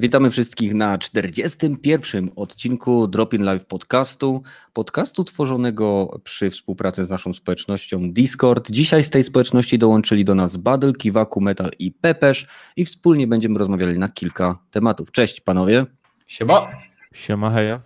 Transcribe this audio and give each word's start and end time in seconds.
Witamy 0.00 0.30
wszystkich 0.30 0.74
na 0.74 0.98
41. 0.98 2.30
odcinku 2.36 3.06
Drop 3.06 3.34
in 3.34 3.44
Live 3.44 3.66
podcastu. 3.66 4.42
Podcastu 4.72 5.24
tworzonego 5.24 6.20
przy 6.24 6.50
współpracy 6.50 7.04
z 7.04 7.10
naszą 7.10 7.32
społecznością 7.32 8.12
Discord. 8.12 8.70
Dzisiaj 8.70 9.04
z 9.04 9.10
tej 9.10 9.24
społeczności 9.24 9.78
dołączyli 9.78 10.24
do 10.24 10.34
nas 10.34 10.56
Badel, 10.56 10.92
Kiwaku, 10.92 11.40
Metal 11.40 11.70
i 11.78 11.92
Pepesz 11.92 12.46
i 12.76 12.84
wspólnie 12.84 13.26
będziemy 13.26 13.58
rozmawiali 13.58 13.98
na 13.98 14.08
kilka 14.08 14.58
tematów. 14.70 15.12
Cześć 15.12 15.40
panowie. 15.40 15.86
Siema. 16.26 16.68
Siema, 17.14 17.50
heja. 17.50 17.80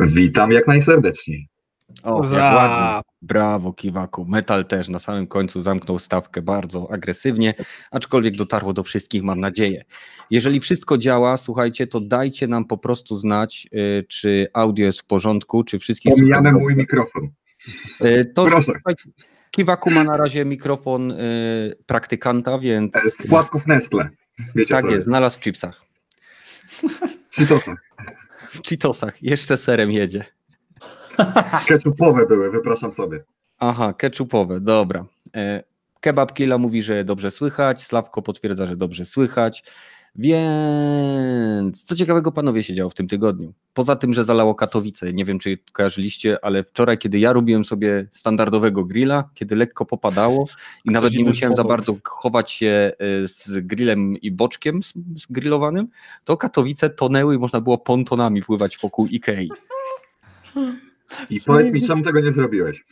Witam 0.00 0.52
jak 0.52 0.66
najserdeczniej. 0.66 1.48
O, 2.02 2.24
jak 2.24 2.54
ładnie. 2.54 3.07
Brawo, 3.22 3.72
Kiwaku. 3.72 4.24
Metal 4.24 4.64
też 4.64 4.88
na 4.88 4.98
samym 4.98 5.26
końcu 5.26 5.62
zamknął 5.62 5.98
stawkę 5.98 6.42
bardzo 6.42 6.90
agresywnie, 6.92 7.54
aczkolwiek 7.90 8.36
dotarło 8.36 8.72
do 8.72 8.82
wszystkich, 8.82 9.22
mam 9.22 9.40
nadzieję. 9.40 9.84
Jeżeli 10.30 10.60
wszystko 10.60 10.98
działa, 10.98 11.36
słuchajcie, 11.36 11.86
to 11.86 12.00
dajcie 12.00 12.48
nam 12.48 12.64
po 12.64 12.78
prostu 12.78 13.16
znać, 13.16 13.68
y, 13.74 14.06
czy 14.08 14.46
audio 14.52 14.86
jest 14.86 15.00
w 15.00 15.06
porządku, 15.06 15.64
czy 15.64 15.78
wszystkich... 15.78 16.14
Pomijamy 16.14 16.52
mój 16.52 16.76
mikrofon. 16.76 17.28
Y, 18.04 18.32
To 18.34 18.44
Proszę. 18.46 18.72
Kiwaku 19.50 19.90
ma 19.90 20.04
na 20.04 20.16
razie 20.16 20.44
mikrofon 20.44 21.10
y, 21.10 21.76
praktykanta, 21.86 22.58
więc 22.58 22.96
E, 22.96 23.10
Z 23.10 23.26
płatków 23.26 23.66
Nestle. 23.66 24.08
Wiecie 24.54 24.74
tak 24.74 24.84
jest, 24.84 25.04
znalazł 25.06 25.38
w 25.38 25.40
chipsach. 25.42 25.84
Cheetosy. 27.36 27.74
W 28.50 28.68
Cheetosach, 28.68 29.22
jeszcze 29.22 29.56
serem 29.56 29.90
jedzie. 29.90 30.37
Ketchupowe 31.68 32.26
były, 32.26 32.50
wypraszam 32.50 32.92
sobie. 32.92 33.24
Aha, 33.58 33.92
ketchupowe, 33.92 34.60
dobra. 34.60 35.04
E, 35.36 35.62
Kebab 36.00 36.32
Killa 36.32 36.58
mówi, 36.58 36.82
że 36.82 37.04
dobrze 37.04 37.30
słychać, 37.30 37.82
Slawko 37.82 38.22
potwierdza, 38.22 38.66
że 38.66 38.76
dobrze 38.76 39.06
słychać, 39.06 39.64
więc 40.18 41.84
co 41.84 41.96
ciekawego 41.96 42.32
panowie 42.32 42.62
się 42.62 42.74
działo 42.74 42.90
w 42.90 42.94
tym 42.94 43.08
tygodniu? 43.08 43.52
Poza 43.74 43.96
tym, 43.96 44.14
że 44.14 44.24
zalało 44.24 44.54
Katowice, 44.54 45.12
nie 45.12 45.24
wiem 45.24 45.38
czy 45.38 45.58
kojarzyliście, 45.72 46.44
ale 46.44 46.64
wczoraj, 46.64 46.98
kiedy 46.98 47.18
ja 47.18 47.32
robiłem 47.32 47.64
sobie 47.64 48.06
standardowego 48.10 48.84
grilla, 48.84 49.30
kiedy 49.34 49.56
lekko 49.56 49.84
popadało 49.84 50.46
i 50.84 50.90
nawet 50.90 51.12
nie 51.14 51.24
musiałem 51.24 51.56
za 51.56 51.64
bardzo 51.64 51.96
chować 52.04 52.50
się 52.50 52.92
e, 52.98 53.28
z 53.28 53.66
grillem 53.66 54.16
i 54.16 54.30
boczkiem 54.30 54.80
grillowanym, 55.30 55.88
to 56.24 56.36
Katowice 56.36 56.90
tonęły 56.90 57.34
i 57.34 57.38
można 57.38 57.60
było 57.60 57.78
pontonami 57.78 58.42
pływać 58.42 58.78
wokół 58.78 59.06
Ikei. 59.06 59.50
I 61.30 61.40
powiedz 61.40 61.72
mi, 61.72 61.82
czemu 61.82 62.02
tego 62.02 62.20
nie 62.20 62.32
zrobiłeś? 62.32 62.84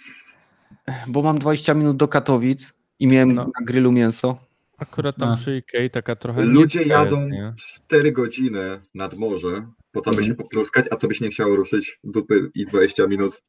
Bo 1.07 1.23
mam 1.23 1.39
20 1.39 1.75
minut 1.75 1.97
do 1.97 2.09
Katowic 2.09 2.73
i 2.99 3.07
miałem 3.07 3.35
No. 3.35 3.45
na 3.45 3.65
grillu 3.67 3.93
mięso. 3.93 4.39
Akurat 4.79 5.17
tam 5.17 5.37
przy 5.39 5.57
Ikei 5.57 5.91
taka 5.91 6.17
trochę... 6.17 6.45
Ludzie 6.45 6.83
jadą 6.83 7.29
nie? 7.29 7.55
4 7.57 8.13
godziny 8.13 8.81
nad 8.95 9.15
morze 9.15 9.67
po 9.93 10.01
to, 10.01 10.11
by 10.11 10.17
Mhm. 10.17 10.27
się 10.27 10.35
popluskać, 10.35 10.87
a 10.91 10.97
to 10.97 11.09
byś 11.09 11.21
nie 11.21 11.29
chciał 11.29 11.57
ruszyć 11.57 11.99
dupy 12.05 12.51
i 12.55 12.67
20 12.67 13.07
minut. 13.07 13.43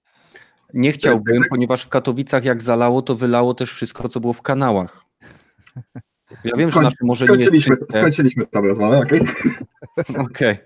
Nie 0.73 0.91
chciałbym, 0.91 1.43
ponieważ 1.49 1.83
w 1.83 1.89
Katowicach 1.89 2.45
jak 2.45 2.61
zalało, 2.63 3.01
to 3.01 3.15
wylało 3.15 3.53
też 3.53 3.73
wszystko, 3.73 4.09
co 4.09 4.19
było 4.19 4.33
w 4.33 4.41
kanałach. 4.41 5.01
Ja 6.43 6.55
wiem, 6.57 6.69
że 6.69 6.75
Skoń- 6.79 6.83
nasze 6.83 6.95
morze 7.01 7.25
nie 7.25 7.31
jest 7.31 7.43
skończyliśmy, 7.43 7.77
czyste. 7.77 7.97
skończyliśmy 7.99 8.45
tam 8.47 8.65
rozmowę, 8.65 8.99
okej? 8.99 9.21
Okej. 10.31 10.57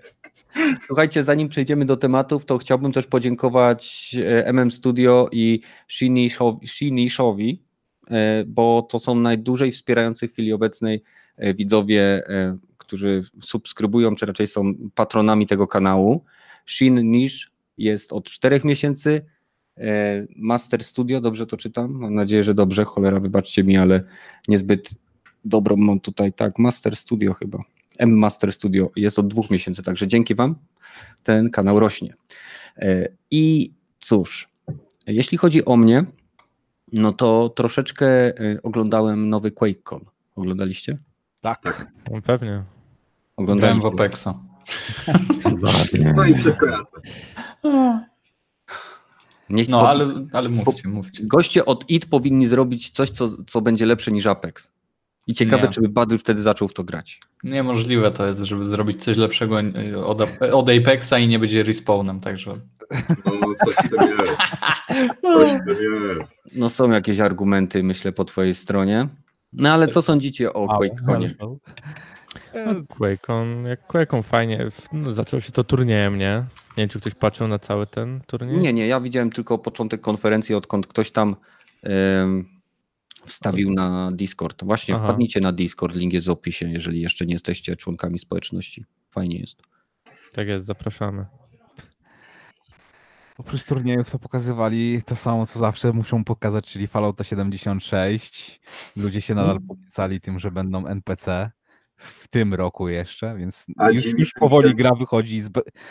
Słuchajcie, 0.86 1.22
zanim 1.22 1.48
przejdziemy 1.48 1.84
do 1.84 1.96
tematów, 1.96 2.44
to 2.44 2.58
chciałbym 2.58 2.92
też 2.92 3.06
podziękować 3.06 4.16
MM 4.44 4.70
Studio 4.70 5.28
i 5.32 5.60
Shinishowi- 6.66 7.56
e, 8.10 8.44
bo 8.46 8.86
to 8.90 8.98
są 8.98 9.14
najdłużej 9.14 9.72
wspierający 9.72 10.28
w 10.28 10.32
chwili 10.32 10.52
obecnej 10.52 11.02
e, 11.36 11.54
widzowie, 11.54 12.22
którzy 12.78 13.22
subskrybują, 13.42 14.14
czy 14.14 14.26
raczej 14.26 14.46
są 14.46 14.74
patronami 14.94 15.46
tego 15.46 15.66
kanału. 15.66 16.24
Shin 16.66 17.10
Nish 17.10 17.50
jest 17.78 18.12
od 18.12 18.24
4 18.24 18.60
miesięcy. 18.64 19.26
Master 20.36 20.84
Studio, 20.84 21.20
dobrze 21.20 21.46
to 21.46 21.56
czytam? 21.56 21.92
Mam 21.92 22.14
nadzieję, 22.14 22.42
że 22.44 22.54
dobrze. 22.54 22.84
Cholera, 22.84 23.20
wybaczcie 23.20 23.64
mi, 23.64 23.76
ale 23.76 24.02
niezbyt 24.48 24.90
dobrą 25.44 25.76
mam 25.76 26.00
tutaj. 26.00 26.32
Tak, 26.32 26.58
Master 26.58 26.96
Studio 26.96 27.34
chyba. 27.34 27.58
M 27.98 28.18
Master 28.18 28.52
Studio 28.52 28.90
jest 28.96 29.18
od 29.18 29.28
dwóch 29.28 29.50
miesięcy, 29.50 29.82
także 29.82 30.08
dzięki 30.08 30.34
Wam 30.34 30.54
ten 31.22 31.50
kanał 31.50 31.80
rośnie. 31.80 32.14
E, 32.76 33.08
I 33.30 33.72
cóż, 33.98 34.48
jeśli 35.06 35.38
chodzi 35.38 35.64
o 35.64 35.76
mnie, 35.76 36.04
no 36.92 37.12
to 37.12 37.48
troszeczkę 37.48 38.06
e, 38.06 38.62
oglądałem 38.62 39.28
nowy 39.28 39.50
QuakeCon. 39.50 40.04
Oglądaliście? 40.36 40.98
Tak. 41.40 41.92
No, 42.10 42.22
pewnie. 42.22 42.64
Oglądaliście. 43.36 43.90
w 43.90 43.92
Apexa. 43.92 44.28
No 46.14 46.24
i 46.24 46.32
jasne. 46.32 46.52
Niech 49.50 49.68
No, 49.68 49.88
ale, 49.88 50.06
ale 50.32 50.48
mówcie, 50.48 50.88
mówcie. 50.88 51.26
Goście 51.26 51.64
od 51.64 51.90
IT 51.90 52.06
powinni 52.06 52.46
zrobić 52.46 52.90
coś, 52.90 53.10
co, 53.10 53.44
co 53.46 53.60
będzie 53.60 53.86
lepsze 53.86 54.10
niż 54.10 54.26
Apex. 54.26 54.71
I 55.26 55.34
ciekawe, 55.34 55.62
Nie. 55.62 55.68
czy 55.68 55.80
by 55.80 55.88
Badyl 55.88 56.18
wtedy 56.18 56.42
zaczął 56.42 56.68
w 56.68 56.74
to 56.74 56.84
grać. 56.84 57.20
Niemożliwe 57.44 58.10
to 58.10 58.26
jest, 58.26 58.40
żeby 58.40 58.66
zrobić 58.66 59.04
coś 59.04 59.16
lepszego 59.16 59.60
y, 59.60 60.04
od, 60.04 60.20
od 60.52 60.70
Apexa 60.70 61.12
i 61.18 61.28
nie 61.28 61.38
będzie 61.38 61.62
respawnem, 61.62 62.20
także... 62.20 62.52
No, 63.24 63.54
coś 63.64 63.74
w 63.74 63.88
tym 63.90 64.00
jest. 64.00 64.40
Coś 65.20 65.50
w 65.50 65.64
tym 65.64 66.18
jest. 66.18 66.32
No 66.54 66.68
są 66.68 66.90
jakieś 66.90 67.20
argumenty, 67.20 67.82
myślę, 67.82 68.12
po 68.12 68.24
twojej 68.24 68.54
stronie. 68.54 69.08
No 69.52 69.72
ale 69.72 69.88
co 69.88 70.02
sądzicie 70.02 70.52
o 70.52 70.66
QuakeConie? 70.68 71.28
No, 72.54 72.74
QuakeCon, 72.88 73.64
jak 73.64 73.86
QuakeCon 73.86 74.22
fajnie, 74.22 74.68
no, 74.92 75.12
zaczął 75.12 75.40
się 75.40 75.52
to 75.52 75.64
turniejem, 75.64 76.18
nie? 76.18 76.44
Nie 76.76 76.82
wiem, 76.82 76.88
czy 76.88 77.00
ktoś 77.00 77.14
patrzył 77.14 77.48
na 77.48 77.58
cały 77.58 77.86
ten 77.86 78.20
turniej? 78.26 78.58
Nie, 78.58 78.72
nie, 78.72 78.86
ja 78.86 79.00
widziałem 79.00 79.30
tylko 79.30 79.58
początek 79.58 80.00
konferencji, 80.00 80.54
odkąd 80.54 80.86
ktoś 80.86 81.10
tam 81.10 81.36
wstawił 83.26 83.70
na 83.70 84.12
Discord. 84.12 84.64
Właśnie 84.64 84.94
Aha. 84.94 85.04
wpadnijcie 85.04 85.40
na 85.40 85.52
Discord, 85.52 85.96
link 85.96 86.12
jest 86.12 86.26
w 86.26 86.30
opisie, 86.30 86.70
jeżeli 86.70 87.00
jeszcze 87.00 87.26
nie 87.26 87.32
jesteście 87.32 87.76
członkami 87.76 88.18
społeczności. 88.18 88.84
Fajnie 89.10 89.38
jest. 89.38 89.62
Tak 90.32 90.48
jest, 90.48 90.66
zapraszamy. 90.66 91.26
Oprócz 93.38 93.64
turniejów 93.64 94.10
to 94.10 94.18
pokazywali 94.18 95.02
to 95.06 95.16
samo, 95.16 95.46
co 95.46 95.58
zawsze 95.58 95.92
muszą 95.92 96.24
pokazać, 96.24 96.66
czyli 96.66 96.86
Fallouta 96.86 97.24
76. 97.24 98.60
Ludzie 98.96 99.20
się 99.20 99.34
nadal 99.34 99.60
polecali 99.60 100.20
tym, 100.20 100.38
że 100.38 100.50
będą 100.50 100.86
NPC 100.86 101.50
w 102.02 102.28
tym 102.28 102.54
roku 102.54 102.88
jeszcze, 102.88 103.36
więc 103.38 103.66
A 103.76 103.90
już, 103.90 104.04
już 104.04 104.14
mi 104.14 104.24
powoli 104.40 104.74
gra 104.74 104.94
wychodzi 104.94 105.40
z, 105.40 105.50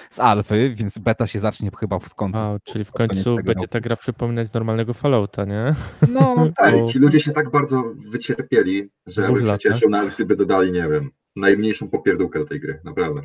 z 0.10 0.20
alfy, 0.20 0.74
więc 0.76 0.98
beta 0.98 1.28
się 1.28 1.40
zacznie 1.40 1.72
chyba 1.80 2.00
w 2.00 2.16
końcu. 2.16 2.38
A, 2.38 2.60
czyli 2.64 2.86
w 2.86 2.92
końcu 2.92 3.36
będzie 3.36 3.54
roku. 3.54 3.68
ta 3.68 3.80
gra 3.80 3.96
przypominać 3.96 4.54
normalnego 4.54 4.94
Fallouta, 4.94 5.46
nie? 5.46 5.76
No, 6.10 6.36
Tak, 6.58 6.76
Po- 6.76 6.88
ci 6.88 7.00
ludzie 7.00 7.20
się 7.20 7.32
tak 7.32 7.52
bardzo 7.52 7.84
wycierpieli, 8.12 8.90
że 9.08 9.32
bym 9.32 9.48
się 9.48 9.58
cieszył 9.58 9.90
nawet 9.90 10.16
gdyby 10.16 10.36
dodali, 10.36 10.72
nie 10.72 10.90
wiem, 10.90 11.12
najmniejszą 11.36 11.90
popierdółkę 11.90 12.40
do 12.40 12.46
tej 12.46 12.60
gry, 12.60 12.82
naprawdę. 12.84 13.22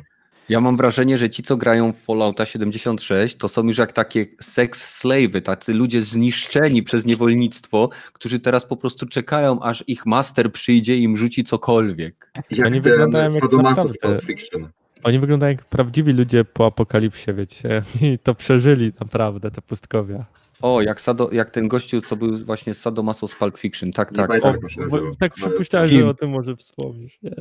Ja 0.49 0.61
mam 0.61 0.77
wrażenie, 0.77 1.17
że 1.17 1.29
ci, 1.29 1.43
co 1.43 1.57
grają 1.57 1.93
w 1.93 1.97
Fallouta 1.97 2.45
76, 2.45 3.35
to 3.35 3.47
są 3.47 3.67
już 3.67 3.77
jak 3.77 3.91
takie 3.91 4.25
sex 4.41 5.01
slave'y, 5.03 5.41
tacy 5.41 5.73
ludzie 5.73 6.01
zniszczeni 6.01 6.83
przez 6.83 7.05
niewolnictwo, 7.05 7.89
którzy 8.13 8.39
teraz 8.39 8.65
po 8.65 8.77
prostu 8.77 9.05
czekają, 9.05 9.59
aż 9.61 9.83
ich 9.87 10.05
master 10.05 10.51
przyjdzie 10.51 10.97
i 10.97 11.03
im 11.03 11.17
rzuci 11.17 11.43
cokolwiek. 11.43 12.31
Jak 12.51 12.67
Oni 12.67 12.81
wyglądają 12.81 13.33
jak 13.33 13.51
naprawdę- 13.51 14.19
Fiction. 14.21 14.69
Oni 15.03 15.19
wyglądają 15.19 15.51
jak 15.51 15.65
prawdziwi 15.65 16.13
ludzie 16.13 16.45
po 16.45 16.65
apokalipsie, 16.65 17.33
wiecie? 17.33 17.81
I 18.01 18.19
to 18.19 18.35
przeżyli 18.35 18.93
naprawdę, 18.99 19.51
te 19.51 19.61
pustkowia. 19.61 20.25
O, 20.61 20.81
jak, 20.81 21.01
Sado, 21.01 21.29
jak 21.31 21.49
ten 21.49 21.67
gościu, 21.67 22.01
co 22.01 22.15
był 22.15 22.45
właśnie 22.45 22.73
z 22.73 22.81
Sadomaso 22.81 23.27
z 23.27 23.35
Pulp 23.35 23.57
Fiction, 23.57 23.91
tak, 23.91 24.11
Nie 24.11 24.17
tak. 24.17 24.31
O, 24.65 24.69
się 24.69 24.81
bo- 24.91 25.15
tak 25.19 25.33
przypuszczałem, 25.33 25.89
Kim? 25.89 25.99
że 26.01 26.07
o 26.07 26.13
tym 26.13 26.29
może 26.29 26.55
wspomnisz. 26.55 27.19
Nie, 27.23 27.31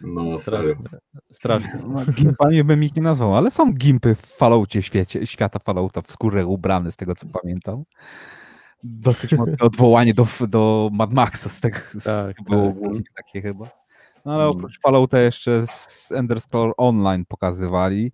No, 0.00 0.38
serio. 0.38 0.74
straszne. 0.74 0.98
Straszne. 1.32 1.82
no, 1.88 2.04
gimpami 2.12 2.64
bym 2.64 2.84
ich 2.84 2.96
nie 2.96 3.02
nazwał, 3.02 3.36
ale 3.36 3.50
są 3.50 3.72
gimpy 3.72 4.14
w 4.14 4.20
Falloutie 4.20 4.82
świecie, 4.82 5.26
świata 5.26 5.58
Fallouta 5.58 6.02
w 6.02 6.10
skórę 6.12 6.46
ubrane, 6.46 6.92
z 6.92 6.96
tego 6.96 7.14
co 7.14 7.26
pamiętam. 7.42 7.82
Dosyć 8.84 9.32
mocne 9.32 9.56
odwołanie 9.60 10.14
do, 10.14 10.26
do 10.48 10.90
Mad 10.92 11.12
Maxa 11.12 11.48
z 11.48 11.60
tego, 11.60 11.78
z, 11.94 12.04
Tak, 12.04 12.36
to 12.36 12.42
było 12.44 12.72
tak. 12.94 13.02
takie 13.16 13.42
chyba. 13.42 13.81
No 14.24 14.32
ale 14.32 14.44
Mm. 14.44 14.56
oprócz 14.56 14.80
Fallouta 14.80 15.18
jeszcze 15.18 15.66
z 15.66 16.12
Ender 16.12 16.40
Scroll 16.40 16.72
Online 16.76 17.24
pokazywali, 17.28 18.10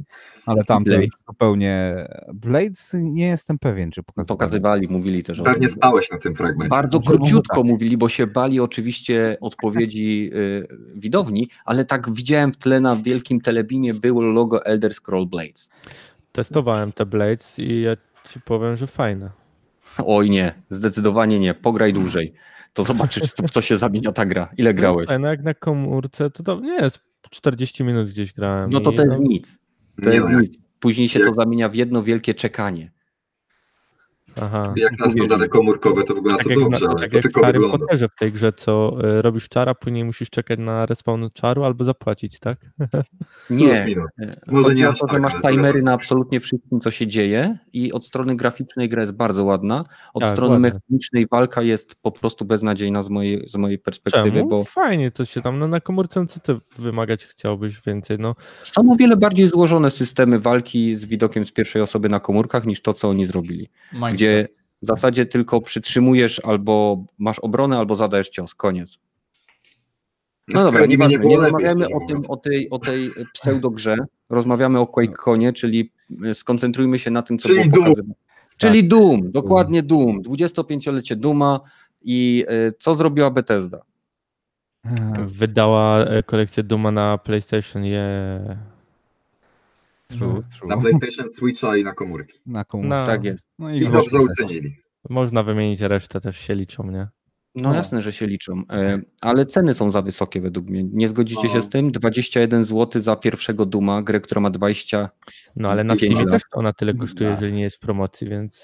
ale 0.47 0.65
tam 0.65 0.85
Blade. 0.85 1.07
zupełnie... 1.29 2.07
Blades 2.35 2.95
nie 2.95 3.27
jestem 3.27 3.59
pewien, 3.59 3.91
czy 3.91 4.03
pokazywali. 4.03 4.39
Pokazywali, 4.39 4.89
mówili 4.91 5.23
też 5.23 5.41
o 5.41 5.45
Pewnie 5.45 5.69
spałeś 5.69 6.11
na 6.11 6.19
tym 6.19 6.35
fragmencie. 6.35 6.69
Bardzo 6.71 7.01
króciutko 7.01 7.57
tak. 7.57 7.65
mówili, 7.65 7.97
bo 7.97 8.09
się 8.09 8.27
bali 8.27 8.61
oczywiście 8.61 9.37
odpowiedzi 9.41 10.31
y, 10.35 10.69
widowni, 10.95 11.49
ale 11.65 11.85
tak 11.85 12.15
widziałem 12.15 12.53
w 12.53 12.57
tle 12.57 12.81
na 12.81 12.97
wielkim 12.97 13.41
telebimie 13.41 13.95
było 13.95 14.23
logo 14.23 14.65
Elder 14.65 14.95
Scroll 14.95 15.27
Blades. 15.27 15.71
Testowałem 16.33 16.93
te 16.93 17.07
Blades 17.07 17.59
i 17.59 17.81
ja 17.81 17.97
ci 18.31 18.41
powiem, 18.41 18.77
że 18.77 18.87
fajne. 18.87 19.31
Oj 20.07 20.31
nie, 20.31 20.55
zdecydowanie 20.71 21.39
nie, 21.39 21.55
pograj 21.55 21.93
dłużej. 21.93 22.35
To 22.73 22.85
zobaczysz, 22.85 23.23
w 23.23 23.51
co 23.51 23.61
się 23.61 23.77
zamienia 23.77 24.13
ta 24.13 24.27
gra. 24.27 24.49
Ile 24.57 24.75
grałeś? 24.75 25.09
Fajne 25.09 25.29
jak 25.29 25.43
na 25.43 25.55
komórce, 25.55 26.31
to, 26.31 26.43
to 26.43 26.61
nie 26.61 26.75
jest 26.75 27.01
40 27.31 27.85
minut 27.85 28.11
gdzieś 28.11 28.33
grałem. 28.33 28.71
No 28.71 28.81
to 28.81 28.93
i 28.93 28.95
to 28.95 29.03
jest 29.03 29.19
nic. 29.19 29.59
To 30.03 30.11
Nie 30.11 30.17
jest 30.17 30.29
no, 30.29 30.41
nic. 30.41 30.59
Później 30.81 31.09
się 31.09 31.21
to 31.21 31.35
zamienia 31.35 31.69
w 31.69 31.75
jedno 31.75 32.03
wielkie 32.03 32.35
czekanie. 32.35 32.91
Aha. 34.43 34.75
jak 34.77 34.99
na 34.99 35.11
standardy 35.11 35.49
komórkowe 35.49 36.05
to 36.05 36.15
wygląda 36.15 36.39
Tak 36.39 36.45
to 36.45 36.51
jak, 36.51 36.59
dobrze, 36.71 36.87
na, 36.87 36.93
ale 36.93 37.01
tak 37.01 37.11
to 37.11 37.17
jak 37.17 37.23
w 37.23 37.27
tylko 37.27 37.41
Harry 37.41 37.59
wygląda. 37.59 37.79
Potterze 37.79 38.09
w 38.09 38.15
tej 38.15 38.33
grze, 38.33 38.53
co 38.53 38.97
y, 39.19 39.23
robisz 39.23 39.49
czara, 39.49 39.75
później 39.75 40.05
musisz 40.05 40.31
czekać 40.31 40.59
na 40.59 40.87
respawn 40.87 41.25
czaru 41.35 41.65
albo 41.65 41.85
zapłacić, 41.85 42.41
tak? 42.41 42.59
Nie. 43.51 43.87
E, 44.21 44.41
Może 44.47 44.75
nie 44.75 44.89
o 44.89 44.91
aż 44.91 44.99
to, 44.99 45.07
że 45.07 45.13
tak, 45.13 45.23
masz 45.23 45.33
to 45.33 45.51
timery 45.51 45.83
na 45.83 45.93
absolutnie 45.93 46.41
wszystkim, 46.41 46.81
co 46.81 46.91
się 46.91 47.07
dzieje 47.07 47.59
i 47.73 47.93
od 47.93 48.05
strony 48.07 48.37
graficznej 48.37 48.89
gra 48.89 49.03
jest 49.03 49.15
bardzo 49.15 49.45
ładna, 49.45 49.85
od 50.15 50.23
Tak, 50.23 50.33
strony 50.33 50.53
ładna. 50.53 50.69
mechanicznej 50.69 51.27
walka 51.31 51.63
jest 51.63 51.95
po 52.03 52.13
prostu 52.13 52.45
beznadziejna 52.45 53.03
z 53.03 53.11
mojej, 53.11 53.49
z 53.49 53.57
mojej 53.57 53.79
perspektywy, 53.79 54.31
Czemu? 54.39 54.49
bo 54.49 54.65
Fajnie 54.65 55.11
to 55.11 55.25
się 55.25 55.43
tam, 55.43 55.59
no 55.59 55.69
na 55.69 55.81
komórce, 55.81 56.21
no 56.21 56.27
co 56.27 56.41
ty 56.41 56.57
wymagać 56.79 57.25
chciałbyś 57.25 57.81
więcej, 57.87 58.17
no. 58.21 58.35
są 58.65 58.93
o 58.93 58.97
wiele 58.97 59.17
bardziej 59.17 59.47
złożone 59.49 59.91
systemy 59.91 60.39
walki 60.39 60.95
z 60.95 61.05
widokiem 61.07 61.45
z 61.45 61.53
pierwszej 61.53 61.83
osoby 61.83 62.09
na 62.09 62.21
komórkach 62.21 62.67
niż 62.67 62.83
to, 62.83 62.93
co 62.93 63.09
oni 63.09 63.25
zrobili. 63.25 63.69
Gdzie 64.19 64.49
w 64.83 64.87
zasadzie 64.87 65.27
tylko 65.27 65.61
przytrzymujesz 65.61 66.41
albo 66.45 67.05
masz 67.19 67.39
obronę, 67.39 67.79
albo 67.79 67.97
zadajesz 67.97 68.29
cios. 68.29 68.55
Koniec. 68.55 68.99
No 70.49 70.63
dobra, 70.63 70.87
nieważne, 70.87 71.19
było 71.19 71.31
nie 71.31 71.37
rozmawiamy 71.37 71.87
o, 71.87 72.07
tym, 72.09 72.21
o 72.29 72.37
tej, 72.37 72.71
o 72.71 72.79
tej 72.79 73.11
pseudogrze, 73.33 73.97
rozmawiamy 74.31 74.79
o 74.79 74.87
QuakeConie, 74.87 75.53
czyli 75.53 75.93
e, 76.25 76.35
skoncentrujmy 76.35 76.99
się 76.99 77.11
na 77.11 77.23
tym, 77.23 77.39
co 77.39 77.49
Czyli 77.49 77.61
było 77.61 77.71
Doom. 77.75 77.85
pokazywane. 77.85 78.15
Czyli 78.57 78.89
Doom, 78.89 79.33
dokładnie 79.33 79.83
Doom, 79.83 80.23
25-lecie 80.23 81.17
Duma 81.17 81.61
i 82.03 82.45
e, 82.49 82.73
co 82.73 82.95
zrobiła 82.95 83.31
Bethesda? 83.31 83.81
Wydała 85.27 86.05
e, 86.05 86.23
kolekcję 86.23 86.63
Duma 86.63 86.91
na 86.91 87.19
PlayStation, 87.19 87.85
je. 87.85 88.41
True, 90.09 90.43
true. 90.59 90.69
Na 90.69 90.77
PlayStation, 90.77 91.33
Switcha 91.33 91.77
i 91.77 91.85
na 91.85 91.95
komórki. 91.95 92.39
Na 92.47 92.65
komu... 92.65 92.85
Na, 92.89 93.07
Tak 93.07 93.25
jest. 93.25 93.49
No 93.59 93.71
I 93.71 93.81
dobrze 93.81 94.19
ocenili. 94.19 94.77
Można 95.11 95.43
wymienić 95.43 95.81
resztę, 95.81 96.21
też 96.21 96.39
się 96.39 96.55
liczą, 96.55 96.91
nie? 96.91 97.09
No 97.55 97.69
No. 97.69 97.75
jasne, 97.75 98.03
że 98.03 98.13
się 98.13 98.27
liczą, 98.27 98.63
e, 98.73 99.01
ale 99.21 99.47
ceny 99.47 99.75
są 99.75 99.91
za 99.91 100.03
wysokie 100.03 100.41
według 100.41 100.69
mnie. 100.71 100.85
Nie 100.85 101.09
zgodzicie 101.09 101.41
No. 101.45 101.49
się 101.53 101.63
z 101.63 101.69
tym? 101.69 101.91
21 101.93 102.65
zł 102.65 103.03
za 103.03 103.17
pierwszego 103.17 103.67
Duma, 103.67 104.03
grę, 104.03 104.21
która 104.21 104.41
ma 104.41 104.51
20. 104.51 105.09
No 105.57 105.71
ale 105.71 105.85
na 105.85 105.95
lat. 105.95 106.31
też 106.31 106.43
ona 106.53 106.73
tyle 106.73 106.95
kosztuje, 106.95 107.31
Tak. 107.31 107.37
jeżeli 107.39 107.57
nie 107.57 107.63
jest 107.63 107.77
w 107.77 107.81
promocji, 107.81 108.29
więc. 108.29 108.63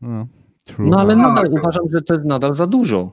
No, 0.00 0.26
true. 0.64 0.90
No 0.90 0.98
ale 1.00 1.14
Tak. 1.16 1.18
nadal 1.22 1.46
uważam, 1.52 1.84
że 1.92 2.02
to 2.02 2.14
jest 2.14 2.26
nadal 2.26 2.54
za 2.54 2.66
dużo. 2.66 3.12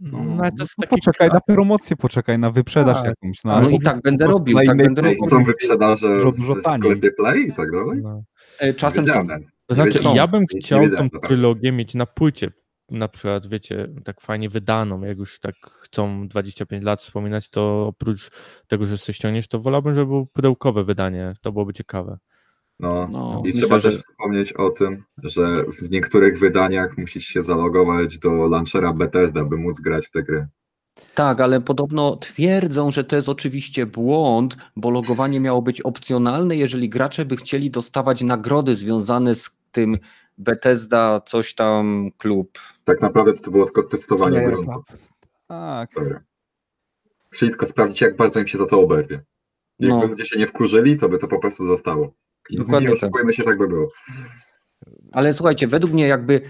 No, 0.00 0.44
jest 0.44 0.58
No, 0.58 0.66
taki 0.80 0.88
poczekaj 0.88 1.28
na 1.28 1.40
promocję, 1.40 1.96
poczekaj 1.96 2.38
na 2.38 2.50
wyprzedaż 2.50 2.96
Tak. 2.96 3.04
jakąś. 3.06 3.44
No, 3.44 3.60
No 3.60 3.68
i 3.68 3.80
tak 3.80 4.02
będę 4.02 4.26
robił, 4.26 4.58
na 4.58 4.64
tak 4.64 4.76
będę 4.76 5.02
robił. 5.02 5.26
Są 5.26 5.42
wyprzedaże 5.42 6.08
Dużo, 6.16 6.32
dużo 6.32 6.54
w 6.54 6.62
sklepie 6.62 7.10
Play 7.10 7.48
i 7.48 7.52
tak 7.52 7.70
dalej? 7.72 8.00
No. 8.02 8.22
E, 8.58 8.74
Czasem 8.74 9.08
są. 9.08 9.26
To 9.66 9.74
znaczy, 9.74 9.98
ja 10.14 10.26
bym 10.26 10.46
chciał 10.46 10.82
naprawdę. 10.82 11.20
trylogię 11.28 11.72
mieć 11.72 11.94
na 11.94 12.06
płycie, 12.06 12.50
na 12.90 13.08
przykład, 13.08 13.46
wiecie, 13.46 13.88
tak 14.04 14.20
fajnie 14.20 14.48
wydaną, 14.48 15.02
jak 15.02 15.18
już 15.18 15.40
tak 15.40 15.54
chcą 15.80 16.28
25 16.28 16.84
lat 16.84 17.02
wspominać, 17.02 17.48
to 17.48 17.86
oprócz 17.86 18.30
tego, 18.66 18.86
że 18.86 18.98
sobie 18.98 19.14
ściągniesz, 19.14 19.48
to 19.48 19.60
wolałbym, 19.60 19.94
żeby 19.94 20.06
było 20.06 20.26
pudełkowe 20.26 20.84
wydanie, 20.84 21.34
to 21.40 21.52
byłoby 21.52 21.72
ciekawe. 21.72 22.18
No. 22.80 23.08
No, 23.12 23.40
I 23.44 23.46
myślę, 23.46 23.60
trzeba 23.60 23.80
że- 23.80 23.90
też 23.90 24.00
wspomnieć 24.00 24.52
o 24.52 24.70
tym, 24.70 25.04
że 25.22 25.64
w 25.82 25.90
niektórych 25.90 26.38
wydaniach 26.38 26.98
musisz 26.98 27.24
się 27.24 27.42
zalogować 27.42 28.18
do 28.18 28.46
launchera 28.46 28.92
Bethesda, 28.92 29.44
by 29.44 29.56
móc 29.56 29.80
grać 29.80 30.06
w 30.06 30.10
te 30.10 30.22
gry. 30.22 30.46
Tak, 31.14 31.40
ale 31.40 31.60
podobno 31.60 32.16
twierdzą, 32.16 32.90
że 32.90 33.04
to 33.04 33.16
jest 33.16 33.28
oczywiście 33.28 33.86
błąd, 33.86 34.56
bo 34.76 34.90
logowanie 34.90 35.40
miało 35.40 35.62
być 35.62 35.80
opcjonalne, 35.80 36.56
jeżeli 36.56 36.88
gracze 36.88 37.24
by 37.24 37.36
chcieli 37.36 37.70
dostawać 37.70 38.22
nagrody 38.22 38.76
związane 38.76 39.34
z 39.34 39.50
tym 39.72 39.98
Bethesda 40.38 41.20
coś 41.20 41.54
tam 41.54 42.10
klub. 42.18 42.58
Tak 42.84 43.00
naprawdę 43.00 43.32
to 43.32 43.50
było 43.50 43.64
tylko 43.64 43.82
testowanie. 43.82 44.48
Club. 44.48 44.66
Tak. 45.48 45.90
Dobra. 45.94 46.20
Chcieli 47.30 47.50
tylko 47.52 47.66
sprawdzić, 47.66 48.00
jak 48.00 48.16
bardzo 48.16 48.40
im 48.40 48.46
się 48.46 48.58
za 48.58 48.66
to 48.66 48.80
oberwie. 48.80 49.22
Jakby 49.78 49.96
No. 49.96 50.06
ludzie 50.06 50.26
się 50.26 50.38
nie 50.38 50.46
wkurzyli, 50.46 50.96
to 50.96 51.08
by 51.08 51.18
to 51.18 51.28
po 51.28 51.38
prostu 51.38 51.66
zostało. 51.66 52.12
Dokładnie 52.50 52.88
nie 52.88 52.94
tak. 52.94 53.02
oszukujmy 53.02 53.32
się, 53.32 53.42
tak 53.44 53.58
by 53.58 53.68
było. 53.68 53.88
Ale 55.12 55.34
słuchajcie, 55.34 55.66
według 55.66 55.92
mnie 55.92 56.06
jakby 56.06 56.40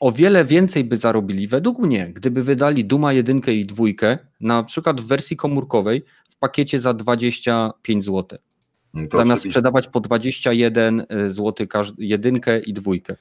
o 0.00 0.12
wiele 0.12 0.44
więcej 0.44 0.84
by 0.84 0.96
zarobili, 0.96 1.46
według 1.48 1.78
mnie, 1.78 2.10
gdyby 2.14 2.42
wydali 2.42 2.84
Duma 2.84 3.12
1 3.12 3.40
i 3.46 3.64
2 3.66 3.84
na 4.40 4.62
przykład 4.62 5.00
w 5.00 5.06
wersji 5.06 5.36
komórkowej 5.36 6.04
w 6.30 6.36
pakiecie 6.36 6.80
za 6.80 6.94
25 6.94 8.04
zł. 8.04 8.38
No 8.94 9.00
Zamiast 9.00 9.12
oczywiście. 9.16 9.50
sprzedawać 9.50 9.88
po 9.88 10.00
21 10.00 11.06
zł 11.28 11.66
każd- 11.66 11.94
jedynkę 11.98 12.60
i 12.60 12.72
dwójkę. 12.72 13.16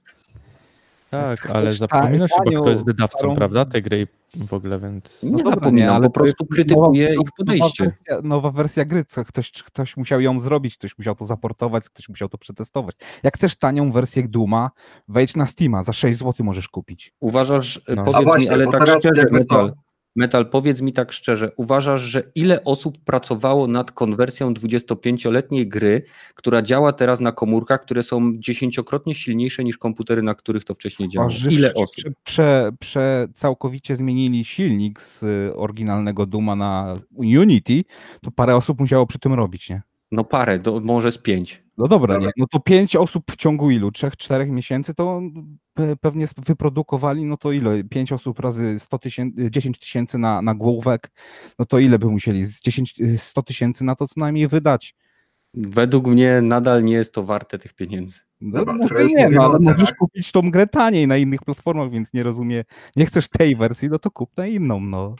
Tak, 1.11 1.39
chcesz 1.41 1.51
ale 1.55 1.71
ta- 1.71 1.77
zapominasz 1.77 2.31
chyba, 2.31 2.43
tanią, 2.45 2.61
kto 2.61 2.69
jest 2.69 2.85
wydawcą, 2.85 3.17
starą- 3.17 3.35
prawda, 3.35 3.65
tej 3.65 3.83
gry 3.83 4.07
w 4.35 4.53
ogóle, 4.53 4.79
więc... 4.79 5.23
Nie 5.23 5.31
No 5.31 5.37
dobra, 5.37 5.51
zapominam, 5.53 5.95
ale 5.95 6.05
po 6.07 6.11
prostu 6.13 6.45
nowa- 6.67 6.93
ich 6.95 7.31
podejście. 7.37 7.83
Nowa 7.83 7.91
wersja, 7.95 8.21
nowa 8.23 8.51
wersja 8.51 8.85
gry, 8.85 9.05
co 9.05 9.25
ktoś, 9.25 9.51
ktoś 9.51 9.97
musiał 9.97 10.21
ją 10.21 10.39
zrobić, 10.39 10.77
ktoś 10.77 10.97
musiał 10.97 11.15
to 11.15 11.25
zaportować, 11.25 11.89
ktoś 11.89 12.09
musiał 12.09 12.29
to 12.29 12.37
przetestować. 12.37 12.95
Jak 13.23 13.35
chcesz 13.37 13.55
tanią 13.55 13.91
wersję 13.91 14.27
Duma, 14.27 14.71
wejdź 15.07 15.35
na 15.35 15.47
Steama, 15.47 15.83
za 15.83 15.93
6 15.93 16.19
zł 16.19 16.45
możesz 16.45 16.67
kupić. 16.69 17.13
Uważasz, 17.19 17.81
No. 17.87 17.95
powiedz 17.95 18.15
A 18.15 18.19
mi, 18.19 18.25
właśnie, 18.25 18.51
ale 18.51 18.67
tak 18.67 18.87
szczerze, 18.89 19.25
Metal? 19.31 19.73
Metal, 20.17 20.49
powiedz 20.49 20.81
mi 20.81 20.93
tak 20.93 21.11
szczerze, 21.11 21.51
uważasz, 21.55 22.01
że 22.01 22.23
ile 22.35 22.63
osób 22.63 22.97
pracowało 22.97 23.67
nad 23.67 23.91
konwersją 23.91 24.53
25-letniej 24.53 25.67
gry, 25.67 26.03
która 26.35 26.61
działa 26.61 26.93
teraz 26.93 27.19
na 27.19 27.31
komórkach, 27.31 27.81
które 27.81 28.03
są 28.03 28.33
dziesięciokrotnie 28.37 29.15
silniejsze 29.15 29.63
niż 29.63 29.77
komputery, 29.77 30.21
na 30.21 30.35
których 30.35 30.63
to 30.63 30.73
wcześniej 30.73 31.09
działało? 31.09 31.33
Ile 31.49 31.73
osób? 31.73 31.95
Prze, 31.95 32.11
prze, 32.23 32.71
prze, 32.79 33.27
całkowicie 33.33 33.95
zmienili 33.95 34.45
silnik 34.45 35.01
z 35.01 35.23
y, 35.23 35.55
oryginalnego 35.55 36.25
Duma 36.25 36.55
na 36.55 36.95
Unity, 37.15 37.83
to 38.21 38.31
parę 38.31 38.55
osób 38.55 38.79
musiało 38.79 39.07
przy 39.07 39.19
tym 39.19 39.33
robić, 39.33 39.69
nie? 39.69 39.81
No 40.11 40.23
parę, 40.23 40.59
do, 40.59 40.79
może 40.79 41.11
z 41.11 41.17
pięć. 41.17 41.66
No 41.77 41.87
dobra, 41.87 42.13
Dobra. 42.13 42.27
nie? 42.27 42.33
no 42.37 42.45
to 42.51 42.59
pięć 42.59 42.95
osób 42.95 43.31
w 43.31 43.35
ciągu 43.35 43.71
ilu? 43.71 43.91
Trzech, 43.91 44.17
czterech 44.17 44.49
miesięcy 44.49 44.93
to 44.93 45.21
pe- 45.79 45.95
pewnie 45.95 46.25
wyprodukowali, 46.45 47.25
no 47.25 47.37
to 47.37 47.51
ile? 47.51 47.83
Pięć 47.83 48.11
osób 48.11 48.39
razy 48.39 48.79
100 48.79 48.99
tysięcy, 48.99 49.51
10 49.51 49.79
tysięcy 49.79 50.17
na, 50.17 50.41
na 50.41 50.55
główek, 50.55 51.11
no 51.59 51.65
to 51.65 51.79
ile 51.79 51.99
by 51.99 52.05
musieli? 52.07 52.45
Z 52.45 52.61
10, 52.61 53.01
y, 53.01 53.17
100 53.17 53.43
tysięcy 53.43 53.83
na 53.83 53.95
to 53.95 54.07
co 54.07 54.19
najmniej 54.19 54.47
wydać. 54.47 54.95
Według 55.53 56.07
mnie 56.07 56.41
nadal 56.41 56.83
nie 56.83 56.93
jest 56.93 57.13
to 57.13 57.23
warte 57.23 57.59
tych 57.59 57.73
pieniędzy. 57.73 58.19
No, 58.41 58.59
Dobra, 58.59 58.73
może 58.81 59.05
nie, 59.05 59.29
no, 59.29 59.43
ale 59.45 59.59
możesz 59.61 59.93
kupić 59.93 60.31
tą 60.31 60.41
grę 60.51 60.67
taniej 60.67 61.07
na 61.07 61.17
innych 61.17 61.43
platformach, 61.43 61.91
więc 61.91 62.13
nie 62.13 62.23
rozumiem. 62.23 62.63
Nie 62.95 63.05
chcesz 63.05 63.27
tej 63.29 63.55
wersji, 63.55 63.89
no 63.89 63.99
to 63.99 64.11
kup 64.11 64.37
na 64.37 64.47
inną, 64.47 64.79
no. 64.79 65.15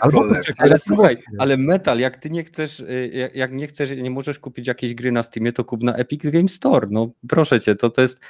Albo 0.00 0.18
Cholera. 0.18 0.36
poczekaj 0.40 0.64
Ale 0.64 0.70
na 0.70 0.78
słuchaj, 0.78 1.16
ale 1.38 1.56
Metal, 1.56 1.98
jak 1.98 2.16
ty 2.16 2.30
nie 2.30 2.44
chcesz, 2.44 2.80
y, 2.80 3.10
jak- 3.14 3.34
jak 3.36 3.52
nie 3.52 3.66
chcesz, 3.66 3.90
nie 3.96 4.10
możesz 4.10 4.38
kupić 4.38 4.66
jakiejś 4.66 4.94
gry 4.94 5.12
na 5.12 5.22
Steamie, 5.22 5.52
to 5.52 5.64
kup 5.64 5.82
na 5.82 5.94
Epic 5.96 6.22
Game 6.24 6.48
Store. 6.48 6.88
No 6.90 7.10
proszę 7.28 7.60
cię, 7.60 7.74
to 7.74 7.90
to 7.90 8.02
jest, 8.02 8.20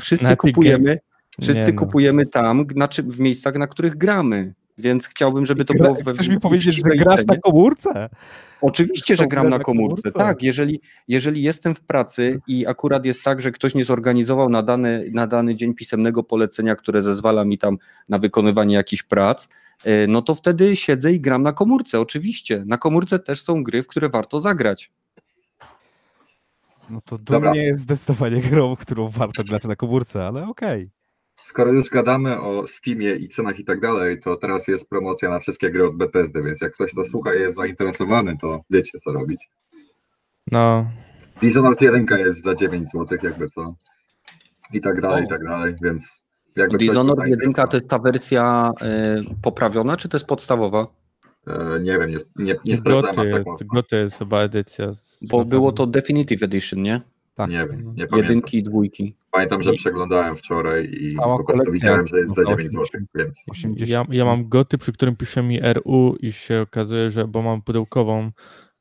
wszyscy 0.00 0.24
Na 0.26 0.36
kupujemy, 0.36 0.98
wszyscy 1.42 1.66
Nie 1.66 1.72
no. 1.72 1.78
kupujemy 1.78 2.26
tam, 2.26 2.66
znaczy 2.72 3.02
w 3.02 3.20
miejscach, 3.20 3.54
na 3.54 3.66
których 3.66 3.96
gramy. 3.96 4.54
Więc 4.82 5.06
chciałbym, 5.06 5.46
żeby 5.46 5.64
to 5.64 5.74
Gra- 5.74 5.82
było 5.82 5.94
we 6.04 6.12
Chcesz 6.12 6.28
mi 6.28 6.40
powiedzieć, 6.40 6.74
że 6.74 6.82
grasz 6.82 7.26
na 7.26 7.36
komórce? 7.36 8.08
Oczywiście, 8.60 9.16
że 9.16 9.26
gram 9.26 9.48
na 9.48 9.58
komórce. 9.58 10.12
Tak, 10.12 10.42
jeżeli, 10.42 10.80
jeżeli 11.08 11.42
jestem 11.42 11.74
w 11.74 11.80
pracy 11.80 12.38
i 12.48 12.66
akurat 12.66 13.06
jest 13.06 13.22
tak, 13.22 13.42
że 13.42 13.52
ktoś 13.52 13.74
nie 13.74 13.84
zorganizował 13.84 14.48
na 14.48 14.62
dany, 14.62 15.10
na 15.12 15.26
dany 15.26 15.54
dzień 15.54 15.74
pisemnego 15.74 16.22
polecenia, 16.22 16.76
które 16.76 17.02
zezwala 17.02 17.44
mi 17.44 17.58
tam 17.58 17.78
na 18.08 18.18
wykonywanie 18.18 18.74
jakichś 18.74 19.02
prac, 19.02 19.48
y, 19.86 20.06
no 20.08 20.22
to 20.22 20.34
wtedy 20.34 20.76
siedzę 20.76 21.12
i 21.12 21.20
gram 21.20 21.42
na 21.42 21.52
komórce, 21.52 22.00
oczywiście. 22.00 22.64
Na 22.66 22.78
komórce 22.78 23.18
też 23.18 23.42
są 23.42 23.64
gry, 23.64 23.82
w 23.82 23.86
które 23.86 24.08
warto 24.08 24.40
zagrać. 24.40 24.90
No 26.90 27.00
to 27.00 27.18
Dobra. 27.18 27.40
Doom 27.40 27.54
nie 27.54 27.64
jest 27.64 27.80
zdecydowanie 27.80 28.40
grą, 28.40 28.76
którą 28.76 29.08
warto 29.08 29.44
grać 29.44 29.64
na 29.64 29.76
komórce, 29.76 30.26
ale 30.26 30.48
okej. 30.48 30.90
Skoro 31.42 31.72
już 31.72 31.90
gadamy 31.90 32.40
o 32.40 32.66
Steamie 32.66 33.12
i 33.16 33.28
cenach 33.28 33.58
i 33.58 33.64
tak 33.64 33.80
dalej, 33.80 34.20
to 34.20 34.36
teraz 34.36 34.68
jest 34.68 34.88
promocja 34.90 35.30
na 35.30 35.38
wszystkie 35.38 35.70
gry 35.70 35.86
od 35.86 35.96
Bethesdy, 35.96 36.42
więc 36.42 36.60
jak 36.60 36.72
ktoś 36.72 36.94
to 36.94 37.04
słucha 37.04 37.34
i 37.34 37.40
jest 37.40 37.56
zainteresowany, 37.56 38.36
to 38.40 38.60
wiecie 38.70 38.98
co 38.98 39.12
robić. 39.12 39.48
No, 40.52 40.90
Dishonored 41.42 41.80
1 41.80 42.06
jest 42.18 42.42
za 42.42 42.54
9 42.54 42.88
zł, 42.90 43.18
jakby 43.22 43.48
co. 43.48 43.74
I 44.72 44.80
tak 44.80 45.00
dalej, 45.00 45.22
O. 45.22 45.24
i 45.24 45.28
tak 45.28 45.44
dalej, 45.44 45.74
więc 45.82 46.22
jakby 46.56 46.78
Dishonored 46.78 47.16
był 47.20 47.26
1 47.26 47.52
to 47.68 47.76
jest 47.76 47.88
ta 47.90 47.98
wersja 47.98 48.70
y, 48.82 49.24
poprawiona, 49.42 49.96
czy 49.96 50.08
to 50.08 50.16
jest 50.16 50.26
podstawowa? 50.26 50.86
E, 51.46 51.80
nie 51.80 51.98
wiem, 51.98 52.10
nie, 52.10 52.16
nie, 52.36 52.56
nie 52.64 52.76
sprawdzałem 52.76 53.30
Goty, 53.44 53.44
tak. 53.58 53.68
Goty 53.68 53.96
jest 53.96 54.18
chyba 54.18 54.40
edycja. 54.40 54.94
z- 54.94 55.18
Bo 55.24 55.44
było 55.44 55.72
to 55.72 55.86
Definitive 55.86 56.42
Edition, 56.42 56.82
nie? 56.82 57.00
Tak. 57.34 57.50
Nie 57.50 57.58
wiem, 57.58 57.94
nie 57.94 58.06
pamiętam. 58.06 58.18
Jedynki 58.18 58.58
i 58.58 58.62
dwójki. 58.62 59.16
Pamiętam, 59.30 59.62
że 59.62 59.72
przeglądałem 59.72 60.36
wczoraj 60.36 60.90
i 61.00 61.16
Cała 61.16 61.38
po 61.38 61.44
prostu 61.44 61.72
widziałem, 61.72 62.06
że 62.06 62.18
jest 62.18 62.34
za 62.34 62.42
no, 62.42 62.48
9 62.48 62.70
zł, 62.70 62.86
więc 63.14 63.44
80. 63.50 63.88
Ja, 63.88 64.04
ja 64.10 64.24
mam 64.24 64.48
goty, 64.48 64.78
przy 64.78 64.92
którym 64.92 65.16
pisze 65.16 65.42
mi 65.42 65.60
RU 65.72 66.16
i 66.20 66.32
się 66.32 66.60
okazuje, 66.60 67.10
że 67.10 67.28
bo 67.28 67.42
mam 67.42 67.62
pudełkową 67.62 68.30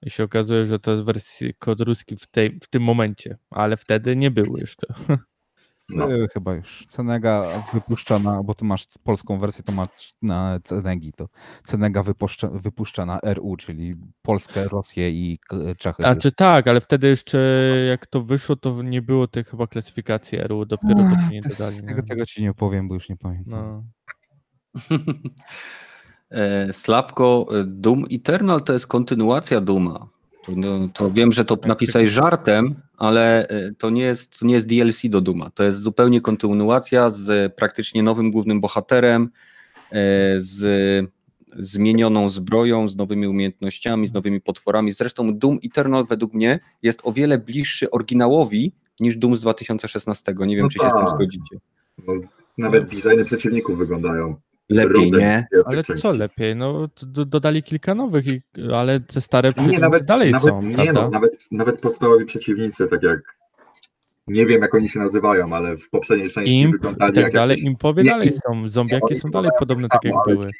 i 0.01 0.09
się 0.09 0.23
okazuje, 0.23 0.65
że 0.65 0.79
to 0.79 0.91
jest 0.91 1.03
wersji 1.03 1.53
kod 1.59 1.81
ruski 1.81 2.15
w, 2.15 2.27
tej, 2.27 2.59
w 2.63 2.67
tym 2.67 2.83
momencie, 2.83 3.37
ale 3.49 3.77
wtedy 3.77 4.15
nie 4.15 4.31
było 4.31 4.57
jeszcze. 4.57 4.87
No. 5.95 6.13
E, 6.15 6.27
Chyba 6.33 6.53
już. 6.53 6.85
Cenega 6.89 7.45
wypuszcza 7.73 8.19
na, 8.19 8.43
bo 8.43 8.53
ty 8.53 8.65
masz 8.65 8.87
polską 9.03 9.37
wersję, 9.37 9.63
to 9.63 9.71
masz 9.71 10.13
na 10.21 10.59
Cenegi, 10.63 11.13
to 11.13 11.29
Cenega 11.63 12.03
wypuszcza, 12.03 12.47
wypuszcza 12.47 13.05
na 13.05 13.19
RU, 13.23 13.55
czyli 13.57 13.95
Polskę, 14.21 14.67
Rosję 14.67 15.09
i 15.09 15.39
Czechy. 15.77 16.05
A 16.05 16.15
czy 16.15 16.31
tak, 16.31 16.67
ale 16.67 16.81
wtedy 16.81 17.07
jeszcze 17.07 17.37
jak 17.89 18.07
to 18.07 18.21
wyszło, 18.21 18.55
to 18.55 18.83
nie 18.83 19.01
było 19.01 19.27
tych 19.27 19.49
chyba 19.49 19.67
klasyfikacji 19.67 20.37
RU, 20.41 20.65
dopiero 20.65 20.95
to 20.95 21.09
Ach, 21.17 21.31
nie 21.31 21.41
to 21.41 21.49
dodali. 21.49 21.75
z 21.75 21.85
tego, 21.85 22.03
tego 22.03 22.25
ci 22.25 22.41
nie 22.41 22.51
opowiem, 22.51 22.87
bo 22.87 22.93
już 22.93 23.09
nie 23.09 23.17
pamiętam. 23.17 23.59
No. 23.59 23.83
E, 26.31 26.73
Sławko, 26.73 27.47
Doom 27.65 28.05
Eternal 28.11 28.61
to 28.61 28.73
jest 28.73 28.87
kontynuacja 28.87 29.61
Duma. 29.61 30.07
To, 30.45 30.51
no, 30.55 30.87
to 30.93 31.11
wiem, 31.11 31.31
że 31.31 31.45
to 31.45 31.57
napisałeś 31.65 32.09
żartem, 32.09 32.75
ale 33.01 33.47
e, 33.47 33.71
to 33.77 33.89
nie, 33.89 34.01
jest, 34.01 34.39
to 34.39 34.45
nie 34.45 34.53
jest 34.53 34.67
DLC 34.67 35.01
do 35.03 35.21
Duma. 35.21 35.49
To 35.49 35.63
jest 35.63 35.79
zupełnie 35.79 36.21
kontynuacja 36.21 37.09
z 37.09 37.55
praktycznie 37.55 38.03
nowym 38.03 38.31
głównym 38.31 38.61
bohaterem, 38.61 39.29
e, 39.91 39.99
z 40.37 41.09
zmienioną 41.59 42.29
zbroją, 42.29 42.87
z 42.89 42.95
nowymi 42.95 43.27
umiejętnościami, 43.27 44.07
z 44.07 44.13
nowymi 44.13 44.41
potworami. 44.41 44.91
Zresztą 44.91 45.37
Doom 45.37 45.59
Eternal 45.63 46.05
według 46.05 46.33
mnie 46.33 46.59
jest 46.81 47.01
o 47.03 47.13
wiele 47.13 47.37
bliższy 47.37 47.91
oryginałowi 47.91 48.73
niż 48.99 49.17
Doom 49.17 49.35
z 49.35 49.41
2016. 49.41 50.33
Nie 50.39 50.55
wiem, 50.55 50.63
No 50.63 50.69
czy 50.69 50.79
się 50.79 50.89
z 50.89 50.93
tym 50.93 51.05
tak. 51.05 51.15
zgodzicie. 51.15 51.57
No, 52.07 52.13
nawet 52.57 52.89
designy 52.89 53.25
przeciwników 53.25 53.77
wyglądają. 53.77 54.35
Lepiej, 54.71 55.11
nie? 55.11 55.47
Ale 55.65 55.83
co 55.83 56.11
lepiej? 56.11 56.55
No, 56.55 56.89
dodali 57.07 57.63
kilka 57.63 57.95
nowych, 57.95 58.27
i, 58.27 58.41
ale 58.73 58.99
te 58.99 59.21
stare 59.21 59.49
Nie, 59.67 59.79
nawet, 59.79 60.05
dalej 60.05 60.31
nawet, 60.31 60.49
są, 60.49 60.61
nie 60.61 60.75
prawda? 60.75 60.93
no, 60.93 61.09
nawet, 61.09 61.31
nawet 61.51 61.81
podstawowi 61.81 62.25
przeciwnicy, 62.25 62.87
tak 62.87 63.03
jak 63.03 63.37
nie 64.27 64.45
wiem 64.45 64.61
jak 64.61 64.75
oni 64.75 64.89
się 64.89 64.99
nazywają, 64.99 65.53
ale 65.53 65.77
w 65.77 65.89
poprzedniej 65.89 66.29
części 66.29 66.59
Imp 66.59 66.71
wyglądali 66.71 67.13
tak 67.13 67.23
jak 67.23 67.33
dalej, 67.33 67.55
jakieś, 67.55 67.65
impowie 67.65 68.03
Nie, 68.03 68.09
dalej 68.09 68.31
są, 68.31 68.69
zombiaki 68.69 69.15
są 69.15 69.29
dalej 69.29 69.51
podobne 69.59 69.89
tak 69.89 70.01
tak 70.01 70.11
jak 70.11 70.15
były. 70.27 70.51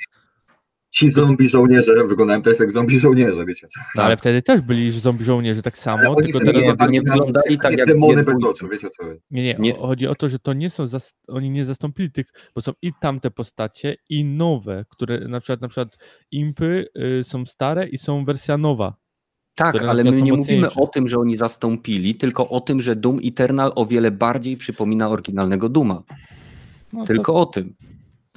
Ci 0.91 1.09
zombie 1.09 1.47
żołnierze 1.49 2.07
wyglądają 2.07 2.41
teraz 2.41 2.59
jak 2.59 2.71
zombie 2.71 2.99
żołnierze, 2.99 3.45
wiecie 3.45 3.67
co? 3.67 3.81
No, 3.95 4.03
ale 4.03 4.17
wtedy 4.17 4.41
też 4.41 4.61
byli 4.61 4.91
zombie 4.91 5.23
żołnierze 5.23 5.61
tak 5.61 5.73
Ale 5.73 5.81
samo, 5.83 6.15
oni 6.15 6.23
tylko 6.23 6.39
teraz... 6.39 6.61
nie, 6.63 6.87
nie 6.89 7.01
wyglądali 7.01 7.57
tak 7.59 7.77
jak 7.77 7.87
demony 7.87 8.25
oczu, 8.47 8.67
wiecie 8.69 8.89
co? 8.89 9.03
Nie, 9.31 9.43
nie, 9.43 9.55
Nie. 9.59 9.77
o- 9.77 9.87
chodzi 9.87 10.07
o 10.07 10.15
to, 10.15 10.29
że 10.29 10.39
to 10.39 10.53
nie 10.53 10.69
są, 10.69 10.87
zas... 10.87 11.13
oni 11.27 11.49
nie 11.49 11.65
zastąpili 11.65 12.11
tych, 12.11 12.25
bo 12.55 12.61
są 12.61 12.71
i 12.81 12.91
tamte 13.01 13.31
postacie, 13.31 13.95
i 14.09 14.25
nowe, 14.25 14.85
które 14.89 15.19
na 15.27 15.39
przykład, 15.39 15.61
na 15.61 15.67
przykład 15.67 15.97
impy 16.31 16.85
y, 17.19 17.23
są 17.23 17.45
stare 17.45 17.87
i 17.87 17.97
są 17.97 18.25
wersja 18.25 18.57
nowa. 18.57 18.95
Tak, 19.55 19.81
ale 19.81 20.03
my 20.03 20.21
nie 20.21 20.33
mówimy 20.33 20.73
o 20.73 20.87
tym, 20.87 21.07
że 21.07 21.17
oni 21.17 21.37
zastąpili, 21.37 22.15
tylko 22.15 22.49
o 22.49 22.61
tym, 22.61 22.81
że 22.81 22.95
Doom 22.95 23.19
Eternal 23.25 23.71
o 23.75 23.85
wiele 23.85 24.11
bardziej 24.11 24.57
przypomina 24.57 25.09
oryginalnego 25.09 25.69
Duma. 25.69 26.03
No, 26.93 27.05
Tylko 27.05 27.33
o 27.33 27.45
tym. 27.45 27.75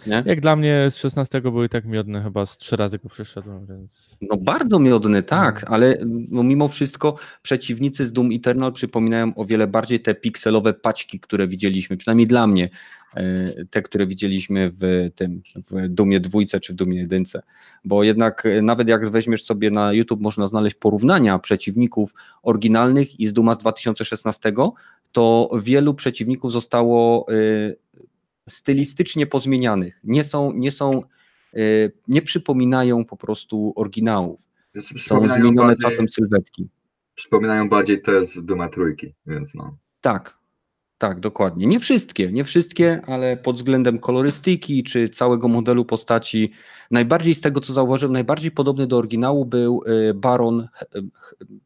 Nie? 0.06 0.22
Jak 0.26 0.40
dla 0.40 0.56
mnie 0.56 0.86
z 0.90 0.96
16 0.96 1.40
były 1.40 1.68
tak 1.68 1.84
miodne, 1.84 2.22
chyba 2.22 2.46
z 2.46 2.58
trzy 2.58 2.76
razy 2.76 2.98
go 2.98 3.08
przeszedłem, 3.08 3.66
więc... 3.66 4.16
No 4.22 4.36
bardzo 4.36 4.78
miodny, 4.78 5.22
tak, 5.22 5.64
ale 5.68 5.98
no, 6.06 6.42
mimo 6.42 6.68
wszystko 6.68 7.16
przeciwnicy 7.42 8.06
z 8.06 8.12
Doom 8.12 8.28
Eternal 8.32 8.72
przypominają 8.72 9.34
o 9.34 9.44
wiele 9.44 9.66
bardziej 9.66 10.00
te 10.00 10.14
pikselowe 10.14 10.74
paćki, 10.74 11.20
które 11.20 11.48
widzieliśmy, 11.48 11.96
przynajmniej 11.96 12.26
dla 12.26 12.46
mnie, 12.46 12.68
e, 13.14 13.64
te, 13.70 13.82
które 13.82 14.06
widzieliśmy 14.06 14.70
w 14.80 15.10
tym, 15.14 15.42
w 15.70 15.88
Dumie 15.88 16.20
dwójce 16.20 16.60
czy 16.60 16.72
w 16.72 16.76
Dumie 16.76 16.98
jedynce, 16.98 17.42
bo 17.84 18.04
jednak 18.04 18.46
e, 18.46 18.62
nawet 18.62 18.88
jak 18.88 19.10
weźmiesz 19.10 19.44
sobie 19.44 19.70
na 19.70 19.92
YouTube, 19.92 20.20
można 20.20 20.46
znaleźć 20.46 20.76
porównania 20.76 21.38
przeciwników 21.38 22.14
oryginalnych 22.42 23.20
i 23.20 23.26
z 23.26 23.32
Duma 23.32 23.54
z 23.54 23.58
2016, 23.58 24.52
to 25.12 25.50
wielu 25.62 25.94
przeciwników 25.94 26.52
zostało 26.52 27.26
e, 27.28 27.34
stylistycznie 28.48 29.26
pozmienianych. 29.26 30.00
Nie 30.04 30.24
są, 30.24 30.52
nie 30.52 30.70
są, 30.72 31.02
e, 31.54 31.58
nie 32.08 32.22
przypominają 32.22 33.04
po 33.04 33.16
prostu 33.16 33.72
oryginałów. 33.76 34.40
Znaczy, 34.74 34.98
Są 35.08 35.28
zmienione 35.28 35.54
bardziej- 35.54 35.90
czasem 35.90 36.08
sylwetki. 36.08 36.68
Przypominają 37.14 37.68
bardziej 37.68 38.02
te 38.02 38.24
z 38.24 38.44
Duma 38.44 38.68
trójki, 38.68 39.14
więc 39.26 39.54
no. 39.54 39.76
Tak, 40.00 40.38
tak, 41.08 41.20
dokładnie. 41.20 41.66
Nie 41.66 41.80
wszystkie, 41.80 42.32
nie 42.32 42.44
wszystkie, 42.44 43.00
ale 43.06 43.36
pod 43.36 43.56
względem 43.56 43.98
kolorystyki 43.98 44.84
czy 44.84 45.08
całego 45.08 45.48
modelu 45.48 45.84
postaci, 45.84 46.50
najbardziej 46.90 47.34
z 47.34 47.40
tego 47.40 47.60
co 47.60 47.72
zauważyłem, 47.72 48.12
najbardziej 48.12 48.50
podobny 48.50 48.86
do 48.86 48.96
oryginału 48.98 49.44
był 49.44 49.82
y, 50.10 50.14
Baron, 50.14 50.60
y, 50.60 51.00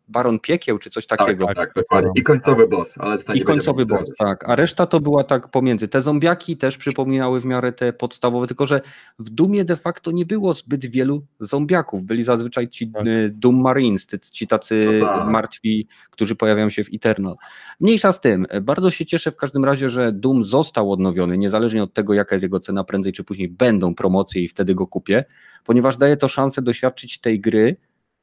Baron 0.08 0.38
Piekieł 0.40 0.78
czy 0.78 0.90
coś 0.90 1.06
takiego. 1.06 1.46
Tak, 1.46 1.56
tak, 1.56 1.72
dokładnie. 1.76 2.10
I 2.14 2.22
końcowy 2.22 2.68
boss, 2.68 2.94
ale 2.98 3.16
I 3.34 3.40
końcowy 3.42 3.86
boss, 3.86 4.10
tak. 4.18 4.48
A 4.48 4.56
reszta 4.56 4.86
to 4.86 5.00
była 5.00 5.24
tak 5.24 5.48
pomiędzy. 5.50 5.88
Te 5.88 6.00
zombiaki 6.00 6.56
też 6.56 6.76
przypominały 6.76 7.40
w 7.40 7.44
miarę 7.44 7.72
te 7.72 7.92
podstawowe, 7.92 8.46
tylko 8.46 8.66
że 8.66 8.80
w 9.18 9.30
Dumie 9.30 9.64
de 9.64 9.76
facto 9.76 10.10
nie 10.10 10.26
było 10.26 10.52
zbyt 10.52 10.86
wielu 10.86 11.22
zombiaków. 11.40 12.04
Byli 12.04 12.22
zazwyczaj 12.22 12.68
ci 12.68 12.88
Tak. 12.90 13.06
y, 13.06 13.30
Doom 13.34 13.60
Marines, 13.60 14.06
ci 14.32 14.46
tacy 14.46 14.98
No 15.00 15.06
tak. 15.06 15.30
martwi, 15.30 15.86
którzy 16.10 16.36
pojawiają 16.36 16.70
się 16.70 16.84
w 16.84 16.88
Eternal. 16.94 17.34
Mniejsza 17.80 18.12
z 18.12 18.20
tym. 18.20 18.46
Bardzo 18.62 18.90
się 18.90 19.06
cieszę 19.06 19.27
w 19.30 19.36
każdym 19.36 19.64
razie, 19.64 19.88
że 19.88 20.12
Doom 20.12 20.44
został 20.44 20.92
odnowiony, 20.92 21.38
niezależnie 21.38 21.82
od 21.82 21.94
tego, 21.94 22.14
jaka 22.14 22.34
jest 22.34 22.42
jego 22.42 22.60
cena, 22.60 22.84
prędzej 22.84 23.12
czy 23.12 23.24
później 23.24 23.48
będą 23.48 23.94
promocje 23.94 24.42
i 24.42 24.48
wtedy 24.48 24.74
go 24.74 24.86
kupię, 24.86 25.24
ponieważ 25.64 25.96
daje 25.96 26.16
to 26.16 26.28
szansę 26.28 26.62
doświadczyć 26.62 27.20
tej 27.20 27.40
gry, 27.40 27.76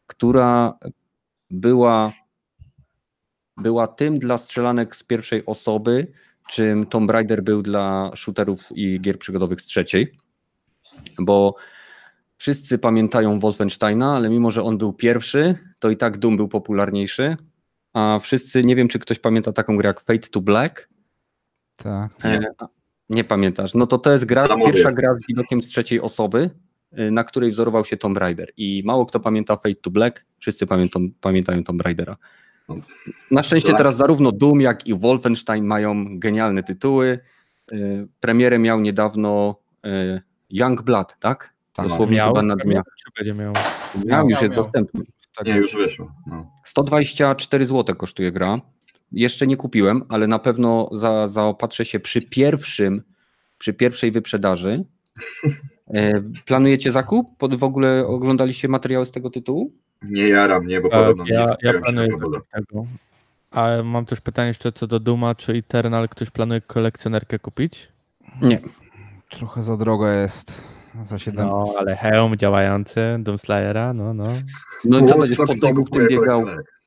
która 0.07 0.77
była 1.49 2.11
była 3.57 3.87
tym 3.87 4.19
dla 4.19 4.37
strzelanek 4.37 4.95
z 4.95 5.03
pierwszej 5.03 5.45
osoby, 5.45 6.07
czym 6.49 6.85
Tomb 6.85 7.11
Raider 7.11 7.43
był 7.43 7.61
dla 7.61 8.11
shooterów 8.15 8.69
i 8.75 9.01
gier 9.01 9.19
przygodowych 9.19 9.61
z 9.61 9.65
trzeciej, 9.65 10.17
bo 11.19 11.55
wszyscy 12.37 12.77
pamiętają 12.77 13.39
Wolfensteina, 13.39 14.15
ale 14.15 14.29
mimo, 14.29 14.51
że 14.51 14.63
on 14.63 14.77
był 14.77 14.93
pierwszy, 14.93 15.55
to 15.79 15.89
i 15.89 15.97
tak 15.97 16.17
Doom 16.17 16.37
był 16.37 16.47
popularniejszy, 16.47 17.37
a 17.93 18.19
wszyscy, 18.21 18.61
nie 18.61 18.75
wiem, 18.75 18.87
czy 18.87 18.99
ktoś 18.99 19.19
pamięta 19.19 19.51
taką 19.51 19.77
grę 19.77 19.87
jak 19.87 19.99
Fate 19.99 20.27
to 20.27 20.41
Black? 20.41 20.89
Tak. 21.75 22.23
Nie, 22.23 22.49
nie 23.09 23.23
pamiętasz. 23.23 23.73
No 23.73 23.87
to 23.87 23.97
to 23.97 24.11
jest 24.11 24.25
gra, 24.25 24.41
młody 24.47 24.55
pierwsza 24.63 24.77
jestem. 24.79 24.95
gra 24.95 25.13
z 25.13 25.19
widokiem 25.27 25.61
z 25.61 25.67
trzeciej 25.67 26.01
osoby, 26.01 26.49
y, 26.99 27.11
na 27.11 27.23
której 27.23 27.51
wzorował 27.51 27.85
się 27.85 27.97
Tomb 27.97 28.17
Raider. 28.17 28.51
I 28.57 28.83
mało 28.85 29.05
kto 29.05 29.19
pamięta 29.19 29.55
Fate 29.55 29.75
to 29.75 29.89
Black, 29.91 30.25
wszyscy 30.39 30.65
pamiętam, 30.65 31.09
pamiętają 31.21 31.63
Tomb 31.63 31.81
Raidera. 31.81 32.15
Na 33.31 33.43
szczęście 33.43 33.73
teraz 33.73 33.97
zarówno 33.97 34.31
Doom, 34.31 34.61
jak 34.61 34.87
i 34.87 34.93
Wolfenstein 34.93 35.65
mają 35.65 36.19
genialne 36.19 36.63
tytuły. 36.63 37.19
Y, 37.71 38.07
Premierę 38.19 38.59
miał 38.59 38.79
niedawno 38.79 39.55
Young 40.49 40.81
Blood, 40.81 41.19
tak? 41.19 41.53
Tak. 41.73 41.87
Dosłownie 41.87 42.17
Miał, 42.17 42.27
chyba 42.29 42.41
na 42.41 42.55
dniach. 42.55 42.83
będzie 43.17 43.33
miał? 43.33 43.53
Miał, 43.53 44.03
już 44.03 44.05
miał, 44.05 44.29
jest 44.29 44.41
miał. 44.41 44.51
dostępny. 44.63 45.03
Tak, 45.37 45.47
Nie, 45.47 45.55
już 45.55 45.75
wyszło. 45.75 46.11
No. 46.27 46.51
124 46.63 47.65
zł 47.65 47.95
kosztuje 47.95 48.31
gra. 48.31 48.61
Jeszcze 49.15 49.47
nie 49.47 49.57
kupiłem, 49.57 50.03
ale 50.09 50.27
na 50.27 50.39
pewno 50.39 50.89
za, 50.91 51.27
zaopatrzę 51.27 51.85
się 51.85 51.99
przy 51.99 52.21
pierwszym, 52.21 53.01
przy 53.57 53.73
pierwszej 53.73 54.11
wyprzedaży. 54.11 54.83
E, 55.93 56.11
Planujecie 56.45 56.91
zakup? 56.91 57.27
Pod- 57.37 57.55
W 57.55 57.63
ogóle 57.63 58.07
oglądaliście 58.07 58.67
materiały 58.67 59.05
z 59.05 59.11
tego 59.11 59.29
tytułu? 59.29 59.71
Nie 60.01 60.27
jara 60.27 60.59
mnie, 60.59 60.81
bo 60.81 60.89
Tak, 60.89 60.99
podobno 60.99 61.23
nie 61.23 61.29
ja, 61.31 61.37
ja 61.37 61.43
skupiają 61.43 61.73
się 61.73 61.81
planuję 61.81 62.07
tego. 62.53 62.85
A 63.51 63.67
mam 63.83 64.05
też 64.05 64.21
pytanie 64.21 64.47
jeszcze 64.47 64.71
co 64.71 64.87
do 64.87 64.99
Duma, 64.99 65.35
czy 65.35 65.53
Eternal 65.53 66.09
ktoś 66.09 66.29
planuje 66.29 66.61
kolekcjonerkę 66.61 67.39
kupić? 67.39 67.87
Nie. 68.41 68.61
Trochę 69.29 69.63
za 69.63 69.77
drogo 69.77 70.07
jest. 70.07 70.63
Za 71.03 71.19
7. 71.19 71.47
No, 71.47 71.63
ale 71.79 71.95
hełm 71.95 72.37
działający, 72.37 73.01
Doomslayera, 73.19 73.93
no, 73.93 74.13
no. 74.13 74.23
No 74.85 74.99
i 74.99 75.05
co 75.05 75.17
będziesz 75.17 75.37
to 75.37 75.45
po 75.47 75.53
biegu 75.67 75.85
w 75.85 75.89
tym 75.89 76.07
biegał? 76.07 76.45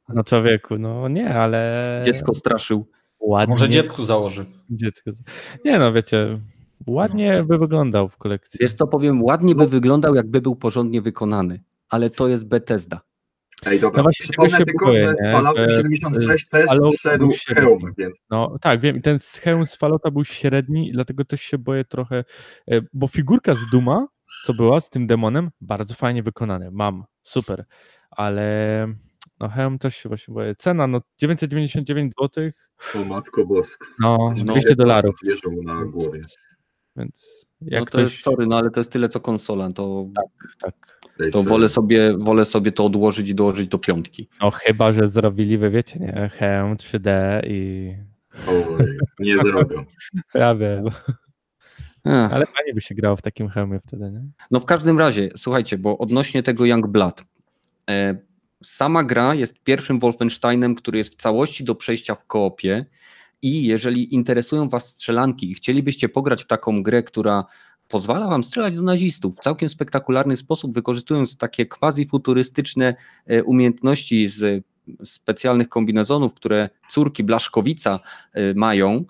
No 0.09 0.25
człowieku, 0.25 0.79
no 0.79 1.09
nie, 1.09 1.35
ale... 1.35 2.03
Dziecko 2.05 2.35
straszył. 2.35 2.87
ładnie. 3.21 3.53
Może 3.55 3.69
dziecku 3.69 4.05
założy. 4.05 4.45
Dziecko. 4.71 5.11
Nie 5.65 5.79
no, 5.79 5.93
wiecie, 5.93 6.41
ładnie 6.87 7.45
by 7.45 7.59
wyglądał 7.59 8.09
w 8.09 8.17
kolekcji. 8.17 8.59
Wiesz 8.61 8.75
co 8.75 8.87
powiem, 8.87 9.23
ładnie 9.23 9.55
by 9.55 9.67
wyglądał, 9.67 10.15
jakby 10.15 10.41
był 10.41 10.57
porządnie 10.57 11.03
wykonany, 11.03 11.63
ale 11.89 12.11
to 12.11 12.29
jest 12.29 12.49
Bethesda. 12.49 13.01
Ej, 13.67 13.81
dobra, 13.81 13.97
No 13.97 14.03
właśnie 14.03 14.25
przypomnę 14.25 14.59
tylko, 14.65 14.87
boję, 14.87 15.03
że 15.03 15.15
z? 15.15 15.33
Falloutem 15.33 15.71
Że, 15.71 15.77
76 15.77 16.49
też 16.49 16.67
Fallout 16.67 16.95
szedł 16.95 17.31
hełm, 17.47 17.95
więc 17.99 18.25
No 18.31 18.59
tak, 18.61 18.81
wiem, 18.81 19.03
ten 19.03 19.19
hełm 19.41 19.67
z 19.67 19.77
Fallouta 19.77 20.11
był 20.11 20.25
średni, 20.25 20.91
dlatego 20.93 21.25
też 21.25 21.41
się 21.41 21.59
boję 21.59 21.85
trochę, 21.85 22.25
e, 22.71 22.81
bo 22.93 23.07
figurka 23.07 23.55
z 23.55 23.71
Duma, 23.73 24.07
co 24.45 24.55
była 24.55 24.81
z 24.81 24.91
tym 24.91 25.07
demonem, 25.07 25.51
bardzo 25.61 25.95
fajnie 25.95 26.23
wykonane, 26.23 26.71
mam, 26.71 27.05
super, 27.23 27.65
ale 28.11 28.87
no 29.41 29.49
hełm 29.49 29.79
też 29.79 29.97
się 29.97 30.09
właśnie 30.09 30.35
boję. 30.35 30.55
Cena, 30.55 30.87
no 30.87 31.01
999 31.19 32.13
zł, 32.21 32.51
o 32.95 33.05
matko 33.05 33.47
boska. 33.47 33.87
no 34.01 34.35
No, 34.45 34.55
200 34.55 34.77
dolarów, 34.77 35.15
Wierzą 35.27 35.51
na 35.65 35.85
głowie. 35.85 36.21
więc 36.97 37.47
Jak 37.61 37.81
no 37.81 37.87
to 37.87 37.91
ktoś... 37.91 38.03
jest, 38.03 38.23
sorry, 38.23 38.47
no 38.47 38.59
ale 38.59 38.71
to 38.71 38.81
jest 38.81 38.93
tyle 38.93 39.09
co 39.09 39.21
konsola, 39.21 39.73
to, 39.73 40.07
tak. 40.61 41.01
to 41.33 41.43
wolę, 41.43 41.69
sobie, 41.69 42.17
wolę 42.19 42.45
sobie 42.45 42.73
to 42.73 42.85
odłożyć 42.85 43.29
i 43.29 43.35
dołożyć 43.35 43.69
do 43.69 43.79
piątki. 43.79 44.29
No 44.41 44.51
chyba, 44.51 44.93
że 44.93 45.09
zrobili, 45.09 45.59
wy 45.59 45.71
wiecie, 45.71 45.99
nie? 45.99 46.31
Hełm 46.35 46.77
3D 46.77 47.11
i... 47.47 47.93
Oj, 48.49 48.99
nie 49.19 49.39
zrobią. 49.39 49.85
Ja 50.35 50.55
wiem. 50.55 50.87
Ech. 52.07 52.33
Ale 52.33 52.47
fajnie 52.47 52.75
by 52.75 52.81
się 52.81 52.95
grało 52.95 53.17
w 53.17 53.23
takim 53.23 53.49
hełmie 53.49 53.81
wtedy, 53.87 54.11
nie? 54.11 54.23
No 54.51 54.61
w 54.61 54.65
każdym 54.65 54.99
razie, 54.99 55.31
słuchajcie, 55.37 55.79
bo 55.79 55.99
odnośnie 55.99 56.43
tego 56.43 56.65
Young 56.65 56.87
Blood. 56.87 57.25
E, 57.91 58.28
sama 58.65 59.05
gra 59.05 59.35
jest 59.35 59.59
pierwszym 59.65 59.99
Wolfensteinem, 59.99 60.75
który 60.75 60.99
jest 60.99 61.13
w 61.13 61.17
całości 61.17 61.65
do 61.65 61.75
przejścia 61.75 62.15
w 62.15 62.27
koopie 62.27 62.87
i 63.43 63.67
jeżeli 63.67 64.15
interesują 64.15 64.69
Was 64.69 64.89
strzelanki 64.89 65.51
i 65.51 65.55
chcielibyście 65.55 66.09
pograć 66.09 66.45
w 66.45 66.47
taką 66.47 66.83
grę, 66.83 67.03
która 67.03 67.45
pozwala 67.89 68.29
Wam 68.29 68.45
strzelać 68.45 68.77
do 68.77 68.83
nazistów 68.83 69.37
w 69.37 69.41
całkiem 69.41 69.69
spektakularny 69.69 70.37
sposób, 70.37 70.75
wykorzystując 70.75 71.37
takie 71.37 71.67
quasi-futurystyczne 71.67 72.95
e, 73.27 73.45
umiejętności 73.45 74.29
z 74.29 74.65
specjalnych 75.05 75.69
kombinezonów, 75.69 76.35
które 76.35 76.71
córki 76.89 77.25
Blaszkowica 77.25 78.01
e, 78.33 78.55
mają, 78.55 79.05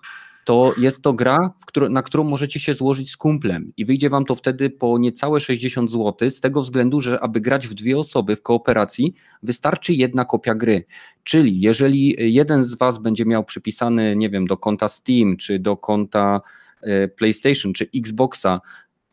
to 0.49 0.75
jest 0.79 1.03
to 1.03 1.13
gra, 1.13 1.55
na 1.91 2.03
którą 2.03 2.25
możecie 2.25 2.61
się 2.61 2.75
złożyć 2.75 3.11
z 3.11 3.17
kumplem 3.17 3.73
i 3.77 3.85
wyjdzie 3.85 4.11
wam 4.11 4.25
to 4.25 4.35
wtedy 4.35 4.71
po 4.71 4.99
niecałe 4.99 5.41
60 5.41 5.91
zł, 5.91 6.31
z 6.31 6.41
tego 6.41 6.63
względu, 6.63 7.01
że 7.01 7.21
aby 7.21 7.41
grać 7.41 7.69
w 7.69 7.75
dwie 7.75 7.99
osoby 7.99 8.37
w 8.37 8.43
kooperacji, 8.43 9.15
wystarczy 9.43 9.93
jedna 9.93 10.25
kopia 10.25 10.55
gry. 10.55 10.85
Czyli 11.25 11.61
jeżeli 11.61 12.17
jeden 12.19 12.65
z 12.65 12.75
was 12.75 12.99
będzie 12.99 13.25
miał 13.25 13.45
przypisany, 13.45 14.17
nie 14.17 14.31
wiem, 14.31 14.47
do 14.47 14.57
konta 14.57 14.89
Steam, 14.89 15.37
czy 15.37 15.59
do 15.59 15.77
konta 15.77 16.41
e, 16.83 17.09
PlayStation, 17.09 17.73
czy 17.73 17.91
Xboxa, 17.97 18.61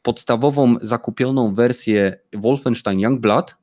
podstawową 0.01 0.75
zakupioną 0.81 1.55
wersję 1.55 2.19
Wolfenstein 2.33 2.99
Youngblood, 2.99 3.55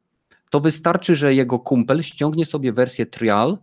to 0.51 0.61
wystarczy, 0.61 1.17
że 1.17 1.35
jego 1.35 1.59
kumpel 1.59 2.03
ściągnie 2.03 2.45
sobie 2.45 2.73
wersję 2.73 3.07
trial, 3.07 3.59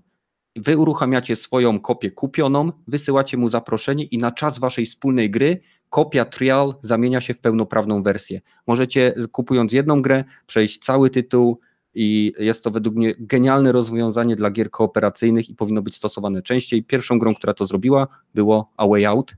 wy 0.56 0.78
uruchamiacie 0.78 1.36
swoją 1.36 1.80
kopię 1.80 2.12
kupioną, 2.12 2.72
wysyłacie 2.88 3.38
mu 3.38 3.50
zaproszenie 3.50 4.04
i 4.04 4.18
na 4.18 4.32
czas 4.32 4.60
waszej 4.60 4.86
wspólnej 4.86 5.32
gry 5.32 5.62
kopia 5.90 6.26
trial 6.26 6.74
zamienia 6.82 7.22
się 7.22 7.34
w 7.34 7.40
pełnoprawną 7.40 8.04
wersję. 8.04 8.42
Możecie 8.68 9.14
kupując 9.32 9.74
jedną 9.74 10.02
grę 10.02 10.24
przejść 10.46 10.80
cały 10.80 11.10
tytuł 11.10 11.60
i 11.94 12.34
jest 12.40 12.64
to 12.64 12.72
według 12.72 12.96
mnie 12.96 13.14
genialne 13.20 13.72
rozwiązanie 13.72 14.36
dla 14.36 14.52
gier 14.52 14.72
kooperacyjnych 14.72 15.50
i 15.50 15.56
powinno 15.56 15.82
być 15.82 15.96
stosowane 15.96 16.42
częściej. 16.42 16.84
Pierwszą 16.84 17.20
grą, 17.20 17.36
która 17.36 17.54
to 17.54 17.66
zrobiła 17.66 18.08
było 18.36 18.72
A 18.78 18.88
Way 18.88 19.06
Out, 19.06 19.36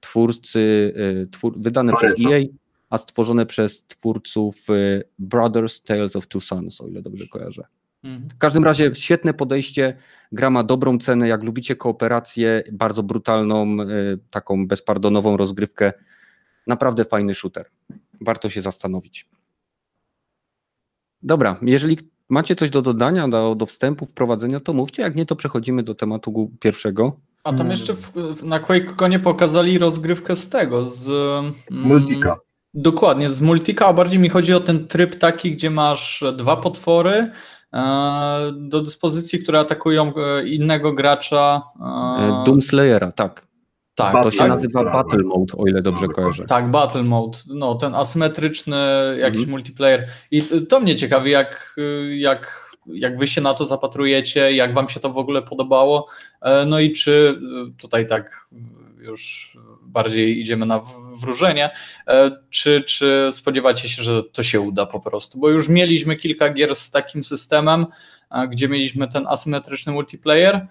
twórcy, 0.00 0.58
y, 1.24 1.28
twór, 1.30 1.54
wydane 1.58 1.92
przez 1.92 2.22
Foresa. 2.22 2.36
EA, 2.36 2.44
a 2.90 2.98
stworzone 2.98 3.46
przez 3.46 3.86
twórców 3.86 4.70
y, 4.70 5.02
Brothers 5.18 5.82
Tales 5.82 6.16
of 6.16 6.26
Two 6.26 6.40
Sons, 6.40 6.80
o 6.80 6.88
ile 6.88 7.02
dobrze 7.02 7.26
kojarzę. 7.26 7.66
Mhm. 8.06 8.28
W 8.30 8.38
każdym 8.38 8.64
razie 8.64 8.94
świetne 8.94 9.34
podejście, 9.34 9.96
gra 10.32 10.50
ma 10.50 10.62
dobrą 10.62 10.98
cenę, 10.98 11.28
jak 11.28 11.42
lubicie 11.42 11.76
kooperację, 11.76 12.62
bardzo 12.72 13.02
brutalną, 13.02 13.76
y, 13.80 14.18
taką 14.30 14.66
bezpardonową 14.66 15.36
rozgrywkę, 15.36 15.92
naprawdę 16.66 17.04
fajny 17.04 17.34
shooter. 17.34 17.66
Warto 18.20 18.50
się 18.50 18.62
zastanowić. 18.62 19.28
Dobra, 21.22 21.56
jeżeli 21.62 21.98
macie 22.28 22.56
coś 22.56 22.70
do 22.70 22.82
dodania, 22.82 23.28
do, 23.28 23.54
do 23.54 23.66
wstępu, 23.66 24.06
wprowadzenia, 24.06 24.60
to 24.60 24.72
mówcie, 24.72 25.02
jak 25.02 25.16
nie, 25.16 25.26
to 25.26 25.36
przechodzimy 25.36 25.82
do 25.82 25.94
tematu 25.94 26.50
pierwszego. 26.60 27.20
A 27.44 27.52
tam 27.52 27.70
jeszcze 27.70 27.94
w, 27.94 28.12
w, 28.12 28.44
na 28.44 28.58
QuakeConie 28.58 29.18
pokazali 29.18 29.78
rozgrywkę 29.78 30.36
z 30.36 30.48
tego, 30.48 30.84
z... 30.84 31.08
mm, 31.08 31.54
Multika. 31.70 32.36
Dokładnie, 32.74 33.30
z 33.30 33.40
Multika, 33.40 33.86
a 33.86 33.92
bardziej 33.92 34.20
mi 34.20 34.28
chodzi 34.28 34.54
o 34.54 34.60
ten 34.60 34.86
tryb 34.86 35.14
taki, 35.14 35.52
gdzie 35.52 35.70
masz 35.70 36.24
dwa 36.36 36.56
potwory 36.56 37.10
e, 37.10 37.30
do 38.52 38.80
dyspozycji, 38.82 39.38
które 39.38 39.60
atakują 39.60 40.12
e, 40.16 40.48
innego 40.48 40.92
gracza. 40.92 41.62
E, 41.80 41.84
E, 42.22 42.42
Doomslayera, 42.46 43.12
tak. 43.12 43.46
tak, 43.94 44.06
To 44.08 44.12
Battle 44.12 44.32
się 44.32 44.38
tak, 44.38 44.48
nazywa 44.48 44.84
tak. 44.84 44.92
Battle 44.92 45.22
Mode, 45.22 45.54
o 45.58 45.66
ile 45.66 45.82
dobrze 45.82 46.08
kojarzę. 46.08 46.44
tak, 46.44 46.70
Battle 46.70 47.02
Mode, 47.02 47.38
no 47.54 47.74
ten 47.74 47.94
asymetryczny 47.94 48.76
jakiś 49.20 49.38
Mhm. 49.40 49.50
multiplayer. 49.50 50.08
I 50.30 50.42
to 50.42 50.80
mnie 50.80 50.96
ciekawi, 50.96 51.30
jak, 51.30 51.76
jak, 52.18 52.70
jak 52.86 53.18
wy 53.18 53.26
się 53.28 53.40
na 53.40 53.54
to 53.54 53.66
zapatrujecie, 53.66 54.52
jak 54.52 54.74
wam 54.74 54.88
się 54.88 55.00
to 55.00 55.10
w 55.10 55.18
ogóle 55.18 55.42
podobało. 55.42 56.06
E, 56.42 56.66
No 56.66 56.80
i 56.80 56.92
czy 56.92 57.38
e, 57.68 57.80
tutaj 57.80 58.06
tak 58.06 58.46
już 58.98 59.52
bardziej 59.96 60.40
idziemy 60.40 60.66
na 60.66 60.80
wróżenie, 61.20 61.70
e, 62.08 62.30
czy, 62.50 62.82
czy 62.82 63.28
spodziewacie 63.32 63.88
się, 63.88 64.02
że 64.02 64.24
to 64.24 64.42
się 64.42 64.60
uda 64.60 64.86
po 64.86 65.00
prostu? 65.00 65.38
Bo 65.38 65.48
już 65.50 65.68
mieliśmy 65.68 66.16
kilka 66.16 66.48
gier 66.48 66.74
z 66.76 66.90
takim 66.90 67.24
systemem, 67.24 67.86
e, 68.30 68.48
gdzie 68.48 68.68
mieliśmy 68.68 69.08
ten 69.08 69.26
asymetryczny 69.26 69.92
multiplayer. 69.92 70.66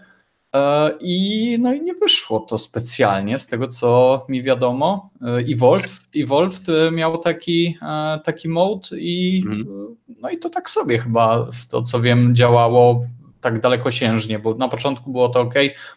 E, 0.56 0.92
I, 1.00 1.58
no 1.60 1.74
i 1.74 1.82
nie 1.82 1.94
wyszło 1.94 2.40
to 2.40 2.58
specjalnie, 2.58 3.38
z 3.38 3.48
tego 3.48 3.68
co 3.68 4.26
mi 4.30 4.44
wiadomo. 4.44 5.10
Evolved, 5.54 5.92
Evolved 6.16 6.62
miał 6.92 7.18
taki, 7.18 7.78
taki 8.24 8.50
mode 8.50 8.88
i, 8.92 9.42
Mhm. 9.46 9.96
no 10.22 10.30
i 10.30 10.38
to 10.38 10.50
tak 10.50 10.70
sobie 10.70 11.00
chyba, 11.00 11.52
z 11.52 11.68
to 11.68 11.82
co 11.82 12.02
wiem, 12.02 12.36
działało 12.36 13.02
tak 13.42 13.60
dalekosiężnie, 13.60 14.40
bo 14.40 14.54
na 14.54 14.68
początku 14.68 15.12
było 15.12 15.30
to 15.30 15.42
ok, 15.42 15.54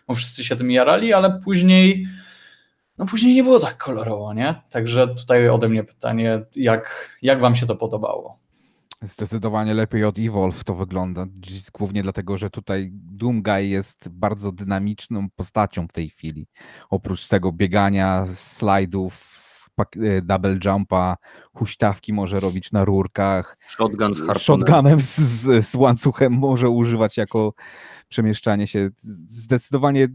bo 0.09 0.15
wszyscy 0.15 0.45
się 0.45 0.57
tym 0.57 0.71
jarali, 0.71 1.13
ale 1.13 1.41
później 1.45 2.07
no 2.99 3.07
później 3.07 3.35
nie 3.35 3.43
było 3.43 3.59
tak 3.59 3.77
kolorowo, 3.77 4.35
nie? 4.35 4.55
Także 4.71 5.09
tutaj 5.09 5.49
ode 5.49 5.69
mnie 5.69 5.85
pytanie, 5.85 6.45
jak, 6.57 7.17
jak 7.23 7.41
wam 7.41 7.55
się 7.55 7.67
to 7.67 7.77
podobało? 7.77 8.39
Zdecydowanie 9.03 9.75
lepiej 9.75 10.05
od 10.05 10.19
Evolve 10.19 10.65
to 10.65 10.75
wygląda. 10.75 11.27
Głównie 11.75 12.03
dlatego, 12.03 12.39
że 12.39 12.51
tutaj 12.51 12.91
Doomguy 12.93 13.65
jest 13.65 14.09
bardzo 14.09 14.53
dynamiczną 14.53 15.31
postacią 15.37 15.89
w 15.89 15.93
tej 15.93 16.11
chwili. 16.11 16.47
Oprócz 16.91 17.29
tego 17.29 17.53
biegania, 17.53 18.27
slajdów, 18.35 19.37
e, 19.79 20.23
double 20.23 20.59
jumpa, 20.65 21.17
huśtawki 21.55 22.13
może 22.13 22.41
robić 22.41 22.73
na 22.73 22.85
rurkach. 22.85 23.59
Shotgun 23.69 24.15
z 24.15 24.19
harpunem. 24.19 24.41
Shotgunem 24.41 25.01
z, 25.01 25.17
z, 25.19 25.67
z 25.69 25.75
łańcuchem 25.75 26.33
może 26.33 26.69
używać 26.69 27.17
jako 27.17 27.53
przemieszczanie 28.09 28.67
się. 28.67 28.91
Zdecydowanie 29.29 30.09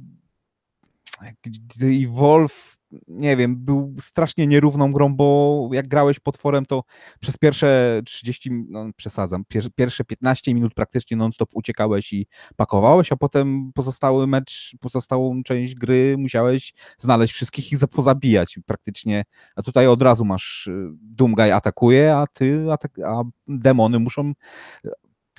Evolve, 1.81 2.72
nie 3.07 3.37
wiem, 3.37 3.55
był 3.57 3.95
strasznie 3.99 4.47
nierówną 4.47 4.91
grą, 4.91 5.15
bo 5.15 5.69
jak 5.71 5.87
grałeś 5.87 6.19
potworem, 6.19 6.65
to 6.65 6.83
przez 7.19 7.37
pierwsze 7.37 8.01
30, 8.05 8.51
no 8.69 8.85
przesadzam, 8.95 9.43
pier, 9.47 9.63
pierwsze 9.75 10.03
15 10.03 10.53
minut 10.53 10.73
praktycznie 10.73 11.17
non-stop 11.17 11.49
uciekałeś 11.53 12.13
i 12.13 12.27
pakowałeś, 12.55 13.11
a 13.11 13.15
potem 13.15 13.71
pozostały 13.75 14.27
mecz, 14.27 14.75
pozostałą 14.79 15.43
część 15.43 15.75
gry 15.75 16.15
musiałeś 16.17 16.73
znaleźć 16.97 17.33
wszystkich 17.33 17.71
i 17.71 17.77
za- 17.77 17.87
pozabijać 17.87 18.59
praktycznie, 18.65 19.23
a 19.55 19.61
tutaj 19.61 19.87
od 19.87 20.01
razu 20.01 20.25
masz 20.25 20.67
y, 20.67 20.89
Doomguy 21.01 21.53
atakuje, 21.53 22.15
a 22.15 22.27
ty, 22.27 22.71
atak, 22.71 22.99
a 23.05 23.21
demony 23.47 23.99
muszą 23.99 24.33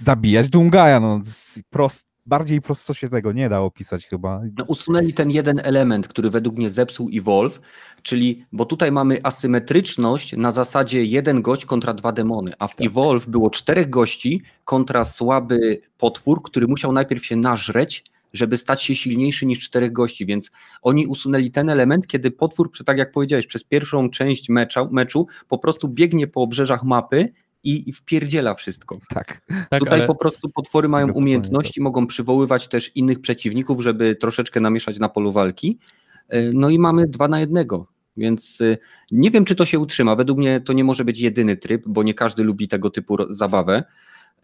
zabijać 0.00 0.48
Doomguy'a, 0.48 1.00
no 1.00 1.20
prost, 1.70 2.06
bardziej 2.26 2.60
prosto 2.60 2.94
się 2.94 3.08
tego 3.08 3.32
nie 3.32 3.48
da 3.48 3.60
opisać 3.60 4.06
chyba. 4.06 4.40
No, 4.58 4.64
usunęli 4.64 5.12
ten 5.12 5.30
jeden 5.30 5.60
element, 5.64 6.08
który 6.08 6.30
według 6.30 6.56
mnie 6.56 6.70
zepsuł 6.70 7.10
Evolve, 7.14 7.60
czyli, 8.02 8.44
bo 8.52 8.64
tutaj 8.64 8.92
mamy 8.92 9.18
asymetryczność 9.22 10.36
na 10.36 10.52
zasadzie 10.52 11.04
jeden 11.04 11.42
gość 11.42 11.64
kontra 11.64 11.94
dwa 11.94 12.12
demony, 12.12 12.52
a 12.58 12.68
w 12.68 12.74
Evolve 12.80 13.26
było 13.26 13.50
czterech 13.50 13.90
gości 13.90 14.42
kontra 14.64 15.04
słaby 15.04 15.80
potwór, 15.98 16.42
który 16.42 16.66
musiał 16.66 16.92
najpierw 16.92 17.26
się 17.26 17.36
nażreć, 17.36 18.04
żeby 18.32 18.56
stać 18.56 18.82
się 18.82 18.94
silniejszy 18.94 19.46
niż 19.46 19.60
czterech 19.60 19.92
gości, 19.92 20.26
więc 20.26 20.50
oni 20.82 21.06
usunęli 21.06 21.50
ten 21.50 21.70
element, 21.70 22.06
kiedy 22.06 22.30
potwór, 22.30 22.70
tak 22.86 22.98
jak 22.98 23.12
powiedziałeś, 23.12 23.46
przez 23.46 23.64
pierwszą 23.64 24.10
część 24.10 24.48
mecza, 24.48 24.88
meczu 24.90 25.26
po 25.48 25.58
prostu 25.58 25.88
biegnie 25.88 26.26
po 26.26 26.42
obrzeżach 26.42 26.84
mapy 26.84 27.32
i, 27.64 27.88
i 27.88 27.92
wpierdziela 27.92 28.54
wszystko. 28.54 28.98
Tak. 29.08 29.40
Tak, 29.70 29.80
Tutaj 29.80 29.98
ale 29.98 30.06
po 30.06 30.14
prostu 30.14 30.48
potwory 30.48 30.88
mają 30.88 31.12
umiejętności, 31.12 31.80
mogą 31.80 32.06
przywoływać 32.06 32.68
też 32.68 32.96
innych 32.96 33.20
przeciwników, 33.20 33.82
żeby 33.82 34.16
troszeczkę 34.16 34.60
namieszać 34.60 34.98
na 34.98 35.08
polu 35.08 35.32
walki. 35.32 35.78
E, 36.28 36.52
No 36.52 36.70
i 36.70 36.78
mamy 36.78 37.06
dwa 37.06 37.28
na 37.28 37.40
jednego. 37.40 37.86
Więc 38.16 38.60
e, 38.60 38.76
nie 39.12 39.30
wiem, 39.30 39.44
czy 39.44 39.54
to 39.54 39.64
się 39.66 39.78
utrzyma. 39.78 40.16
Według 40.16 40.38
mnie 40.38 40.60
to 40.60 40.72
nie 40.72 40.84
może 40.84 41.04
być 41.04 41.20
jedyny 41.20 41.56
tryb, 41.56 41.82
bo 41.86 42.02
nie 42.02 42.14
każdy 42.14 42.44
lubi 42.44 42.68
tego 42.68 42.90
typu 42.90 43.16
zabawę, 43.30 43.84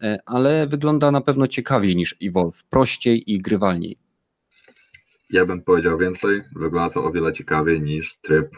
e, 0.01 0.19
ale 0.25 0.67
wygląda 0.67 1.11
na 1.11 1.21
pewno 1.21 1.47
ciekawiej 1.47 1.95
niż 1.95 2.15
Evolve, 2.23 2.63
prościej 2.69 3.33
i 3.33 3.37
grywalniej. 3.37 3.97
Ja 5.29 5.45
bym 5.45 5.61
powiedział 5.61 5.97
więcej, 5.97 6.41
wygląda 6.55 6.93
to 6.93 7.03
o 7.03 7.11
wiele 7.11 7.33
ciekawiej 7.33 7.81
niż 7.81 8.17
tryb 8.21 8.57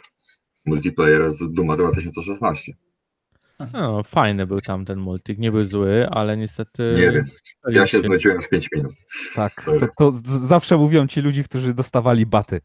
multiplayera 0.66 1.30
z 1.30 1.54
Duma 1.54 1.78
2016. 1.78 2.74
No, 3.74 4.04
fajny 4.04 4.48
był 4.48 4.62
tam 4.62 4.86
ten 4.86 5.00
multik, 5.00 5.40
nie 5.40 5.52
był 5.52 5.64
zły, 5.64 6.08
ale 6.10 6.38
niestety... 6.38 6.96
Nie 6.96 7.12
wiem. 7.12 7.26
Ja 7.68 7.88
się 7.88 8.02
znudziłem 8.02 8.42
w 8.42 8.50
5 8.50 8.70
minut. 8.76 8.94
Tak, 9.36 9.54
to, 9.64 9.88
to 9.98 10.12
zawsze 10.24 10.78
mówią 10.78 11.08
ci 11.08 11.22
ludzie, 11.22 11.44
którzy 11.44 11.74
dostawali 11.74 12.26
baty. 12.26 12.62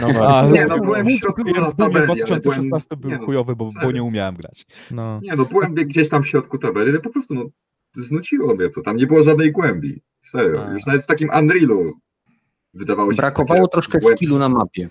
No, 0.00 0.28
A, 0.28 0.46
Nie, 0.48 0.66
no, 0.66 0.78
byłem 0.78 1.06
w 1.06 1.10
środku 1.10 1.40
multiplayer 1.42 1.72
w 1.72 1.76
tabeli, 1.76 2.06
Dumie 2.06 2.24
ale 2.24 2.40
2016 2.40 2.88
byłem- 2.96 3.00
był 3.00 3.10
nie 3.10 3.18
no, 3.18 3.26
chujowy, 3.26 3.56
bo, 3.56 3.68
bo 3.82 3.92
nie 3.92 4.02
umiałem 4.02 4.36
grać. 4.36 4.66
no. 4.90 5.20
Nie 5.22 5.36
no, 5.36 5.44
byłem 5.44 5.74
gdzieś 5.74 6.08
tam 6.08 6.22
w 6.22 6.28
środku 6.28 6.58
tabeli, 6.58 6.90
ale 6.90 7.00
po 7.00 7.10
prostu 7.10 7.34
no, 7.34 7.44
znudziło 7.94 8.54
mnie 8.54 8.68
to. 8.68 8.82
Tam 8.82 8.96
nie 8.96 9.06
było 9.06 9.22
żadnej 9.22 9.52
głębi. 9.52 10.02
Serio. 10.20 10.66
A. 10.66 10.72
Już 10.72 10.86
nawet 10.86 11.02
w 11.02 11.06
takim 11.06 11.30
Unrealu 11.38 11.92
wydawało 12.74 13.12
się 13.12 13.16
Brakowało 13.16 13.60
takie 13.60 13.72
troszkę 13.72 14.00
skillu 14.00 14.38
na 14.38 14.48
mapie. 14.48 14.90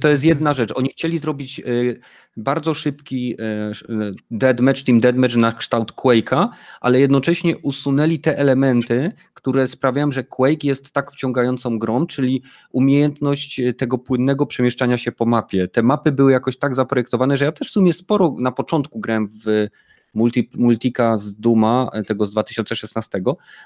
To, 0.00 0.08
jest 0.08 0.24
jedna 0.24 0.52
rzecz. 0.52 0.72
Oni 0.74 0.88
chcieli 0.88 1.18
zrobić 1.18 1.60
y, 1.60 2.00
bardzo 2.36 2.74
szybki 2.74 3.36
sz- 3.70 3.90
y, 3.90 4.14
deathmatch, 4.30 4.82
team 4.82 5.00
deathmatch 5.00 5.36
na 5.36 5.52
kształt 5.52 5.92
Quake'a, 5.92 6.48
ale 6.80 7.00
jednocześnie 7.00 7.58
usunęli 7.58 8.18
te 8.18 8.38
elementy, 8.38 9.12
które 9.34 9.68
sprawiają, 9.68 10.12
że 10.12 10.24
Quake 10.24 10.64
jest 10.64 10.90
tak 10.90 11.12
wciągającą 11.12 11.78
grą, 11.78 12.06
czyli 12.06 12.42
umiejętność 12.72 13.60
tego 13.78 13.98
płynnego 13.98 14.46
przemieszczania 14.46 14.98
się 14.98 15.12
po 15.12 15.26
mapie. 15.26 15.68
Te 15.68 15.82
mapy 15.82 16.12
były 16.12 16.32
jakoś 16.32 16.56
tak 16.56 16.74
zaprojektowane, 16.74 17.36
że 17.36 17.44
ja 17.44 17.52
też 17.52 17.68
w 17.68 17.72
sumie 17.72 17.92
sporo 17.92 18.34
na 18.38 18.52
początku 18.52 19.00
grałem 19.00 19.28
w 19.28 19.68
multi, 20.14 20.50
Multika 20.54 21.18
z 21.18 21.34
Duma, 21.34 21.90
tego 22.06 22.26
z 22.26 22.30
2016, 22.30 23.22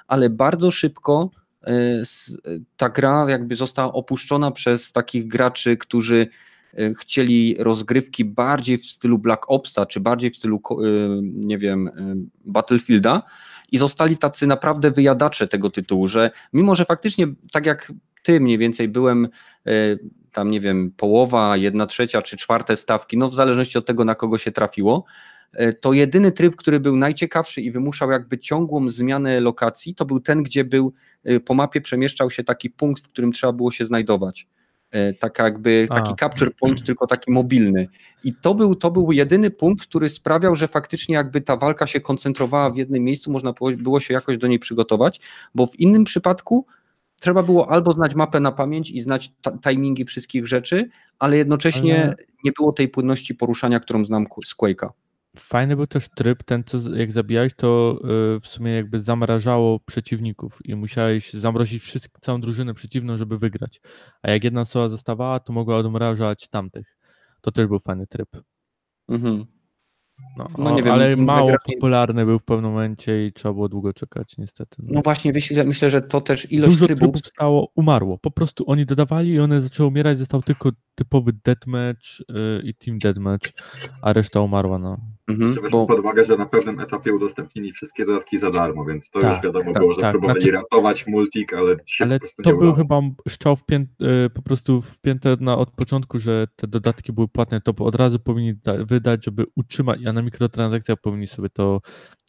ale 0.08 0.30
bardzo 0.30 0.70
szybko 0.70 1.30
ta 2.76 2.88
gra 2.88 3.26
jakby 3.28 3.56
została 3.56 3.92
opuszczona 3.92 4.50
przez 4.50 4.92
takich 4.92 5.28
graczy, 5.28 5.76
którzy 5.76 6.28
y, 6.78 6.94
chcieli 6.98 7.56
rozgrywki 7.58 8.24
bardziej 8.24 8.78
w 8.78 8.86
stylu 8.86 9.18
Black 9.18 9.44
Opsa, 9.48 9.86
czy 9.86 10.00
bardziej 10.00 10.30
w 10.30 10.36
stylu, 10.36 10.56
y, 10.56 11.20
nie 11.22 11.58
wiem, 11.58 11.88
y, 11.88 11.92
Battlefielda 12.44 13.22
i 13.72 13.78
zostali 13.78 14.16
tacy 14.16 14.46
naprawdę 14.46 14.90
wyjadacze 14.90 15.48
tego 15.48 15.70
tytułu, 15.70 16.06
że 16.06 16.30
mimo, 16.52 16.74
że 16.74 16.84
faktycznie 16.84 17.26
tak 17.52 17.66
jak 17.66 17.92
ty 18.22 18.40
mniej 18.40 18.58
więcej 18.58 18.88
byłem 18.88 19.28
y, 19.68 19.98
tam, 20.32 20.50
nie 20.50 20.60
wiem, 20.60 20.92
połowa, 20.96 21.56
jedna 21.56 21.86
trzecia 21.86 22.22
czy 22.22 22.36
czwarte 22.36 22.76
stawki, 22.76 23.16
no 23.16 23.28
w 23.28 23.34
zależności 23.34 23.78
od 23.78 23.86
tego, 23.86 24.04
na 24.04 24.14
kogo 24.14 24.38
się 24.38 24.52
trafiło, 24.52 25.04
y, 25.04 25.39
to 25.80 25.92
jedyny 25.92 26.32
tryb, 26.32 26.56
który 26.56 26.80
był 26.80 26.96
najciekawszy 26.96 27.60
i 27.60 27.70
wymuszał 27.70 28.10
jakby 28.10 28.38
ciągłą 28.38 28.90
zmianę 28.90 29.40
lokacji, 29.40 29.94
to 29.94 30.04
był 30.04 30.20
ten, 30.20 30.42
gdzie 30.42 30.64
był 30.64 30.92
y, 31.30 31.40
po 31.40 31.54
mapie 31.54 31.80
przemieszczał 31.80 32.30
się 32.30 32.44
taki 32.44 32.70
punkt, 32.70 33.02
w 33.02 33.08
którym 33.08 33.32
trzeba 33.32 33.52
było 33.52 33.70
się 33.70 33.84
znajdować. 33.84 34.46
Y, 34.94 35.16
Taka 35.20 35.44
jakby 35.44 35.86
A. 35.90 35.94
taki 35.94 36.14
capture 36.20 36.50
point, 36.60 36.84
tylko 36.86 37.06
taki 37.06 37.30
mobilny. 37.30 37.88
I 38.24 38.32
to 38.34 38.54
był, 38.54 38.74
to 38.74 38.90
był 38.90 39.12
jedyny 39.12 39.50
punkt, 39.50 39.86
który 39.86 40.08
sprawiał, 40.08 40.56
że 40.56 40.68
faktycznie 40.68 41.14
jakby 41.14 41.40
ta 41.40 41.56
walka 41.56 41.86
się 41.86 42.00
koncentrowała 42.00 42.70
w 42.70 42.76
jednym 42.76 43.04
miejscu, 43.04 43.30
można 43.30 43.52
było- 43.82 44.00
się 44.00 44.14
jakoś 44.14 44.38
do 44.38 44.46
niej 44.46 44.58
przygotować, 44.58 45.20
bo 45.54 45.66
w 45.66 45.80
innym 45.80 46.04
przypadku 46.04 46.66
trzeba 47.20 47.42
było 47.42 47.70
albo 47.70 47.92
znać 47.92 48.14
mapę 48.14 48.40
na 48.40 48.52
pamięć 48.52 48.90
i 48.90 49.00
znać 49.00 49.32
timingi 49.68 50.04
wszystkich 50.04 50.46
rzeczy, 50.46 50.88
ale 51.18 51.36
jednocześnie 51.36 52.02
Ale- 52.04 52.16
nie 52.44 52.52
było 52.52 52.72
tej 52.72 52.88
płynności 52.88 53.34
poruszania, 53.34 53.80
którą 53.80 54.04
znam 54.04 54.26
z 54.44 54.56
Quake'a. 54.56 54.88
Fajny 55.36 55.76
był 55.76 55.86
też 55.86 56.08
tryb, 56.08 56.42
ten 56.44 56.64
co 56.64 56.96
jak 56.96 57.12
zabijałeś, 57.12 57.54
to 57.56 57.98
y, 58.36 58.40
w 58.40 58.46
sumie 58.46 58.72
jakby 58.72 59.00
zamrażało 59.00 59.80
przeciwników 59.80 60.58
i 60.64 60.74
musiałeś 60.74 61.32
zamrozić 61.32 61.82
wszystko, 61.82 62.20
całą 62.20 62.40
drużynę 62.40 62.74
przeciwną, 62.74 63.16
żeby 63.16 63.38
wygrać. 63.38 63.80
A 64.22 64.30
jak 64.30 64.44
jedna 64.44 64.60
osoba 64.60 64.88
zostawała, 64.88 65.40
to 65.40 65.52
mogła 65.52 65.76
odmrażać 65.76 66.48
tamtych. 66.48 66.96
To 67.40 67.52
też 67.52 67.66
był 67.66 67.78
fajny 67.78 68.06
tryb. 68.06 68.28
Mhm. 69.08 69.46
No, 70.36 70.48
No 70.58 70.74
nie 70.76 70.82
wiem, 70.82 70.92
ale 70.92 71.10
tym 71.10 71.24
mało 71.24 71.50
wygranie- 71.50 71.74
popularny 71.74 72.26
był 72.26 72.38
w 72.38 72.44
pewnym 72.44 72.70
momencie 72.70 73.26
i 73.26 73.32
trzeba 73.32 73.54
było 73.54 73.68
długo 73.68 73.92
czekać, 73.92 74.38
niestety. 74.38 74.76
No. 74.82 74.88
No 74.92 75.00
właśnie, 75.04 75.32
myślę, 75.32 75.64
myślę, 75.64 75.90
że 75.90 76.02
to 76.02 76.20
też 76.20 76.52
ilość 76.52 76.74
Dużo 76.74 76.86
trybów. 76.86 77.00
trybów 77.00 77.26
stało, 77.26 77.72
umarło. 77.74 78.18
Po 78.18 78.30
prostu 78.30 78.64
oni 78.70 78.86
dodawali 78.86 79.30
i 79.30 79.40
one 79.40 79.60
zaczęły 79.60 79.88
umierać, 79.88 80.18
został 80.18 80.42
tylko 80.42 80.70
typowy 80.94 81.32
deathmatch 81.44 82.20
y, 82.20 82.62
i 82.64 82.74
team 82.74 82.98
deathmatch, 82.98 83.50
a 84.02 84.12
reszta 84.12 84.40
umarła, 84.40 84.78
no. 84.78 84.98
Mhm, 85.30 85.52
weźmy 85.52 85.70
bo 85.70 85.86
pod 85.86 85.98
uwagę, 85.98 86.24
że 86.24 86.36
na 86.36 86.46
pewnym 86.46 86.80
etapie 86.80 87.12
udostępnili 87.14 87.72
wszystkie 87.72 88.06
dodatki 88.06 88.38
za 88.38 88.50
darmo, 88.50 88.84
więc 88.84 89.10
to 89.10 89.20
Tak, 89.20 89.32
już 89.34 89.42
wiadomo 89.44 89.72
tak, 89.72 89.82
było, 89.82 89.92
że 89.92 90.00
tak. 90.00 90.10
próbowali 90.10 90.40
Znaczy- 90.40 90.52
ratować 90.56 91.06
multik, 91.06 91.54
ale 91.54 91.76
się 91.86 92.04
Ale 92.04 92.14
po 92.14 92.20
prostu 92.20 92.42
to 92.42 92.50
nie 92.52 92.58
był 92.58 92.74
chyba 92.74 93.00
szczał 93.28 93.54
wpię- 93.56 93.86
y, 94.26 94.30
po 94.30 94.42
prostu 94.42 94.82
wpięte 94.82 95.36
na, 95.40 95.58
od 95.58 95.70
początku, 95.70 96.20
że 96.20 96.46
te 96.56 96.66
dodatki 96.68 97.12
były 97.12 97.28
płatne, 97.28 97.60
to 97.60 97.74
od 97.84 97.94
razu 97.94 98.18
powinni 98.18 98.54
da- 98.54 98.84
wydać, 98.84 99.24
żeby 99.24 99.44
utrzymać, 99.56 100.00
a 100.06 100.12
na 100.12 100.22
mikrotransakcjach 100.22 100.98
powinni 101.00 101.26
sobie 101.26 101.48
to 101.48 101.80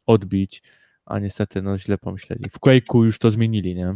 odbić, 0.05 0.63
a 1.05 1.19
niestety 1.19 1.61
no 1.61 1.77
źle 1.77 1.97
pomyśleli. 1.97 2.43
W 2.51 2.59
Quake'u 2.59 3.03
już 3.05 3.19
to 3.19 3.31
zmienili, 3.31 3.75
nie? 3.75 3.93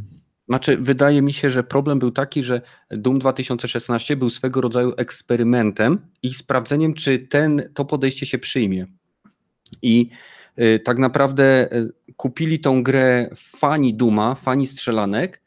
Znaczy, 0.48 0.78
wydaje 0.78 1.22
mi 1.22 1.34
się, 1.34 1.50
że 1.50 1.64
problem 1.64 2.00
był 2.00 2.12
taki, 2.12 2.44
że 2.44 2.62
Doom 2.90 3.20
2016 3.20 4.16
był 4.16 4.30
swego 4.30 4.62
rodzaju 4.62 4.94
eksperymentem 4.98 6.00
i 6.24 6.34
sprawdzeniem, 6.34 6.94
czy 6.94 7.18
ten, 7.18 7.70
to 7.74 7.86
podejście 7.86 8.26
się 8.26 8.38
przyjmie. 8.38 8.86
I 9.82 10.10
y, 10.60 10.80
tak 10.80 10.98
naprawdę 10.98 11.74
y, 11.74 11.94
kupili 12.18 12.60
tą 12.60 12.84
grę 12.84 13.30
fani 13.36 13.94
Duma, 13.94 14.36
fani 14.36 14.68
strzelanek, 14.68 15.42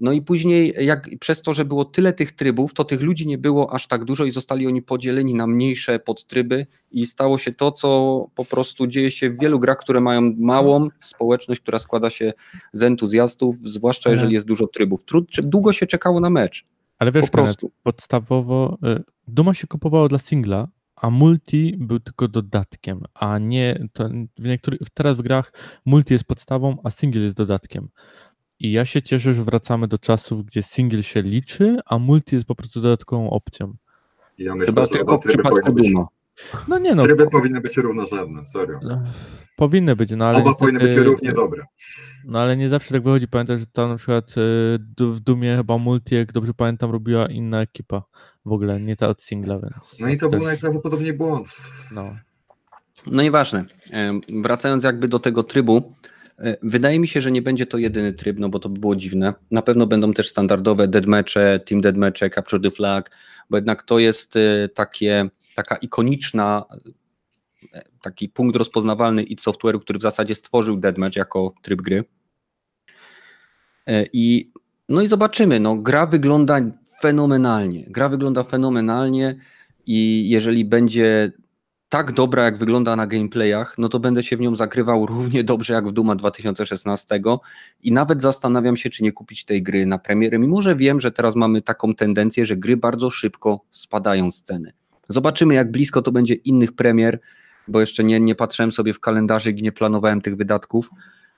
no 0.00 0.12
i 0.12 0.22
później 0.22 0.74
jak 0.80 1.08
przez 1.20 1.42
to, 1.42 1.54
że 1.54 1.64
było 1.64 1.84
tyle 1.84 2.12
tych 2.12 2.32
trybów, 2.32 2.74
to 2.74 2.84
tych 2.84 3.00
ludzi 3.00 3.26
nie 3.26 3.38
było 3.38 3.74
aż 3.74 3.86
tak 3.86 4.04
dużo 4.04 4.24
i 4.24 4.30
zostali 4.30 4.66
oni 4.66 4.82
podzieleni 4.82 5.34
na 5.34 5.46
mniejsze 5.46 5.98
podtryby 5.98 6.66
i 6.90 7.06
stało 7.06 7.38
się 7.38 7.52
to, 7.52 7.72
co 7.72 8.26
po 8.34 8.44
prostu 8.44 8.86
dzieje 8.86 9.10
się 9.10 9.30
w 9.30 9.40
wielu 9.40 9.58
grach, 9.58 9.78
które 9.78 10.00
mają 10.00 10.34
małą 10.38 10.88
społeczność, 11.00 11.60
która 11.60 11.78
składa 11.78 12.10
się 12.10 12.32
z 12.72 12.82
entuzjastów, 12.82 13.56
zwłaszcza 13.62 14.10
jeżeli 14.10 14.34
jest 14.34 14.46
dużo 14.46 14.66
trybów. 14.66 15.04
Trud, 15.04 15.28
długo 15.42 15.72
się 15.72 15.86
czekało 15.86 16.20
na 16.20 16.30
mecz, 16.30 16.66
Ale 16.98 17.12
wiesz, 17.12 17.24
po 17.24 17.30
prostu. 17.30 17.68
Kenneth, 17.68 17.82
podstawowo 17.82 18.78
y, 18.86 19.02
Duma 19.28 19.54
się 19.54 19.66
kupowało 19.66 20.08
dla 20.08 20.18
singla, 20.18 20.68
a 20.96 21.10
multi 21.10 21.76
był 21.78 22.00
tylko 22.00 22.28
dodatkiem, 22.28 23.02
a 23.14 23.38
nie, 23.38 23.88
to 23.92 24.08
w 24.38 24.44
niektórych, 24.44 24.80
teraz 24.94 25.16
w 25.16 25.22
grach 25.22 25.52
multi 25.84 26.14
jest 26.14 26.24
podstawą, 26.24 26.76
a 26.84 26.90
single 26.90 27.22
jest 27.22 27.36
dodatkiem. 27.36 27.88
I 28.60 28.72
ja 28.72 28.84
się 28.84 29.02
cieszę, 29.02 29.34
że 29.34 29.44
wracamy 29.44 29.88
do 29.88 29.98
czasów, 29.98 30.44
gdzie 30.46 30.62
single 30.62 31.02
się 31.02 31.22
liczy, 31.22 31.76
a 31.86 31.98
multi 31.98 32.34
jest 32.36 32.46
po 32.46 32.54
prostu 32.54 32.80
dodatkową 32.80 33.30
opcją. 33.30 33.74
Ja 34.38 34.54
myślę, 34.54 34.66
chyba 34.66 34.84
że 34.84 34.88
tylko 34.90 35.18
w 35.18 35.20
przypadku 35.26 35.72
Duma. 35.72 36.06
No 36.68 36.78
nie 36.78 36.94
no, 36.94 37.02
tryby 37.02 37.30
powinny 37.30 37.60
być 37.60 37.76
równorzędne, 37.76 38.46
serio. 38.46 38.78
no, 38.82 39.02
powinny 39.56 39.96
być, 39.96 40.10
no 40.16 40.24
ale 40.26 40.38
Oba 40.38 40.54
powinny 40.54 40.78
być 40.78 40.88
niestety- 40.88 41.04
równie 41.10 41.32
dobre. 41.32 41.64
No 42.24 42.38
ale 42.40 42.56
nie 42.56 42.68
zawsze 42.68 42.94
tak 42.94 43.02
wychodzi. 43.02 43.28
Pamiętam, 43.28 43.58
że 43.58 43.66
to 43.66 43.88
na 43.88 43.96
przykład 43.96 44.30
y, 45.00 45.06
w 45.06 45.20
Dumie 45.20 45.56
chyba 45.56 45.78
multi, 45.78 46.14
jak 46.14 46.32
dobrze 46.32 46.54
pamiętam, 46.54 46.90
robiła 46.90 47.26
inna 47.26 47.60
ekipa. 47.60 48.02
W 48.44 48.52
ogóle, 48.52 48.80
nie 48.80 48.96
ta 48.96 49.08
od 49.08 49.22
singla, 49.22 49.58
więc... 49.58 49.98
No 50.00 50.08
i 50.08 50.18
to 50.18 50.28
był 50.30 50.40
też, 50.40 50.46
najprawdopodobniej 50.46 51.12
błąd. 51.12 51.56
No. 51.90 52.16
No 53.06 53.22
nieważne. 53.22 53.64
Em, 53.90 54.20
Wracając 54.42 54.84
jakby 54.84 55.08
do 55.08 55.18
tego 55.18 55.42
trybu, 55.42 55.76
e, 55.76 56.08
wydaje 56.62 56.98
mi 56.98 57.08
się, 57.08 57.20
że 57.20 57.30
nie 57.30 57.42
będzie 57.42 57.66
to 57.66 57.78
jedyny 57.78 58.12
tryb, 58.12 58.38
no 58.38 58.48
bo 58.48 58.58
to 58.58 58.68
by 58.68 58.80
było 58.80 58.96
dziwne. 58.96 59.34
Na 59.50 59.62
pewno 59.62 59.86
będą 59.86 60.12
też 60.12 60.28
standardowe 60.28 60.88
deadmatche, 60.88 61.58
team 61.58 61.80
deadmatche, 61.80 62.30
capture 62.30 62.62
the 62.62 62.70
flag, 62.70 63.10
bo 63.50 63.56
jednak 63.56 63.82
to 63.82 63.98
jest 63.98 64.36
e, 64.36 64.68
takie, 64.68 65.28
taka 65.54 65.76
ikoniczna, 65.76 66.64
e, 67.72 67.82
taki 68.02 68.28
punkt 68.28 68.56
rozpoznawalny 68.56 69.22
id 69.22 69.40
Software'u, 69.40 69.80
który 69.80 69.98
w 69.98 70.02
zasadzie 70.02 70.34
stworzył 70.34 70.76
deadmatch 70.76 71.16
jako 71.16 71.54
tryb 71.62 71.82
gry. 71.82 72.04
E, 73.86 74.04
I 74.12 74.52
no 74.88 75.02
i 75.02 75.08
zobaczymy, 75.08 75.60
no 75.60 75.74
gra 75.74 76.06
wygląda 76.06 76.60
fenomenalnie. 77.00 77.84
Gra 77.88 78.08
wygląda 78.08 78.42
fenomenalnie 78.42 79.36
i 79.86 80.30
jeżeli 80.30 80.64
będzie 80.64 81.32
tak 81.88 82.12
dobra, 82.12 82.44
jak 82.44 82.58
wygląda 82.58 82.96
na 82.96 83.06
gameplayach, 83.06 83.78
no 83.78 83.88
to 83.88 84.00
będę 84.00 84.22
się 84.22 84.36
w 84.36 84.40
nią 84.40 84.56
zagrywał 84.56 85.06
równie 85.06 85.44
dobrze 85.44 85.74
jak 85.74 85.88
w 85.88 85.92
Duma 85.92 86.14
2016 86.14 87.20
i 87.82 87.92
nawet 87.92 88.22
zastanawiam 88.22 88.76
się, 88.76 88.90
czy 88.90 89.02
nie 89.02 89.12
kupić 89.12 89.44
tej 89.44 89.62
gry 89.62 89.86
na 89.86 89.98
premierę, 89.98 90.38
mimo 90.38 90.62
że 90.62 90.76
wiem, 90.76 91.00
że 91.00 91.12
teraz 91.12 91.36
mamy 91.36 91.62
taką 91.62 91.94
tendencję, 91.94 92.46
że 92.46 92.56
gry 92.56 92.76
bardzo 92.76 93.10
szybko 93.10 93.60
spadają 93.70 94.30
z 94.30 94.42
ceny. 94.42 94.72
Zobaczymy, 95.08 95.54
jak 95.54 95.70
blisko 95.70 96.02
to 96.02 96.12
będzie 96.12 96.34
innych 96.34 96.72
premier, 96.72 97.20
bo 97.68 97.80
jeszcze 97.80 98.04
nie, 98.04 98.20
nie 98.20 98.34
patrzyłem 98.34 98.72
sobie 98.72 98.92
w 98.92 99.00
kalendarzyk 99.00 99.58
i 99.58 99.62
nie 99.62 99.72
planowałem 99.72 100.20
tych 100.20 100.36
wydatków, 100.36 100.90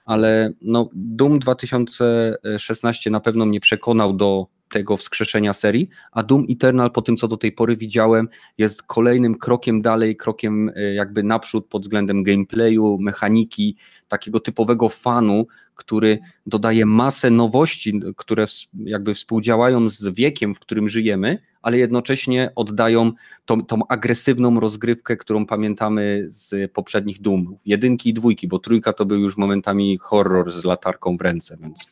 ale 0.05 0.53
no, 0.63 0.91
Doom 0.93 1.39
2016 1.39 3.11
na 3.11 3.21
pewno 3.21 3.47
mnie 3.47 3.61
przekonał 3.61 4.13
do 4.13 4.47
tego 4.71 4.97
wskrzeszenia 4.97 5.53
serii, 5.53 5.89
a 6.13 6.23
Doom 6.23 6.47
Eternal 6.51 6.91
po 6.91 7.03
tym, 7.03 7.17
co 7.17 7.29
do 7.29 7.37
tej 7.37 7.53
pory 7.53 7.77
widziałem, 7.77 8.29
jest 8.59 8.83
kolejnym 8.83 9.35
krokiem 9.35 9.83
dalej, 9.83 10.17
krokiem 10.17 10.69
y, 10.69 10.95
jakby 10.95 11.23
naprzód 11.23 11.67
pod 11.67 11.83
względem 11.83 12.23
gameplayu, 12.23 12.99
mechaniki, 13.01 13.77
takiego 14.09 14.41
typowego 14.41 14.89
fanu, 14.89 15.47
który 15.75 16.19
dodaje 16.47 16.87
masę 16.87 17.31
nowości, 17.31 18.01
które 18.17 18.47
jakby 18.85 19.15
współdziałają 19.15 19.91
z 19.91 20.15
wiekiem, 20.15 20.55
w 20.55 20.61
którym 20.61 20.89
żyjemy, 20.89 21.39
ale 21.63 21.79
jednocześnie 21.79 22.53
oddają 22.57 23.13
tą, 23.45 23.61
tą 23.61 23.87
agresywną 23.89 24.61
rozgrywkę, 24.61 25.17
którą 25.17 25.47
pamiętamy 25.47 26.25
z 26.27 26.73
poprzednich 26.73 27.21
Doomów. 27.21 27.61
Jedynki 27.67 28.11
i 28.11 28.15
dwójki, 28.15 28.49
bo 28.49 28.59
trójka 28.59 28.93
to 28.93 29.07
był 29.07 29.19
już 29.19 29.37
momentami 29.37 29.99
horror 29.99 30.51
z 30.53 30.65
latarką 30.65 31.17
w 31.17 31.21
ręce, 31.21 31.57
więc 31.61 31.87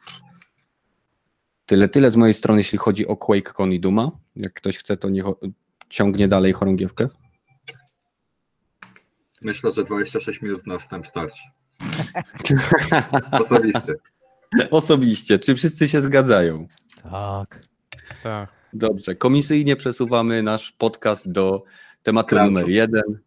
tyle, 1.69 1.89
tyle 1.89 2.11
z 2.11 2.17
mojej 2.17 2.35
strony, 2.35 2.61
jeśli 2.61 2.79
chodzi 2.79 3.07
o 3.07 3.17
QuakeCon 3.17 3.73
i 3.73 3.81
Duma. 3.81 4.11
Jak 4.37 4.53
ktoś 4.53 4.79
chce, 4.79 4.97
to 4.97 5.09
niech 5.09 5.25
ciągnie 5.89 6.29
dalej 6.29 6.53
chorągiewkę. 6.53 7.09
Myślę, 9.43 9.71
że 9.71 9.85
26 9.85 10.43
minut 10.43 10.67
na 10.67 10.79
wstęp 10.79 11.07
starczy. 11.07 11.43
Osobiście. 13.41 13.95
Osobiście. 14.71 15.39
Czy 15.39 15.55
wszyscy 15.55 15.89
się 15.89 16.01
zgadzają? 16.01 16.69
Tak. 17.03 17.63
Tak. 18.23 18.49
Dobrze. 18.73 19.15
Komisyjnie 19.15 19.77
przesuwamy 19.77 20.43
nasz 20.43 20.73
podcast 20.73 21.31
do 21.31 21.63
tematu 22.03 22.29
Crunchu. 22.29 22.47
numer 22.51 22.69
jeden, 22.69 23.21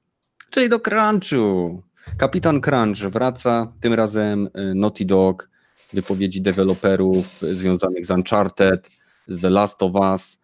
czyli 0.49 0.69
do 0.69 0.79
Crunchu. 0.79 1.83
Kapitan 2.17 2.61
Crunch 2.61 2.97
wraca, 2.97 3.67
tym 3.79 3.93
razem 3.93 4.45
y, 4.45 4.75
Naughty 4.75 5.05
Dog, 5.05 5.50
wypowiedzi 5.93 6.41
deweloperów 6.41 7.39
związanych 7.41 8.05
z 8.05 8.11
Uncharted, 8.11 8.89
z 9.27 9.41
The 9.41 9.49
Last 9.49 9.83
of 9.83 9.95
Us. 9.95 10.39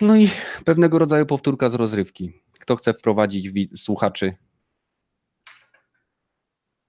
No 0.00 0.16
i 0.16 0.30
pewnego 0.64 0.98
rodzaju 0.98 1.26
powtórka 1.26 1.70
z 1.70 1.74
rozrywki. 1.74 2.32
Kto 2.52 2.76
chce 2.76 2.94
wprowadzić 2.94 3.50
słuchaczy? 3.76 4.34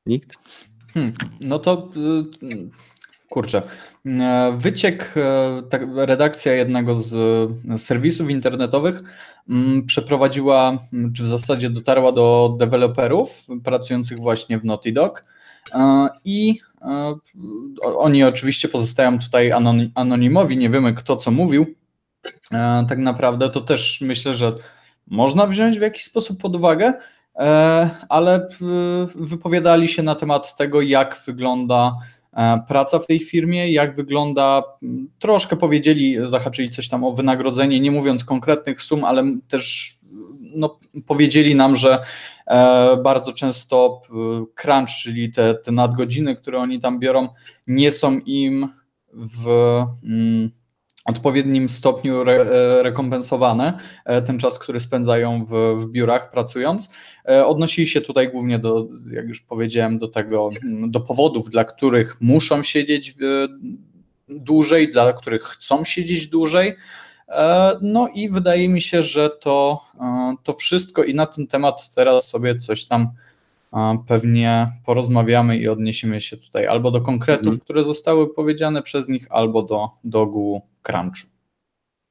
Nikt? 0.05 0.35
Hmm, 0.93 1.13
no 1.39 1.59
to 1.59 1.89
y, 2.43 2.69
kurczę. 3.29 3.61
E, 4.05 4.53
Wyciek, 4.57 5.13
e, 5.17 6.05
redakcja 6.05 6.53
jednego 6.53 7.01
z 7.01 7.13
e, 7.69 7.77
serwisów 7.77 8.29
internetowych 8.29 9.01
mm, 9.49 9.85
przeprowadziła, 9.85 10.79
czy 11.15 11.23
w 11.23 11.27
zasadzie 11.27 11.69
dotarła 11.69 12.11
do 12.11 12.55
deweloperów 12.59 13.45
pracujących 13.63 14.19
właśnie 14.19 14.59
w 14.59 14.65
Naughty 14.65 14.91
Dog 14.91 15.25
i 16.25 16.59
e, 16.81 17.15
oni 17.83 18.23
oczywiście 18.23 18.67
pozostają 18.67 19.19
tutaj 19.19 19.51
anoni- 19.51 19.89
anonimowi, 19.95 20.57
nie 20.57 20.69
wiemy 20.69 20.93
kto 20.93 21.17
co 21.17 21.31
mówił. 21.31 21.65
E, 22.51 22.85
Tak 22.89 22.97
naprawdę 22.97 23.49
to 23.49 23.61
też 23.61 24.01
myślę, 24.01 24.33
że 24.33 24.51
można 25.07 25.47
wziąć 25.47 25.79
w 25.79 25.81
jakiś 25.81 26.03
sposób 26.03 26.41
pod 26.41 26.55
uwagę, 26.55 26.93
E, 27.35 27.89
ale 28.09 28.35
e, 28.35 28.47
wypowiadali 29.15 29.87
się 29.87 30.03
na 30.03 30.15
temat 30.15 30.57
tego, 30.57 30.81
jak 30.81 31.17
wygląda 31.25 31.97
e, 32.33 32.59
praca 32.67 32.99
w 32.99 33.07
tej 33.07 33.19
firmie, 33.19 33.71
jak 33.71 33.95
wygląda, 33.95 34.63
troszkę 35.19 35.55
powiedzieli, 35.55 36.17
zahaczyli 36.29 36.69
coś 36.71 36.89
tam 36.89 37.03
o 37.03 37.11
wynagrodzenie, 37.11 37.79
nie 37.79 37.91
mówiąc 37.91 38.25
konkretnych 38.25 38.81
sum, 38.81 39.03
ale 39.03 39.23
też 39.47 39.95
no, 40.39 40.79
powiedzieli 41.05 41.55
nam, 41.55 41.75
że 41.75 41.93
e, 41.93 42.01
bardzo 43.03 43.33
często 43.33 44.01
e, 44.09 44.45
crunch, 44.55 44.89
czyli 44.89 45.31
te, 45.31 45.53
te 45.53 45.71
nadgodziny, 45.71 46.35
które 46.35 46.59
oni 46.59 46.79
tam 46.79 46.99
biorą, 46.99 47.27
nie 47.67 47.91
są 47.91 48.19
im 48.19 48.67
w 49.13 49.47
mm, 50.03 50.49
odpowiednim 51.05 51.69
stopniu 51.69 52.21
re, 52.21 52.33
e, 52.33 52.83
rekompensowane 52.83 53.79
e, 54.05 54.21
ten 54.21 54.39
czas, 54.39 54.59
który 54.59 54.79
spędzają 54.79 55.45
w, 55.45 55.53
w 55.77 55.91
biurach 55.91 56.31
pracując. 56.31 56.89
E, 57.29 57.45
Odnosili 57.45 57.87
się 57.87 58.01
tutaj 58.01 58.31
głównie 58.31 58.59
do, 58.59 58.87
jak 59.11 59.27
już 59.27 59.41
powiedziałem, 59.41 59.99
do 59.99 60.07
tego, 60.07 60.49
mm, 60.63 60.91
do 60.91 60.99
powodów, 60.99 61.49
dla 61.49 61.63
których 61.63 62.21
muszą 62.21 62.63
siedzieć 62.63 63.09
e, 63.09 63.13
dłużej, 64.29 64.91
dla 64.91 65.13
których 65.13 65.43
chcą 65.43 65.83
siedzieć 65.83 66.27
dłużej. 66.27 66.73
E, 67.31 67.71
No 67.81 68.07
i 68.13 68.29
wydaje 68.29 68.69
mi 68.69 68.81
się, 68.81 69.03
że 69.03 69.29
to, 69.29 69.81
e, 70.01 70.33
to 70.43 70.53
wszystko 70.53 71.03
i 71.03 71.13
na 71.15 71.25
ten 71.25 71.47
temat 71.47 71.95
teraz 71.95 72.27
sobie 72.27 72.55
coś 72.57 72.85
tam 72.85 73.07
e, 73.73 73.97
pewnie 74.07 74.67
porozmawiamy 74.85 75.57
i 75.57 75.67
odniesiemy 75.67 76.21
się 76.21 76.37
tutaj 76.37 76.67
albo 76.67 76.91
do 76.91 77.01
konkretów, 77.01 77.47
Mhm. 77.47 77.59
które 77.59 77.83
zostały 77.83 78.33
powiedziane 78.33 78.81
przez 78.81 79.07
nich, 79.09 79.27
albo 79.29 79.63
do, 79.63 79.89
do 80.03 80.21
ogółu 80.21 80.61
crunchu. 80.81 81.27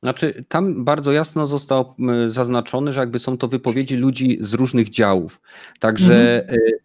Znaczy, 0.02 0.44
tam 0.48 0.84
bardzo 0.84 1.12
jasno 1.12 1.46
zostało 1.46 1.94
m, 1.98 2.30
zaznaczone, 2.30 2.92
że 2.92 3.00
jakby 3.00 3.18
są 3.18 3.38
to 3.38 3.48
wypowiedzi 3.48 3.96
ludzi 3.96 4.38
z 4.40 4.54
różnych 4.54 4.90
działów. 4.90 5.40
Także 5.80 6.48
y, 6.52 6.80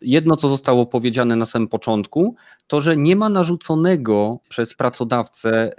jedno, 0.00 0.36
co 0.36 0.48
zostało 0.48 0.86
powiedziane 0.86 1.36
na 1.36 1.46
samym 1.46 1.68
początku, 1.68 2.34
to, 2.66 2.80
że 2.80 2.96
nie 2.96 3.16
ma 3.16 3.28
narzuconego 3.28 4.38
przez 4.48 4.74
pracodawcę 4.74 5.70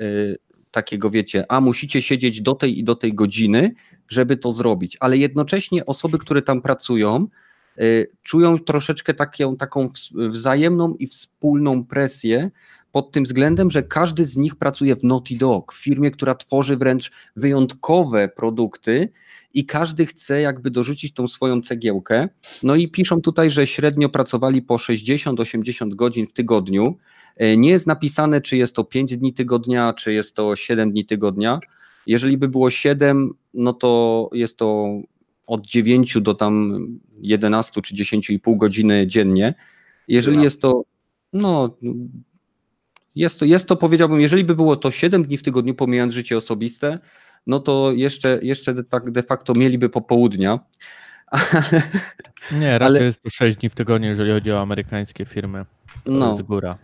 takiego, 0.72 1.10
wiecie, 1.10 1.46
a 1.50 1.62
musicie 1.62 2.02
siedzieć 2.02 2.42
do 2.42 2.56
tej 2.56 2.80
i 2.80 2.84
do 2.84 2.96
tej 2.96 3.14
godziny, 3.14 3.74
żeby 4.08 4.38
to 4.38 4.52
zrobić. 4.52 4.98
Ale 5.00 5.18
jednocześnie 5.18 5.86
osoby, 5.86 6.18
które 6.18 6.42
tam 6.42 6.62
pracują, 6.62 7.28
y, 7.80 8.12
czują 8.24 8.60
troszeczkę 8.60 9.14
taką, 9.14 9.56
taką 9.56 9.90
wzajemną 10.12 10.96
i 10.96 11.08
wspólną 11.08 11.86
presję, 11.86 12.52
pod 12.92 13.12
tym 13.12 13.24
względem, 13.24 13.72
że 13.72 13.84
każdy 13.84 14.26
z 14.26 14.38
nich 14.38 14.56
pracuje 14.56 14.96
w 14.96 15.04
Naughty 15.04 15.38
Dog, 15.38 15.74
w 15.74 15.84
firmie, 15.84 16.12
która 16.12 16.36
tworzy 16.36 16.78
wręcz 16.78 17.12
wyjątkowe 17.36 18.30
produkty 18.30 19.10
i 19.54 19.66
każdy 19.66 20.06
chce 20.06 20.42
jakby 20.42 20.72
dorzucić 20.72 21.14
tą 21.14 21.28
swoją 21.28 21.62
cegiełkę. 21.62 22.30
No 22.64 22.76
i 22.76 22.88
piszą 22.88 23.22
tutaj, 23.22 23.50
że 23.50 23.68
średnio 23.68 24.10
pracowali 24.10 24.62
po 24.62 24.76
60-80 24.76 25.96
godzin 25.96 26.28
w 26.28 26.34
tygodniu. 26.34 26.98
E, 27.38 27.58
Nie 27.58 27.70
jest 27.70 27.88
napisane, 27.88 28.41
czy 28.41 28.58
jest 28.58 28.76
to 28.76 28.84
5 28.84 29.17
dni 29.17 29.34
tygodnia, 29.34 29.94
czy 29.94 30.13
jest 30.13 30.36
to 30.36 30.56
7 30.56 30.91
dni 30.91 31.06
tygodnia. 31.06 31.60
Jeżeli 32.08 32.38
by 32.38 32.48
było 32.48 32.70
7, 32.70 33.34
no 33.54 33.74
to 33.74 34.30
jest 34.34 34.58
to 34.58 34.88
od 35.48 35.65
9 35.65 36.17
do 36.22 36.34
tam 36.36 36.88
11 37.22 37.82
czy 37.82 37.96
10,5 37.96 38.58
godziny 38.58 39.08
dziennie. 39.08 39.54
Jeżeli 40.08 40.41
jest 40.44 40.62
to, 40.62 40.84
no, 41.34 41.78
jest 43.15 43.39
to, 43.39 43.46
jest 43.46 43.67
to, 43.67 43.76
powiedziałbym, 43.76 44.22
jeżeli 44.22 44.44
by 44.44 44.56
było 44.56 44.76
to 44.76 44.91
7 44.91 45.24
dni 45.24 45.38
w 45.38 45.44
tygodniu, 45.44 45.74
pomijając 45.74 46.13
życie 46.13 46.38
osobiste, 46.38 47.00
no 47.48 47.60
to 47.60 47.91
jeszcze, 47.91 48.39
jeszcze 48.41 48.84
tak 48.84 49.12
de 49.12 49.24
facto 49.24 49.54
mieliby 49.54 49.89
popołudnia. 49.89 50.60
Nie, 52.60 52.80
raczej 52.80 52.98
Ale- 52.98 53.06
jest 53.06 53.24
to 53.24 53.30
6 53.30 53.58
dni 53.58 53.70
w 53.70 53.76
tygodniu, 53.76 54.10
jeżeli 54.10 54.32
chodzi 54.32 54.52
o 54.52 54.62
amerykańskie 54.62 55.26
firmy. 55.26 55.65
No, 56.06 56.30
jest 56.30 56.41
góra. 56.41 56.76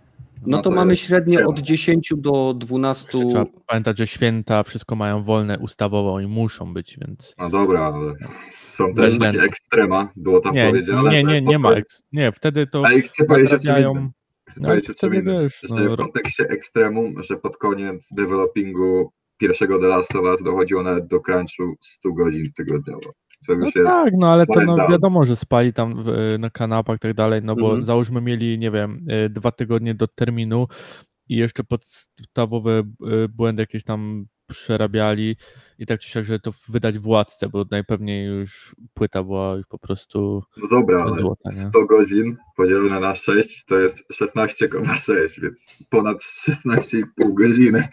No 0.42 0.58
No 0.58 0.58
to 0.58 0.70
to 0.70 0.76
mamy 0.76 0.96
średnio 0.96 1.48
od 1.48 1.60
10 1.60 2.14
do 2.18 2.54
12. 2.58 3.10
Trzeba 3.10 3.46
pamiętać, 3.68 3.98
że 3.98 4.08
święta 4.08 4.64
wszystko 4.64 4.96
mają 4.96 5.24
wolne 5.24 5.60
ustawowo 5.60 6.20
i 6.20 6.28
muszą 6.28 6.74
być, 6.74 6.98
więc. 7.08 7.34
No 7.38 7.50
dobra, 7.50 7.82
ale 7.82 8.14
są 8.54 8.94
też 8.94 9.20
takie 9.20 9.42
ekstrema, 9.42 10.10
było 10.16 10.40
tam 10.42 10.56
Nie, 10.56 10.70
powiedziane. 10.70 11.10
nie, 11.10 11.24
nie, 11.24 11.42
nie 11.42 11.60
ma. 11.60 11.68
Ale 11.70 11.78
eks- 11.78 12.02
Nie, 12.12 12.32
wtedy 12.32 12.68
to 12.68 12.84
chcę 13.06 13.26
powiedzieć 13.26 13.54
o 13.54 13.58
czym 13.58 13.66
nadrabiają. 13.66 13.92
innym. 13.92 14.10
Chcę 14.50 14.62
No, 14.62 14.68
powiedzieć 14.68 14.90
o 14.90 14.94
czym 14.94 15.10
wtedy 15.12 15.24
wiesz, 15.42 15.62
no, 15.70 15.90
w 15.90 15.96
kontekście 15.98 16.44
ekstremum, 16.50 17.24
że 17.24 17.38
pod 17.38 17.58
koniec 17.58 18.10
developingu 18.14 19.12
pierwszego 19.38 19.80
The 19.80 19.88
Last 19.88 20.16
of 20.16 20.22
Us 20.26 20.44
dochodziło 20.44 20.84
nawet 20.84 21.08
do 21.08 21.20
crunchu 21.20 21.76
100 21.82 22.12
godzin 22.14 22.52
tygodniowo. 22.56 23.12
Co 23.40 23.56
No 23.56 23.66
jest 23.66 23.78
tak, 23.86 24.14
no 24.18 24.32
ale 24.32 24.46
to 24.46 24.62
no, 24.66 24.88
wiadomo, 24.90 25.26
że 25.26 25.36
spali 25.36 25.74
tam 25.74 26.04
w, 26.04 26.36
na 26.40 26.50
kanapach 26.50 26.98
i 26.98 27.00
tak 27.00 27.14
dalej, 27.14 27.42
no 27.44 27.56
bo 27.56 27.68
Mhm. 27.68 27.86
załóżmy 27.86 28.22
mieli, 28.22 28.60
nie 28.60 28.72
wiem, 28.72 29.06
y, 29.26 29.30
dwa 29.30 29.52
tygodnie 29.52 29.96
do 29.96 30.08
terminu 30.08 30.68
i 31.30 31.36
jeszcze 31.36 31.64
podstawowe 31.64 32.84
błędy 33.30 33.62
jakieś 33.64 33.84
tam 33.84 34.26
przerabiali 34.48 35.36
i 35.80 35.86
tak 35.86 36.00
czy 36.00 36.10
siak, 36.10 36.24
że 36.24 36.40
to 36.40 36.52
wydać 36.70 37.00
władcę, 37.00 37.50
bo 37.50 37.66
najpewniej 37.72 38.26
już 38.26 38.76
płyta 38.94 39.24
była 39.24 39.56
już 39.56 39.68
po 39.68 39.80
prostu 39.80 40.44
No 40.58 40.68
dobra, 40.68 41.04
ale 41.04 41.22
złota, 41.22 41.50
nie? 41.50 41.58
100 41.58 41.86
godzin 41.86 42.38
podzielone 42.56 43.00
na 43.00 43.16
6 43.16 43.66
to 43.66 43.78
jest 43.80 44.12
16,6, 44.22 45.42
więc 45.42 45.78
ponad 45.90 46.18
16,5 46.18 47.04
godziny. 47.34 47.88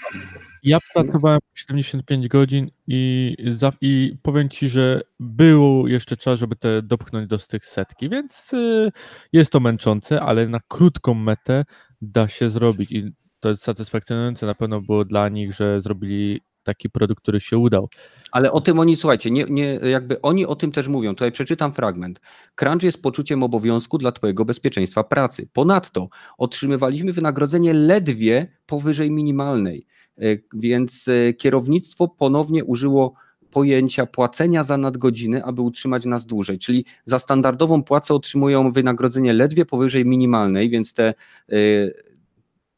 Ja 0.62 0.78
pracowałem 0.94 1.40
75 1.54 2.28
godzin 2.28 2.70
i, 2.86 3.36
i 3.80 4.16
powiem 4.22 4.48
ci, 4.48 4.68
że 4.68 5.00
był 5.20 5.86
jeszcze 5.86 6.16
czas, 6.16 6.40
żeby 6.40 6.56
te 6.56 6.82
dopchnąć 6.82 7.28
do 7.28 7.38
tych 7.38 7.66
setki, 7.66 8.08
więc 8.08 8.52
y, 8.52 8.92
jest 9.32 9.50
to 9.50 9.60
męczące, 9.60 10.20
ale 10.20 10.48
na 10.48 10.60
krótką 10.68 11.14
metę 11.14 11.64
da 12.02 12.28
się 12.28 12.50
zrobić 12.50 12.92
i 12.92 13.12
to 13.44 13.48
jest 13.48 13.62
satysfakcjonujące 13.62 14.46
na 14.46 14.54
pewno 14.54 14.80
było 14.80 15.04
dla 15.04 15.28
nich, 15.28 15.54
że 15.54 15.80
zrobili 15.80 16.40
taki 16.62 16.90
produkt, 16.90 17.22
który 17.22 17.40
się 17.40 17.58
udał. 17.58 17.88
Ale 18.32 18.52
o 18.52 18.60
tym 18.60 18.78
oni, 18.78 18.96
słuchajcie, 18.96 19.30
nie, 19.30 19.44
nie, 19.48 19.64
jakby 19.74 20.20
oni 20.20 20.46
o 20.46 20.56
tym 20.56 20.72
też 20.72 20.88
mówią. 20.88 21.14
Tutaj 21.14 21.32
przeczytam 21.32 21.72
fragment. 21.72 22.20
Crunch 22.54 22.82
jest 22.82 23.02
poczuciem 23.02 23.42
obowiązku 23.42 23.98
dla 23.98 24.12
Twojego 24.12 24.44
bezpieczeństwa 24.44 25.04
pracy. 25.04 25.48
Ponadto 25.52 26.08
otrzymywaliśmy 26.38 27.12
wynagrodzenie 27.12 27.72
ledwie 27.72 28.46
powyżej 28.66 29.10
minimalnej, 29.10 29.86
E, 30.18 30.22
więc 30.54 31.08
e, 31.08 31.32
kierownictwo 31.34 32.08
ponownie 32.08 32.64
użyło 32.64 33.14
pojęcia 33.50 34.06
płacenia 34.06 34.64
za 34.64 34.76
nadgodziny, 34.76 35.44
aby 35.44 35.62
utrzymać 35.62 36.04
nas 36.04 36.26
dłużej. 36.26 36.58
Czyli 36.58 36.84
za 37.04 37.18
standardową 37.18 37.82
płacę 37.82 38.14
otrzymują 38.14 38.72
wynagrodzenie 38.72 39.32
ledwie 39.32 39.64
powyżej 39.64 40.04
minimalnej, 40.04 40.70
więc 40.70 40.94
te 40.94 41.04
e, 41.08 41.14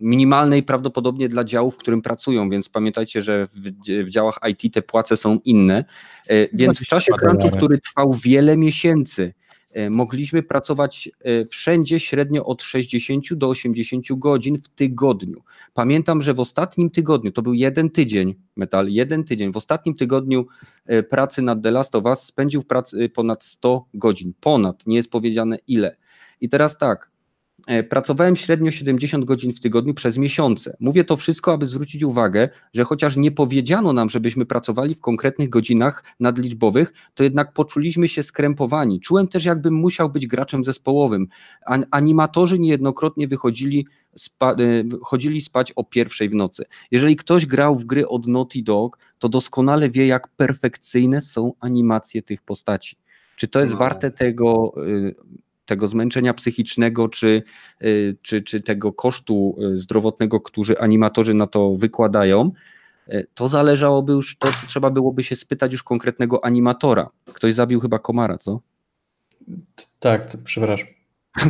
minimalnej 0.01 0.63
prawdopodobnie 0.63 1.29
dla 1.29 1.45
działów, 1.45 1.75
w 1.75 1.79
którym 1.79 2.03
pracują, 2.03 2.51
więc 2.51 2.69
pamiętajcie, 2.69 3.23
że 3.23 3.47
w, 3.47 3.71
w 4.05 4.09
działach 4.09 4.39
IT 4.49 4.75
te 4.75 4.83
płace 4.83 5.17
są 5.17 5.39
inne. 5.45 5.85
E, 6.29 6.57
więc 6.57 6.81
w 6.81 6.87
czasie 6.87 7.13
crunchu, 7.13 7.51
który 7.51 7.79
trwał 7.79 8.13
wiele 8.13 8.57
miesięcy, 8.57 9.35
e, 9.71 9.91
mogliśmy 9.91 10.43
pracować 10.43 11.11
e, 11.21 11.47
wszędzie 11.47 12.01
średnio 12.01 12.45
od 12.45 12.63
60 12.63 13.35
do 13.35 13.49
80 13.49 14.07
godzin 14.11 14.59
w 14.59 14.69
tygodniu. 14.69 15.43
Pamiętam, 15.75 16.23
że 16.23 16.35
w 16.35 16.41
ostatnim 16.41 16.91
tygodniu, 16.91 17.33
to 17.33 17.43
był 17.43 17.55
jeden 17.55 17.91
tydzień, 17.91 18.35
metal, 18.57 18.89
jeden 18.89 19.25
tydzień, 19.25 19.53
w 19.53 19.57
ostatnim 19.57 19.95
tygodniu 19.95 20.47
pracy 21.11 21.43
nad 21.43 21.63
The 21.63 21.71
Last 21.71 21.95
of 21.95 22.05
Us 22.05 22.23
spędził 22.23 22.63
w 22.63 22.67
pracy 22.67 23.09
ponad 23.09 23.45
100 23.45 23.85
godzin. 23.95 24.33
Ponad, 24.41 24.87
nie 24.87 24.97
jest 24.97 25.11
powiedziane 25.11 25.59
ile. 25.67 25.97
I 26.41 26.49
teraz 26.49 26.79
tak, 26.79 27.11
pracowałem 27.89 28.37
średnio 28.37 28.71
70 28.71 29.25
godzin 29.25 29.53
w 29.53 29.61
tygodniu 29.61 29.95
przez 29.95 30.19
miesiące. 30.19 30.77
Mówię 30.81 31.05
to 31.05 31.17
wszystko, 31.17 31.53
aby 31.53 31.67
zwrócić 31.67 32.03
uwagę, 32.03 32.49
że 32.75 32.85
chociaż 32.85 33.17
nie 33.17 33.31
powiedziano 33.31 33.93
nam, 33.93 34.11
żebyśmy 34.11 34.47
pracowali 34.47 34.95
w 34.95 35.01
konkretnych 35.01 35.49
godzinach 35.49 36.05
nadliczbowych, 36.21 36.93
to 37.15 37.25
jednak 37.25 37.53
poczuliśmy 37.53 38.09
się 38.09 38.23
skrępowani. 38.23 39.01
Czułem 39.01 39.29
też, 39.29 39.45
jakbym 39.45 39.75
musiał 39.75 40.11
być 40.11 40.27
graczem 40.27 40.65
zespołowym. 40.65 41.27
Animatorzy 41.91 42.59
niejednokrotnie 42.59 43.29
wychodzili 43.29 43.87
spa 44.17 44.53
e, 44.53 44.57
chodzili 45.03 45.41
spać 45.41 45.73
o 45.77 45.85
pierwszej 45.85 46.29
w 46.29 46.35
nocy. 46.35 46.65
Jeżeli 46.91 47.17
ktoś 47.17 47.47
grał 47.47 47.75
w 47.75 47.85
gry 47.85 48.09
od 48.09 48.27
Naughty 48.27 48.63
Dog, 48.63 48.99
to 49.19 49.29
doskonale 49.29 49.91
wie, 49.91 50.07
jak 50.07 50.29
perfekcyjne 50.29 51.21
są 51.21 51.53
animacje 51.61 52.23
tych 52.23 52.43
postaci. 52.43 52.97
Czy 53.37 53.49
to 53.49 53.61
jest 53.61 53.73
no. 53.73 53.79
warte 53.79 54.11
tego 54.11 54.73
y, 54.87 55.15
tego 55.67 55.89
zmęczenia 55.89 56.35
psychicznego, 56.35 57.09
czy, 57.09 57.43
y, 57.83 58.17
czy, 58.23 58.43
czy 58.43 58.61
tego 58.61 58.93
kosztu 58.93 59.57
y, 59.75 59.79
zdrowotnego, 59.79 60.41
który 60.41 60.79
animatorzy 60.79 61.35
na 61.35 61.47
to 61.47 61.77
wykładają, 61.77 62.51
y, 63.09 63.27
to 63.35 63.49
zależałoby 63.49 64.13
już, 64.13 64.37
to 64.39 64.51
trzeba 64.69 64.91
byłoby 64.91 65.25
się 65.25 65.37
spytać 65.37 65.73
już 65.73 65.83
konkretnego 65.83 66.45
animatora. 66.45 67.11
Ktoś 67.25 67.55
zabił 67.55 67.81
chyba 67.81 67.99
komara, 67.99 68.39
co? 68.39 68.61
Tak, 69.99 70.33
to, 70.33 70.39
przepraszam. 70.45 70.89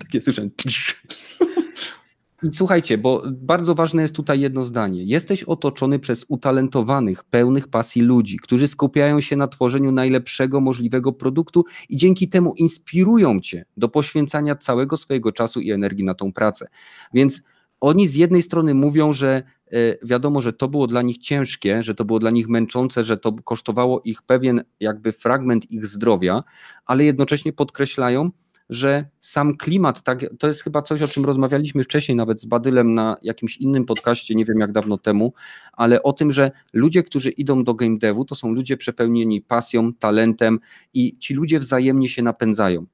Takie 0.00 0.20
słyszę. 2.44 2.58
Słuchajcie, 2.58 2.98
bo 2.98 3.22
bardzo 3.30 3.74
ważne 3.74 4.02
jest 4.02 4.14
tutaj 4.14 4.40
jedno 4.40 4.64
zdanie. 4.64 5.04
Jesteś 5.04 5.42
otoczony 5.42 5.98
przez 5.98 6.24
utalentowanych, 6.28 7.24
pełnych 7.24 7.68
pasji 7.68 8.02
ludzi, 8.02 8.36
którzy 8.36 8.68
skupiają 8.68 9.20
się 9.20 9.36
na 9.36 9.48
tworzeniu 9.48 9.92
najlepszego 9.92 10.60
możliwego 10.60 11.12
produktu 11.12 11.64
i 11.88 11.96
dzięki 11.96 12.28
temu 12.28 12.54
inspirują 12.56 13.40
cię 13.40 13.64
do 13.76 13.88
poświęcania 13.88 14.56
całego 14.56 14.96
swojego 14.96 15.32
czasu 15.32 15.60
i 15.60 15.70
energii 15.70 16.04
na 16.04 16.14
tą 16.14 16.32
pracę. 16.32 16.68
Więc 17.14 17.42
oni 17.80 18.08
z 18.08 18.14
jednej 18.14 18.42
strony 18.42 18.74
mówią, 18.74 19.12
że 19.12 19.42
e, 19.72 20.06
wiadomo, 20.06 20.42
że 20.42 20.52
to 20.52 20.68
było 20.68 20.86
dla 20.86 21.02
nich 21.02 21.18
ciężkie, 21.18 21.82
że 21.82 21.94
to 21.94 22.04
było 22.04 22.18
dla 22.18 22.30
nich 22.30 22.48
męczące, 22.48 23.04
że 23.04 23.16
to 23.16 23.32
kosztowało 23.32 24.00
ich 24.04 24.22
pewien 24.22 24.64
jakby 24.80 25.12
fragment 25.12 25.70
ich 25.70 25.86
zdrowia, 25.86 26.42
ale 26.86 27.04
jednocześnie 27.04 27.52
podkreślają, 27.52 28.30
że 28.70 29.04
sam 29.20 29.56
klimat, 29.56 30.02
tak, 30.02 30.26
to 30.38 30.48
jest 30.48 30.62
chyba 30.62 30.82
coś, 30.82 31.02
o 31.02 31.08
czym 31.08 31.24
rozmawialiśmy 31.24 31.84
wcześniej, 31.84 32.16
nawet 32.16 32.40
z 32.40 32.44
Badylem 32.44 32.94
na 32.94 33.16
jakimś 33.22 33.56
innym 33.56 33.84
podcaście, 33.84 34.34
nie 34.34 34.44
wiem 34.44 34.60
jak 34.60 34.72
dawno 34.72 34.98
temu, 34.98 35.32
ale 35.72 36.02
o 36.02 36.12
tym, 36.12 36.32
że 36.32 36.50
ludzie, 36.72 37.02
którzy 37.02 37.30
idą 37.30 37.64
do 37.64 37.74
game 37.74 37.98
devu, 37.98 38.24
to 38.24 38.34
są 38.34 38.52
ludzie 38.52 38.76
przepełnieni 38.76 39.40
pasją, 39.40 39.94
talentem 39.94 40.60
i 40.94 41.18
ci 41.18 41.34
ludzie 41.34 41.60
wzajemnie 41.60 42.08
się 42.08 42.22
napędzają. 42.22 42.86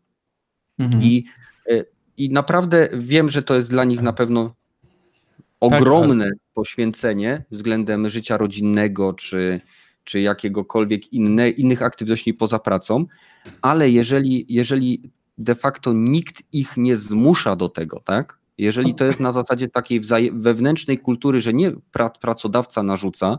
Mhm. 0.78 1.02
I, 1.02 1.24
e, 1.70 1.84
I 2.16 2.30
naprawdę 2.30 2.88
wiem, 2.94 3.28
że 3.28 3.42
to 3.42 3.54
jest 3.54 3.70
dla 3.70 3.84
nich 3.84 4.02
na 4.02 4.12
pewno 4.12 4.54
ogromne 5.60 6.24
tak, 6.24 6.34
tak. 6.34 6.42
poświęcenie 6.54 7.44
względem 7.50 8.08
życia 8.08 8.36
rodzinnego, 8.36 9.12
czy, 9.12 9.60
czy 10.04 10.20
jakiegokolwiek 10.20 11.12
inne, 11.12 11.50
innych 11.50 11.82
aktywności 11.82 12.34
poza 12.34 12.58
pracą, 12.58 13.06
ale 13.62 13.90
jeżeli, 13.90 14.46
jeżeli 14.48 15.10
de 15.40 15.54
facto 15.54 15.92
nikt 15.92 16.42
ich 16.52 16.76
nie 16.76 16.96
zmusza 16.96 17.56
do 17.56 17.68
tego, 17.68 18.00
tak? 18.04 18.38
Jeżeli 18.58 18.94
to 18.94 19.04
jest 19.04 19.20
na 19.20 19.32
zasadzie 19.32 19.68
takiej 19.68 20.00
wewnętrznej 20.32 20.98
kultury, 20.98 21.40
że 21.40 21.54
nie 21.54 21.72
pracodawca 22.20 22.82
narzuca, 22.82 23.38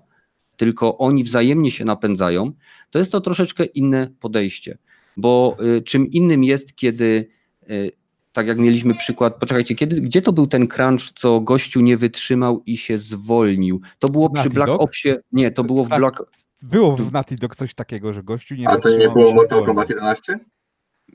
tylko 0.57 0.97
oni 0.97 1.23
wzajemnie 1.23 1.71
się 1.71 1.85
napędzają, 1.85 2.51
to 2.89 2.99
jest 2.99 3.11
to 3.11 3.21
troszeczkę 3.21 3.65
inne 3.65 4.07
podejście. 4.19 4.77
Bo 5.17 5.57
y, 5.77 5.81
czym 5.81 6.07
innym 6.07 6.43
jest, 6.43 6.75
kiedy 6.75 7.27
y, 7.69 7.91
tak 8.33 8.47
jak 8.47 8.59
mieliśmy 8.59 8.95
przykład, 8.95 9.39
poczekajcie, 9.39 9.75
kiedy, 9.75 10.01
gdzie 10.01 10.21
to 10.21 10.33
był 10.33 10.47
ten 10.47 10.67
crunch, 10.67 11.11
co 11.15 11.39
gościu 11.39 11.81
nie 11.81 11.97
wytrzymał 11.97 12.63
i 12.65 12.77
się 12.77 12.97
zwolnił? 12.97 13.81
To 13.99 14.09
było 14.09 14.29
przy 14.29 14.49
Black 14.49 14.71
Opsie, 14.71 15.15
nie, 15.31 15.51
to 15.51 15.63
było 15.63 15.85
w 15.85 15.89
tak, 15.89 15.99
Black... 15.99 16.23
Było 16.61 16.97
w 16.97 17.11
Naughty 17.11 17.35
Dog 17.35 17.55
coś 17.55 17.73
takiego, 17.73 18.13
że 18.13 18.23
gościu 18.23 18.55
nie 18.55 18.69
A 18.69 18.77
to 18.77 18.97
nie 18.97 19.09
było 19.09 19.33
Mortal 19.33 19.65
Kombat 19.65 19.89
11? 19.89 20.39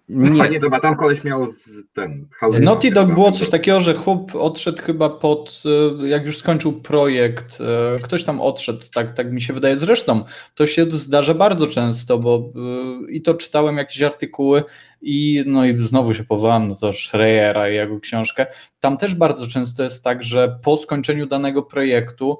Nie. 0.08 0.42
A 0.42 0.46
nie, 0.46 0.60
dobra, 0.60 0.80
tam 0.80 0.96
koleś 0.96 1.24
miał 1.24 1.46
z, 1.46 1.70
ten... 1.92 2.28
Naughty 2.60 2.90
Dog 2.90 3.14
było 3.14 3.32
coś 3.32 3.50
takiego, 3.50 3.80
że 3.80 3.94
chłop 3.94 4.34
odszedł 4.34 4.82
chyba 4.82 5.10
pod, 5.10 5.62
e, 6.02 6.08
jak 6.08 6.26
już 6.26 6.38
skończył 6.38 6.72
projekt, 6.72 7.58
e, 7.60 7.98
ktoś 8.02 8.24
tam 8.24 8.40
odszedł, 8.40 8.80
tak, 8.94 9.12
tak 9.12 9.32
mi 9.32 9.42
się 9.42 9.52
wydaje. 9.52 9.76
Zresztą 9.76 10.24
to 10.54 10.66
się 10.66 10.86
zdarza 10.90 11.34
bardzo 11.34 11.66
często, 11.66 12.18
bo 12.18 12.52
e, 13.08 13.10
i 13.12 13.22
to 13.22 13.34
czytałem 13.34 13.76
jakieś 13.76 14.02
artykuły 14.02 14.62
i 15.02 15.44
no 15.46 15.64
i 15.64 15.82
znowu 15.82 16.14
się 16.14 16.24
powołam, 16.24 16.68
no 16.68 16.74
to 16.74 16.92
Schreiera 16.92 17.70
i 17.70 17.74
jego 17.74 18.00
książkę. 18.00 18.46
Tam 18.80 18.96
też 18.96 19.14
bardzo 19.14 19.46
często 19.46 19.82
jest 19.82 20.04
tak, 20.04 20.22
że 20.22 20.58
po 20.62 20.76
skończeniu 20.76 21.26
danego 21.26 21.62
projektu 21.62 22.38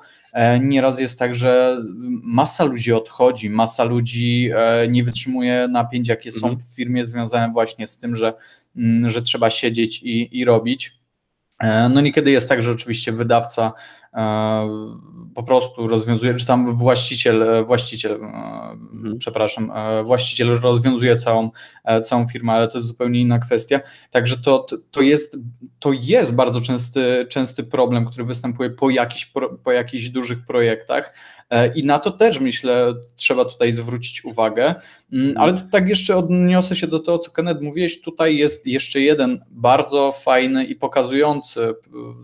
nieraz 0.61 1.01
jest 1.01 1.19
tak, 1.19 1.35
że 1.35 1.77
masa 2.23 2.65
ludzi 2.65 2.93
odchodzi, 2.93 3.51
masa 3.51 3.85
ludzi 3.85 4.51
e, 4.57 4.89
nie 4.89 5.05
wytrzymuje 5.05 5.69
napięć, 5.71 6.09
jakie 6.09 6.33
są 6.33 6.49
mhm. 6.49 6.57
w 6.57 6.75
firmie 6.75 7.07
związane 7.07 7.53
właśnie 7.53 7.89
z 7.89 7.99
tym, 7.99 8.17
że, 8.17 8.33
mm, 8.77 9.11
że 9.11 9.23
trzeba 9.23 9.51
siedzieć 9.51 10.03
i, 10.03 10.39
i 10.39 10.45
robić. 10.45 10.93
E, 11.63 11.89
no 11.89 12.01
niekiedy 12.01 12.31
jest 12.31 12.49
tak, 12.49 12.63
że 12.63 12.71
oczywiście 12.71 13.13
wydawca 13.13 13.73
po 15.35 15.43
prostu 15.43 15.89
rozwiązuje, 15.89 16.35
czy 16.35 16.47
tam 16.47 16.77
właściciel, 16.77 17.45
właściciel, 17.67 18.13
mhm. 18.13 19.19
przepraszam, 19.19 19.73
właściciel 20.05 20.61
rozwiązuje 20.61 21.17
całą, 21.17 21.51
całą 22.05 22.27
firmę, 22.27 22.53
ale 22.53 22.69
to 22.69 22.79
jest 22.79 22.89
zupełnie 22.89 23.21
inna 23.21 23.39
kwestia. 23.39 23.81
Także 24.11 24.37
to, 24.37 24.67
to, 24.91 25.03
jest, 25.03 25.39
to 25.79 25.93
jest 25.93 26.35
bardzo 26.35 26.61
częsty, 26.61 27.27
częsty 27.29 27.65
problem, 27.65 28.07
który 28.07 28.25
występuje 28.25 28.71
po, 28.71 28.91
jakichś, 28.91 29.33
po 29.65 29.73
jakichś 29.73 30.09
dużych 30.09 30.45
projektach 30.47 31.15
e, 31.51 31.75
i 31.75 31.85
na 31.85 31.99
to 31.99 32.11
też 32.11 32.41
myślę 32.41 32.95
trzeba 33.17 33.45
tutaj 33.45 33.73
zwrócić 33.73 34.25
uwagę, 34.25 34.75
mm, 35.13 35.35
ale 35.37 35.53
tak 35.73 35.89
jeszcze 35.89 36.17
odniosę 36.17 36.77
się 36.77 36.87
do 36.87 36.99
tego, 36.99 37.19
co 37.19 37.31
Kenneth 37.31 37.61
mówiłeś, 37.61 38.01
tutaj 38.01 38.37
jest 38.37 38.67
jeszcze 38.67 39.01
jeden 39.01 39.45
bardzo 39.51 40.13
fajny 40.13 40.65
i 40.65 40.75
pokazujący 40.75 41.75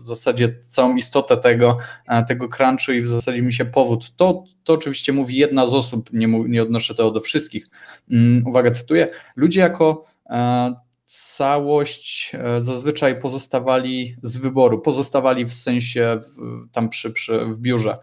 w 0.03 0.07
zasadzie 0.07 0.55
całą 0.69 0.95
istotę 0.95 1.37
tego, 1.37 1.69
e, 1.69 1.82
tego 2.27 2.47
crunchu 2.47 2.91
i 2.91 3.01
w 3.01 3.07
zasadzie 3.07 3.41
mi 3.41 3.53
się 3.53 3.65
powód. 3.65 4.15
To, 4.15 4.43
to 4.63 4.73
oczywiście 4.73 5.13
mówi 5.13 5.35
jedna 5.35 5.67
z 5.67 5.73
osób, 5.73 6.09
nie, 6.13 6.27
nie 6.27 6.63
odnoszę 6.63 6.95
tego 6.95 7.11
do 7.11 7.21
wszystkich. 7.21 7.65
Mm, 8.11 8.47
uwaga, 8.47 8.71
cytuję. 8.71 9.09
Ludzie 9.35 9.61
jako 9.61 10.05
e, 10.29 10.73
całość 11.05 12.31
e, 12.33 12.61
zazwyczaj 12.61 13.19
pozostawali 13.19 14.15
z 14.23 14.37
wyboru, 14.37 14.79
pozostawali 14.79 15.45
w 15.45 15.53
sensie 15.53 16.17
w, 16.21 16.69
tam 16.71 16.89
przy, 16.89 17.11
przy, 17.11 17.45
w 17.45 17.59
biurze 17.59 17.97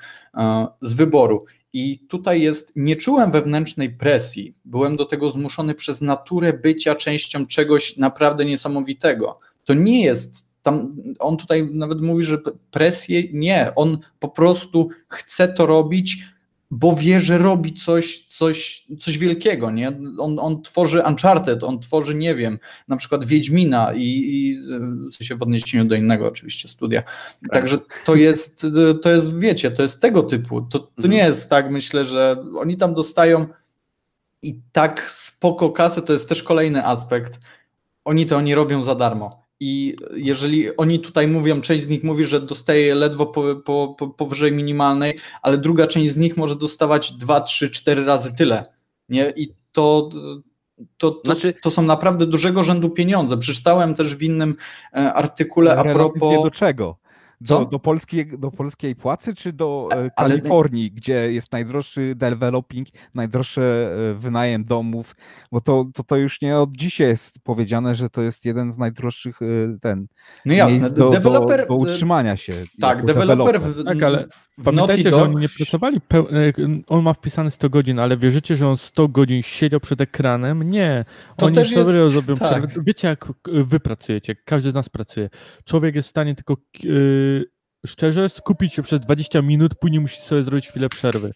z 0.80 0.94
wyboru. 0.94 1.44
I 1.72 1.98
tutaj 1.98 2.42
jest, 2.42 2.72
nie 2.76 2.96
czułem 2.96 3.30
wewnętrznej 3.30 3.90
presji, 3.90 4.54
byłem 4.64 4.96
do 4.96 5.04
tego 5.04 5.30
zmuszony 5.30 5.74
przez 5.74 6.00
naturę 6.00 6.52
bycia 6.52 6.94
częścią 6.94 7.46
czegoś 7.46 7.96
naprawdę 7.96 8.44
niesamowitego. 8.44 9.38
To 9.64 9.74
nie 9.74 10.04
jest 10.04 10.49
tam 10.62 10.92
on 11.18 11.36
tutaj 11.36 11.70
nawet 11.72 12.00
mówi, 12.00 12.24
że 12.24 12.38
presję 12.70 13.22
nie, 13.32 13.72
on 13.76 13.98
po 14.18 14.28
prostu 14.28 14.88
chce 15.08 15.48
to 15.48 15.66
robić, 15.66 16.24
bo 16.70 16.96
wie, 16.96 17.20
że 17.20 17.38
robi 17.38 17.74
coś, 17.74 18.24
coś, 18.26 18.86
coś 19.00 19.18
wielkiego, 19.18 19.70
nie? 19.70 19.92
On, 20.18 20.38
on 20.38 20.62
tworzy 20.62 21.02
Uncharted, 21.08 21.64
on 21.64 21.78
tworzy, 21.78 22.14
nie 22.14 22.34
wiem, 22.34 22.58
na 22.88 22.96
przykład 22.96 23.24
Wiedźmina 23.24 23.92
i, 23.94 24.02
i 24.02 24.58
w 25.10 25.14
sensie 25.14 25.36
w 25.36 25.42
odniesieniu 25.42 25.84
do 25.84 25.94
innego 25.94 26.28
oczywiście 26.28 26.68
studia. 26.68 27.02
Tak. 27.02 27.52
Także 27.52 27.78
to 28.04 28.14
jest, 28.14 28.66
to 29.02 29.10
jest, 29.10 29.38
wiecie, 29.38 29.70
to 29.70 29.82
jest 29.82 30.00
tego 30.00 30.22
typu. 30.22 30.62
To, 30.62 30.78
to 30.78 30.90
mhm. 30.96 31.12
nie 31.14 31.18
jest 31.18 31.50
tak, 31.50 31.70
myślę, 31.70 32.04
że 32.04 32.36
oni 32.58 32.76
tam 32.76 32.94
dostają 32.94 33.46
i 34.42 34.60
tak 34.72 35.10
spoko 35.10 35.70
kasę, 35.70 36.02
to 36.02 36.12
jest 36.12 36.28
też 36.28 36.42
kolejny 36.42 36.86
aspekt. 36.86 37.40
Oni 38.04 38.26
to 38.26 38.36
oni 38.36 38.54
robią 38.54 38.82
za 38.82 38.94
darmo. 38.94 39.39
I 39.60 39.96
jeżeli 40.16 40.76
oni 40.76 40.98
tutaj 40.98 41.28
mówią, 41.28 41.60
część 41.60 41.84
z 41.84 41.88
nich 41.88 42.04
mówi, 42.04 42.24
że 42.24 42.40
dostaje 42.40 42.94
ledwo 42.94 43.26
po, 43.26 43.56
po, 43.56 43.94
po, 43.98 44.08
powyżej 44.08 44.52
minimalnej, 44.52 45.18
ale 45.42 45.58
druga 45.58 45.86
część 45.86 46.12
z 46.12 46.16
nich 46.16 46.36
może 46.36 46.56
dostawać 46.56 47.12
2, 47.12 47.40
3, 47.40 47.70
4 47.70 48.04
razy 48.04 48.34
tyle. 48.34 48.64
Nie? 49.08 49.32
I 49.36 49.54
to, 49.72 50.10
to, 50.96 51.10
to, 51.10 51.20
Znaczy- 51.24 51.54
to 51.62 51.70
są 51.70 51.82
naprawdę 51.82 52.26
dużego 52.26 52.62
rzędu 52.62 52.90
pieniądze. 52.90 53.36
Przeczytałem 53.36 53.94
też 53.94 54.16
w 54.16 54.22
innym 54.22 54.56
e, 54.94 55.12
artykule 55.12 55.78
a 55.78 55.82
propos. 55.82 56.44
do 56.44 56.50
czego? 56.50 56.99
Do, 57.40 57.64
do, 57.64 57.78
polskiej, 57.78 58.38
do 58.38 58.50
polskiej 58.50 58.96
płacy, 58.96 59.34
czy 59.34 59.52
do 59.52 59.88
e, 59.92 59.96
Ale- 59.96 60.10
Kalifornii, 60.10 60.90
gdzie 60.92 61.32
jest 61.32 61.52
najdroższy 61.52 62.14
developing, 62.14 62.88
najdroższy 63.14 63.62
e, 63.62 64.14
wynajem 64.14 64.64
domów? 64.64 65.16
Bo 65.52 65.60
to, 65.60 65.86
to, 65.94 66.02
to 66.02 66.16
już 66.16 66.40
nie 66.42 66.58
od 66.58 66.76
dzisiaj 66.76 67.08
jest 67.08 67.40
powiedziane, 67.44 67.94
że 67.94 68.10
to 68.10 68.22
jest 68.22 68.44
jeden 68.44 68.72
z 68.72 68.78
najdroższych 68.78 69.42
e, 69.42 69.46
ten, 69.80 70.06
No 70.46 70.54
jasne, 70.54 70.90
do, 70.90 71.10
deweloper. 71.10 71.60
do, 71.60 71.66
do 71.66 71.74
utrzymania 71.74 72.36
się. 72.36 72.52
tak, 72.80 73.04
deweloper 73.04 73.60
Tak, 73.84 74.02
ale 74.02 74.28
Pamiętajcie, 74.64 74.76
Naughty 74.88 75.02
że 75.02 75.10
Dog. 75.10 75.22
oni 75.22 75.36
nie 75.36 75.48
pracowali, 75.48 76.00
e, 76.14 76.20
on 76.86 77.02
ma 77.02 77.12
wpisane 77.14 77.50
100 77.50 77.70
godzin, 77.70 77.98
ale 77.98 78.16
wierzycie, 78.16 78.56
że 78.56 78.68
on 78.68 78.76
100 78.76 79.08
godzin 79.08 79.42
siedział 79.42 79.80
przed 79.80 80.00
ekranem? 80.00 80.62
Nie. 80.62 81.04
To 81.36 81.46
oni 81.46 81.54
też 81.54 81.72
jest- 81.72 81.90
zrobią 81.90 82.34
tak. 82.34 82.48
przerwę. 82.66 82.82
Wiecie, 82.86 83.08
jak 83.08 83.24
e, 83.26 83.30
wy 83.64 83.80
pracujecie, 83.80 84.34
każdy 84.44 84.70
z 84.70 84.74
nas 84.74 84.88
pracuje. 84.88 85.30
Człowiek 85.64 85.94
jest 85.94 86.08
w 86.08 86.10
stanie 86.10 86.34
tylko 86.34 86.54
e, 86.54 86.56
szczerze 87.86 88.28
skupić 88.28 88.74
się 88.74 88.82
przez 88.82 89.00
20 89.00 89.42
minut, 89.42 89.74
później 89.74 90.00
musi 90.00 90.20
sobie 90.20 90.42
zrobić 90.42 90.68
chwilę 90.68 90.88
przerwy. 90.88 91.32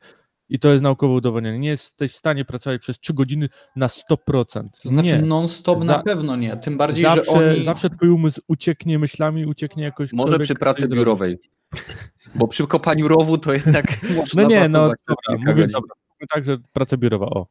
I 0.49 0.59
to 0.59 0.69
jest 0.69 0.83
naukowo 0.83 1.15
udowodnione. 1.15 1.59
Nie 1.59 1.69
jesteś 1.69 2.13
w 2.13 2.17
stanie 2.17 2.45
pracować 2.45 2.81
przez 2.81 2.99
3 3.01 3.15
godziny 3.15 3.49
na 3.77 3.87
100%. 3.87 4.63
To 4.83 4.89
znaczy 4.89 5.23
non-stop 5.23 5.85
na 5.85 6.03
pewno 6.03 6.37
nie. 6.37 6.57
Tym 6.57 6.77
bardziej, 6.77 7.05
zawsze, 7.05 7.25
że 7.25 7.31
oni. 7.31 7.65
zawsze 7.65 7.91
twój 7.91 8.09
umysł 8.09 8.41
ucieknie 8.49 8.99
myślami, 8.99 9.47
ucieknie 9.47 9.85
jakoś. 9.85 10.13
Może 10.13 10.39
przy 10.39 10.55
pracy 10.55 10.89
biurowej. 10.89 11.39
Bo 12.35 12.49
przy 12.49 12.67
kopaniu 12.67 13.09
rowu 13.09 13.39
to 13.39 13.53
jednak 13.53 13.87
można 14.17 14.43
No 14.43 14.49
nie, 14.49 14.69
no 14.69 14.79
dobra, 15.07 15.15
mówię, 15.39 15.67
dobra, 15.67 15.95
mówię 16.11 16.27
tak, 16.35 16.45
że 16.45 16.59
praca 16.73 16.97
biurowa, 16.97 17.27
o. 17.27 17.47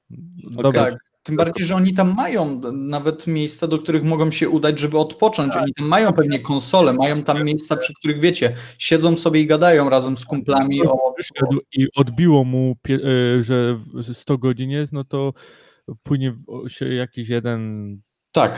Dobra, 0.51 0.71
Tak. 0.83 0.95
Tym 1.23 1.35
bardziej, 1.35 1.65
że 1.65 1.75
oni 1.75 1.93
tam 1.93 2.13
mają 2.15 2.61
nawet 2.73 3.27
miejsca, 3.27 3.67
do 3.67 3.79
których 3.79 4.03
mogą 4.03 4.31
się 4.31 4.49
udać, 4.49 4.79
żeby 4.79 4.97
odpocząć. 4.97 5.55
Oni 5.57 5.73
tam 5.73 5.87
mają 5.87 6.13
pewnie 6.13 6.39
konsole, 6.39 6.93
mają 6.93 7.23
tam 7.23 7.43
miejsca, 7.45 7.77
przy 7.77 7.93
których 7.93 8.19
wiecie, 8.19 8.53
siedzą 8.77 9.17
sobie 9.17 9.39
i 9.39 9.47
gadają 9.47 9.89
razem 9.89 10.17
z 10.17 10.25
kumplami 10.25 10.81
o. 10.81 11.13
wyszedł 11.17 11.61
i 11.73 11.87
odbiło 11.95 12.43
mu, 12.43 12.75
e, 12.89 13.43
że 13.43 13.75
w- 13.75 14.13
100 14.17 14.37
godzin 14.37 14.69
jest, 14.69 14.93
no 14.93 15.03
to 15.03 15.33
później 16.03 16.31
w- 16.31 16.69
się 16.69 16.93
jakiś 16.93 17.29
jeden 17.29 18.01
Tak, 18.33 18.55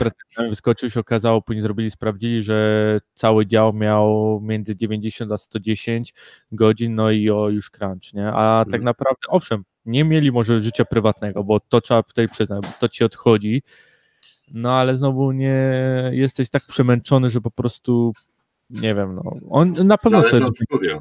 wyskoczył, 0.48 0.90
się 0.90 1.00
okazało, 1.00 1.42
później 1.42 1.62
zrobili, 1.62 1.90
sprawdzili, 1.90 2.42
że 2.42 3.00
cały 3.14 3.46
dział 3.46 3.72
miał 3.72 4.40
między 4.42 4.76
90 4.76 5.32
a 5.32 5.38
110 5.38 6.14
godzin, 6.52 6.94
no 6.94 7.10
i 7.10 7.30
o 7.30 7.48
już 7.48 7.70
crunch, 7.70 8.12
nie? 8.14 8.28
A 8.28 8.58
tak 8.58 8.66
Mhm. 8.66 8.84
naprawdę, 8.84 9.20
owszem, 9.28 9.62
nie 9.84 10.04
mieli 10.04 10.32
może 10.32 10.62
życia 10.62 10.84
prywatnego, 10.84 11.44
bo 11.44 11.60
to 11.60 11.80
trzeba 11.80 12.02
tutaj 12.02 12.28
przyznać, 12.28 12.62
bo 12.62 12.68
to 12.80 12.88
ci 12.88 13.04
odchodzi, 13.04 13.62
no 14.52 14.72
ale 14.72 14.96
znowu 14.96 15.32
nie 15.32 15.72
jesteś 16.12 16.50
tak 16.50 16.62
przemęczony, 16.62 17.30
że 17.30 17.40
po 17.40 17.50
prostu 17.50 18.12
nie 18.70 18.94
wiem, 18.94 19.14
no 19.14 19.22
on 19.50 19.72
na 19.72 19.98
pewno 19.98 20.18
Zależy 20.22 20.38
sobie 20.38 20.98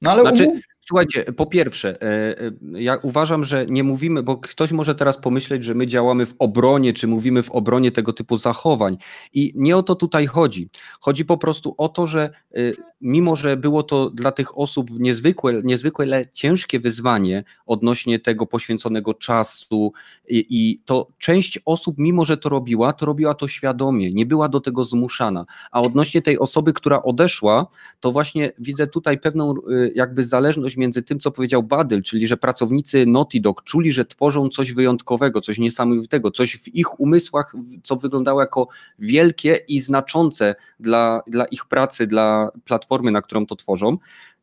no 0.00 0.10
ale 0.10 0.22
Znaczy, 0.22 0.44
umów- 0.46 0.62
Słuchajcie, 0.84 1.24
po 1.24 1.46
pierwsze, 1.46 2.02
e, 2.02 2.38
e, 2.40 2.52
ja 2.72 2.96
uważam, 3.02 3.44
że 3.44 3.66
nie 3.66 3.84
mówimy, 3.84 4.22
bo 4.22 4.36
ktoś 4.36 4.72
może 4.72 4.94
teraz 4.94 5.18
pomyśleć, 5.18 5.64
że 5.64 5.74
my 5.74 5.86
działamy 5.86 6.26
w 6.26 6.34
obronie, 6.38 6.92
czy 6.92 7.06
mówimy 7.06 7.42
w 7.42 7.50
obronie 7.50 7.92
tego 7.92 8.12
typu 8.12 8.38
zachowań. 8.38 8.96
I 9.34 9.52
nie 9.54 9.76
o 9.76 9.82
to 9.82 9.94
tutaj 9.94 10.26
chodzi. 10.26 10.68
Chodzi 11.00 11.24
po 11.24 11.38
prostu 11.38 11.74
o 11.78 11.88
to, 11.88 12.06
że 12.06 12.30
e, 12.54 12.58
mimo, 13.00 13.36
że 13.36 13.56
było 13.56 13.82
to 13.82 14.10
dla 14.10 14.32
tych 14.32 14.58
osób 14.58 14.90
niezwykłe, 14.90 15.62
niezwykle 15.64 16.26
ciężkie 16.32 16.80
wyzwanie 16.80 17.44
odnośnie 17.66 18.18
tego 18.18 18.46
poświęconego 18.46 19.14
czasu, 19.14 19.92
i, 20.28 20.46
i 20.50 20.82
to 20.84 21.08
część 21.18 21.58
osób, 21.64 21.94
mimo 21.98 22.24
że 22.24 22.36
to 22.36 22.48
robiła, 22.48 22.92
to 22.92 23.06
robiła 23.06 23.34
to 23.34 23.48
świadomie, 23.48 24.12
nie 24.12 24.26
była 24.26 24.48
do 24.48 24.60
tego 24.60 24.84
zmuszana. 24.84 25.44
A 25.70 25.80
odnośnie 25.80 26.22
tej 26.22 26.38
osoby, 26.38 26.72
która 26.72 27.02
odeszła, 27.02 27.66
to 28.00 28.12
właśnie 28.12 28.52
widzę 28.58 28.86
tutaj 28.86 29.18
pewną 29.18 29.54
jakby 29.94 30.24
zależność 30.24 30.71
między 30.76 31.02
tym, 31.02 31.18
co 31.18 31.30
powiedział 31.30 31.62
Badyl, 31.62 32.02
czyli 32.02 32.26
że 32.26 32.36
pracownicy 32.36 33.06
Naughty 33.06 33.40
Dog 33.40 33.62
czuli, 33.64 33.92
że 33.92 34.04
tworzą 34.04 34.48
coś 34.48 34.72
wyjątkowego, 34.72 35.40
coś 35.40 35.58
niesamowitego, 35.58 36.30
coś 36.30 36.56
w 36.56 36.74
ich 36.74 37.00
umysłach, 37.00 37.54
co 37.82 37.96
wyglądało 37.96 38.40
jako 38.40 38.68
wielkie 38.98 39.58
i 39.68 39.80
znaczące 39.80 40.54
dla, 40.80 41.20
dla 41.26 41.44
ich 41.44 41.66
pracy, 41.66 42.06
dla 42.06 42.50
platformy, 42.64 43.10
na 43.10 43.22
którą 43.22 43.46
to 43.46 43.56
tworzą. 43.56 43.98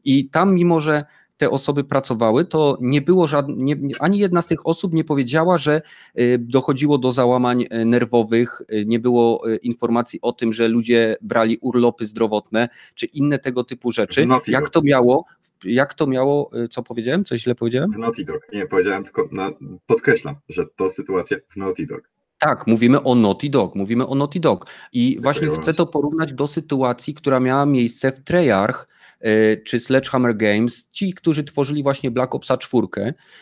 I 0.05 0.29
tam, 0.29 0.55
mimo 0.55 0.79
że 0.79 1.05
te 1.39 1.49
osoby 1.49 1.83
pracowały, 1.83 2.45
to 2.45 2.77
nie 2.81 3.01
było 3.01 3.27
żadne, 3.27 3.55
ani 3.99 4.19
jedna 4.19 4.41
z 4.41 4.47
tych 4.47 4.67
osób 4.67 4.93
nie 4.93 5.03
powiedziała, 5.03 5.57
że 5.57 5.81
y, 6.19 6.37
dochodziło 6.39 6.97
do 6.97 7.11
załamań 7.11 7.61
y, 7.61 7.85
nerwowych, 7.85 8.61
y, 8.73 8.85
nie 8.85 8.99
było 8.99 9.43
informacji 9.61 10.19
o 10.21 10.33
tym, 10.33 10.53
że 10.53 10.67
ludzie 10.67 11.15
brali 11.21 11.57
urlopy 11.61 12.07
zdrowotne, 12.07 12.69
czy 12.95 13.05
inne 13.05 13.39
tego 13.39 13.63
typu 13.63 13.91
rzeczy. 13.91 14.27
Jak 14.47 14.69
to 14.69 14.81
miało, 14.81 15.25
jak 15.65 15.93
to 15.93 16.07
miało, 16.07 16.49
y, 16.63 16.67
co 16.67 16.83
powiedziałem? 16.83 17.25
Coś 17.25 17.41
źle 17.41 17.55
powiedziałem? 17.55 17.91
W 17.91 17.97
Naughty 17.97 18.25
Dog. 18.25 18.47
Nie, 18.53 18.67
powiedziałem 18.67 19.03
tylko, 19.03 19.29
na, 19.31 19.51
podkreślam, 19.85 20.35
że 20.49 20.65
to 20.75 20.89
sytuacja 20.89 21.37
w 21.49 21.57
Naughty 21.57 21.85
Dog. 21.85 22.09
Tak, 22.39 22.67
mówimy 22.67 23.03
o 23.03 23.15
Naughty 23.15 23.49
Dog, 23.49 23.75
mówimy 23.75 24.07
o 24.07 24.15
Naughty 24.15 24.39
Dog. 24.39 24.65
I 24.93 25.19
właśnie 25.21 25.47
chcę 25.47 25.73
to 25.73 25.85
porównać 25.85 26.33
do 26.33 26.47
sytuacji, 26.47 27.13
która 27.13 27.39
miała 27.39 27.65
miejsce 27.65 28.11
w 28.11 28.19
Treyarch 28.19 28.87
y, 29.25 29.61
czy 29.65 29.79
Sledgehammer 29.79 30.37
Games, 30.37 30.89
ci, 30.91 31.13
którzy 31.13 31.43
tworzyli 31.43 31.83
właśnie 31.83 32.11
Black 32.11 32.35
Opsa 32.35 32.57
4, 32.57 32.87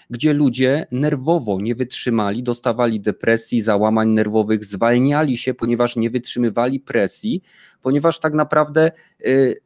gdzie 0.09 0.33
ludzie 0.33 0.87
nerwowo 0.91 1.57
nie 1.61 1.75
wytrzymali, 1.75 2.43
dostawali 2.43 2.99
depresji, 2.99 3.61
załamań 3.61 4.09
nerwowych, 4.09 4.65
zwalniali 4.65 5.37
się, 5.37 5.53
ponieważ 5.53 5.95
nie 5.95 6.09
wytrzymywali 6.09 6.79
presji, 6.79 7.41
ponieważ 7.81 8.19
tak 8.19 8.33
naprawdę 8.33 8.91
y, 9.25 9.61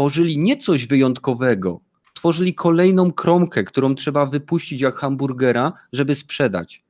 tworzyli 0.00 0.38
nie 0.38 0.56
coś 0.56 0.86
wyjątkowego, 0.86 1.80
tworzyli 2.14 2.54
kolejną 2.54 3.12
kromkę, 3.12 3.64
którą 3.64 3.94
trzeba 3.94 4.26
wypuścić 4.26 4.80
jak 4.80 4.96
hamburgera, 4.96 5.72
żeby 5.92 6.14
sprzedać. 6.14 6.84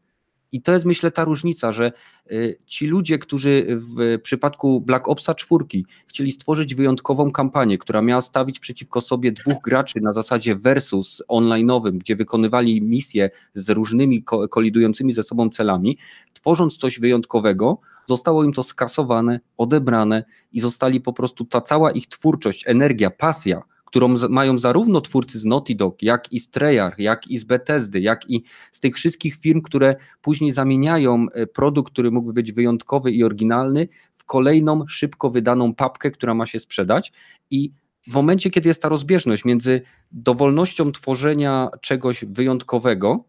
I 0.52 0.62
to 0.62 0.72
jest 0.72 0.84
myślę 0.84 1.10
ta 1.10 1.24
różnica, 1.24 1.72
że 1.72 1.92
y, 2.32 2.58
ci 2.66 2.86
ludzie, 2.86 3.18
którzy 3.18 3.66
w 3.68 4.18
przypadku 4.22 4.80
Black 4.80 5.08
Opsa 5.08 5.34
4 5.34 5.64
chcieli 6.06 6.32
stworzyć 6.32 6.74
wyjątkową 6.74 7.30
kampanię, 7.30 7.78
która 7.78 8.02
miała 8.02 8.20
stawić 8.20 8.58
przeciwko 8.58 9.00
sobie 9.00 9.32
dwóch 9.32 9.62
graczy 9.64 10.00
na 10.00 10.12
zasadzie 10.12 10.56
versus 10.56 11.22
online'owym, 11.28 11.98
gdzie 11.98 12.16
wykonywali 12.16 12.82
misje 12.82 13.30
z 13.54 13.70
różnymi 13.70 14.22
ko- 14.22 14.48
kolidującymi 14.48 15.12
ze 15.12 15.22
sobą 15.22 15.48
celami, 15.48 15.98
tworząc 16.32 16.76
coś 16.76 17.00
wyjątkowego, 17.00 17.78
zostało 18.10 18.44
im 18.44 18.52
to 18.52 18.62
skasowane, 18.62 19.40
odebrane 19.56 20.24
i 20.52 20.60
zostali 20.60 21.00
po 21.00 21.12
prostu 21.12 21.44
ta 21.44 21.60
cała 21.60 21.90
ich 21.90 22.06
twórczość, 22.06 22.64
energia, 22.66 23.10
pasja, 23.10 23.62
którą 23.84 24.14
mają 24.28 24.58
zarówno 24.58 25.00
twórcy 25.00 25.38
z 25.38 25.44
Naughty 25.44 25.74
Dog, 25.74 26.02
jak 26.02 26.32
i 26.32 26.40
z 26.40 26.50
Treyarch, 26.50 26.98
jak 26.98 27.26
i 27.26 27.38
z 27.38 27.44
Bethesdy, 27.44 28.00
jak 28.00 28.30
i 28.30 28.42
z 28.72 28.80
tych 28.80 28.94
wszystkich 28.96 29.36
firm, 29.36 29.62
które 29.62 29.96
później 30.22 30.52
zamieniają 30.52 31.26
e, 31.32 31.46
produkt, 31.46 31.92
który 31.92 32.10
mógłby 32.10 32.32
być 32.32 32.52
wyjątkowy 32.52 33.12
i 33.12 33.24
oryginalny, 33.24 33.88
w 34.12 34.24
kolejną 34.24 34.86
szybko 34.86 35.30
wydaną 35.30 35.74
papkę, 35.74 36.10
która 36.10 36.34
ma 36.34 36.46
się 36.46 36.58
sprzedać. 36.58 37.12
I 37.50 37.70
w 38.06 38.12
momencie, 38.12 38.50
kiedy 38.50 38.68
jest 38.68 38.82
ta 38.82 38.88
rozbieżność 38.88 39.44
między 39.44 39.82
dowolnością 40.12 40.92
tworzenia 40.92 41.68
czegoś 41.80 42.24
wyjątkowego, 42.24 43.24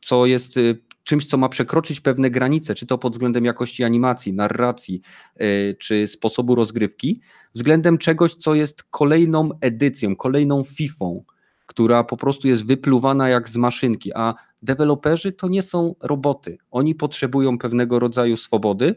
co 0.00 0.26
jest 0.26 0.56
y, 0.56 0.78
czymś, 1.10 1.24
co 1.24 1.36
ma 1.36 1.48
przekroczyć 1.48 2.00
pewne 2.00 2.30
granice, 2.30 2.74
czy 2.74 2.86
to 2.86 2.98
pod 2.98 3.12
względem 3.12 3.44
jakości 3.44 3.84
animacji, 3.84 4.32
narracji, 4.32 5.00
y, 5.40 5.76
czy 5.78 6.06
sposobu 6.06 6.54
rozgrywki, 6.54 7.20
względem 7.54 7.98
czegoś, 7.98 8.34
co 8.34 8.54
jest 8.54 8.82
kolejną 8.82 9.50
edycją, 9.60 10.16
kolejną 10.16 10.64
fifą, 10.64 11.24
która 11.66 12.04
po 12.04 12.16
prostu 12.16 12.48
jest 12.48 12.66
wypluwana 12.66 13.28
jak 13.28 13.48
z 13.48 13.56
maszynki, 13.56 14.12
a 14.14 14.34
deweloperzy 14.62 15.32
to 15.32 15.48
nie 15.48 15.62
są 15.62 15.94
roboty. 16.00 16.58
Oni 16.70 16.94
potrzebują 16.94 17.58
pewnego 17.58 17.98
rodzaju 17.98 18.36
swobody 18.36 18.94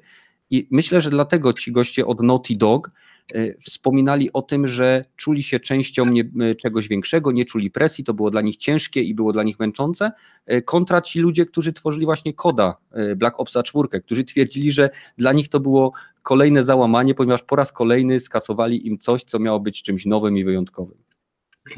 i 0.53 0.67
myślę, 0.71 1.01
że 1.01 1.09
dlatego 1.09 1.53
ci 1.53 1.71
goście 1.71 2.05
od 2.05 2.21
Naughty 2.21 2.53
Dog 2.57 2.91
y, 3.35 3.57
wspominali 3.61 4.33
o 4.33 4.41
tym, 4.41 4.67
że 4.67 5.05
czuli 5.15 5.43
się 5.43 5.59
częścią 5.59 6.05
nie, 6.05 6.23
y, 6.51 6.55
czegoś 6.55 6.87
większego, 6.87 7.31
nie 7.31 7.45
czuli 7.45 7.71
presji, 7.71 8.03
to 8.03 8.13
było 8.13 8.31
dla 8.31 8.41
nich 8.41 8.57
ciężkie 8.57 9.01
i 9.01 9.13
było 9.13 9.33
dla 9.33 9.43
nich 9.43 9.59
męczące, 9.59 10.11
y, 10.51 10.61
kontra 10.61 11.01
ci 11.01 11.19
ludzie, 11.19 11.45
którzy 11.45 11.73
tworzyli 11.73 12.05
właśnie 12.05 12.33
koda 12.33 12.77
Black 13.15 13.39
Opsa 13.39 13.63
4, 13.63 14.01
którzy 14.01 14.23
twierdzili, 14.23 14.71
że 14.71 14.89
dla 15.17 15.33
nich 15.33 15.49
to 15.49 15.59
było 15.59 15.93
kolejne 16.23 16.63
załamanie, 16.63 17.15
ponieważ 17.15 17.43
po 17.43 17.55
raz 17.55 17.71
kolejny 17.71 18.19
skasowali 18.19 18.87
im 18.87 18.97
coś, 18.97 19.23
co 19.23 19.39
miało 19.39 19.59
być 19.59 19.83
czymś 19.83 20.05
nowym 20.05 20.37
i 20.37 20.43
wyjątkowym. 20.43 20.97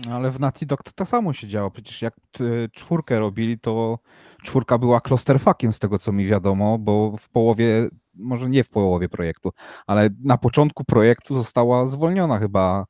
No, 0.08 0.16
Ale 0.16 0.32
w 0.32 0.40
Naughty 0.40 0.66
Dog 0.66 0.84
to 0.84 0.92
tak 0.92 1.08
samo 1.08 1.34
się 1.34 1.48
działo. 1.48 1.72
Przecież 1.72 2.02
jak 2.02 2.14
e, 2.40 2.44
czwórkę 2.72 3.20
robili, 3.20 3.60
to 3.60 4.00
czwórka 4.44 4.78
była 4.78 5.02
clusterfuckiem 5.02 5.74
z 5.74 5.80
tego, 5.80 6.00
co 6.00 6.12
mi 6.12 6.26
wiadomo, 6.26 6.78
bo 6.78 7.18
w 7.18 7.30
połowie, 7.30 7.90
może 8.18 8.50
nie 8.50 8.64
w 8.64 8.70
połowie 8.70 9.10
projektu, 9.10 9.52
ale 9.88 10.10
na 10.24 10.38
początku 10.38 10.84
projektu 10.84 11.36
została 11.36 11.88
zwolniona 11.88 12.40
chyba 12.40 12.86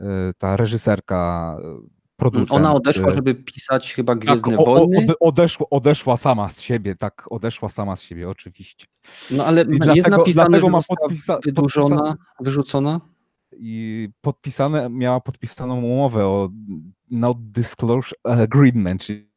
e, 0.00 0.04
ta 0.38 0.56
reżyserka 0.56 1.56
e, 1.64 1.96
producent. 2.16 2.52
Ona 2.52 2.74
odeszła, 2.74 3.10
y, 3.10 3.14
żeby 3.14 3.34
pisać 3.34 3.94
chyba 3.94 4.12
tak, 4.12 4.18
Gwiezdne 4.24 4.56
o, 4.58 4.60
o, 4.64 4.64
Wojny. 4.64 4.98
ode- 4.98 5.14
odeszła, 5.20 5.66
odeszła 5.70 6.16
sama 6.16 6.48
z 6.48 6.60
siebie, 6.60 6.94
tak, 6.94 7.26
odeszła 7.30 7.68
sama 7.68 7.96
z 7.96 8.02
siebie, 8.02 8.28
oczywiście. 8.28 8.86
No 9.30 9.44
ale 9.44 9.62
I 9.62 9.66
jest 9.68 9.80
dlatego- 9.82 10.16
napisane, 10.16 10.48
dlatego 10.48 10.68
ma 10.68 10.78
podpisa- 10.78 11.38
wydłużona, 11.44 11.96
podpisane- 11.96 12.16
wyrzucona. 12.40 13.00
I 13.58 14.08
podpisane, 14.20 14.88
miała 14.90 15.20
podpisaną 15.20 15.82
umowę 15.82 16.26
o 16.26 16.48
not 17.10 17.38
disclosure 17.50 18.18
agreement, 18.24 19.02
czyli 19.02 19.30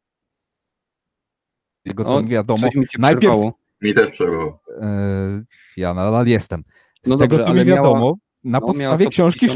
tego 1.88 2.06
co 2.06 2.16
O, 2.18 2.22
mi 2.22 2.30
wiadomo. 2.30 2.68
Mi 2.76 2.86
najpierw-. 3.00 3.52
Mi 3.82 3.94
też 3.94 4.10
przerwało. 4.10 4.62
E, 4.82 5.44
ja 5.78 5.94
nadal 5.94 6.28
jestem. 6.28 6.64
Z 7.04 7.10
No 7.10 7.16
tego 7.18 7.38
dobrze, 7.38 7.44
co 7.48 7.54
mi 7.54 7.60
ale 7.60 7.66
miała- 7.70 7.78
wiadomo, 7.88 8.16
na 8.44 8.60
no, 8.60 8.68
podstawie 8.68 9.08
książki 9.08 9.48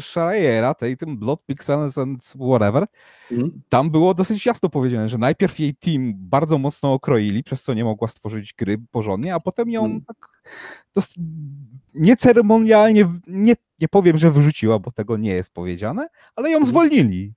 Schreiera, 0.00 0.74
tej 0.74 0.96
tym 0.96 1.18
Blood 1.18 1.46
Pixels 1.46 1.98
and 1.98 2.24
whatever, 2.48 2.86
Mhm. 3.32 3.62
tam 3.68 3.90
było 3.90 4.14
dosyć 4.14 4.46
jasno 4.46 4.68
powiedziane, 4.68 5.08
że 5.08 5.18
najpierw 5.18 5.58
jej 5.58 5.74
team 5.74 6.12
bardzo 6.16 6.58
mocno 6.58 6.92
okroili, 6.92 7.42
przez 7.44 7.62
co 7.62 7.74
nie 7.74 7.84
mogła 7.84 8.08
stworzyć 8.08 8.54
gry 8.54 8.78
porządnie, 8.90 9.34
a 9.34 9.40
potem 9.40 9.70
ją 9.70 9.84
Mm. 9.84 10.00
tak 10.04 10.16
nieceremonialnie, 11.94 13.08
nie, 13.26 13.54
nie 13.80 13.88
powiem, 13.88 14.18
że 14.18 14.30
wyrzuciła, 14.30 14.78
bo 14.78 14.92
tego 14.92 15.16
nie 15.16 15.30
jest 15.30 15.52
powiedziane, 15.54 16.08
ale 16.36 16.50
ją 16.50 16.56
Mhm. 16.58 16.68
zwolnili. 16.70 17.34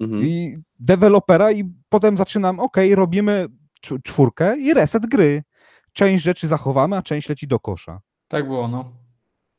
Mhm. 0.00 0.22
I 0.24 0.58
dewelopera 0.80 1.52
i 1.52 1.64
potem 1.88 2.16
zaczynam, 2.16 2.60
ok, 2.60 2.76
robimy 2.94 3.46
cz- 3.86 4.02
czwórkę 4.02 4.58
i 4.58 4.74
reset 4.74 5.06
gry. 5.06 5.42
Część 5.98 6.24
rzeczy 6.24 6.48
zachowamy, 6.48 6.96
a 6.96 7.02
część 7.02 7.28
leci 7.28 7.46
do 7.46 7.60
kosza. 7.60 8.00
Tak 8.28 8.46
było, 8.46 8.68
no. 8.68 8.92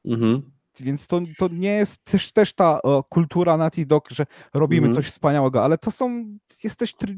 Mhm. 0.06 0.42
Więc 0.80 1.08
to, 1.08 1.22
to 1.38 1.48
nie 1.52 1.72
jest 1.72 2.04
też, 2.04 2.32
też 2.32 2.54
ta 2.54 2.80
e, 2.86 3.02
kultura 3.10 3.58
Naughty 3.58 3.86
Dog, 3.86 4.10
że 4.12 4.26
robimy 4.54 4.88
Mhm. 4.88 5.04
coś 5.04 5.12
wspaniałego, 5.12 5.64
ale 5.64 5.78
to 5.78 5.92
są, 5.92 6.26
jesteś, 6.64 6.94
try, 6.94 7.18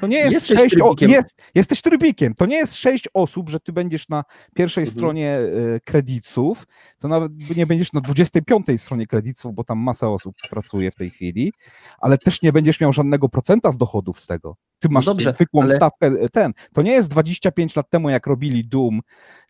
to 0.00 0.06
nie 0.06 0.16
jest 0.18 0.32
Jesteś 0.32 0.58
sześć, 0.60 0.74
o, 0.76 0.78
trybikiem. 0.94 1.10
jest, 1.10 1.42
jesteś 1.54 1.82
trybikiem, 1.82 2.34
to 2.34 2.46
nie 2.46 2.56
jest 2.56 2.74
sześć 2.74 3.08
osób, 3.14 3.50
że 3.50 3.60
ty 3.60 3.72
będziesz 3.72 4.08
na 4.08 4.24
pierwszej 4.54 4.82
Mhm. 4.82 4.98
stronie 4.98 5.30
e, 5.38 5.80
kredytów, 5.80 6.66
to 6.98 7.08
nawet 7.08 7.56
nie 7.56 7.66
będziesz 7.66 7.92
na 7.92 8.00
25 8.00 8.66
stronie 8.80 9.06
kredytów, 9.06 9.54
bo 9.54 9.64
tam 9.64 9.78
masa 9.78 10.08
osób 10.10 10.34
pracuje 10.50 10.90
w 10.90 10.94
tej 10.94 11.10
chwili, 11.10 11.52
ale 11.98 12.18
też 12.18 12.42
nie 12.42 12.52
będziesz 12.52 12.80
miał 12.80 12.92
żadnego 12.92 13.28
procenta 13.28 13.70
z 13.72 13.78
dochodów 13.78 14.20
z 14.20 14.26
tego. 14.26 14.56
Ty 14.78 14.88
masz 14.90 15.04
dobrze, 15.04 15.32
zwykłą 15.32 15.62
ale- 15.62 15.76
stawkę, 15.76 16.06
e, 16.06 16.28
ten, 16.28 16.52
to 16.74 16.82
nie 16.82 16.92
jest 16.92 17.08
25 17.10 17.76
lat 17.76 17.90
temu, 17.90 18.10
jak 18.10 18.26
robili 18.26 18.64
Doom, 18.68 19.00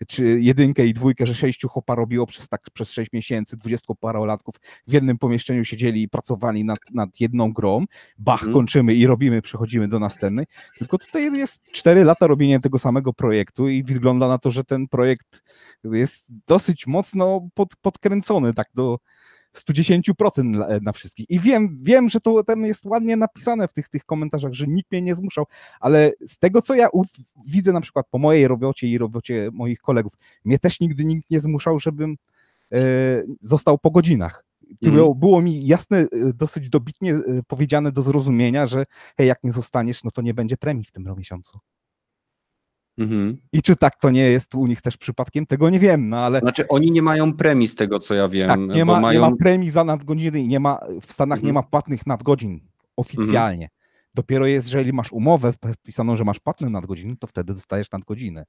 czy 0.09 0.41
jedynkę 0.41 0.87
i 0.87 0.95
dwójkę, 0.95 1.27
że 1.27 1.35
sześciu 1.35 1.69
chopa 1.69 1.95
robiło 1.95 2.27
przez 2.27 2.49
tak 2.49 2.61
przez 2.73 2.93
sześć 2.93 3.13
miesięcy, 3.13 3.57
dwudziestoparolatków 3.57 4.55
w 4.87 4.93
jednym 4.93 5.19
pomieszczeniu 5.19 5.65
siedzieli 5.65 6.03
i 6.03 6.09
pracowali 6.09 6.65
nad, 6.65 6.79
nad 6.95 7.21
jedną 7.21 7.53
grą, 7.53 7.85
bach, 8.19 8.41
Mhm. 8.41 8.53
kończymy 8.55 8.95
i 8.95 9.07
robimy, 9.07 9.43
przechodzimy 9.43 9.89
do 9.89 9.99
następnej, 9.99 10.47
tylko 10.79 10.99
tutaj 10.99 11.33
jest 11.33 11.61
cztery 11.73 12.05
lata 12.05 12.27
robienia 12.27 12.61
tego 12.61 12.79
samego 12.79 13.13
projektu 13.13 13.69
i 13.69 13.83
wygląda 13.83 14.29
na 14.29 14.39
to, 14.39 14.51
że 14.51 14.65
ten 14.65 14.89
projekt 14.89 15.43
jest 15.85 16.27
dosyć 16.47 16.87
mocno 16.87 17.49
pod, 17.55 17.69
podkręcony, 17.83 18.55
tak 18.55 18.67
do 18.75 18.99
110% 19.55 20.83
na, 20.83 20.93
wszystkich. 20.93 21.31
I 21.31 21.41
wiem, 21.41 21.79
wiem, 21.83 22.09
że 22.09 22.21
to 22.21 22.45
tam 22.45 22.67
jest 22.67 22.85
ładnie 22.85 23.17
napisane 23.17 23.69
w 23.69 23.73
tych, 23.73 23.89
tych 23.89 24.05
komentarzach, 24.05 24.53
że 24.53 24.67
nikt 24.67 24.93
mnie 24.93 25.03
nie 25.03 25.15
zmuszał, 25.15 25.47
ale 25.81 26.13
z 26.21 26.39
tego, 26.39 26.63
co 26.63 26.75
ja 26.75 26.89
widzę 27.47 27.73
na 27.73 27.81
przykład 27.81 28.07
po 28.11 28.19
mojej 28.19 28.49
robocie 28.49 28.87
i 28.87 28.99
robocie 28.99 29.51
moich 29.53 29.81
kolegów, 29.81 30.13
mnie 30.45 30.59
też 30.59 30.81
nigdy 30.81 31.05
nikt 31.05 31.31
nie 31.31 31.41
zmuszał, 31.41 31.79
żebym 31.79 32.17
e, 32.73 32.79
został 33.41 33.79
po 33.79 33.91
godzinach. 33.91 34.45
To 34.67 34.89
Mhm. 34.89 34.95
było, 34.95 35.15
było 35.15 35.43
mi 35.43 35.67
jasne, 35.67 35.99
e, 35.99 36.07
dosyć 36.35 36.69
dobitnie 36.69 37.15
e, 37.15 37.21
powiedziane 37.47 37.93
do 37.93 38.03
zrozumienia, 38.03 38.67
że 38.67 38.85
hej, 39.19 39.29
jak 39.29 39.45
nie 39.45 39.53
zostaniesz, 39.53 40.05
no 40.05 40.11
to 40.11 40.23
nie 40.23 40.35
będzie 40.35 40.57
premii 40.57 40.85
w 40.85 40.93
tym 40.93 41.15
miesiącu. 41.17 41.59
Mhm. 42.99 43.37
I 43.53 43.63
czy 43.63 43.77
tak 43.77 43.97
to 44.01 44.11
nie 44.11 44.23
jest 44.23 44.55
u 44.55 44.67
nich 44.67 44.81
też 44.81 44.97
przypadkiem, 44.97 45.47
tego 45.47 45.71
nie 45.71 45.79
wiem, 45.79 46.09
no 46.09 46.19
ale 46.19 46.39
Znaczy 46.41 46.69
oni 46.69 46.93
nie 46.93 47.03
mają 47.03 47.33
premii 47.33 47.69
z 47.69 47.75
tego, 47.75 47.99
co 47.99 48.15
ja 48.15 48.29
wiem. 48.29 48.49
tak, 48.49 48.61
nie 48.61 48.85
ma, 48.85 49.01
mają... 49.01 49.21
nie 49.21 49.31
ma 49.31 49.37
premii 49.37 49.71
za 49.71 49.85
nadgodziny 49.85 50.41
i 50.41 50.49
nie 50.49 50.61
ma, 50.61 50.79
w 51.03 51.13
Stanach 51.13 51.39
nie 51.39 51.49
Mhm. 51.51 51.55
ma 51.55 51.63
płatnych 51.63 52.07
nadgodzin 52.07 52.61
oficjalnie. 52.97 53.69
Dopiero 54.15 54.47
jest, 54.47 54.67
jeżeli 54.67 54.93
masz 54.93 55.13
umowę 55.13 55.53
wpisaną, 55.79 56.17
że 56.17 56.25
masz 56.25 56.41
płatne 56.41 56.71
nadgodziny, 56.71 57.17
to 57.17 57.27
wtedy 57.27 57.55
dostajesz 57.55 57.91
nadgodziny. 57.91 58.45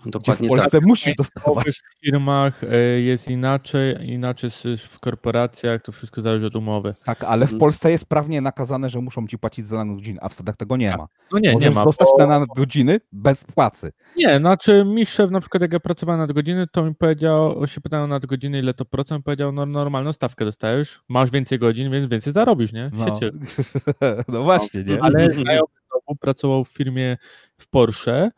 Gdzie 0.00 0.08
w 0.08 0.12
Dokładnie 0.12 0.48
Polsce 0.48 0.70
tak. 0.70 0.82
musisz 0.82 1.14
W 1.14 1.16
dostawać. 1.16 1.56
nowych 1.56 1.74
firmach 2.04 2.64
e, 2.64 2.76
jest 3.00 3.28
inaczej, 3.28 4.10
inaczej 4.10 4.50
w 4.78 4.98
korporacjach, 4.98 5.82
to 5.82 5.92
wszystko 5.92 6.22
zależy 6.22 6.46
od 6.46 6.56
umowy. 6.56 6.94
Tak, 7.04 7.24
ale 7.24 7.46
w 7.46 7.48
Mhm. 7.48 7.60
Polsce 7.60 7.90
jest 7.90 8.06
prawnie 8.08 8.40
nakazane, 8.40 8.88
że 8.90 9.00
muszą 9.00 9.26
ci 9.26 9.38
płacić 9.38 9.68
za 9.68 9.84
nadgodziny, 9.84 10.18
a 10.22 10.28
w 10.28 10.34
Stanach 10.34 10.56
tego 10.56 10.76
nie 10.76 10.96
ma. 10.96 11.06
No 11.32 11.38
nie, 11.38 11.52
Możesz 11.52 11.68
nie 11.68 11.74
ma. 11.74 11.84
zostać 11.84 12.08
bo- 12.18 12.26
na 12.26 12.38
nadgodziny 12.38 13.00
bez 13.12 13.44
płacy. 13.44 13.92
Nie, 14.16 14.38
znaczy 14.38 14.84
mi 14.84 15.06
szef 15.06 15.30
na 15.30 15.40
przykład 15.40 15.60
jak 15.62 15.72
ja 15.72 15.80
pracowałem 15.80 16.20
nad 16.20 16.32
godziny, 16.32 16.66
to 16.72 16.84
mi 16.84 16.94
powiedział, 16.94 17.66
się 17.66 17.80
pytałem 17.80 18.10
nad 18.10 18.26
godziny 18.26 18.58
ile 18.58 18.74
to 18.74 18.84
procent, 18.84 19.24
powiedział 19.24 19.52
no 19.52 19.66
normalną 19.66 20.12
stawkę 20.12 20.44
dostajesz, 20.44 21.00
masz 21.08 21.30
więcej 21.30 21.58
godzin, 21.58 21.90
więc 21.92 22.06
więcej 22.10 22.32
zarobisz, 22.32 22.72
nie? 22.72 22.90
No, 22.92 23.04
Siecie. 23.06 23.30
no 24.28 24.42
właśnie, 24.42 24.82
nie? 24.84 25.02
Ale 25.02 25.32
znajomy 25.42 25.66
pracował 26.20 26.64
w 26.64 26.68
firmie 26.68 27.16
w 27.58 27.68
Porsche 27.68 28.30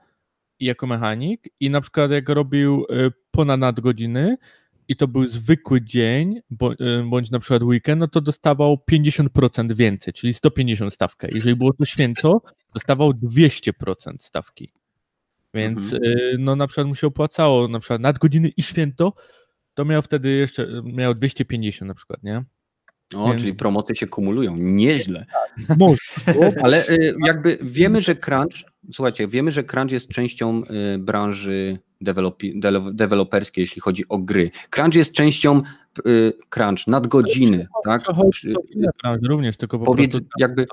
jako 0.66 0.86
mechanik 0.86 1.48
i 1.60 1.70
na 1.70 1.80
przykład 1.80 2.10
jak 2.10 2.28
robił 2.28 2.86
y, 2.90 3.12
ponad 3.30 3.60
nadgodziny 3.60 4.36
i 4.88 4.96
to 4.96 5.08
był 5.08 5.28
zwykły 5.28 5.82
dzień, 5.82 6.36
y, 6.36 7.04
bądź 7.10 7.30
na 7.30 7.38
przykład 7.38 7.62
weekend, 7.62 8.00
no 8.00 8.08
to 8.08 8.20
dostawał 8.20 8.78
50% 8.90 9.72
więcej, 9.74 10.12
czyli 10.14 10.34
150 10.34 10.94
stawkę. 10.94 11.28
Jeżeli 11.34 11.56
było 11.56 11.72
to 11.72 11.86
święto, 11.86 12.42
dostawał 12.74 13.10
200% 13.10 14.14
stawki. 14.20 14.72
Więc 15.54 15.92
Mhm. 15.92 16.02
y, 16.18 16.36
no 16.38 16.56
na 16.56 16.66
przykład 16.66 16.86
mu 16.86 16.94
się 16.94 17.06
opłacało, 17.06 17.68
na 17.68 17.80
przykład 17.80 18.00
nadgodziny 18.00 18.48
i 18.56 18.62
święto, 18.62 19.12
to 19.74 19.84
miał 19.84 20.02
wtedy 20.02 20.30
jeszcze, 20.30 20.66
miał 20.84 21.14
250 21.14 21.88
na 21.88 21.94
przykład, 21.94 22.22
nie? 22.22 22.44
O, 23.16 23.28
Więc- 23.28 23.40
czyli 23.40 23.54
promocje 23.54 23.96
się 23.96 24.06
kumulują. 24.06 24.56
Nieźle. 24.56 25.26
Może. 25.78 25.96
Ale 26.64 26.84
jakby 27.26 27.58
wiemy, 27.62 28.00
że 28.00 28.16
crunch, 28.16 28.71
słuchajcie, 28.92 29.28
wiemy, 29.28 29.50
że 29.50 29.64
crunch 29.64 29.92
jest 29.92 30.08
częścią 30.08 30.62
y, 30.94 30.98
branży 30.98 31.78
deweloperskiej, 32.92 33.62
jeśli 33.62 33.80
chodzi 33.80 34.08
o 34.08 34.18
gry. 34.18 34.50
Crunch 34.70 34.94
jest 34.94 35.12
częścią 35.12 35.62
y, 36.06 36.32
crunch, 36.50 36.86
nadgodziny, 36.86 37.66
tak? 37.84 38.02
To 38.02 38.14
chodzi 38.14 38.30
Przy- 38.30 38.52
to 39.02 39.16
również, 39.28 39.56
tylko 39.56 39.78
po 39.78 39.84
Powiedz, 39.84 40.12
prostu... 40.12 40.28
jakby 40.38 40.66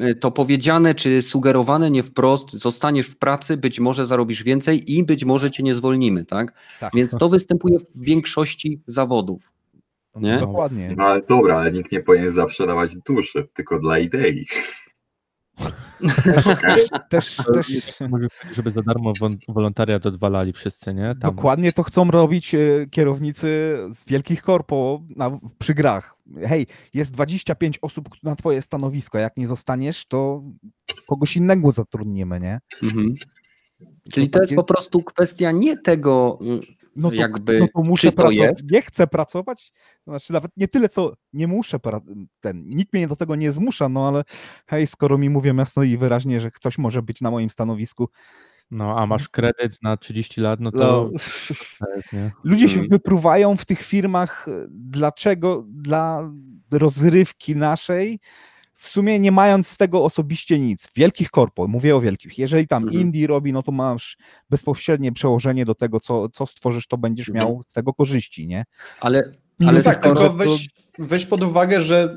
y, 0.00 0.14
to 0.14 0.30
powiedziane 0.30 0.94
czy 0.94 1.22
sugerowane 1.22 1.90
nie 1.90 2.02
wprost, 2.02 2.52
zostaniesz 2.52 3.06
w 3.06 3.16
pracy, 3.16 3.56
być 3.56 3.80
może 3.80 4.06
zarobisz 4.06 4.42
więcej 4.42 4.92
i 4.92 5.04
być 5.04 5.24
może 5.24 5.50
cię 5.50 5.62
nie 5.62 5.74
zwolnimy, 5.74 6.24
tak? 6.24 6.52
Tak. 6.80 6.92
Więc 6.94 7.10
to 7.10 7.28
występuje 7.28 7.78
w 7.78 8.00
większości 8.00 8.80
zawodów. 8.86 9.52
nie? 10.16 10.38
Dokładnie. 10.38 10.94
No 10.96 11.04
ale 11.04 11.22
dobra, 11.22 11.56
ale 11.58 11.72
nikt 11.72 11.92
nie 11.92 12.00
powinien 12.00 12.30
zawsze 12.30 12.66
dawać 12.66 12.96
duszy, 12.96 13.48
tylko 13.54 13.78
dla 13.78 13.98
idei. 13.98 14.46
Też, 16.24 16.44
też, 17.10 17.36
też 17.54 18.00
Może, 18.10 18.28
żeby 18.52 18.70
za 18.70 18.82
darmo 18.82 19.12
wolontariat 19.48 20.06
odwalali 20.06 20.52
wszyscy, 20.52 20.94
nie? 20.94 21.14
Tam. 21.20 21.34
dokładnie 21.34 21.72
to 21.72 21.82
chcą 21.82 22.10
robić 22.10 22.54
e, 22.54 22.58
kierownicy 22.90 23.78
z 23.92 24.04
wielkich 24.04 24.42
korpo 24.42 25.02
na, 25.16 25.38
przy 25.58 25.74
grach. 25.74 26.16
Hej, 26.42 26.66
jest 26.94 27.12
25 27.12 27.78
osób 27.82 28.08
na 28.22 28.36
twoje 28.36 28.62
stanowisko, 28.62 29.18
jak 29.18 29.36
nie 29.36 29.48
zostaniesz, 29.48 30.06
to 30.06 30.42
kogoś 31.06 31.36
innego 31.36 31.72
zatrudnimy, 31.72 32.40
nie? 32.40 32.58
Mhm. 32.82 33.14
Czyli 34.12 34.30
to 34.30 34.38
jest 34.38 34.50
takie- 34.50 34.56
po 34.56 34.64
prostu 34.64 35.02
kwestia 35.02 35.50
nie 35.50 35.76
tego, 35.76 36.38
y, 36.42 36.83
No 36.96 37.08
to, 37.08 37.14
jakby, 37.14 37.58
no 37.58 37.68
to 37.74 37.82
muszę 37.90 38.08
czy 38.08 38.12
to 38.12 38.22
pracować. 38.22 38.38
jest? 38.50 38.70
Nie 38.70 38.82
chcę 38.82 39.06
pracować, 39.06 39.72
znaczy 40.06 40.32
nawet 40.32 40.50
nie 40.56 40.68
tyle, 40.68 40.88
co 40.88 41.12
nie 41.32 41.46
muszę, 41.46 41.76
pra- 41.78 42.26
ten, 42.40 42.68
nikt 42.68 42.92
mnie 42.92 43.08
do 43.08 43.16
tego 43.16 43.36
nie 43.36 43.52
zmusza, 43.52 43.88
no 43.88 44.08
ale 44.08 44.22
hej, 44.66 44.86
skoro 44.86 45.18
mi 45.18 45.30
mówią 45.30 45.56
jasno 45.56 45.82
i 45.82 45.96
wyraźnie, 45.96 46.40
że 46.40 46.50
ktoś 46.50 46.78
może 46.78 47.02
być 47.02 47.20
na 47.20 47.30
moim 47.30 47.50
stanowisku, 47.50 48.08
No, 48.70 48.98
a 48.98 49.06
masz 49.06 49.28
kredyt 49.28 49.82
na 49.82 49.96
30 49.96 50.40
lat, 50.40 50.60
no 50.60 50.70
to... 50.70 51.10
no, 51.12 51.18
ludzie 52.44 52.68
się 52.68 52.74
Mhm. 52.74 52.88
wypruwają 52.90 53.56
w 53.56 53.64
tych 53.64 53.82
firmach, 53.82 54.46
dlaczego, 54.70 55.64
dla 55.68 56.30
rozrywki 56.70 57.56
naszej, 57.56 58.18
w 58.74 58.88
sumie 58.88 59.20
nie 59.20 59.32
mając 59.32 59.68
z 59.68 59.76
tego 59.76 60.04
osobiście 60.04 60.58
nic. 60.58 60.88
Wielkich 60.96 61.30
korpo, 61.30 61.68
mówię 61.68 61.96
o 61.96 62.00
wielkich. 62.00 62.38
Jeżeli 62.38 62.68
tam 62.68 62.82
Mhm. 62.82 63.02
indie 63.02 63.26
robi, 63.26 63.52
no 63.52 63.62
to 63.62 63.72
masz 63.72 64.16
bezpośrednie 64.50 65.12
przełożenie 65.12 65.64
do 65.64 65.74
tego, 65.74 66.00
co, 66.00 66.28
co 66.28 66.46
stworzysz, 66.46 66.86
to 66.86 66.96
będziesz 66.98 67.28
Mhm. 67.28 67.46
miał 67.46 67.62
z 67.68 67.72
tego 67.72 67.92
korzyści, 67.94 68.46
nie? 68.46 68.64
ale, 69.00 69.32
No 69.60 69.68
ale 69.68 69.82
tak, 69.82 69.96
skoro, 69.96 70.14
tylko 70.20 70.34
weź, 70.34 70.68
weź 70.98 71.26
pod 71.26 71.42
uwagę, 71.42 71.80
że 71.82 72.16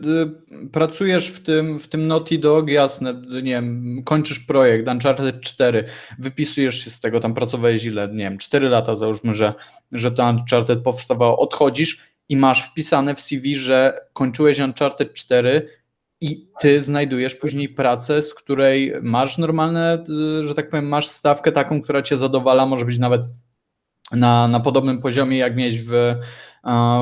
y, 0.64 0.68
pracujesz 0.70 1.30
w 1.30 1.44
tym, 1.44 1.80
w 1.80 1.88
tym 1.88 2.08
Naughty 2.08 2.38
Dog, 2.38 2.70
jasne, 2.70 3.14
nie 3.44 3.52
wiem, 3.52 4.02
kończysz 4.06 4.40
projekt 4.40 4.88
Uncharted 4.88 5.42
4, 5.42 5.84
wypisujesz 6.20 6.84
się 6.84 6.90
z 6.90 7.00
tego, 7.00 7.20
tam 7.20 7.34
pracowałeś 7.34 7.86
ile, 7.86 8.08
nie 8.08 8.18
wiem, 8.18 8.38
4 8.38 8.70
lata 8.70 8.96
załóżmy, 8.96 9.36
że, 9.36 9.54
że 9.92 10.12
to 10.12 10.30
Uncharted 10.30 10.84
powstawało, 10.84 11.38
odchodzisz 11.40 12.00
i 12.30 12.38
masz 12.38 12.64
wpisane 12.66 13.16
w 13.16 13.22
CV, 13.22 13.56
że 13.56 13.98
kończyłeś 14.14 14.60
Uncharted 14.60 15.14
4 15.14 15.68
i 16.22 16.50
ty 16.60 16.82
znajdujesz 16.82 17.36
później 17.36 17.70
pracę, 17.70 18.22
z 18.22 18.34
której 18.34 18.94
masz 19.02 19.38
normalne, 19.38 20.04
y, 20.42 20.48
że 20.48 20.56
tak 20.56 20.70
powiem, 20.70 20.88
masz 20.88 21.08
stawkę 21.08 21.52
taką, 21.52 21.82
która 21.82 22.02
cię 22.02 22.18
zadowala, 22.18 22.66
może 22.66 22.86
być 22.86 23.00
nawet 23.00 23.22
na, 24.12 24.48
na 24.48 24.60
podobnym 24.60 25.02
poziomie, 25.02 25.38
jak 25.38 25.56
mieć 25.56 25.80
w, 25.80 26.16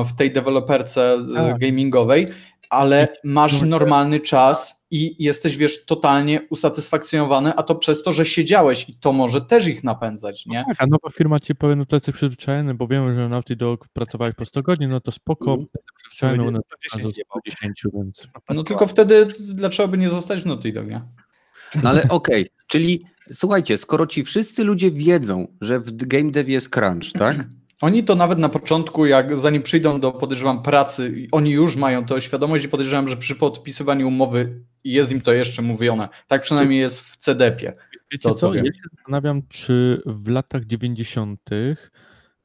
w 0.06 0.16
tej 0.16 0.32
deweloperce 0.32 1.18
tak. 1.34 1.58
gamingowej, 1.58 2.28
ale 2.70 3.08
masz 3.24 3.62
normalny 3.62 4.20
czas 4.20 4.86
i 4.90 5.24
jesteś, 5.24 5.56
wiesz, 5.56 5.84
totalnie 5.84 6.40
usatysfakcjonowany, 6.50 7.54
a 7.54 7.62
to 7.62 7.74
przez 7.74 8.02
to, 8.02 8.12
że 8.12 8.24
siedziałeś 8.24 8.88
i 8.88 8.94
to 8.94 9.12
może 9.12 9.40
też 9.40 9.66
ich 9.66 9.84
napędzać, 9.84 10.46
nie? 10.46 10.58
No 10.58 10.64
tak, 10.68 10.76
a 10.78 10.86
nowa 10.86 11.10
firma 11.10 11.38
ci 11.38 11.54
powie, 11.54 11.76
no 11.76 11.84
to 11.84 11.96
jesteś 11.96 12.14
przyzwyczajony, 12.14 12.74
bo 12.74 12.86
wiemy, 12.86 13.14
że 13.14 13.28
Naughty 13.28 13.56
Dog 13.56 13.88
pracowałeś 13.88 14.34
po 14.34 14.44
100 14.44 14.62
godzin, 14.62 14.90
no 14.90 15.00
to 15.00 15.12
spoko, 15.12 15.54
mm. 15.54 15.66
przyzwyczajony, 15.96 16.48
one 16.48 16.60
10, 16.94 17.14
10, 17.46 17.82
więc... 17.94 18.28
No 18.50 18.62
tylko 18.62 18.86
wtedy 18.86 19.26
dlaczego 19.54 19.88
by 19.88 19.98
nie 19.98 20.10
zostać 20.10 20.42
w 20.42 20.46
Naughty 20.46 20.72
Dog, 20.72 20.86
nie? 20.86 21.02
No 21.82 21.90
ale 21.90 22.02
okej, 22.08 22.42
okay. 22.42 22.64
czyli 22.66 23.04
słuchajcie, 23.32 23.78
skoro 23.78 24.06
ci 24.06 24.24
wszyscy 24.24 24.64
ludzie 24.64 24.90
wiedzą, 24.90 25.46
że 25.60 25.80
w 25.80 25.92
game 25.92 26.30
dev 26.30 26.50
jest 26.50 26.68
crunch, 26.68 27.12
tak? 27.12 27.36
Oni 27.80 28.04
to 28.04 28.14
nawet 28.14 28.38
na 28.38 28.48
początku, 28.48 29.06
jak 29.06 29.36
zanim 29.36 29.62
przyjdą 29.62 30.00
do, 30.00 30.12
podejrzewam, 30.12 30.62
pracy, 30.62 31.28
oni 31.32 31.50
już 31.50 31.76
mają 31.76 32.04
tę 32.04 32.20
świadomość 32.20 32.64
i 32.64 32.68
podejrzewam, 32.68 33.08
że 33.08 33.16
przy 33.16 33.34
podpisywaniu 33.34 34.08
umowy 34.08 34.60
jest 34.84 35.12
im 35.12 35.20
to 35.20 35.32
jeszcze 35.32 35.62
mówione. 35.62 36.08
Tak 36.26 36.42
przynajmniej 36.42 36.80
jest 36.80 37.00
w 37.00 37.16
CDP-ie. 37.16 37.72
To, 38.22 38.34
co, 38.34 38.54
ja 38.54 38.64
się 38.64 38.80
zastanawiam, 38.96 39.42
czy 39.48 40.02
w 40.06 40.28
latach 40.28 40.64
90 40.64 41.40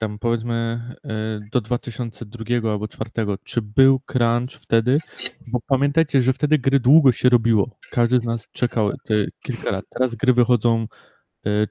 tam 0.01 0.19
powiedzmy 0.19 0.81
e, 1.03 1.39
do 1.51 1.61
2002 1.61 2.71
albo 2.71 2.87
2004, 2.87 3.37
czy 3.43 3.61
był 3.61 3.99
crunch 3.99 4.51
wtedy? 4.61 4.97
Bo 5.47 5.59
pamiętajcie, 5.67 6.21
że 6.21 6.33
wtedy 6.33 6.57
gry 6.59 6.79
długo 6.79 7.11
się 7.11 7.29
robiło. 7.29 7.77
Każdy 7.91 8.17
z 8.17 8.23
nas 8.23 8.47
czekał 8.51 8.91
te 9.03 9.15
kilka 9.41 9.71
lat. 9.71 9.85
Teraz 9.89 10.15
gry 10.15 10.33
wychodzą 10.33 10.87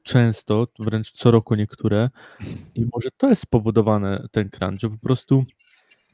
często, 0.03 0.67
wręcz 0.79 1.13
co 1.13 1.31
roku 1.31 1.55
niektóre 1.55 2.11
i 2.75 2.87
może 2.95 3.09
to 3.17 3.29
jest 3.29 3.43
spowodowane 3.43 4.29
ten 4.31 4.51
crunch, 4.51 4.81
że 4.81 4.91
po 4.91 4.99
prostu 4.99 5.45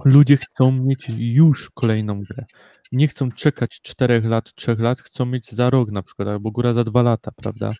ludzie 0.04 0.36
chcą 0.36 0.72
mieć 0.72 1.06
już 1.18 1.70
kolejną 1.70 2.22
grę 2.22 2.44
nie 2.92 3.08
chcą 3.08 3.32
czekać 3.32 3.80
4 3.82 4.20
lat, 4.20 4.54
3 4.54 4.76
lat, 4.78 5.00
chcą 5.00 5.26
mieć 5.26 5.52
za 5.52 5.70
rok 5.70 5.90
na 5.90 6.02
przykład, 6.02 6.28
albo 6.28 6.50
góra 6.50 6.72
za 6.72 6.84
2 6.84 7.02
lata, 7.02 7.30
prawda? 7.36 7.70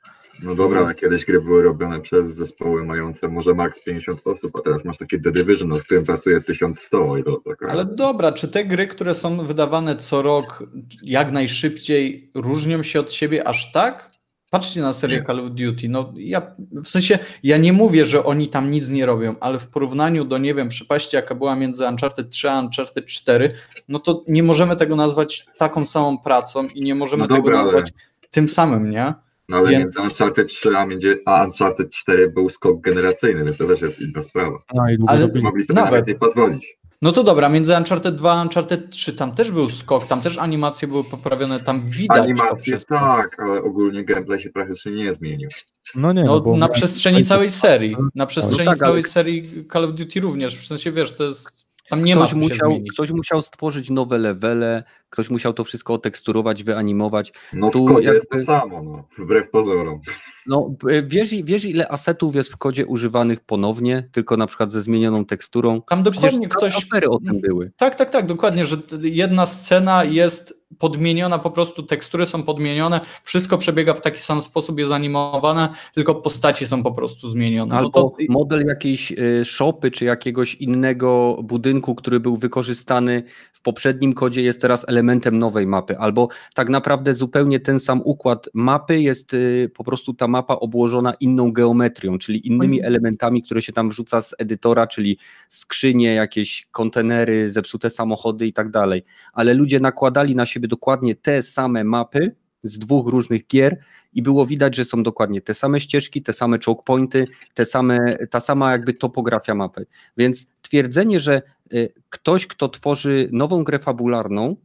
No 0.43 0.55
dobra, 0.55 0.81
ale 0.81 0.95
kiedyś 0.95 1.25
gry 1.25 1.41
były 1.41 1.63
robione 1.63 2.01
przez 2.01 2.35
zespoły 2.35 2.85
mające 2.85 3.29
może 3.29 3.55
maks 3.55 3.85
50 3.85 4.21
osób, 4.25 4.57
a 4.59 4.61
teraz 4.61 4.85
masz 4.85 4.99
takie 4.99 5.21
The 5.21 5.33
Division, 5.33 5.75
w 5.75 5.83
którym 5.83 6.05
pracuje 6.05 6.41
1100 6.41 7.17
i 7.17 7.25
to 7.25 7.41
taka... 7.45 7.67
Ale 7.67 7.85
dobra, 7.85 8.33
czy 8.33 8.49
te 8.49 8.65
gry, 8.65 8.87
które 8.87 9.15
są 9.15 9.47
wydawane 9.47 9.97
co 9.97 10.23
rok 10.23 10.65
jak 11.03 11.33
najszybciej 11.33 12.31
różnią 12.35 12.83
się 12.83 13.01
od 13.01 13.13
siebie 13.13 13.49
aż 13.49 13.73
tak? 13.73 14.16
Patrzcie 14.57 14.81
na 14.81 14.93
serię 14.93 15.25
Call 15.27 15.41
of 15.41 15.51
Duty. 15.51 15.89
No, 15.89 16.13
ja, 16.17 16.55
w 16.73 16.89
sensie, 16.89 17.19
ja 17.43 17.57
nie 17.57 17.73
mówię, 17.73 18.07
że 18.07 18.25
oni 18.25 18.49
tam 18.49 18.71
nic 18.71 18.91
nie 18.91 19.07
robią, 19.07 19.35
ale 19.41 19.59
w 19.59 19.67
porównaniu 19.67 20.25
do, 20.25 20.39
nie 20.39 20.55
wiem, 20.55 20.69
przepaści, 20.69 21.17
jaka 21.17 21.35
była 21.35 21.57
między 21.57 21.87
Uncharted 21.89 22.31
3 22.31 22.51
a 22.51 22.61
Uncharted 22.61 23.07
4, 23.07 23.53
no 23.89 23.99
to 23.99 24.25
nie 24.29 24.43
możemy 24.43 24.77
tego 24.77 24.97
nazwać 24.97 25.47
taką 25.59 25.87
samą 25.87 26.19
pracą 26.19 26.67
i 26.75 26.81
nie 26.81 26.95
możemy 26.95 27.23
no 27.23 27.37
dobra, 27.37 27.57
tego 27.57 27.65
nazwać 27.65 27.93
ale... 27.95 28.29
tym 28.31 28.49
samym, 28.49 28.91
nie? 28.91 29.15
No 29.49 29.57
ale 29.57 29.71
więc... 29.71 29.81
między 29.81 30.01
Uncharted 30.01 30.49
3 30.49 30.77
a, 30.77 30.87
między, 30.87 31.19
a 31.27 31.45
Uncharted 31.45 31.91
4 31.91 32.31
był 32.31 32.49
skok 32.49 32.81
generacyjny, 32.81 33.45
więc 33.45 33.57
to 33.57 33.67
też 33.67 33.81
jest 33.81 34.01
inna 34.01 34.23
sprawa. 34.23 34.59
No, 34.75 34.85
ale 35.07 35.29
mogli 35.43 35.63
sobie 35.63 35.81
nawet 35.81 35.95
więcej 35.95 36.15
pozwolić. 36.15 36.79
No 37.03 37.13
to 37.13 37.23
dobra, 37.23 37.49
między 37.49 37.77
Uncharted 37.77 38.15
2 38.15 38.33
a 38.33 38.43
Uncharted 38.43 38.91
3 38.91 39.13
tam 39.13 39.35
też 39.35 39.51
był 39.51 39.69
skok, 39.69 40.05
tam 40.05 40.21
też 40.21 40.39
animacje 40.39 40.89
były 40.89 41.05
poprawione, 41.05 41.61
tam 41.61 41.83
widać 41.83 42.25
Animacje 42.25 42.79
tak, 42.89 43.41
ale 43.41 43.63
ogólnie 43.63 44.05
gameplay 44.05 44.41
się 44.41 44.51
praktycznie 44.51 44.93
nie 44.93 45.13
zmienił. 45.13 45.49
No 45.95 46.13
nie, 46.13 46.25
no, 46.25 46.43
no 46.47 46.57
na 46.57 46.69
przestrzeni 46.69 47.25
całej 47.25 47.51
serii, 47.51 47.97
na 48.15 48.27
przestrzeni 48.27 48.65
no 48.65 48.71
tak, 48.71 48.79
całej 48.79 49.03
ale... 49.03 49.11
serii 49.11 49.65
Call 49.73 49.85
of 49.85 49.93
Duty 49.93 50.21
również, 50.21 50.57
w 50.57 50.67
sensie 50.67 50.93
wiesz, 50.93 51.13
to 51.13 51.25
jest 51.25 51.67
tam 51.89 52.05
nie 52.05 52.15
ktoś 52.15 52.33
ma 52.33 52.39
musiał, 52.39 52.71
Ktoś 52.93 53.11
musiał 53.11 53.43
stworzyć 53.43 53.91
nowe 53.91 54.19
levele, 54.19 54.85
ktoś 55.11 55.31
musiał 55.31 55.53
to 55.53 55.65
wszystko 55.65 55.95
oteksturować, 55.95 56.65
wyanimować. 56.65 57.33
No 57.53 57.71
tu 57.71 57.87
w 57.87 57.89
kodzie 57.89 58.09
jakby... 58.09 58.15
jest 58.15 58.31
to 58.31 58.39
samo, 58.39 58.83
no, 58.83 59.09
wbrew 59.19 59.51
pozorom. 59.51 60.01
No, 60.47 60.75
wiesz, 61.07 61.35
wiesz, 61.45 61.65
ile 61.65 61.89
asetów 61.89 62.35
jest 62.35 62.53
w 62.53 62.57
kodzie 62.57 62.87
używanych 62.87 63.41
ponownie, 63.41 64.09
tylko 64.13 64.37
na 64.37 64.47
przykład 64.47 64.73
ze 64.73 64.83
zmienioną 64.83 65.25
teksturą? 65.25 65.83
Tam 65.83 66.03
dokładnie 66.03 66.49
ktoś... 66.49 66.77
Afery 66.77 67.09
o 67.11 67.19
tym 67.19 67.41
były. 67.41 67.73
Tak, 67.77 67.95
tak, 67.95 68.11
tak, 68.11 68.27
dokładnie, 68.27 68.67
że 68.67 68.77
jedna 69.03 69.47
scena 69.47 70.05
jest 70.05 70.67
podmieniona, 70.79 71.39
po 71.39 71.51
prostu 71.51 71.83
tekstury 71.83 72.27
są 72.27 72.43
podmienione, 72.43 73.01
wszystko 73.23 73.59
przebiega 73.59 73.95
w 73.95 74.01
taki 74.01 74.21
sam 74.21 74.43
sposób, 74.43 74.79
jest 74.79 74.93
animowane, 74.93 75.69
tylko 75.95 76.15
postaci 76.15 76.67
są 76.67 76.83
po 76.83 76.93
prostu 76.93 77.29
zmienione. 77.29 77.75
No 77.75 77.79
Albo 77.79 77.91
to... 77.91 78.11
model 78.29 78.67
jakiejś 78.67 79.13
y, 79.13 79.45
szopy, 79.45 79.91
czy 79.91 80.05
jakiegoś 80.05 80.55
innego 80.55 81.39
budynku, 81.43 81.95
który 81.95 82.21
był 82.21 82.37
wykorzystany 82.37 83.23
w 83.53 83.61
poprzednim 83.61 84.13
kodzie, 84.13 84.43
jest 84.43 84.61
teraz 84.61 84.85
elementem 84.89 84.96
nowej 85.33 85.67
mapy. 85.67 85.99
Albo 85.99 86.29
tak 86.55 86.69
naprawdę 86.69 87.15
zupełnie 87.15 87.61
ten 87.61 87.81
sam 87.81 88.01
układ 88.05 88.49
mapy 88.55 89.01
jest 89.01 89.35
y, 89.35 89.71
po 89.75 89.85
prostu 89.85 90.15
ta 90.15 90.29
mapa 90.29 90.55
obłożona 90.55 91.15
inną 91.21 91.53
geometrią, 91.53 92.19
czyli 92.19 92.49
innymi 92.49 92.83
elementami, 92.83 93.43
które 93.43 93.63
się 93.63 93.73
tam 93.73 93.91
wrzuca 93.91 94.21
z 94.21 94.35
edytora, 94.39 94.87
czyli 94.87 95.19
skrzynie, 95.49 96.15
jakieś 96.15 96.69
kontenery, 96.71 97.51
zepsute 97.51 97.91
samochody 97.91 98.47
i 98.47 98.53
tak 98.53 98.71
dalej. 98.71 99.03
Ale 99.33 99.55
ludzie 99.55 99.81
nakładali 99.81 100.37
na 100.37 100.47
siebie 100.47 100.69
dokładnie 100.69 101.15
te 101.15 101.43
same 101.43 101.85
mapy 101.85 102.37
z 102.63 102.79
dwóch 102.79 103.09
różnych 103.09 103.47
gier 103.47 103.79
i 104.13 104.23
było 104.23 104.47
widać, 104.47 104.77
że 104.77 104.85
są 104.85 105.03
dokładnie 105.03 105.41
te 105.41 105.55
same 105.55 105.81
ścieżki, 105.81 106.23
te 106.23 106.33
same 106.33 106.59
choke 106.67 106.83
pointy, 106.85 107.25
te 107.55 107.67
same, 107.67 107.99
ta 108.31 108.41
sama 108.41 108.73
jakby 108.73 108.93
topografia 108.93 109.55
mapy. 109.55 109.87
Więc 110.17 110.47
twierdzenie, 110.63 111.21
że 111.21 111.43
y, 111.73 111.93
ktoś, 112.09 112.47
kto 112.47 112.69
tworzy 112.69 113.29
nową 113.33 113.65
grę 113.65 113.79
fabularną, 113.79 114.57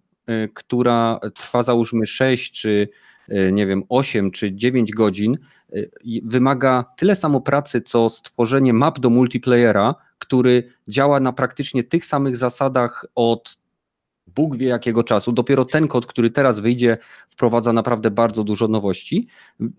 która 0.53 1.19
trwa 1.35 1.63
załóżmy 1.63 2.07
6 2.07 2.51
czy 2.51 2.87
y, 3.29 3.51
nie 3.51 3.65
wiem, 3.67 3.83
8 3.89 4.31
czy 4.31 4.55
9 4.55 4.91
godzin, 4.91 5.37
wymaga 6.23 6.85
tyle 6.97 7.15
samo 7.15 7.41
pracy, 7.41 7.81
co 7.81 8.09
stworzenie 8.09 8.73
map 8.73 8.99
do 8.99 9.09
multiplayera, 9.09 9.95
który 10.19 10.63
działa 10.87 11.19
na 11.19 11.33
praktycznie 11.33 11.83
tych 11.83 12.05
samych 12.05 12.37
zasadach 12.37 13.05
od 13.15 13.61
Bóg 14.27 14.57
wie 14.57 14.67
jakiego 14.67 15.03
czasu. 15.03 15.31
Dopiero 15.31 15.65
ten 15.65 15.87
kod, 15.87 16.05
który 16.05 16.29
teraz 16.29 16.59
wyjdzie, 16.59 16.97
wprowadza 17.29 17.73
naprawdę 17.73 18.11
bardzo 18.11 18.43
dużo 18.43 18.67
nowości. 18.67 19.27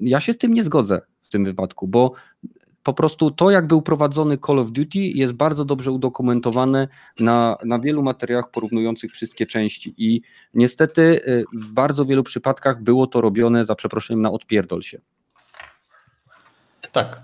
Ja 0.01 0.21
się 0.21 0.33
z 0.33 0.39
tym 0.39 0.55
nie 0.55 0.63
zgodzę 0.63 1.01
w 1.23 1.29
tym 1.29 1.45
wypadku, 1.45 1.89
bo 1.89 2.13
po 2.83 2.95
prostu 2.95 3.31
to, 3.31 3.51
jak 3.51 3.67
był 3.67 3.83
prowadzony 3.83 4.39
Call 4.39 4.59
of 4.59 4.73
Duty, 4.73 4.99
jest 4.99 5.33
bardzo 5.33 5.65
dobrze 5.65 5.93
udokumentowane 5.93 6.89
na, 7.21 7.57
na 7.65 7.79
wielu 7.79 8.03
materiałach 8.03 8.51
porównujących 8.51 9.13
wszystkie 9.13 9.47
części. 9.47 9.95
I 9.97 10.23
niestety 10.55 11.03
y, 11.03 11.45
w 11.55 11.73
bardzo 11.73 12.05
wielu 12.05 12.23
przypadkach 12.23 12.83
było 12.83 13.07
to 13.07 13.21
robione 13.21 13.65
za 13.65 13.75
przeproszeniem 13.75 14.23
na 14.23 14.31
odpierdol 14.31 14.83
się. 14.83 15.01
Tak. 16.93 17.23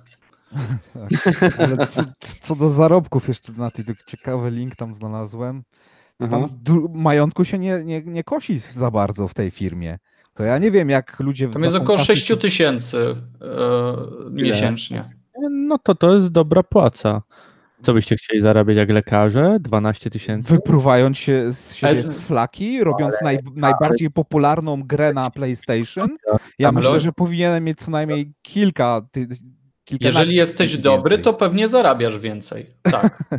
tak. 0.95 1.59
Ale 1.59 1.87
co, 1.87 2.03
co, 2.41 2.57
do 2.57 2.71
zarobków, 2.71 3.29
jeszcze 3.29 3.53
na 3.53 3.71
tej 3.71 3.85
ciekawy 4.07 4.51
link 4.51 4.77
tam 4.77 4.95
znalazłem. 4.95 5.63
Tam 6.19 6.47
majątku 6.95 7.45
się 7.45 7.59
nie, 7.59 7.85
nie, 7.85 8.03
nie 8.03 8.25
kosi 8.25 8.59
za 8.59 8.91
bardzo 8.91 9.29
w 9.29 9.35
tej 9.35 9.51
firmie. 9.51 9.99
To 10.35 10.45
ja 10.45 10.59
nie 10.59 10.71
wiem, 10.71 10.91
jak 10.91 11.21
ludzie... 11.21 11.49
Tam 11.49 11.63
jest 11.63 11.77
około 11.77 11.99
6 11.99 12.33
tysięcy 12.41 13.15
e, 13.41 14.31
miesięcznie. 14.31 15.18
No 15.51 15.79
to 15.79 15.95
to 15.95 16.15
jest 16.15 16.29
dobra 16.29 16.63
płaca. 16.63 17.23
Co 17.83 17.95
byście 17.95 18.17
chcieli 18.17 18.41
zarabiać 18.41 18.77
jak 18.77 18.91
lekarze? 18.91 19.57
12 19.61 20.11
tysięcy? 20.11 20.55
Wypruwając 20.55 21.19
się 21.19 21.53
z 21.53 21.75
siebie 21.75 22.03
flaki, 22.03 22.85
robiąc 22.85 23.15
naj, 23.23 23.39
najbardziej 23.55 24.11
popularną 24.11 24.83
grę 24.83 25.13
na 25.13 25.31
PlayStation. 25.31 26.09
Ja 26.59 26.73
myślę, 26.73 27.01
że 27.01 27.13
powinienem 27.13 27.65
mieć 27.65 27.79
co 27.79 27.91
najmniej 27.91 28.33
kilka 28.43 29.03
ty, 29.13 29.27
jeżeli 30.01 30.35
jesteś 30.35 30.77
dobry, 30.77 31.19
to 31.19 31.35
pewnie 31.35 31.69
zarabiasz 31.69 32.19
więcej. 32.19 32.67
Tak. 32.83 33.19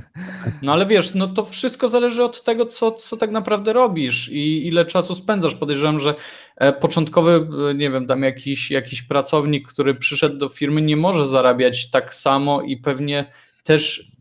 No 0.62 0.74
ale 0.74 0.86
wiesz, 0.86 1.14
no 1.14 1.28
to 1.28 1.46
wszystko 1.46 1.90
zależy 1.90 2.24
od 2.24 2.44
tego, 2.44 2.66
co, 2.66 2.92
co 2.92 3.18
tak 3.18 3.32
naprawdę 3.32 3.74
robisz 3.74 4.30
i 4.30 4.68
ile 4.68 4.86
czasu 4.86 5.16
spędzasz. 5.16 5.56
Podejrzewam, 5.56 6.00
że 6.00 6.16
e, 6.56 6.74
początkowy, 6.74 7.48
e, 7.72 7.74
nie 7.74 7.92
wiem, 7.92 8.06
tam 8.08 8.24
jakiś, 8.24 8.72
jakiś 8.72 9.02
pracownik, 9.02 9.68
który 9.68 9.94
przyszedł 9.94 10.38
do 10.38 10.50
firmy, 10.50 10.82
nie 10.82 10.98
może 10.98 11.28
zarabiać 11.28 11.90
tak 11.90 12.14
samo 12.14 12.62
i 12.62 12.78
pewnie 12.78 13.26
też 13.64 14.12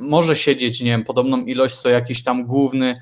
może 0.00 0.36
siedzieć, 0.36 0.80
nie 0.80 0.90
wiem, 0.90 1.04
podobną 1.04 1.44
ilość 1.44 1.74
co 1.74 1.88
jakiś 1.88 2.22
tam 2.22 2.46
główny 2.46 2.96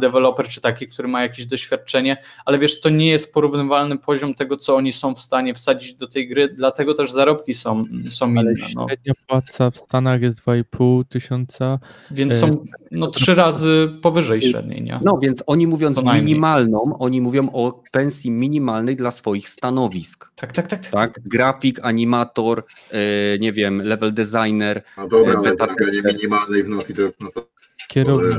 deweloper, 0.00 0.48
czy 0.48 0.60
taki, 0.60 0.86
który 0.86 1.08
ma 1.08 1.22
jakieś 1.22 1.46
doświadczenie, 1.46 2.16
ale 2.44 2.58
wiesz, 2.58 2.80
to 2.80 2.88
nie 2.88 3.08
jest 3.08 3.34
porównywalny 3.34 3.98
poziom 3.98 4.34
tego, 4.34 4.56
co 4.56 4.76
oni 4.76 4.92
są 4.92 5.14
w 5.14 5.18
stanie 5.18 5.54
wsadzić 5.54 5.94
do 5.94 6.06
tej 6.06 6.28
gry, 6.28 6.48
dlatego 6.48 6.94
też 6.94 7.12
zarobki 7.12 7.54
są, 7.54 7.84
są 8.08 8.30
inne. 8.30 8.52
No. 8.74 8.86
średnia 8.88 9.12
płaca 9.26 9.70
w 9.70 9.76
Stanach 9.76 10.22
jest 10.22 10.38
2,5 10.40 11.04
tysiąca. 11.08 11.78
Więc 12.10 12.32
e, 12.32 12.36
są 12.36 12.64
no, 12.90 13.06
trzy 13.06 13.34
razy 13.34 13.88
powyżej 14.02 14.40
średniej, 14.40 14.82
nie? 14.82 15.00
No 15.04 15.18
więc 15.18 15.42
oni 15.46 15.66
mówiąc 15.66 16.02
minimalną, 16.14 16.96
oni 16.98 17.20
mówią 17.20 17.48
o 17.52 17.82
pensji 17.92 18.30
minimalnej 18.30 18.96
dla 18.96 19.10
swoich 19.10 19.48
stanowisk. 19.48 20.30
Tak, 20.34 20.52
tak, 20.52 20.66
tak. 20.66 20.80
tak, 20.80 20.92
Tak? 20.92 21.20
Grafik, 21.24 21.80
animator, 21.82 22.64
e, 22.90 23.38
nie 23.38 23.52
wiem, 23.52 23.82
level 23.82 24.12
designer. 24.14 24.82
No 24.96 25.08
dobra, 25.08 25.32
E, 25.32 25.38
ale 25.38 25.56
tester. 25.56 26.14
minimalnej 26.14 26.62
w 26.62 26.68
Naughty 26.68 26.94
Dog, 26.94 27.14
no 27.20 27.30
to 27.30 27.48
Kierownik. 27.88 28.38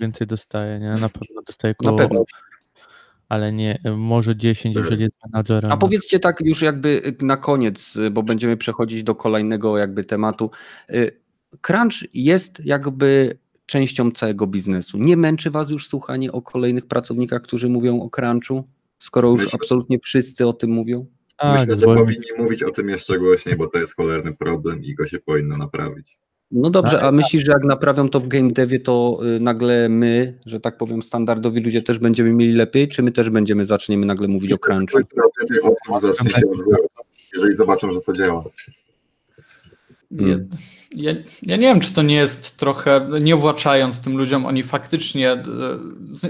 Więcej 0.00 0.26
dostaje, 0.26 0.78
nie? 0.80 0.94
Na 0.94 1.08
pewno 1.08 1.42
dostaje 1.46 1.74
Na 1.82 1.86
koło, 1.88 1.98
pewno. 1.98 2.24
ale 3.28 3.52
nie, 3.52 3.78
może 3.96 4.36
10, 4.36 4.74
jeżeli 4.76 5.02
jest 5.02 5.14
menadżerem. 5.26 5.72
A 5.72 5.76
powiedzcie 5.76 6.18
tak 6.18 6.40
już 6.40 6.62
jakby 6.62 7.16
na 7.22 7.36
koniec, 7.36 7.96
y, 7.96 8.10
bo 8.10 8.22
będziemy 8.22 8.56
przechodzić 8.56 9.02
do 9.02 9.14
kolejnego 9.14 9.78
jakby 9.78 10.04
tematu. 10.04 10.50
Y, 10.90 11.20
Crunch 11.60 11.94
jest 12.14 12.64
jakby 12.64 13.38
częścią 13.66 14.10
całego 14.10 14.46
biznesu. 14.46 14.98
Nie 14.98 15.16
męczy 15.16 15.50
was 15.50 15.70
już 15.70 15.88
słuchanie 15.88 16.32
o 16.32 16.42
kolejnych 16.42 16.86
pracownikach, 16.86 17.42
którzy 17.42 17.68
mówią 17.68 18.00
o 18.02 18.10
crunchu, 18.10 18.68
skoro 18.98 19.28
już 19.28 19.42
Myślę- 19.44 19.58
absolutnie 19.62 19.98
wszyscy 19.98 20.46
o 20.46 20.52
tym 20.52 20.70
mówią? 20.70 21.06
tak, 21.36 21.58
myślę, 21.60 21.76
że 21.76 21.86
powinni 21.86 22.26
mówić 22.38 22.62
o 22.62 22.70
tym 22.70 22.88
jeszcze 22.88 23.18
głośniej, 23.18 23.56
bo 23.56 23.66
to 23.66 23.78
jest 23.78 23.96
cholerny 23.96 24.34
problem 24.36 24.84
i 24.84 24.94
go 24.94 25.06
się 25.06 25.18
powinno 25.18 25.56
naprawić. 25.56 26.18
No 26.50 26.70
dobrze, 26.70 27.02
A- 27.02 27.08
a 27.08 27.12
myślisz, 27.12 27.44
że 27.44 27.52
jak 27.52 27.64
naprawią 27.64 28.08
to 28.08 28.20
w 28.20 28.28
game 28.28 28.50
devie, 28.50 28.80
to 28.80 29.18
y, 29.36 29.40
nagle 29.40 29.88
my, 29.88 30.38
że 30.46 30.60
tak 30.60 30.76
powiem, 30.76 31.02
standardowi 31.02 31.60
ludzie 31.60 31.82
też 31.82 31.98
będziemy 31.98 32.32
mieli 32.32 32.52
lepiej, 32.52 32.88
czy 32.88 33.02
my 33.02 33.12
też 33.12 33.30
będziemy 33.30 33.66
zaczniemy 33.66 34.06
nagle 34.06 34.28
mówić 34.28 34.52
o 34.52 34.58
crunchu? 34.58 34.98
Jeżeli 37.32 37.54
zobaczą, 37.54 37.92
że 37.92 38.00
to 38.00 38.12
działa. 38.12 38.44
Mm. 40.12 40.48
Ja, 40.94 41.12
ja 41.42 41.56
nie 41.56 41.66
wiem, 41.66 41.80
czy 41.80 41.92
to 41.92 42.02
nie 42.02 42.14
jest 42.14 42.56
trochę, 42.56 43.08
nie 43.20 43.36
uwłaczając 43.36 44.00
tym 44.00 44.16
ludziom, 44.16 44.46
oni 44.46 44.62
faktycznie, 44.62 45.32
e, 45.32 45.44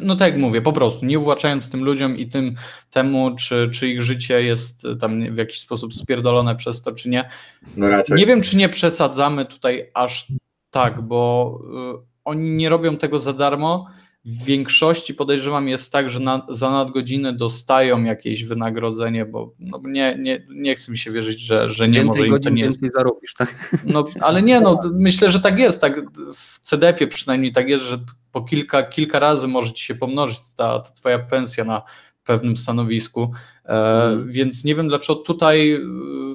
no 0.03 0.17
tak 0.17 0.33
jak 0.33 0.41
mówię, 0.41 0.63
po 0.63 0.73
prostu, 0.73 1.07
nie 1.07 1.19
uwłaczając 1.19 1.69
tym 1.71 1.85
ludziom 1.85 2.17
i 2.17 2.29
tym 2.29 2.55
temu, 2.91 3.37
czy, 3.37 3.69
czy 3.73 3.89
ich 3.89 4.03
życie 4.03 4.43
jest 4.43 4.87
tam 5.01 5.35
w 5.35 5.39
jakiś 5.39 5.59
sposób 5.59 5.95
spierdolone 5.95 6.57
przez 6.57 6.83
to, 6.83 6.93
czy 6.93 7.09
nie. 7.09 7.29
No 7.77 7.89
raczej. 7.89 8.17
Nie 8.17 8.27
wiem, 8.27 8.41
czy 8.41 8.57
nie 8.57 8.69
przesadzamy 8.69 9.45
tutaj 9.45 9.91
aż 9.95 10.27
tak, 10.71 11.03
bo 11.03 11.61
y, 11.95 12.07
oni 12.25 12.51
nie 12.51 12.69
robią 12.69 12.97
tego 12.97 13.21
za 13.21 13.33
darmo. 13.33 13.87
W 14.29 14.45
większości 14.45 15.15
podejrzewam 15.15 15.69
jest 15.69 15.93
tak, 15.93 16.11
że 16.11 16.21
na, 16.21 16.47
za 16.49 16.71
nadgodziny 16.71 17.33
dostają 17.33 18.05
jakieś 18.05 18.45
wynagrodzenie, 18.45 19.25
bo 19.25 19.55
no, 19.59 19.81
nie, 19.85 20.17
nie, 20.19 20.47
nie 20.51 20.75
chcę 20.75 20.93
mi 20.93 20.99
się 20.99 21.13
wierzyć, 21.13 21.41
że, 21.41 21.71
że 21.71 21.89
nie 21.89 22.05
może 22.05 22.23
Więcej 22.23 22.37
im 22.37 22.43
to 22.43 22.51
nie 22.51 22.63
jest 22.63 22.81
zarobisz, 22.95 23.35
tak? 23.35 23.77
no, 23.87 24.05
ale 24.21 24.43
nie, 24.43 24.61
no, 24.61 24.81
myślę, 24.93 25.31
że 25.31 25.41
tak 25.41 25.59
jest. 25.59 25.81
Tak, 25.81 26.01
w 26.35 26.59
CDP 26.61 27.07
przynajmniej 27.07 27.53
tak 27.53 27.69
jest, 27.69 27.85
że 27.85 27.99
po 28.33 28.43
kilka, 28.43 28.83
kilka 28.83 29.19
razy 29.19 29.49
może 29.49 29.73
ci 29.73 29.85
się 29.85 29.95
pomnożyć 29.95 30.39
ta, 30.57 30.79
ta 30.79 30.93
twoja 30.93 31.19
pensja 31.19 31.65
na 31.65 31.83
pewnym 32.25 32.57
stanowisku. 32.57 33.33
E, 33.65 33.69
Mhm. 33.69 34.33
Więc 34.33 34.65
nie 34.65 34.75
wiem, 34.75 34.89
dlaczego 34.89 35.15
tutaj, 35.15 35.81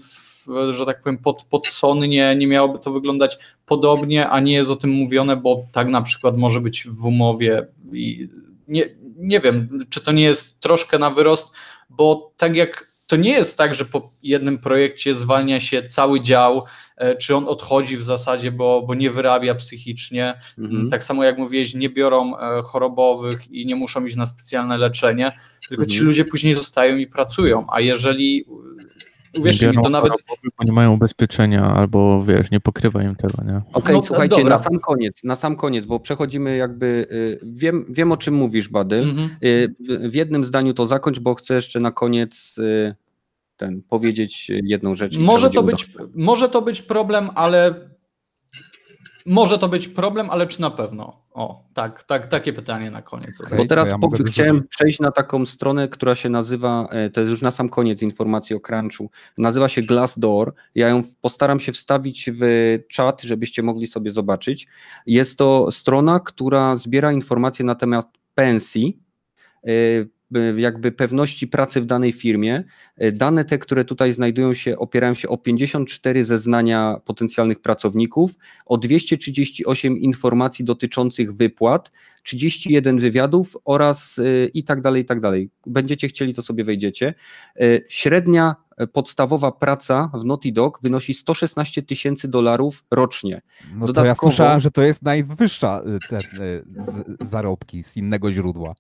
w, 0.02 0.33
że 0.70 0.86
tak 0.86 1.02
powiem, 1.02 1.18
pod, 1.18 1.44
pod 1.44 1.68
Sony 1.68 2.08
nie, 2.08 2.36
miałoby 2.48 2.80
to 2.80 2.92
wyglądać 2.92 3.38
podobnie, 3.66 4.30
a 4.30 4.40
nie 4.40 4.54
jest 4.54 4.72
o 4.72 4.76
tym 4.76 4.90
mówione, 4.90 5.38
bo 5.38 5.64
tak 5.72 5.90
na 5.90 6.02
przykład 6.02 6.38
może 6.38 6.62
być 6.62 6.88
w 6.88 7.06
umowie 7.06 7.68
i 7.92 8.30
nie, 8.68 8.84
nie 9.18 9.40
wiem, 9.40 9.86
czy 9.90 10.02
to 10.02 10.12
nie 10.12 10.24
jest 10.24 10.60
troszkę 10.60 11.00
na 11.00 11.10
wyrost, 11.10 11.54
bo 11.90 12.34
tak 12.38 12.56
jak 12.56 12.94
to 13.08 13.16
nie 13.16 13.32
jest 13.32 13.58
tak, 13.58 13.76
że 13.76 13.86
po 13.86 14.12
jednym 14.24 14.58
projekcie 14.58 15.16
zwalnia 15.16 15.60
się 15.60 15.84
cały 15.84 16.22
dział, 16.22 16.64
e, 16.98 17.16
czy 17.16 17.36
on 17.36 17.48
odchodzi 17.48 17.98
w 17.98 18.04
zasadzie, 18.04 18.52
bo, 18.52 18.84
bo 18.88 18.96
nie 18.96 19.10
wyrabia 19.10 19.56
psychicznie. 19.56 20.40
Mhm. 20.58 20.90
Tak 20.90 21.04
samo 21.04 21.24
jak 21.24 21.38
mówiłeś, 21.38 21.74
nie 21.74 21.90
biorą 21.90 22.38
e, 22.38 22.62
chorobowych 22.62 23.52
i 23.52 23.66
nie 23.66 23.76
muszą 23.76 24.06
iść 24.06 24.16
na 24.16 24.26
specjalne 24.26 24.78
leczenie, 24.78 25.32
tylko 25.70 25.86
ci 25.86 25.96
Mhm. 25.96 26.08
ludzie 26.08 26.26
później 26.26 26.54
zostają 26.54 26.98
i 26.98 27.08
pracują. 27.08 27.66
A 27.72 27.82
jeżeli, 27.82 28.46
uwierzcie 29.40 29.72
mi, 29.72 29.78
to 29.84 29.90
nawet 29.90 30.14
bo 30.58 30.64
nie 30.66 30.72
mają 30.72 30.94
ubezpieczenia, 30.94 31.74
albo 31.74 32.24
wiesz, 32.24 32.52
nie 32.52 32.60
pokrywa 32.60 33.04
im 33.04 33.16
tego, 33.16 33.44
nie? 33.44 33.62
Okej, 33.74 33.96
No, 33.96 34.02
słuchajcie, 34.02 34.36
dobra. 34.36 34.50
na 34.50 34.58
sam 34.58 34.80
koniec, 34.80 35.24
na 35.24 35.36
sam 35.36 35.56
koniec, 35.56 35.86
bo 35.86 36.00
przechodzimy 36.00 36.58
jakby, 36.58 37.08
y, 37.12 37.40
wiem, 37.44 37.86
wiem 37.90 38.12
o 38.12 38.18
czym 38.18 38.34
mówisz, 38.34 38.70
Badyl. 38.70 39.04
Mhm. 39.10 39.30
Y, 39.44 39.76
w, 39.80 40.12
w 40.12 40.16
jednym 40.16 40.44
zdaniu 40.46 40.74
to 40.74 40.88
zakończ, 40.88 41.20
bo 41.20 41.36
chcę 41.36 41.54
jeszcze 41.54 41.80
na 41.80 41.92
koniec 41.92 42.58
y, 42.58 42.96
ten, 43.58 43.82
powiedzieć 43.82 44.52
jedną 44.64 44.96
rzecz. 44.96 45.18
Może 45.18 45.50
to, 45.50 45.64
być, 45.64 45.90
może 46.16 46.50
to 46.50 46.62
być 46.62 46.82
problem, 46.82 47.30
ale 47.36 47.76
może 49.26 49.60
to 49.60 49.70
być 49.70 49.88
problem, 49.88 50.30
ale 50.30 50.48
czy 50.48 50.62
na 50.62 50.72
pewno? 50.72 51.24
O, 51.32 51.64
tak, 51.74 52.04
tak 52.04 52.28
takie 52.28 52.54
pytanie 52.54 52.92
na 52.92 53.02
koniec. 53.02 53.42
Okej. 53.42 53.58
Bo 53.58 53.66
teraz 53.66 53.90
ja 53.90 53.98
po, 53.98 54.10
chciałem 54.10 54.52
wyrzucić. 54.52 54.70
przejść 54.70 55.00
na 55.00 55.12
taką 55.12 55.46
stronę, 55.46 55.88
która 55.88 56.16
się 56.16 56.30
nazywa, 56.30 56.88
e, 56.92 57.10
to 57.10 57.20
jest 57.22 57.32
już 57.32 57.42
na 57.42 57.52
sam 57.52 57.70
koniec 57.70 58.02
informacji 58.02 58.56
o 58.56 58.60
Crunchu, 58.60 59.10
nazywa 59.38 59.70
się 59.70 59.82
Glassdoor. 59.82 60.54
Ja 60.76 60.88
ją 60.88 61.04
postaram 61.22 61.60
się 61.60 61.72
wstawić 61.72 62.30
w 62.34 62.80
czat, 62.90 63.22
żebyście 63.22 63.64
mogli 63.64 63.88
sobie 63.88 64.12
zobaczyć. 64.12 64.68
Jest 65.06 65.38
to 65.38 65.72
strona, 65.72 66.20
która 66.20 66.76
zbiera 66.76 67.12
informacje 67.12 67.66
na 67.66 67.76
temat 67.76 68.06
pensji, 68.36 69.00
e, 69.64 69.70
jakby 70.58 70.92
pewności 70.92 71.48
pracy 71.48 71.82
w 71.82 71.86
danej 71.86 72.14
firmie. 72.14 72.64
E, 72.98 73.12
Dane 73.12 73.46
te, 73.46 73.58
które 73.58 73.86
tutaj 73.86 74.14
znajdują 74.14 74.54
się, 74.54 74.78
opierają 74.78 75.14
się 75.14 75.30
o 75.30 75.38
54 75.38 76.26
zeznania 76.26 77.02
potencjalnych 77.06 77.60
pracowników, 77.60 78.32
o 78.66 78.78
238 78.78 79.98
informacji 79.98 80.66
dotyczących 80.66 81.34
wypłat, 81.34 81.92
31 82.24 82.98
wywiadów 83.00 83.58
oraz 83.66 84.18
y, 84.18 84.52
i 84.54 84.64
tak 84.64 84.82
dalej, 84.82 85.02
i 85.02 85.06
tak 85.06 85.20
dalej. 85.20 85.50
Będziecie 85.66 86.08
chcieli, 86.08 86.34
to 86.34 86.42
sobie 86.42 86.64
wejdziecie. 86.64 87.14
Średnia 87.90 88.56
podstawowa 88.94 89.52
praca 89.52 90.12
w 90.14 90.26
Naughty 90.26 90.52
Dog 90.52 90.80
wynosi 90.84 91.14
116 91.14 91.82
tysięcy 91.84 92.28
dolarów 92.28 92.84
rocznie. 92.92 93.42
No 93.76 93.88
to 93.88 93.92
ja 93.92 93.94
Dodatkowo- 93.94 94.30
słyszałem, 94.32 94.60
że 94.60 94.72
to 94.72 94.82
jest 94.82 95.02
najwyższa 95.04 95.82
te, 96.10 96.20
z, 96.20 97.30
zarobki 97.30 97.84
z 97.84 97.98
innego 97.98 98.32
źródła. 98.32 98.76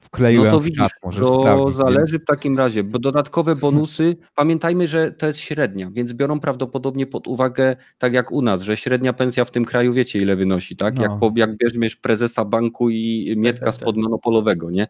Wkleiłem 0.00 0.44
No 0.44 0.50
to 0.50 0.60
w 0.60 0.64
widzisz, 0.64 0.78
czat, 0.78 0.92
możesz 1.04 1.20
to 1.20 1.72
zależy 1.72 2.12
Więc... 2.12 2.22
w 2.22 2.24
takim 2.24 2.58
razie, 2.58 2.84
bo 2.84 2.98
dodatkowe 2.98 3.56
bonusy, 3.56 4.16
pamiętajmy, 4.34 4.86
że 4.86 5.12
to 5.12 5.26
jest 5.26 5.38
średnia, 5.38 5.90
więc 5.90 6.12
biorą 6.12 6.40
prawdopodobnie 6.40 7.06
pod 7.06 7.26
uwagę, 7.26 7.76
tak 7.98 8.12
jak 8.12 8.32
u 8.32 8.42
nas, 8.42 8.62
że 8.62 8.76
średnia 8.76 9.12
pensja 9.12 9.44
w 9.44 9.50
tym 9.50 9.64
kraju 9.64 9.92
wiecie 9.92 10.18
ile 10.18 10.36
wynosi, 10.36 10.76
tak? 10.76 10.96
No. 10.96 11.02
Jak, 11.02 11.18
po, 11.18 11.32
jak 11.36 11.56
bierzesz 11.56 11.96
prezesa 11.96 12.44
banku 12.44 12.90
i 12.90 13.34
Mietka 13.36 13.64
tak, 13.64 13.74
spod 13.74 13.96
monopolowego, 13.96 14.70
nie? 14.70 14.88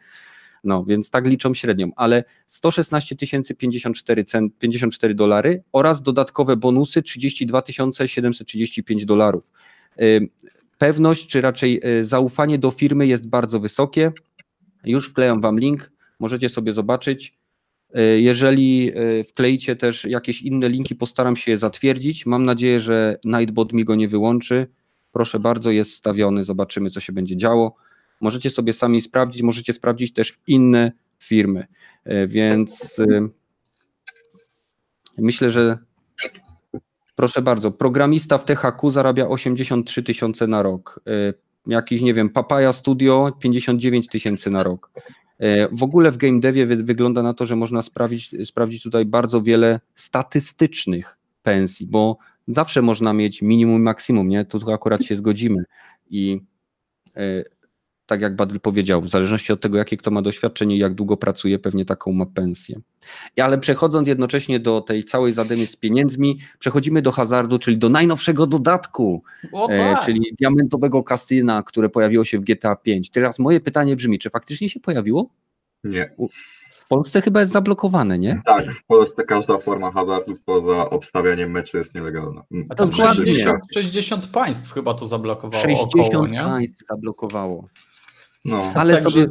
No, 0.64 0.84
więc 0.84 1.10
tak 1.10 1.26
liczą 1.26 1.54
średnią, 1.54 1.90
ale 1.96 2.24
116 2.46 3.16
054 3.58 4.24
cent, 4.24 4.58
54 4.58 5.14
dolary 5.14 5.62
oraz 5.72 6.02
dodatkowe 6.02 6.56
bonusy 6.56 7.02
32 7.02 7.62
735 8.06 9.04
dolarów. 9.04 9.52
Pewność, 10.78 11.26
czy 11.26 11.40
raczej 11.40 11.80
y, 12.00 12.04
zaufanie 12.04 12.58
do 12.58 12.70
firmy 12.70 13.06
jest 13.06 13.28
bardzo 13.28 13.60
wysokie. 13.60 14.12
Już 14.84 15.08
wklejam 15.10 15.40
Wam 15.40 15.60
link, 15.60 15.92
możecie 16.18 16.48
sobie 16.48 16.72
zobaczyć. 16.72 17.38
Y, 17.98 18.20
Jeżeli 18.20 18.92
y, 19.20 19.24
wkleicie 19.24 19.76
też 19.76 20.04
jakieś 20.04 20.42
inne 20.42 20.68
linki, 20.68 20.94
postaram 20.94 21.36
się 21.36 21.50
je 21.50 21.58
zatwierdzić. 21.58 22.26
Mam 22.26 22.44
nadzieję, 22.44 22.80
że 22.80 23.18
Nightbot 23.24 23.72
mi 23.72 23.84
go 23.84 23.94
nie 23.94 24.08
wyłączy. 24.08 24.66
Proszę 25.12 25.38
bardzo, 25.38 25.70
jest 25.70 25.92
stawiony, 25.92 26.44
zobaczymy, 26.44 26.90
co 26.90 27.00
się 27.00 27.12
będzie 27.12 27.36
działo. 27.36 27.74
Możecie 28.20 28.50
sobie 28.50 28.72
sami 28.72 29.00
sprawdzić, 29.00 29.42
możecie 29.42 29.72
sprawdzić 29.72 30.12
też 30.12 30.38
inne 30.46 30.92
firmy. 31.18 31.66
Y, 32.06 32.26
Więc 32.26 33.00
myślę, 35.18 35.50
że 35.50 35.78
proszę 37.14 37.42
bardzo, 37.42 37.70
programista 37.70 38.38
w 38.38 38.44
THQ 38.44 38.90
zarabia 38.90 39.28
83 39.28 40.02
tysiące 40.02 40.46
na 40.46 40.62
rok. 40.62 41.00
Jakiś, 41.66 42.02
nie 42.02 42.14
wiem, 42.14 42.30
Papaya 42.30 42.72
Studio 42.72 43.32
59 43.40 44.06
tysięcy 44.08 44.50
na 44.50 44.62
rok. 44.62 44.90
Y, 45.42 45.68
W 45.72 45.82
ogóle 45.82 46.10
w 46.10 46.16
game 46.16 46.40
devie 46.40 46.66
wy, 46.66 46.76
wygląda 46.76 47.22
na 47.22 47.34
to, 47.34 47.46
że 47.46 47.56
można 47.56 47.82
sprawić, 47.82 48.48
sprawdzić 48.48 48.82
tutaj 48.82 49.04
bardzo 49.04 49.42
wiele 49.42 49.80
statystycznych 49.94 51.18
pensji, 51.42 51.86
bo 51.86 52.18
zawsze 52.48 52.82
można 52.82 53.12
mieć 53.12 53.42
minimum 53.42 53.76
i 53.76 53.84
maksimum, 53.84 54.28
nie? 54.28 54.44
Tu 54.44 54.72
akurat 54.72 55.04
się 55.04 55.16
zgodzimy. 55.16 55.64
I 56.10 56.40
y, 57.16 57.44
tak 58.10 58.20
jak 58.20 58.36
Badl 58.36 58.60
powiedział, 58.60 59.00
w 59.00 59.08
zależności 59.08 59.52
od 59.52 59.60
tego, 59.60 59.78
jakie 59.78 59.96
kto 59.96 60.10
ma 60.10 60.22
doświadczenie 60.22 60.76
i 60.76 60.78
jak 60.78 60.94
długo 60.94 61.16
pracuje, 61.16 61.58
pewnie 61.58 61.84
taką 61.84 62.12
ma 62.12 62.26
pensję. 62.26 62.80
I 63.36 63.40
ale 63.40 63.58
przechodząc 63.58 64.08
jednocześnie 64.08 64.60
do 64.60 64.80
tej 64.80 65.04
całej 65.04 65.32
zadymy 65.32 65.66
z 65.66 65.76
pieniędzmi, 65.76 66.38
przechodzimy 66.58 67.02
do 67.02 67.12
hazardu, 67.12 67.58
czyli 67.58 67.78
do 67.78 67.88
najnowszego 67.88 68.46
dodatku, 68.46 69.22
e, 69.68 69.76
tak. 69.76 70.04
czyli 70.04 70.34
diamentowego 70.40 71.02
kasyna, 71.02 71.62
które 71.62 71.88
pojawiło 71.88 72.24
się 72.24 72.38
w 72.38 72.40
GTA 72.42 72.76
5. 72.76 73.10
Teraz 73.10 73.38
moje 73.38 73.60
pytanie 73.60 73.96
brzmi, 73.96 74.18
czy 74.18 74.30
faktycznie 74.30 74.68
się 74.68 74.80
pojawiło? 74.80 75.30
Nie. 75.84 76.14
W 76.72 76.88
Polsce 76.88 77.20
chyba 77.20 77.40
jest 77.40 77.52
zablokowane, 77.52 78.18
nie? 78.18 78.42
Tak, 78.44 78.72
w 78.72 78.84
Polsce 78.84 79.24
każda 79.24 79.58
forma 79.58 79.90
hazardów 79.90 80.40
poza 80.40 80.90
obstawianiem 80.90 81.50
meczy 81.50 81.78
jest 81.78 81.94
nielegalna. 81.94 82.42
Mm, 82.52 82.66
A 82.70 82.74
tam 82.74 82.90
Dokładnie. 82.90 83.24
60, 83.24 83.60
60 83.74 84.26
państw 84.26 84.72
chyba 84.72 84.94
to 84.94 85.06
zablokowało 85.06 85.62
60 85.62 86.06
około, 86.06 86.26
nie? 86.26 86.38
państw 86.38 86.86
zablokowało. 86.86 87.68
No, 88.44 88.72
Ale, 88.74 88.94
Także- 88.94 89.10
sobie, 89.10 89.26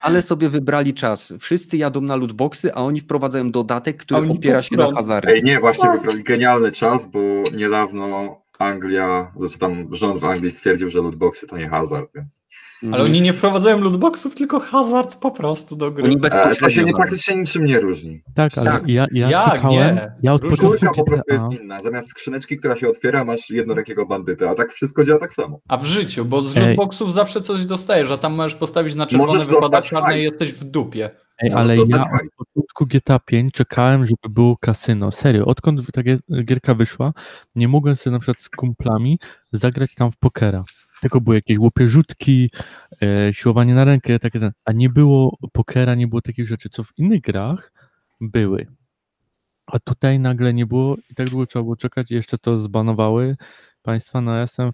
ale 0.00 0.22
sobie 0.22 0.48
wybrali 0.48 0.94
czas. 0.94 1.32
Wszyscy 1.38 1.76
jadą 1.76 2.00
na 2.00 2.16
lootboxy, 2.16 2.74
a 2.74 2.82
oni 2.84 3.00
wprowadzają 3.00 3.50
dodatek, 3.50 3.96
który 3.96 4.20
oni 4.20 4.38
opiera 4.38 4.60
się 4.60 4.76
na 4.76 4.92
hazardzie. 4.94 5.30
Ej, 5.30 5.42
nie, 5.42 5.60
właśnie 5.60 5.90
wybrali 5.90 6.22
genialny 6.22 6.70
czas, 6.70 7.06
bo 7.06 7.20
niedawno 7.56 8.41
Anglia, 8.62 9.32
znaczy 9.36 9.58
tam 9.58 9.88
rząd 9.94 10.20
w 10.20 10.24
Anglii 10.24 10.50
stwierdził, 10.50 10.90
że 10.90 11.00
lootboxy 11.02 11.46
to 11.46 11.56
nie 11.56 11.68
hazard, 11.68 12.10
więc. 12.14 12.44
Ale 12.92 13.04
oni 13.04 13.20
nie 13.20 13.32
wprowadzają 13.32 13.80
lootboxów, 13.80 14.34
tylko 14.34 14.60
hazard 14.60 15.16
po 15.16 15.30
prostu 15.30 15.76
do 15.76 15.90
gry. 15.90 16.04
Oni 16.04 16.18
e, 16.32 16.56
to 16.56 16.68
się 16.68 16.84
nie 16.84 16.92
praktycznie 16.92 17.36
niczym 17.36 17.64
nie 17.64 17.80
różni. 17.80 18.22
Tak, 18.34 18.58
ale 18.58 18.70
Tak. 18.70 18.88
ja, 18.88 19.06
ja 19.12 19.30
Jak? 19.30 19.52
czekałem, 19.52 19.94
Nie. 19.94 20.12
ja 20.22 20.32
od 20.32 20.42
początku 20.42 20.94
po 20.96 21.04
prostu 21.04 21.32
jest 21.32 21.44
inna. 21.60 21.80
Zamiast 21.80 22.08
skrzyneczki, 22.08 22.56
która 22.56 22.76
się 22.76 22.88
otwiera, 22.88 23.24
masz 23.24 23.50
jednorękiego 23.50 24.06
bandyta, 24.06 24.50
a 24.50 24.54
tak 24.54 24.72
wszystko 24.72 25.04
działa 25.04 25.20
tak 25.20 25.34
samo. 25.34 25.60
A 25.68 25.76
w 25.76 25.84
życiu, 25.84 26.24
bo 26.24 26.42
z 26.42 26.56
Ej. 26.56 26.66
lootboxów 26.66 27.12
zawsze 27.12 27.40
coś 27.40 27.64
dostajesz, 27.64 28.10
a 28.10 28.18
tam 28.18 28.34
możesz 28.34 28.54
postawić 28.54 28.94
na 28.94 29.06
czerwone, 29.06 29.44
wypada 29.44 29.82
czarne 29.82 30.18
i 30.18 30.22
jesteś 30.22 30.52
w 30.52 30.64
dupie. 30.64 31.10
Ej, 31.42 31.52
ale 31.52 31.76
ja 31.76 32.04
od 32.38 32.48
początku 32.82 32.98
GTA 32.98 33.18
5 33.18 33.54
czekałem, 33.54 34.06
żeby 34.06 34.28
było 34.34 34.56
kasyno. 34.56 35.12
Serio, 35.12 35.44
odkąd 35.44 35.92
ta 35.92 36.02
gier- 36.02 36.44
gierka 36.44 36.74
wyszła, 36.74 37.12
nie 37.54 37.68
mogłem 37.68 37.96
sobie 37.96 38.12
na 38.12 38.18
przykład 38.18 38.40
z 38.40 38.48
kumplami 38.48 39.18
zagrać 39.52 39.94
tam 39.94 40.10
w 40.10 40.16
pokera. 40.16 40.62
Tylko 41.00 41.20
były 41.20 41.36
jakieś 41.36 41.58
łopierzutki, 41.58 42.50
e, 43.02 43.34
siłowanie 43.34 43.74
na 43.74 43.84
rękę, 43.84 44.18
takie 44.18 44.40
ten. 44.40 44.52
A 44.64 44.72
nie 44.72 44.90
było 44.90 45.38
pokera, 45.52 45.94
nie 45.94 46.08
było 46.08 46.22
takich 46.22 46.46
rzeczy, 46.46 46.68
co 46.68 46.84
w 46.84 46.92
innych 46.98 47.20
grach 47.20 47.72
były. 48.20 48.66
A 49.66 49.78
tutaj 49.78 50.18
nagle 50.20 50.54
nie 50.54 50.66
było 50.66 50.96
i 51.10 51.14
tak 51.14 51.30
długo 51.30 51.46
trzeba 51.46 51.62
było 51.62 51.76
czekać 51.76 52.10
jeszcze 52.10 52.38
to 52.38 52.58
zbanowały 52.58 53.36
państwa. 53.82 54.20
No 54.20 54.34
ja 54.34 54.40
jestem 54.40 54.70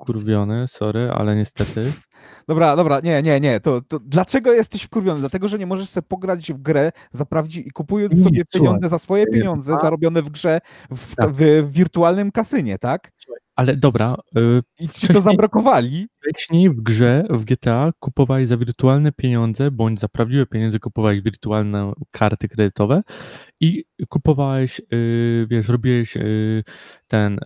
wkurwiony, 0.00 0.68
sorry, 0.68 1.10
ale 1.10 1.36
niestety. 1.36 1.92
Dobra, 2.48 2.76
dobra, 2.76 3.00
nie, 3.00 3.22
nie, 3.22 3.40
nie. 3.40 3.60
To, 3.60 3.80
to 3.80 3.98
dlaczego 3.98 4.52
jesteś 4.52 4.82
wkurwiony? 4.82 5.20
Dlatego, 5.20 5.48
że 5.48 5.58
nie 5.58 5.66
możesz 5.66 5.88
sobie 5.88 6.06
pograć 6.08 6.52
w 6.52 6.62
grę, 6.62 6.92
zaprawdzić 7.12 7.66
i 7.66 7.70
kupując 7.70 8.14
Nie, 8.14 8.22
sobie 8.22 8.42
słuchaj. 8.50 8.60
pieniądze 8.60 8.88
za 8.88 8.98
swoje 8.98 9.26
pieniądze 9.26 9.76
zarobione 9.82 10.22
w 10.22 10.30
grze 10.30 10.58
w, 10.90 11.16
Tak. 11.16 11.30
w 11.32 11.72
wirtualnym 11.72 12.32
kasynie, 12.32 12.78
tak? 12.78 13.12
Ale 13.56 13.76
dobra, 13.76 14.14
y, 14.38 14.62
I 14.78 14.88
ci 14.88 15.08
to 15.08 15.20
zablokowali. 15.20 16.08
Wcześniej 16.20 16.70
w 16.70 16.80
grze, 16.80 17.24
w 17.30 17.44
GTA 17.44 17.92
kupowałeś 17.98 18.48
za 18.48 18.56
wirtualne 18.56 19.12
pieniądze, 19.12 19.70
bądź 19.70 20.00
za 20.00 20.08
prawdziwe 20.08 20.46
pieniądze 20.46 20.78
kupowałeś 20.78 21.20
wirtualne 21.20 21.92
karty 22.10 22.48
kredytowe 22.48 23.02
i 23.60 23.84
kupowałeś, 24.08 24.80
yy, 24.90 25.46
wiesz, 25.50 25.68
robiłeś 25.68 26.16
yy, 26.16 26.62
ten, 27.08 27.38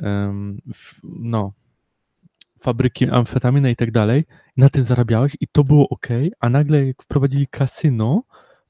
no, 1.04 1.52
fabryki 2.68 3.08
amfetaminy 3.10 3.70
i 3.70 3.76
tak 3.76 3.90
dalej, 3.90 4.24
na 4.56 4.68
tym 4.68 4.84
zarabiałeś 4.84 5.36
i 5.40 5.46
to 5.52 5.64
było 5.64 5.88
ok, 5.88 6.06
a 6.40 6.48
nagle 6.48 6.86
jak 6.86 7.02
wprowadzili 7.02 7.46
kasyno, 7.46 8.22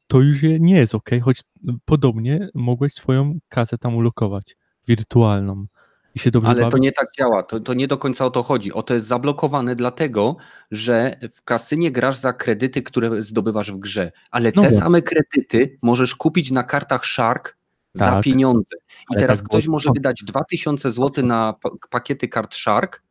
to 0.06 0.20
już 0.20 0.42
je- 0.42 0.60
nie 0.60 0.76
jest 0.76 0.94
ok, 0.94 1.10
choć 1.22 1.40
podobnie 1.84 2.48
mogłeś 2.54 2.92
swoją 2.94 3.38
kasę 3.48 3.78
tam 3.78 3.96
ulokować, 3.96 4.56
wirtualną. 4.88 5.66
I 6.14 6.18
się 6.18 6.30
dobrze 6.30 6.50
Ale 6.50 6.62
to 6.62 6.68
bawić. 6.70 6.82
nie 6.82 6.92
tak 6.92 7.08
działa, 7.18 7.42
to, 7.42 7.60
to 7.60 7.74
nie 7.74 7.86
do 7.88 7.98
końca 7.98 8.26
o 8.26 8.30
to 8.30 8.42
chodzi. 8.42 8.72
O 8.72 8.82
to 8.82 8.94
jest 8.94 9.06
zablokowane 9.06 9.76
dlatego, 9.76 10.36
że 10.70 11.16
w 11.34 11.42
kasynie 11.42 11.90
grasz 11.92 12.16
za 12.16 12.32
kredyty, 12.32 12.82
które 12.82 13.22
zdobywasz 13.22 13.72
w 13.72 13.78
grze, 13.78 14.12
ale 14.30 14.52
te 14.52 14.56
No 14.56 14.62
właśnie. 14.62 14.78
same 14.80 15.02
kredyty 15.02 15.78
możesz 15.82 16.14
kupić 16.14 16.50
na 16.50 16.62
kartach 16.62 17.06
Shark 17.06 17.56
za 17.94 18.10
Tak, 18.10 18.24
pieniądze. 18.24 18.76
I 18.76 19.04
ale 19.10 19.20
teraz 19.20 19.38
tak 19.38 19.48
ktoś 19.48 19.66
może 19.66 19.90
wydać 19.94 20.24
2000 20.26 20.90
zł 20.90 21.26
na 21.26 21.52
pa- 21.62 21.70
pakiety 21.90 22.28
kart 22.28 22.54
Shark 22.54 23.02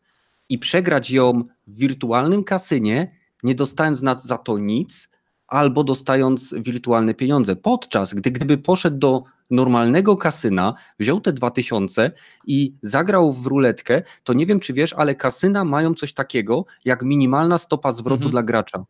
i 0.54 0.58
przegrać 0.58 1.12
ją 1.12 1.44
w 1.68 1.78
wirtualnym 1.78 2.44
kasynie, 2.44 3.12
nie 3.44 3.56
dostając 3.56 4.04
za 4.24 4.38
to 4.38 4.58
nic, 4.58 5.10
albo 5.48 5.84
dostając 5.84 6.54
wirtualne 6.58 7.14
pieniądze. 7.14 7.56
Podczas 7.56 8.14
gdy 8.14 8.32
gdyby 8.32 8.58
poszedł 8.58 8.98
do 8.98 9.24
normalnego 9.50 10.18
kasyna, 10.18 10.74
wziął 11.00 11.22
te 11.22 11.34
2000 11.34 12.12
i 12.48 12.74
zagrał 12.82 13.34
w 13.34 13.46
ruletkę, 13.46 14.02
to 14.24 14.34
nie 14.34 14.46
wiem 14.46 14.60
czy 14.60 14.74
wiesz, 14.74 14.94
ale 14.94 15.16
kasyna 15.16 15.64
mają 15.66 15.94
coś 15.94 16.14
takiego 16.14 16.66
jak 16.86 17.02
minimalna 17.04 17.58
stopa 17.58 17.92
zwrotu 17.92 18.16
Mhm. 18.16 18.32
dla 18.32 18.44
gracza. 18.44 18.86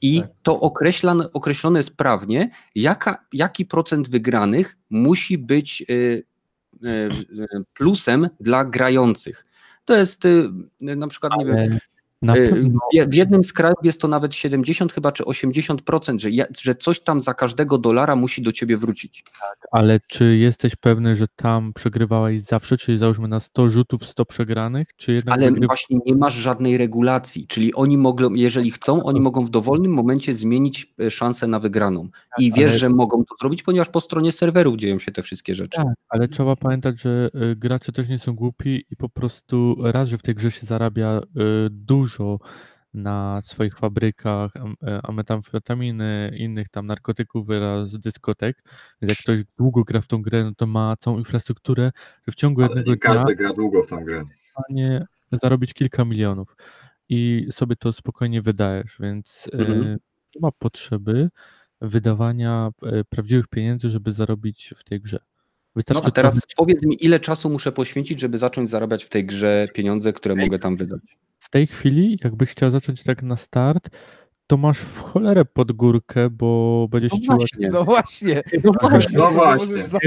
I 0.00 0.20
Tak. 0.20 0.30
to 0.42 0.60
określane, 0.60 1.32
określone 1.32 1.78
jest 1.78 1.96
prawnie, 1.96 2.50
jaka, 2.74 3.24
jaki 3.32 3.64
procent 3.66 4.08
wygranych 4.08 4.76
musi 4.90 5.38
być 5.38 5.84
y, 5.90 5.94
y, 5.94 6.88
y, 6.88 7.46
plusem 7.74 8.28
dla 8.40 8.64
grających. 8.64 9.47
To 9.88 9.96
jest 9.96 10.24
y, 10.24 10.48
na 10.80 11.08
przykład, 11.08 11.32
nie 11.38 11.44
wiem, 11.44 11.78
Y, 12.22 12.50
pewno 12.50 12.80
w, 13.08 13.14
jednym 13.14 13.44
z 13.44 13.52
krajów 13.52 13.78
jest 13.82 14.00
to 14.00 14.08
nawet 14.08 14.34
70 14.34 14.92
chyba 14.92 15.12
czy 15.12 15.24
80%, 15.24 16.18
że, 16.18 16.30
ja, 16.30 16.44
że 16.62 16.74
coś 16.74 17.00
tam 17.00 17.20
za 17.20 17.34
każdego 17.34 17.78
dolara 17.78 18.16
musi 18.16 18.42
do 18.42 18.52
ciebie 18.52 18.76
wrócić. 18.76 19.24
Ale 19.70 20.00
czy 20.06 20.36
jesteś 20.36 20.76
pewny, 20.76 21.16
że 21.16 21.26
tam 21.36 21.72
przegrywałeś 21.72 22.40
zawsze, 22.40 22.76
czyli 22.76 22.98
załóżmy 22.98 23.28
na 23.28 23.40
100 23.40 23.70
rzutów 23.70 24.06
100 24.06 24.24
przegranych, 24.24 24.88
czy 24.96 25.12
jednak 25.12 25.34
Ale 25.34 25.50
właśnie 25.52 25.98
nie 26.06 26.14
masz 26.14 26.34
żadnej 26.34 26.78
regulacji, 26.78 27.46
czyli 27.46 27.74
oni 27.74 27.98
mogą, 27.98 28.34
jeżeli 28.34 28.70
chcą, 28.70 29.02
oni 29.02 29.20
mogą 29.20 29.46
w 29.46 29.50
dowolnym 29.50 29.92
momencie 29.92 30.34
zmienić 30.34 30.94
e, 31.00 31.10
szansę 31.10 31.46
na 31.46 31.60
wygraną. 31.60 32.08
I 32.38 32.52
wiesz, 32.52 32.70
ale- 32.70 32.78
że 32.78 32.88
mogą 32.88 33.24
to 33.24 33.34
zrobić, 33.40 33.62
ponieważ 33.62 33.88
po 33.88 34.00
stronie 34.00 34.32
serwerów 34.32 34.76
dzieją 34.76 34.98
się 34.98 35.12
te 35.12 35.22
wszystkie 35.22 35.54
rzeczy. 35.54 35.76
Tak, 35.76 35.94
ale 36.08 36.28
trzeba 36.28 36.56
pamiętać, 36.56 37.00
że 37.00 37.30
y, 37.52 37.56
gracze 37.56 37.92
też 37.92 38.08
nie 38.08 38.18
są 38.18 38.34
głupi 38.34 38.84
i 38.90 38.96
po 38.96 39.08
prostu 39.08 39.76
raz, 39.82 40.08
że 40.08 40.18
w 40.18 40.22
tej 40.22 40.34
grze 40.34 40.50
się 40.50 40.66
zarabia 40.66 41.20
y, 41.20 41.20
dużo 42.08 42.38
na 42.94 43.40
swoich 43.44 43.76
fabrykach 43.78 44.52
e, 44.82 45.12
metamfetaminy, 45.12 46.32
innych 46.36 46.68
tam 46.68 46.86
narkotyków 46.86 47.50
oraz 47.50 47.98
dyskotek, 47.98 48.62
więc 49.02 49.10
jak 49.10 49.18
ktoś 49.18 49.40
długo 49.58 49.84
gra 49.84 50.00
w 50.00 50.06
tą 50.06 50.22
grę, 50.22 50.44
no 50.44 50.52
to 50.56 50.66
ma 50.66 50.96
całą 50.96 51.18
infrastrukturę, 51.18 51.90
że 52.26 52.32
w 52.32 52.34
ciągu 52.34 52.60
Ale 52.62 52.68
jednego 52.68 52.90
nie 52.90 52.96
dnia 52.96 53.14
każdy 53.14 53.34
gra 53.36 53.52
długo 53.52 53.82
w 53.82 53.86
tą 53.86 54.04
grę. 54.04 54.24
w 54.24 54.50
stanie 54.64 55.06
zarobić 55.42 55.74
kilka 55.74 56.04
milionów 56.04 56.56
i 57.08 57.46
sobie 57.50 57.76
to 57.76 57.92
spokojnie 57.92 58.42
wydajesz, 58.42 58.96
więc 59.00 59.48
e, 59.52 59.58
Mhm. 59.58 59.82
nie 60.34 60.40
ma 60.40 60.52
potrzeby 60.58 61.28
wydawania 61.80 62.70
e, 62.82 63.04
prawdziwych 63.04 63.46
pieniędzy, 63.46 63.90
żeby 63.90 64.12
zarobić 64.12 64.74
w 64.76 64.84
tej 64.84 65.00
grze. 65.00 65.18
Wystarczy 65.76 66.02
A 66.08 66.10
teraz 66.10 66.40
powiedz 66.56 66.82
mi, 66.82 67.04
ile 67.04 67.20
czasu 67.20 67.50
muszę 67.50 67.72
poświęcić, 67.72 68.20
żeby 68.20 68.38
zacząć 68.38 68.70
zarabiać 68.70 69.04
w 69.04 69.08
tej 69.08 69.24
grze 69.26 69.68
pieniądze, 69.74 70.12
które 70.12 70.34
mogę 70.34 70.58
tam 70.58 70.76
wydać. 70.76 71.00
W 71.38 71.50
tej 71.50 71.66
chwili, 71.66 72.18
jakbyś 72.24 72.50
chciał 72.50 72.70
zacząć 72.70 73.02
tak 73.02 73.22
na 73.22 73.36
start, 73.36 73.88
to 74.46 74.56
masz 74.56 74.78
w 74.78 75.00
cholerę 75.00 75.44
pod 75.44 75.72
górkę, 75.72 76.30
bo 76.30 76.86
będziesz 76.90 77.12
No 77.12 77.18
chciał... 77.18 77.36
właśnie. 77.36 77.68
No 77.68 77.84
właśnie. 77.84 78.42
No 78.64 78.72
Właśnie, 78.80 79.18
No 79.18 79.30
właśnie. 79.30 79.76
Możesz 79.76 79.90
za 79.90 79.98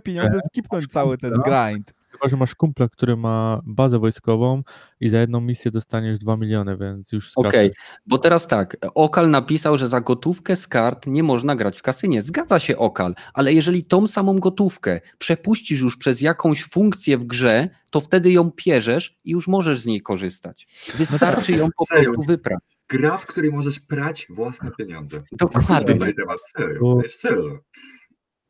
pieniądze 0.00 0.40
skipnąć 0.46 0.86
cały 0.86 1.18
ten 1.18 1.32
grind. 1.44 1.94
Chyba, 2.20 2.30
że 2.30 2.36
masz 2.36 2.54
kumpla, 2.54 2.88
który 2.88 3.16
ma 3.16 3.60
bazę 3.64 3.98
wojskową 3.98 4.62
i 5.00 5.08
za 5.08 5.18
jedną 5.18 5.40
misję 5.40 5.70
dostaniesz 5.70 6.18
2 6.18 6.36
miliony, 6.36 6.76
więc 6.76 7.12
już. 7.12 7.32
Okej, 7.36 7.72
bo 8.06 8.18
teraz 8.18 8.46
tak, 8.46 8.76
Okal 8.94 9.30
napisał, 9.30 9.76
że 9.76 9.88
za 9.88 10.00
gotówkę 10.00 10.56
z 10.56 10.66
kart 10.66 11.06
nie 11.06 11.22
można 11.22 11.56
grać 11.56 11.78
w 11.78 11.82
kasynie. 11.82 12.22
Zgadza 12.22 12.58
się 12.58 12.76
Okal, 12.76 13.14
ale 13.34 13.52
jeżeli 13.52 13.84
tą 13.84 14.06
samą 14.06 14.38
gotówkę 14.38 15.00
przepuścisz 15.18 15.80
już 15.80 15.96
przez 15.96 16.20
jakąś 16.20 16.64
funkcję 16.64 17.18
w 17.18 17.24
grze, 17.24 17.68
to 17.90 18.00
wtedy 18.00 18.32
ją 18.32 18.50
pierzesz 18.50 19.18
i 19.24 19.30
już 19.30 19.48
możesz 19.48 19.80
z 19.80 19.86
niej 19.86 20.00
korzystać. 20.00 20.66
Wystarczy 20.94 21.52
ją 21.52 21.68
po 21.76 21.86
prostu 21.86 22.22
wyprać. 22.22 22.60
Gra, 22.88 23.16
w 23.16 23.26
której 23.26 23.50
możesz 23.50 23.80
prać 23.80 24.26
własne 24.30 24.70
pieniądze. 24.78 25.22
Dokładnie. 25.32 25.94
Na 25.94 26.12
temat, 26.12 26.38
serio, 26.56 26.80
Bo- 26.80 26.96
to 26.96 27.02
jest 27.02 27.18
szczerze. 27.18 27.58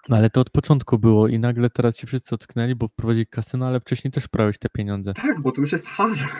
No 0.08 0.16
ale 0.16 0.30
to 0.30 0.40
od 0.40 0.50
początku 0.50 0.98
było 0.98 1.28
i 1.28 1.38
nagle 1.38 1.70
teraz 1.70 1.94
ci 1.94 2.06
wszyscy 2.06 2.34
ocknęli, 2.34 2.74
bo 2.74 2.88
wprowadzili 2.88 3.26
kasyno, 3.26 3.66
ale 3.66 3.80
wcześniej 3.80 4.12
też 4.12 4.28
prałeś 4.28 4.58
te 4.58 4.68
pieniądze. 4.68 5.14
Tak, 5.14 5.40
bo 5.40 5.52
to 5.52 5.60
już 5.60 5.72
jest 5.72 5.88
hazard. 5.88 6.32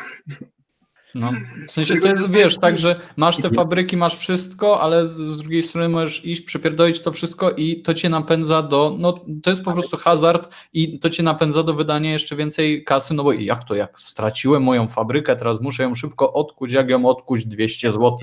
No, 1.14 1.32
w 1.66 1.70
sensie 1.70 1.96
to 2.00 2.08
jest, 2.08 2.30
wiesz, 2.30 2.58
tak, 2.58 2.78
że 2.78 3.00
masz 3.16 3.36
te 3.36 3.50
fabryki, 3.50 3.96
masz 3.96 4.18
wszystko, 4.18 4.80
ale 4.80 5.08
z 5.08 5.38
drugiej 5.38 5.62
strony 5.62 5.88
możesz 5.88 6.24
iść, 6.24 6.40
przepierdolić 6.40 7.00
to 7.00 7.12
wszystko 7.12 7.50
i 7.50 7.82
to 7.82 7.94
cię 7.94 8.08
napędza 8.08 8.62
do, 8.62 8.96
no 8.98 9.12
to 9.42 9.50
jest 9.50 9.64
po 9.64 9.72
prostu 9.72 9.96
hazard 9.96 10.54
i 10.72 10.98
to 10.98 11.10
cię 11.10 11.22
napędza 11.22 11.62
do 11.62 11.74
wydania 11.74 12.12
jeszcze 12.12 12.36
więcej 12.36 12.84
kasy, 12.84 13.14
no 13.14 13.24
bo 13.24 13.32
jak 13.32 13.64
to, 13.64 13.74
jak 13.74 14.00
straciłem 14.00 14.62
moją 14.62 14.88
fabrykę, 14.88 15.36
teraz 15.36 15.60
muszę 15.60 15.82
ją 15.82 15.94
szybko 15.94 16.32
odkuć, 16.32 16.72
jak 16.72 16.90
ją 16.90 17.06
odkuć 17.06 17.46
200 17.46 17.90
zł. 17.90 18.18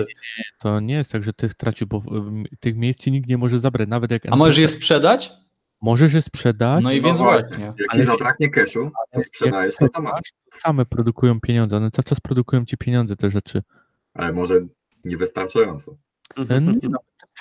To 0.60 0.80
nie 0.80 0.94
jest 0.94 1.12
tak, 1.12 1.24
że 1.24 1.34
tych 1.34 1.54
tracił, 1.54 1.88
bo 1.88 2.02
tych 2.60 2.76
miejsc 2.76 3.00
ci 3.00 3.12
nikt 3.12 3.30
nie 3.30 3.38
może 3.38 3.60
zabrać, 3.60 3.90
nawet 3.90 4.12
jak... 4.12 4.26
A 4.32 4.36
możesz 4.36 4.58
je 4.58 4.68
sprzedać? 4.68 5.47
Możesz 5.82 6.14
je 6.14 6.22
sprzedać, 6.22 6.84
No 6.84 6.92
i 6.92 7.02
No 7.02 7.08
więc 7.08 7.20
właśnie. 7.20 7.48
właśnie. 7.48 7.66
Jak 7.66 7.94
Ale 7.94 8.00
ci 8.02 8.06
zabraknie 8.06 8.50
cashu, 8.50 8.92
to 9.12 9.22
sprzedajesz 9.24 9.76
to 9.94 10.02
masz. 10.02 10.22
same 10.58 10.86
produkują 10.86 11.40
pieniądze, 11.42 11.78
one 11.78 11.92
cały 11.92 12.04
czas 12.04 12.20
produkują 12.20 12.66
ci 12.66 12.78
pieniądze 12.78 13.16
te 13.16 13.32
rzeczy. 13.32 13.64
Ale 14.14 14.34
może 14.34 14.62
niewystarczająco. 15.06 15.96
No, 16.38 16.46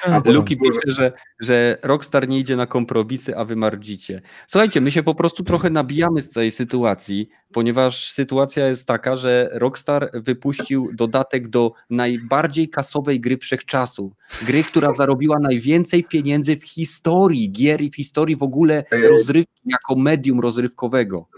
no, 0.08 0.22
Luki 0.24 0.56
pisze, 0.56 0.80
że, 0.86 1.12
że 1.40 1.78
Rockstar 1.82 2.28
nie 2.28 2.38
idzie 2.38 2.56
na 2.56 2.66
kompromisy, 2.66 3.36
a 3.36 3.44
wy 3.44 3.56
mardzicie. 3.56 4.22
Słuchajcie, 4.46 4.80
my 4.80 4.90
się 4.90 5.02
po 5.02 5.14
prostu 5.14 5.44
trochę 5.44 5.70
nabijamy 5.70 6.22
z 6.22 6.28
całej 6.28 6.50
sytuacji, 6.50 7.28
ponieważ 7.52 8.12
sytuacja 8.12 8.66
jest 8.66 8.86
taka, 8.86 9.16
że 9.16 9.50
Rockstar 9.52 10.10
wypuścił 10.14 10.90
dodatek 10.94 11.48
do 11.48 11.72
najbardziej 11.90 12.68
kasowej 12.68 13.20
gry 13.20 13.38
wszechczasów. 13.38 14.12
Gry, 14.46 14.64
która 14.64 14.92
zarobiła 14.94 15.38
najwięcej 15.38 16.04
pieniędzy 16.04 16.56
w 16.56 16.64
historii 16.64 17.52
gier 17.52 17.80
i 17.80 17.90
w 17.90 17.96
historii 17.96 18.36
w 18.36 18.42
ogóle 18.42 18.84
rozrywki 19.10 19.62
jako 19.64 19.96
medium 19.96 20.40
rozrywkowego. 20.40 21.28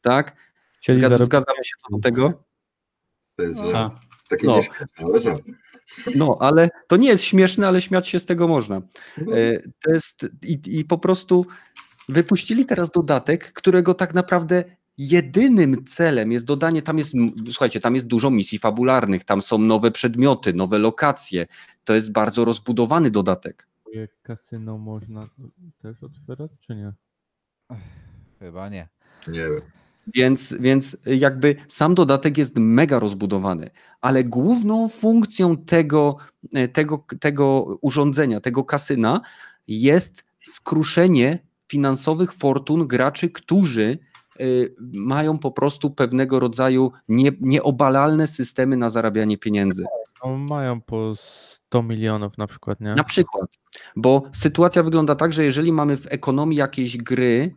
Tak? 0.00 0.36
chcieli 0.80 0.98
Zgadza, 0.98 1.14
zarobić 1.14 1.26
zgadzamy 1.30 1.64
się 1.64 1.74
co 1.78 1.96
do 1.96 2.02
tego? 2.02 2.44
To 3.36 3.42
jest 3.42 3.60
żart. 3.60 3.94
Takie 4.28 4.46
No. 4.46 4.56
nieśmieszne, 4.56 4.86
ale 4.96 5.18
żart. 5.18 5.42
No, 6.16 6.36
ale 6.40 6.68
to 6.86 6.96
nie 6.96 7.08
jest 7.08 7.22
śmieszne, 7.24 7.68
ale 7.68 7.80
śmiać 7.80 8.08
się 8.08 8.20
z 8.20 8.26
tego 8.26 8.48
można. 8.48 8.76
E, 8.76 9.60
To 9.80 9.92
jest 9.92 10.26
i, 10.42 10.60
i 10.66 10.84
po 10.84 10.98
prostu 10.98 11.46
wypuścili 12.08 12.66
teraz 12.66 12.90
dodatek, 12.90 13.52
którego 13.52 13.94
tak 13.94 14.14
naprawdę 14.14 14.64
jedynym 14.98 15.84
celem 15.84 16.32
jest 16.32 16.44
dodanie, 16.44 16.82
tam 16.82 16.98
jest, 16.98 17.12
słuchajcie, 17.50 17.80
tam 17.80 17.94
jest 17.94 18.06
dużo 18.06 18.30
misji 18.30 18.58
fabularnych, 18.58 19.24
tam 19.24 19.42
są 19.42 19.58
nowe 19.58 19.90
przedmioty, 19.90 20.54
nowe 20.54 20.78
lokacje. 20.78 21.46
To 21.84 21.94
jest 21.94 22.12
bardzo 22.12 22.44
rozbudowany 22.44 23.10
dodatek. 23.10 23.68
Kasyno 24.22 24.78
można 24.78 25.28
też 25.82 26.02
otwierać, 26.02 26.50
czy 26.66 26.74
nie? 26.74 26.92
Chyba 28.38 28.68
nie. 28.68 28.88
Nie 29.28 29.40
wiem. 29.40 29.60
Więc, 30.14 30.54
więc 30.60 30.96
jakby 31.06 31.56
sam 31.68 31.94
dodatek 31.94 32.38
jest 32.38 32.58
mega 32.58 32.98
rozbudowany, 32.98 33.70
ale 34.00 34.24
główną 34.24 34.88
funkcją 34.88 35.56
tego, 35.56 36.16
e, 36.54 36.68
tego, 36.68 37.04
tego 37.20 37.78
urządzenia, 37.80 38.40
tego 38.40 38.64
kasyna 38.64 39.20
jest 39.68 40.24
skruszenie 40.44 41.38
finansowych 41.70 42.32
fortun 42.32 42.86
graczy, 42.86 43.30
którzy 43.30 43.98
e, 44.40 44.44
mają 44.92 45.38
po 45.38 45.50
prostu 45.50 45.90
pewnego 45.90 46.40
rodzaju 46.40 46.92
nie, 47.08 47.30
nieobalalne 47.40 48.26
systemy 48.26 48.76
na 48.76 48.90
zarabianie 48.90 49.38
pieniędzy. 49.38 49.84
No, 50.24 50.36
mają 50.36 50.80
po 50.80 51.14
100 51.16 51.82
milionów 51.82 52.38
na 52.38 52.46
przykład, 52.46 52.80
nie? 52.80 52.94
Na 52.94 53.04
przykład, 53.04 53.50
bo 53.96 54.22
sytuacja 54.32 54.82
wygląda 54.82 55.14
tak, 55.14 55.32
że 55.32 55.44
jeżeli 55.44 55.72
mamy 55.72 55.96
w 55.96 56.06
ekonomii 56.06 56.58
jakiejś 56.58 56.96
gry 56.96 57.54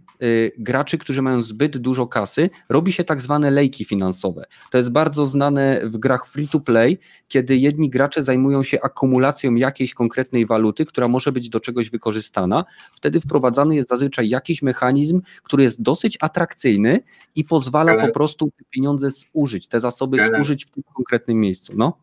graczy, 0.57 0.97
którzy 0.97 1.22
mają 1.22 1.41
zbyt 1.41 1.78
dużo 1.78 2.07
kasy, 2.07 2.49
robi 2.70 2.91
się 2.91 3.03
tak 3.03 3.22
zwane 3.22 3.51
lejki 3.51 3.86
finansowe. 3.86 4.45
To 4.72 4.78
jest 4.78 4.89
bardzo 4.89 5.26
znane 5.26 5.82
w 5.84 5.97
grach 5.97 6.28
free 6.28 6.47
to 6.47 6.59
play, 6.59 6.99
kiedy 7.28 7.57
jedni 7.57 7.89
gracze 7.89 8.24
zajmują 8.24 8.64
się 8.64 8.82
akumulacją 8.82 9.55
jakiejś 9.55 9.93
konkretnej 9.93 10.45
waluty, 10.45 10.86
która 10.86 11.07
może 11.07 11.32
być 11.32 11.49
do 11.49 11.59
czegoś 11.59 11.89
wykorzystana. 11.89 12.66
Wtedy 12.93 13.22
wprowadzany 13.22 13.76
jest 13.76 13.89
zazwyczaj 13.89 14.30
jakiś 14.30 14.61
mechanizm, 14.61 15.22
który 15.43 15.64
jest 15.64 15.82
dosyć 15.82 16.18
atrakcyjny 16.22 16.99
i 17.36 17.43
pozwala 17.43 18.07
po 18.07 18.14
prostu 18.14 18.51
te 18.57 18.64
pieniądze 18.70 19.09
zużyć, 19.36 19.68
te 19.68 19.80
zasoby 19.80 20.24
Ale- 20.24 20.38
zużyć 20.38 20.66
w 20.66 20.70
tym 20.70 20.84
konkretnym 20.93 21.39
miejscu. 21.39 21.74
No. 21.76 21.97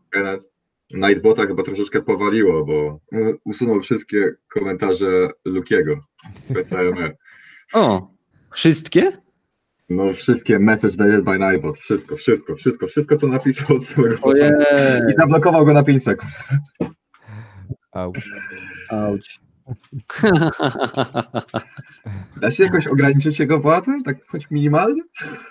Nightbota 0.93 1.45
chyba 1.45 1.63
troszeczkę 1.63 2.01
powaliło, 2.01 2.65
bo 2.65 2.99
usunął 3.45 3.81
wszystkie 3.81 4.31
komentarze 4.47 5.29
Lukiego 5.45 5.95
PCME. 6.53 7.11
O, 7.73 8.11
wszystkie? 8.51 9.11
No 9.89 10.13
wszystkie 10.13 10.59
message 10.59 10.97
deleted 10.97 11.25
by 11.25 11.39
Nightbot, 11.39 11.77
wszystko, 11.77 12.17
wszystko, 12.17 12.55
wszystko, 12.55 12.87
wszystko 12.87 13.17
co 13.17 13.27
napisał 13.27 13.77
od 13.77 13.85
samego 13.85 14.17
początku. 14.17 14.63
I 15.09 15.13
zablokował 15.13 15.65
go 15.65 15.73
na 15.73 15.83
5 15.83 16.03
sekund. 16.03 16.31
Auć. 17.91 18.29
Auć. 18.89 19.39
Da 22.41 22.51
się 22.51 22.63
jakoś 22.63 22.87
ograniczyć 22.87 23.39
jego 23.39 23.59
władzę? 23.59 23.99
Tak 24.05 24.17
choć 24.27 24.51
minimalnie? 24.51 25.01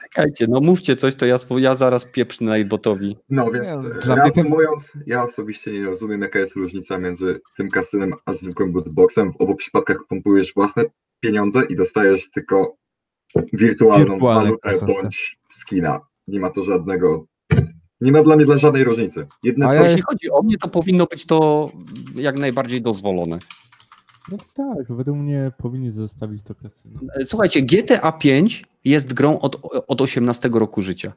Czekajcie, 0.03 0.47
no 0.49 0.61
mówcie 0.61 0.97
coś, 0.97 1.15
to 1.15 1.27
ja, 1.27 1.39
ja 1.57 1.75
zaraz 1.75 2.05
pieprznę 2.05 2.59
Nightbotowi. 2.59 3.17
No 3.31 3.51
więc 3.51 3.69
ten- 4.03 4.17
reasumując, 4.17 4.93
ja 5.07 5.23
osobiście 5.23 5.73
nie 5.73 5.85
rozumiem 5.85 6.23
jaka 6.23 6.39
jest 6.39 6.57
różnica 6.57 6.99
między 6.99 7.41
tym 7.57 7.71
kasynem 7.71 8.15
a 8.25 8.33
zwykłym 8.35 8.73
bootboxem. 8.73 9.33
W 9.33 9.37
obu 9.37 9.55
przypadkach 9.55 9.97
pompujesz 10.09 10.55
własne 10.55 10.85
pieniądze 11.21 11.63
i 11.69 11.75
dostajesz 11.75 12.31
tylko 12.31 12.77
wirtualną 13.53 14.13
Wirtualne 14.13 14.51
walutę 14.51 14.71
kasę, 14.71 14.87
bądź 14.87 15.39
skina. 15.49 16.01
Nie 16.29 16.41
ma 16.41 16.51
to 16.51 16.63
żadnego. 16.63 17.27
Nie 18.01 18.13
ma 18.13 18.23
dla 18.23 18.37
mnie 18.37 18.45
dla 18.45 18.59
żadnej 18.59 18.85
różnicy. 18.85 19.27
Jedne 19.43 19.67
A 19.67 19.75
Jeśli 19.75 20.03
chodzi 20.03 20.31
o 20.31 20.43
mnie, 20.43 20.59
to 20.59 20.69
powinno 20.69 21.07
być 21.07 21.27
to 21.27 21.71
jak 22.15 22.39
najbardziej 22.39 22.83
dozwolone. 22.83 23.39
No 24.33 24.39
tak, 24.55 24.97
według 24.97 25.19
mnie 25.19 25.53
powinni 25.59 25.91
zostawić 25.91 26.43
to 26.43 26.55
kasyno. 26.55 27.01
Słuchajcie, 27.25 27.63
GTA 27.63 28.13
5 28.13 28.65
jest 28.85 29.13
grą 29.15 29.39
od, 29.39 29.61
od 29.89 30.01
18 30.01 30.51
roku 30.53 30.83
życia. 30.83 31.13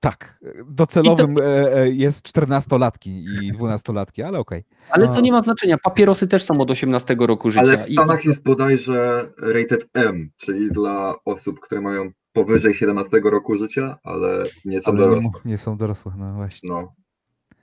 Tak, 0.00 0.38
docelowym 0.66 1.36
e, 1.38 1.74
e, 1.74 1.90
jest 1.90 2.26
14-latki 2.28 3.08
i 3.42 3.52
12-latki, 3.54 4.22
ale 4.22 4.38
okej. 4.38 4.64
Ale 4.90 5.08
A. 5.10 5.14
to 5.14 5.20
nie 5.20 5.32
ma 5.32 5.42
znaczenia. 5.42 5.76
Papierosy 5.78 6.28
też 6.28 6.42
są 6.44 6.60
od 6.60 6.70
18 6.70 7.16
roku 7.20 7.50
życia. 7.50 7.60
Ale 7.62 7.78
w 7.78 7.88
I- 7.90 7.92
Stanach 7.92 8.24
jest 8.24 8.44
bodajże 8.44 9.30
rated 9.38 9.88
M, 9.94 10.30
czyli 10.36 10.70
dla 10.70 11.14
osób, 11.24 11.60
które 11.60 11.80
mają 11.80 12.10
powyżej 12.32 12.74
17 12.74 13.20
roku 13.24 13.58
życia, 13.58 13.98
ale 14.04 14.44
nie 14.64 14.80
są 14.80 14.92
Ale 14.92 15.06
mu- 15.06 15.30
nie 15.44 15.58
są 15.58 15.76
dorosłe, 15.76 16.12
no 16.18 16.32
właśnie. 16.34 16.68
No, 16.68 16.92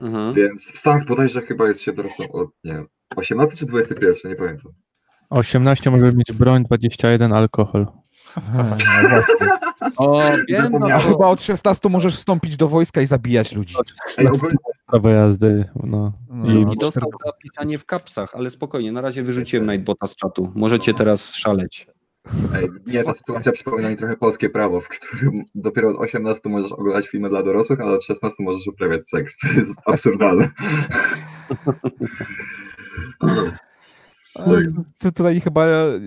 Mhm. 0.02 0.34
więc 0.34 0.72
w 0.74 0.78
Stanach 0.78 1.06
bodajże 1.06 1.42
chyba 1.42 1.68
jest 1.68 1.82
się 1.82 1.94
dorosłą 1.94 2.32
od, 2.32 2.50
nie 2.64 2.74
wiem, 2.74 2.88
18 3.16 3.56
czy 3.58 3.66
21, 3.66 4.32
nie 4.32 4.36
pamiętam. 4.36 4.72
18 5.30 5.92
może 5.92 6.06
mieć 6.06 6.32
broń, 6.34 6.64
21 6.64 7.34
alkohol. 7.34 7.88
No 8.58 8.64
właśnie. 8.64 9.22
O, 9.98 10.22
wiem, 10.48 10.72
no 10.80 11.00
Chyba 11.00 11.28
od 11.28 11.42
16 11.44 11.90
możesz 11.90 12.16
wstąpić 12.16 12.58
do 12.58 12.68
wojska 12.68 13.02
i 13.02 13.06
zabijać 13.06 13.54
ludzi. 13.54 13.76
Prawo 14.88 15.10
jazdy, 15.10 15.66
no. 15.84 16.14
No, 16.30 16.52
I- 16.54 16.66
no, 16.66 16.74
I 16.74 16.78
dostał 16.78 17.10
czter- 17.10 17.26
zapisanie 17.26 17.78
w 17.78 17.86
kapsach, 17.86 18.36
ale 18.36 18.50
spokojnie, 18.50 18.92
na 18.92 19.02
razie 19.02 19.24
wyrzuciłem 19.24 19.68
Nightbota 19.72 20.08
z 20.08 20.16
czatu. 20.16 20.52
Możecie 20.56 20.94
teraz 20.94 21.34
szaleć. 21.34 21.88
ej, 22.56 22.70
nie, 22.88 23.04
ta 23.04 23.14
sytuacja 23.14 23.52
przypomina 23.52 23.90
mi 23.90 23.96
trochę 23.96 24.18
polskie 24.18 24.50
prawo, 24.50 24.80
w 24.82 24.88
którym 24.88 25.44
dopiero 25.56 25.90
od 25.90 25.98
18 25.98 26.50
możesz 26.50 26.72
oglądać 26.72 27.08
filmy 27.08 27.30
dla 27.30 27.44
dorosłych, 27.44 27.82
ale 27.82 27.92
od 27.92 28.04
16 28.04 28.44
możesz 28.44 28.68
uprawiać 28.68 29.10
seks. 29.10 29.38
To 29.38 29.48
jest 29.48 29.80
absurdalne. 29.86 30.50
Tu- 35.00 35.12
Tutaj 35.12 35.42
chyba 35.42 35.66
e, 35.66 36.00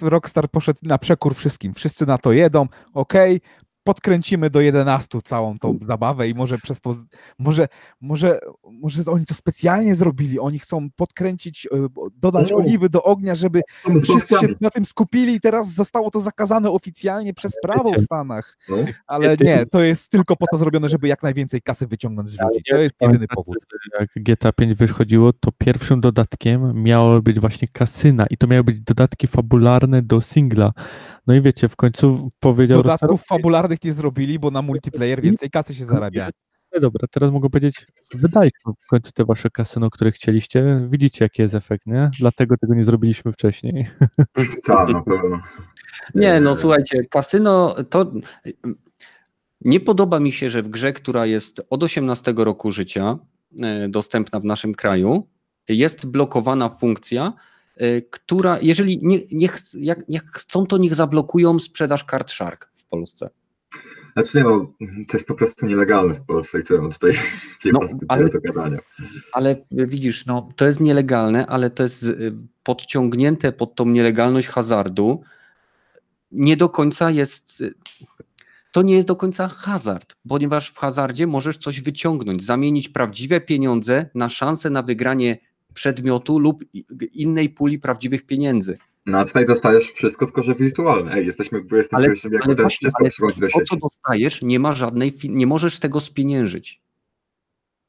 Rockstar 0.00 0.48
poszedł 0.50 0.78
na 0.82 0.98
przekór 0.98 1.34
wszystkim. 1.34 1.74
Wszyscy 1.74 2.06
na 2.06 2.18
to 2.18 2.32
jedą, 2.32 2.66
okej, 2.94 3.40
podkręcimy 3.86 4.50
do 4.50 4.60
11 4.60 5.18
całą 5.24 5.58
tą 5.58 5.78
zabawę 5.82 6.28
i 6.28 6.34
może 6.34 6.58
przez 6.58 6.80
to, 6.80 6.96
może, 7.38 7.68
może, 8.00 8.38
może 8.72 9.02
oni 9.06 9.26
to 9.26 9.34
specjalnie 9.34 9.94
zrobili. 9.94 10.38
Oni 10.38 10.58
chcą 10.58 10.88
podkręcić, 10.96 11.68
e, 11.72 11.86
dodać 12.16 12.52
O. 12.52 12.56
oliwy 12.56 12.88
do 12.88 13.02
ognia, 13.02 13.34
żeby 13.34 13.62
wszyscy 14.04 14.34
się 14.38 14.46
na 14.60 14.70
tym 14.70 14.84
skupili 14.84 15.34
i 15.34 15.40
teraz 15.40 15.72
zostało 15.72 16.10
to 16.10 16.20
zakazane 16.20 16.70
oficjalnie 16.70 17.34
przez 17.34 17.52
prawo 17.62 17.90
w. 17.90 18.00
Stanach. 18.00 18.56
No. 18.68 18.76
Ale 19.06 19.36
nie, 19.40 19.66
to 19.66 19.80
jest 19.80 20.10
tylko 20.10 20.36
po 20.36 20.46
to 20.50 20.56
zrobione, 20.56 20.88
żeby 20.88 21.08
jak 21.08 21.22
najwięcej 21.22 21.62
kasy 21.62 21.86
wyciągnąć 21.86 22.30
z 22.30 22.40
ludzi. 22.40 22.60
To 22.70 22.76
jest 22.76 22.94
jedyny 23.00 23.26
powód. 23.28 23.56
Jak 24.00 24.10
GTA 24.16 24.52
5 24.52 24.74
wychodziło, 24.74 25.32
to 25.32 25.50
pierwszym 25.58 26.00
dodatkiem 26.00 26.82
miało 26.82 27.22
być 27.22 27.40
właśnie 27.40 27.68
kasyna 27.68 28.26
i 28.30 28.36
to 28.36 28.46
miały 28.46 28.64
być 28.64 28.80
dodatki 28.80 29.26
fabularne 29.26 30.02
do 30.02 30.20
singla. 30.20 30.72
No 31.26 31.34
i 31.34 31.40
wiecie, 31.40 31.68
w 31.68 31.76
końcu 31.76 32.28
powiedział 32.40 32.82
Dodatków 32.82 33.10
Rockstar, 33.10 33.38
fabularnych 33.76 33.84
nie 33.84 33.92
zrobili, 33.92 34.38
bo 34.38 34.50
na 34.50 34.62
multiplayer 34.62 35.22
więcej 35.22 35.50
kasy 35.50 35.74
się 35.74 35.84
zarabia. 35.84 36.30
"No 36.74 36.80
dobra, 36.80 37.06
teraz 37.10 37.32
mogę 37.32 37.50
powiedzieć, 37.50 37.86
wydajcie 38.14 38.58
w 38.84 38.88
końcu 38.88 39.12
te 39.12 39.24
wasze 39.24 39.50
kasyno, 39.50 39.90
które 39.90 40.12
chcieliście. 40.12 40.86
Widzicie, 40.88 41.24
jaki 41.24 41.42
jest 41.42 41.54
efekt, 41.54 41.86
nie? 41.86 42.10
Dlatego 42.20 42.56
tego 42.56 42.74
nie 42.74 42.84
zrobiliśmy 42.84 43.32
wcześniej. 43.32 43.86
Tak, 44.66 44.88
na 44.88 45.02
pewno. 45.02 45.40
Nie, 46.14 46.40
no 46.40 46.56
słuchajcie, 46.56 47.04
kasyno 47.10 47.76
to. 47.90 48.12
Nie 49.60 49.80
podoba 49.80 50.20
mi 50.20 50.32
się, 50.32 50.50
że 50.50 50.62
w 50.62 50.68
grze, 50.68 50.92
która 50.92 51.26
jest 51.26 51.62
od 51.70 51.82
18 51.82 52.34
roku 52.36 52.70
życia, 52.72 53.18
e, 53.62 53.88
dostępna 53.88 54.40
w 54.40 54.44
naszym 54.44 54.74
kraju, 54.74 55.28
jest 55.68 56.06
blokowana 56.06 56.68
funkcja, 56.68 57.32
e, 57.76 58.00
która, 58.02 58.58
jeżeli 58.62 58.98
nie, 59.02 59.18
nie, 59.32 59.48
ch- 59.48 59.74
jak, 59.74 60.04
jak 60.08 60.24
chcą, 60.24 60.66
to 60.66 60.78
niech 60.78 60.94
zablokują 60.94 61.58
sprzedaż 61.58 62.04
kart 62.04 62.30
Shark 62.30 62.70
w 62.74 62.84
Polsce. 62.84 63.30
Znaczy 64.16 64.38
nie 64.38 64.44
no, 64.44 64.72
to 65.08 65.16
jest 65.16 65.26
po 65.26 65.34
prostu 65.34 65.66
nielegalne 65.66 66.14
w 66.14 66.20
Polsce 66.20 66.60
i 66.60 66.62
to 66.64 66.74
on 66.76 66.92
tutaj 66.92 67.12
No, 67.72 67.80
ale- 68.08 68.28
do 68.28 68.40
gadania. 68.40 68.78
Ale 69.32 69.56
widzisz, 69.70 70.26
no, 70.26 70.48
to 70.56 70.66
jest 70.66 70.80
nielegalne, 70.80 71.46
ale 71.46 71.70
to 71.70 71.82
jest 71.82 72.02
y, 72.02 72.32
podciągnięte 72.62 73.52
pod 73.52 73.74
tą 73.74 73.86
nielegalność 73.86 74.48
hazardu. 74.48 75.22
Nie 76.32 76.56
do 76.56 76.68
końca 76.68 77.10
jest. 77.10 77.60
y, 77.60 77.74
To 78.72 78.82
nie 78.82 78.94
jest 78.94 79.08
do 79.08 79.16
końca 79.16 79.48
hazard, 79.48 80.16
ponieważ 80.28 80.70
w 80.70 80.78
hazardzie 80.78 81.26
możesz 81.26 81.58
coś 81.58 81.80
wyciągnąć, 81.80 82.42
zamienić 82.44 82.88
prawdziwe 82.88 83.40
pieniądze 83.40 84.10
na 84.14 84.28
szansę 84.28 84.70
na 84.70 84.82
wygranie 84.82 85.38
przedmiotu 85.74 86.38
lub 86.38 86.64
innej 87.12 87.48
puli 87.50 87.78
prawdziwych 87.78 88.26
pieniędzy. 88.26 88.78
No 89.06 89.18
a 89.18 89.24
tutaj 89.24 89.46
dostajesz 89.46 89.92
wszystko, 89.92 90.26
tylko 90.26 90.42
że 90.42 90.54
wirtualne. 90.54 91.12
Ej, 91.12 91.26
jesteśmy 91.26 91.60
w 91.60 91.72
XXI 91.72 91.96
Ale, 91.96 92.08
wieku, 92.08 92.44
ale 92.44 92.54
teraz 92.54 92.72
wszystko 92.72 93.00
ale 93.00 93.10
przychodzi 93.10 93.40
do 93.40 93.46
to, 93.46 93.52
co 93.52 93.58
sieci. 93.60 93.78
dostajesz, 93.82 94.42
nie 94.42 94.58
ma 94.60 94.72
żadnej, 94.72 95.12
nie 95.28 95.46
możesz 95.46 95.78
tego 95.78 96.00
spieniężyć. 96.00 96.80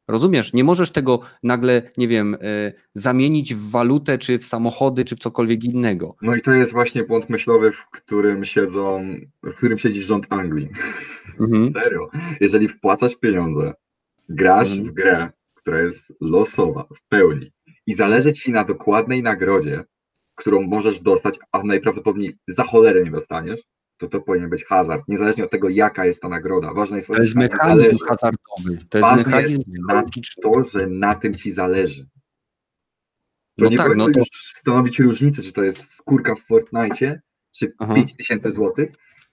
Rozumiesz? 0.08 0.54
Nie 0.54 0.64
możesz 0.64 0.92
tego 0.92 1.20
nagle, 1.44 1.82
nie 1.98 2.08
wiem, 2.08 2.38
e, 2.42 2.74
zamienić 2.96 3.56
w 3.56 3.70
walutę, 3.70 4.18
czy 4.18 4.40
w 4.40 4.46
samochody, 4.46 5.06
czy 5.06 5.16
w 5.16 5.20
cokolwiek 5.20 5.64
innego. 5.64 6.16
No 6.22 6.36
i 6.36 6.42
to 6.42 6.52
jest 6.54 6.72
właśnie 6.72 7.04
błąd 7.04 7.30
myślowy, 7.30 7.72
w 7.72 7.90
którym 7.90 8.46
siedzą, 8.46 9.08
w 9.44 9.54
którym 9.54 9.78
siedzi 9.78 10.02
rząd 10.04 10.28
Anglii. 10.30 10.70
Mhm. 11.40 11.72
Serio. 11.84 12.10
Jeżeli 12.42 12.68
wpłacasz 12.68 13.16
pieniądze, 13.16 13.74
grasz 14.30 14.70
Mhm. 14.72 14.88
w 14.90 14.94
grę, 14.94 15.30
która 15.54 15.80
jest 15.82 16.14
losowa 16.22 16.86
w 16.96 17.08
pełni 17.10 17.52
i 17.88 17.94
zależy 17.94 18.34
ci 18.34 18.52
na 18.52 18.64
dokładnej 18.64 19.24
nagrodzie, 19.24 19.84
którą 20.38 20.62
możesz 20.62 21.02
dostać, 21.02 21.40
a 21.52 21.64
najprawdopodobniej 21.64 22.38
za 22.48 22.64
cholerę 22.64 23.04
nie 23.04 23.12
dostaniesz, 23.12 23.62
to 23.98 24.08
to 24.08 24.22
powinien 24.22 24.50
być 24.50 24.66
hazard. 24.66 25.04
Niezależnie 25.08 25.44
od 25.44 25.52
tego, 25.52 25.70
jaka 25.70 26.06
jest 26.06 26.22
ta 26.22 26.30
nagroda. 26.30 26.74
Ważne 26.74 26.96
jest, 26.96 27.08
To 27.08 27.14
jest 27.14 27.28
że 27.28 27.34
ci 27.34 27.38
mechanizm 27.40 27.80
zależy. 27.86 28.06
hazardowy. 28.08 28.78
To 28.90 28.98
jest 28.98 29.10
Ważne 29.10 29.26
mechanizm 29.26 29.62
jest 30.16 30.36
to, 30.42 30.64
że 30.80 30.88
na 30.88 31.16
tym 31.16 31.36
ci 31.36 31.52
zależy. 31.52 32.08
To 33.58 33.64
No 33.66 33.70
nie 33.70 33.78
tak, 33.78 33.96
no 33.96 34.06
to 34.06 34.20
już 34.20 34.28
stanowić 34.34 35.00
różnicy, 35.00 35.44
czy 35.44 35.54
to 35.54 35.64
jest 35.64 35.92
skórka 35.94 36.36
w 36.36 36.40
Fortnite, 36.40 37.22
czy 37.56 37.74
Aha. 37.80 37.94
5000 37.94 38.52
złotych, 38.52 38.90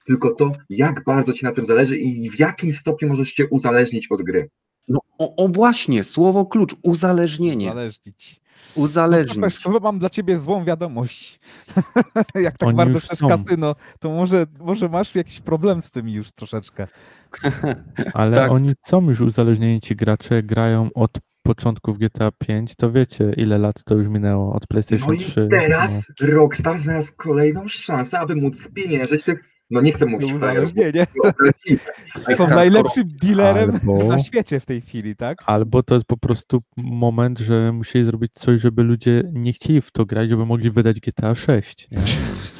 tylko 0.06 0.30
to, 0.34 0.52
jak 0.68 1.04
bardzo 1.04 1.32
ci 1.32 1.44
na 1.44 1.52
tym 1.52 1.66
zależy 1.66 1.96
i 1.96 2.30
w 2.30 2.38
jakim 2.38 2.72
stopniu 2.72 3.08
możesz 3.08 3.28
się 3.28 3.46
uzależnić 3.48 4.06
od 4.10 4.22
gry. 4.22 4.50
no, 4.88 5.00
o, 5.18 5.36
o 5.36 5.48
właśnie, 5.48 6.04
słowo 6.04 6.46
klucz, 6.46 6.76
uzależnienie. 6.82 7.68
Zależnić. 7.68 8.40
Uzależnić. 8.74 9.64
No, 9.64 9.72
chyba 9.72 9.80
mam 9.80 9.98
dla 9.98 10.10
ciebie 10.10 10.38
złą 10.38 10.64
wiadomość. 10.64 11.40
Jak 12.34 12.58
tak 12.58 12.68
Oni 12.68 12.76
bardzo 12.76 12.98
chcesz 12.98 13.18
są. 13.18 13.28
kasyno, 13.28 13.74
to 14.00 14.10
może, 14.10 14.46
może 14.60 14.88
masz 14.88 15.14
jakiś 15.14 15.40
problem 15.40 15.82
z 15.82 15.90
tym 15.90 16.08
już 16.08 16.32
troszeczkę. 16.32 16.86
Ale 18.14 18.36
Tak. 18.36 18.50
oni 18.50 18.72
są 18.86 19.08
już 19.08 19.20
uzależnieni, 19.20 19.80
ci 19.80 19.96
gracze 19.96 20.42
grają 20.42 20.88
od 20.94 21.10
początków 21.42 21.98
GTA 21.98 22.30
5, 22.38 22.74
to 22.74 22.92
wiecie 22.92 23.32
ile 23.36 23.58
lat 23.58 23.84
to 23.84 23.94
już 23.94 24.08
minęło 24.08 24.52
od 24.52 24.62
No 24.62 24.66
PlayStation 24.68 25.14
i 25.14 25.18
3. 25.18 25.48
teraz 25.50 26.12
Rockstar 26.20 26.78
znalazł 26.78 27.12
kolejną 27.16 27.68
szansę, 27.68 28.18
aby 28.20 28.36
móc 28.36 28.62
spieniężyć 28.62 29.24
tych, 29.24 29.44
no 29.70 29.80
nie 29.80 29.92
chcę 29.92 30.06
mówić 30.06 30.32
frajerów, 30.32 30.72
bo 30.72 30.80
Uzależnienie. 30.80 31.06
to 31.22 31.28
obraźliwe. 31.28 31.92
Są 32.36 32.48
najlepszym 32.48 33.04
dealerem 33.22 33.70
Albo- 33.70 34.04
na 34.04 34.18
świecie 34.18 34.60
w 34.60 34.66
tej 34.66 34.80
chwili, 34.80 35.16
tak? 35.16 35.38
Albo 35.46 35.82
to 35.82 35.94
jest 35.94 36.06
po 36.06 36.16
prostu 36.16 36.62
moment, 36.76 37.38
że 37.38 37.72
musieli 37.72 38.04
zrobić 38.04 38.32
coś, 38.32 38.60
żeby 38.60 38.82
ludzie 38.82 39.22
nie 39.32 39.52
chcieli 39.52 39.80
w 39.80 39.90
to 39.90 40.06
grać, 40.06 40.30
żeby 40.30 40.46
mogli 40.46 40.70
wydać 40.70 41.00
GTA 41.00 41.34
6. 41.34 41.90
Nie? 41.90 41.98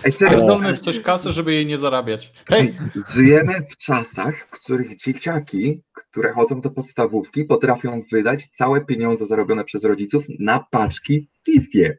Ej, 0.05 0.13
serio, 0.13 0.61
w 0.75 0.79
coś 0.79 1.01
kasę, 1.01 1.33
żeby 1.33 1.53
jej 1.53 1.67
nie 1.67 1.79
zarabiać. 1.79 2.33
Hej! 2.49 2.75
Żyjemy 3.09 3.55
w 3.71 3.77
czasach, 3.77 4.39
w 4.39 4.51
których 4.51 4.97
dzieciaki, 4.97 5.83
które 5.93 6.33
chodzą 6.33 6.61
do 6.61 6.71
podstawówki, 6.71 7.45
potrafią 7.45 8.03
wydać 8.13 8.47
całe 8.47 8.81
pieniądze 8.81 9.27
zarobione 9.27 9.65
przez 9.65 9.85
rodziców 9.85 10.25
na 10.41 10.65
paczki 10.71 11.29
w 11.43 11.51
FIFA. 11.51 11.95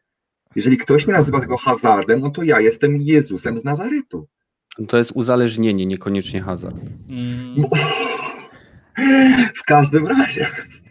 Jeżeli 0.56 0.78
ktoś 0.78 1.08
nie 1.08 1.14
nazywa 1.14 1.40
tego 1.40 1.58
hazardem, 1.58 2.20
no 2.20 2.30
to 2.30 2.44
ja 2.44 2.60
jestem 2.60 2.98
Jezusem 2.98 3.58
z 3.58 3.64
Nazaretu. 3.64 4.28
To 4.88 4.98
jest 4.98 5.12
uzależnienie, 5.16 5.86
niekoniecznie 5.86 6.42
hazard. 6.42 6.82
Mm, 7.12 7.66
w 9.56 9.64
każdym 9.64 10.08
razie. 10.08 10.48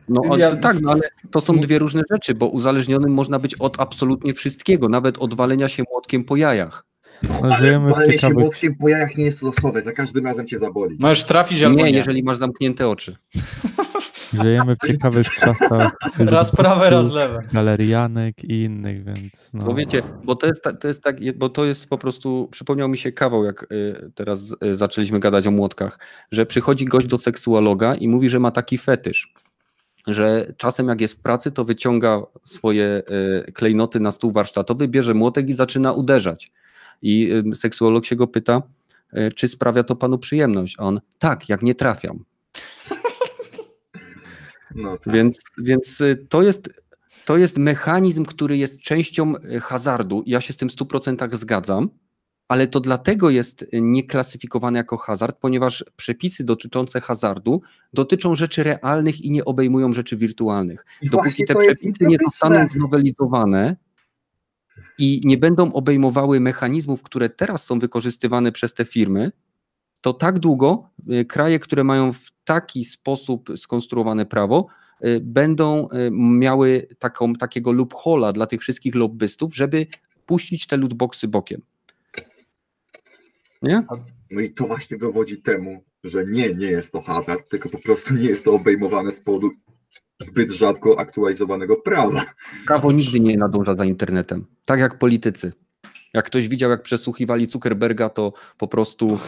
No 0.09 0.21
ale 0.31 0.41
Ja- 0.41 0.57
tak, 0.57 0.81
no 0.81 0.91
ale 0.93 1.01
to 1.31 1.41
są 1.41 1.57
dwie 1.59 1.79
różne 1.79 2.03
rzeczy, 2.11 2.35
bo 2.35 2.47
uzależnionym 2.47 3.13
można 3.15 3.39
być 3.39 3.55
od 3.55 3.81
absolutnie 3.81 4.35
wszystkiego, 4.35 4.89
nawet 4.89 5.19
od 5.19 5.35
walenia 5.35 5.69
się 5.69 5.83
młotkiem 5.91 6.25
po 6.25 6.37
jajach. 6.37 6.85
No, 7.23 7.29
w 7.35 7.41
Walenie 7.91 8.19
się 8.19 8.31
młotkiem 8.31 8.75
po 8.77 8.89
jajach 8.89 9.17
nie 9.17 9.25
jest 9.25 9.43
losowe, 9.43 9.83
za 9.83 9.93
każdym 9.93 10.25
razem 10.27 10.47
cię 10.47 10.59
zaboli. 10.59 10.97
Możesz 11.01 11.25
trafić 11.25 11.63
albo 11.63 11.77
Nie, 11.77 11.85
nie. 11.85 11.91
jeżeli 11.99 12.23
masz 12.23 12.37
zamknięte 12.37 12.89
oczy. 12.89 13.17
Żyjemy 14.43 14.77
w 14.83 14.87
ciekawych 14.87 15.35
czasach. 15.35 15.93
Raz 16.19 16.57
prawe, 16.57 16.91
raz 16.91 17.13
lewe. 17.13 17.43
Galerianek 17.53 18.45
i 18.45 18.63
innych, 18.63 19.05
więc 19.05 19.51
no. 19.53 19.65
Bo 19.65 19.75
wiecie, 19.75 20.03
bo 20.25 20.37
to 20.37 20.47
jest, 20.47 20.65
to 20.81 20.89
jest 20.89 21.03
tak, 21.03 21.37
bo 21.37 21.49
to 21.49 21.65
jest 21.65 21.89
po 21.89 21.99
prostu, 21.99 22.49
przypomniał 22.51 22.89
mi 22.89 22.99
się 22.99 23.13
kawał, 23.13 23.45
jak 23.45 23.73
y, 23.73 24.11
teraz 24.15 24.57
y, 24.65 24.75
zaczęliśmy 24.75 25.21
gadać 25.21 25.47
o 25.47 25.51
młotkach, 25.51 25.99
że 26.31 26.47
przychodzi 26.47 26.85
gość 26.85 27.07
do 27.07 27.19
seksuologa 27.19 27.95
i 27.95 28.09
mówi, 28.09 28.29
że 28.29 28.41
ma 28.41 28.51
taki 28.51 28.79
fetysz, 28.79 29.35
że 30.07 30.53
czasem 30.57 30.89
jak 30.89 31.01
jest 31.01 31.15
w 31.15 31.23
pracy, 31.23 31.51
to 31.51 31.65
wyciąga 31.65 32.23
swoje 32.43 33.03
y, 33.49 33.53
klejnoty 33.53 34.01
na 34.01 34.11
stół 34.11 34.31
warsztatowy, 34.31 34.89
bierze 34.89 35.15
młotek 35.15 35.49
i 35.49 35.57
zaczyna 35.57 35.93
uderzać. 35.93 36.53
I 37.03 37.33
seksuolog 37.55 38.07
się 38.07 38.17
go 38.17 38.27
pyta, 38.27 38.63
czy 39.35 39.49
sprawia 39.49 39.83
to 39.83 39.97
panu 39.97 40.19
przyjemność? 40.19 40.77
A 40.79 40.83
on, 40.83 41.01
tak, 41.19 41.49
jak 41.49 41.63
nie 41.63 41.75
trafiam. 41.75 42.25
No, 44.75 44.99
tak. 44.99 45.15
Więc, 45.15 45.41
więc 45.59 46.01
y, 46.01 46.27
to 46.29 46.43
jest, 46.43 46.83
to 47.25 47.37
jest 47.37 47.59
mechanizm, 47.59 48.25
który 48.25 48.57
jest 48.57 48.81
częścią 48.81 49.35
y, 49.37 49.61
hazardu. 49.61 50.23
Ja 50.27 50.41
się 50.41 50.53
z 50.53 50.57
tym 50.57 50.69
w 50.69 50.73
100% 50.73 51.37
zgadzam, 51.37 51.91
ale 52.49 52.67
to 52.67 52.81
dlatego 52.81 53.31
jest 53.31 53.63
y, 53.63 53.69
nieklasyfikowany 53.73 54.79
jako 54.79 54.97
hazard, 54.97 55.37
ponieważ 55.41 55.85
przepisy 55.97 56.45
dotyczące 56.45 57.01
hazardu 57.01 57.63
dotyczą 57.93 58.35
rzeczy 58.35 58.63
realnych 58.63 59.21
i 59.21 59.31
nie 59.31 59.45
obejmują 59.45 59.93
rzeczy 59.93 60.17
wirtualnych. 60.17 60.87
I 61.03 61.11
Dopóki 61.11 61.45
te 61.45 61.55
przepisy 61.55 62.05
nie 62.07 62.17
zostaną 62.25 62.69
znowelizowane 62.69 63.77
i 64.99 65.21
nie 65.25 65.39
będą 65.39 65.73
obejmowały 65.73 66.41
mechanizmów, 66.41 67.03
które 67.03 67.29
teraz 67.29 67.65
są 67.65 67.79
wykorzystywane 67.79 68.53
przez 68.53 68.75
te 68.75 68.85
firmy, 68.85 69.33
to 70.05 70.13
tak 70.13 70.39
długo 70.39 70.91
y, 71.13 71.25
kraje, 71.25 71.59
które 71.59 71.85
mają 71.85 72.13
w 72.13 72.31
taki 72.45 72.85
sposób 72.85 73.49
skonstruowane 73.57 74.27
prawo, 74.27 74.67
y, 75.05 75.21
będą 75.23 75.89
y, 75.89 76.11
miały 76.13 76.89
taką, 76.99 77.33
takiego 77.33 77.73
loophola 77.73 78.33
dla 78.33 78.47
tych 78.47 78.61
wszystkich 78.61 78.95
lobbystów, 78.95 79.57
żeby 79.57 79.87
puścić 80.27 80.67
te 80.67 80.77
lootboxy 80.77 81.29
bokiem. 81.29 81.63
Nie? 83.63 83.87
No 84.31 84.41
i 84.41 84.51
to 84.51 84.67
właśnie 84.67 84.99
dowodzi 84.99 85.43
temu, 85.43 85.85
że 86.05 86.27
nie, 86.27 86.55
nie 86.55 86.67
jest 86.67 86.93
to 86.93 87.01
hazard, 87.01 87.51
tylko 87.51 87.69
po 87.69 87.79
prostu 87.79 88.15
nie 88.15 88.29
jest 88.29 88.45
to 88.45 88.53
obejmowane 88.53 89.13
z 89.13 89.21
powodu 89.21 89.51
zbyt 90.21 90.51
rzadko 90.51 91.01
aktualizowanego 91.01 91.77
prawa. 91.77 92.25
Prawo 92.67 92.93
nigdy 92.93 93.21
nie 93.21 93.37
nadąża 93.37 93.75
za 93.75 93.85
internetem. 93.85 94.47
Tak 94.65 94.81
jak 94.81 94.99
politycy. 94.99 95.53
Jak 96.15 96.27
ktoś 96.27 96.49
widział, 96.49 96.71
jak 96.71 96.83
przesłuchiwali 96.83 97.47
Zuckerberga, 97.47 98.09
to 98.09 98.33
po 98.59 98.69
prostu 98.69 99.19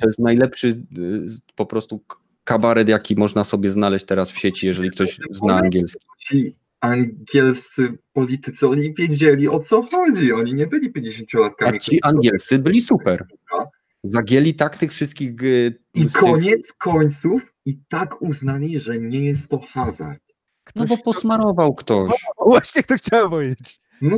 to 0.00 0.06
jest 0.06 0.18
najlepszy 0.18 0.68
y, 0.68 1.26
po 1.54 1.66
prostu 1.66 2.00
kabaret, 2.44 2.88
jaki 2.88 3.16
można 3.16 3.44
sobie 3.44 3.70
znaleźć 3.70 4.04
teraz 4.04 4.30
w 4.30 4.38
sieci, 4.38 4.66
jeżeli 4.66 4.90
ktoś 4.90 5.18
zna 5.30 5.56
angielski. 5.56 6.06
Ci 6.18 6.56
angielscy 6.80 7.98
politycy, 8.12 8.68
oni 8.68 8.94
wiedzieli 8.94 9.48
o 9.48 9.60
co 9.60 9.82
chodzi, 9.82 10.32
oni 10.32 10.54
nie 10.54 10.66
byli 10.66 10.92
50-latkami. 10.92 11.76
A 11.76 11.78
ci 11.78 12.02
angielscy 12.02 12.58
byli 12.58 12.80
super. 12.80 13.26
Zagięli 14.04 14.54
tak 14.54 14.76
tych 14.76 14.92
wszystkich. 14.92 15.42
y, 15.42 15.78
I 15.94 16.06
koniec 16.06 16.72
końców 16.72 17.54
i 17.66 17.78
tak 17.88 18.22
uznali, 18.22 18.78
że 18.78 18.98
nie 18.98 19.24
jest 19.24 19.50
to 19.50 19.58
hazard. 19.58 20.22
No 20.76 20.84
bo 20.84 20.98
posmarował 20.98 21.74
ktoś. 21.74 22.12
O, 22.36 22.44
Właśnie 22.44 22.82
to 22.82 22.94
chciałem 22.94 23.30
powiedzieć. 23.30 23.81
No, 24.00 24.16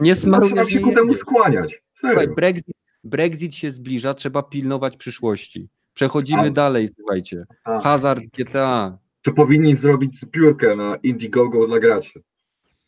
Nie 0.00 0.14
zaczynam 0.14 0.68
się 0.68 0.78
nie 0.78 0.84
ku 0.84 0.92
temu 0.92 1.14
skłaniać. 1.14 1.82
Słuchaj. 1.94 2.28
Brexit, 2.28 2.66
Brexit 3.04 3.54
się 3.54 3.70
zbliża, 3.70 4.14
trzeba 4.14 4.42
pilnować 4.42 4.96
przyszłości. 4.96 5.68
Przechodzimy 5.94 6.40
A- 6.42 6.50
dalej, 6.50 6.88
słuchajcie. 6.96 7.44
A, 7.64 7.80
Hazard 7.80 8.22
GTA. 8.38 8.98
to 9.22 9.32
powinni 9.32 9.74
zrobić 9.74 10.20
zbiórkę 10.20 10.76
na 10.76 10.96
Indiegogo 11.02 11.66
dla 11.66 11.80
graczy. 11.80 12.22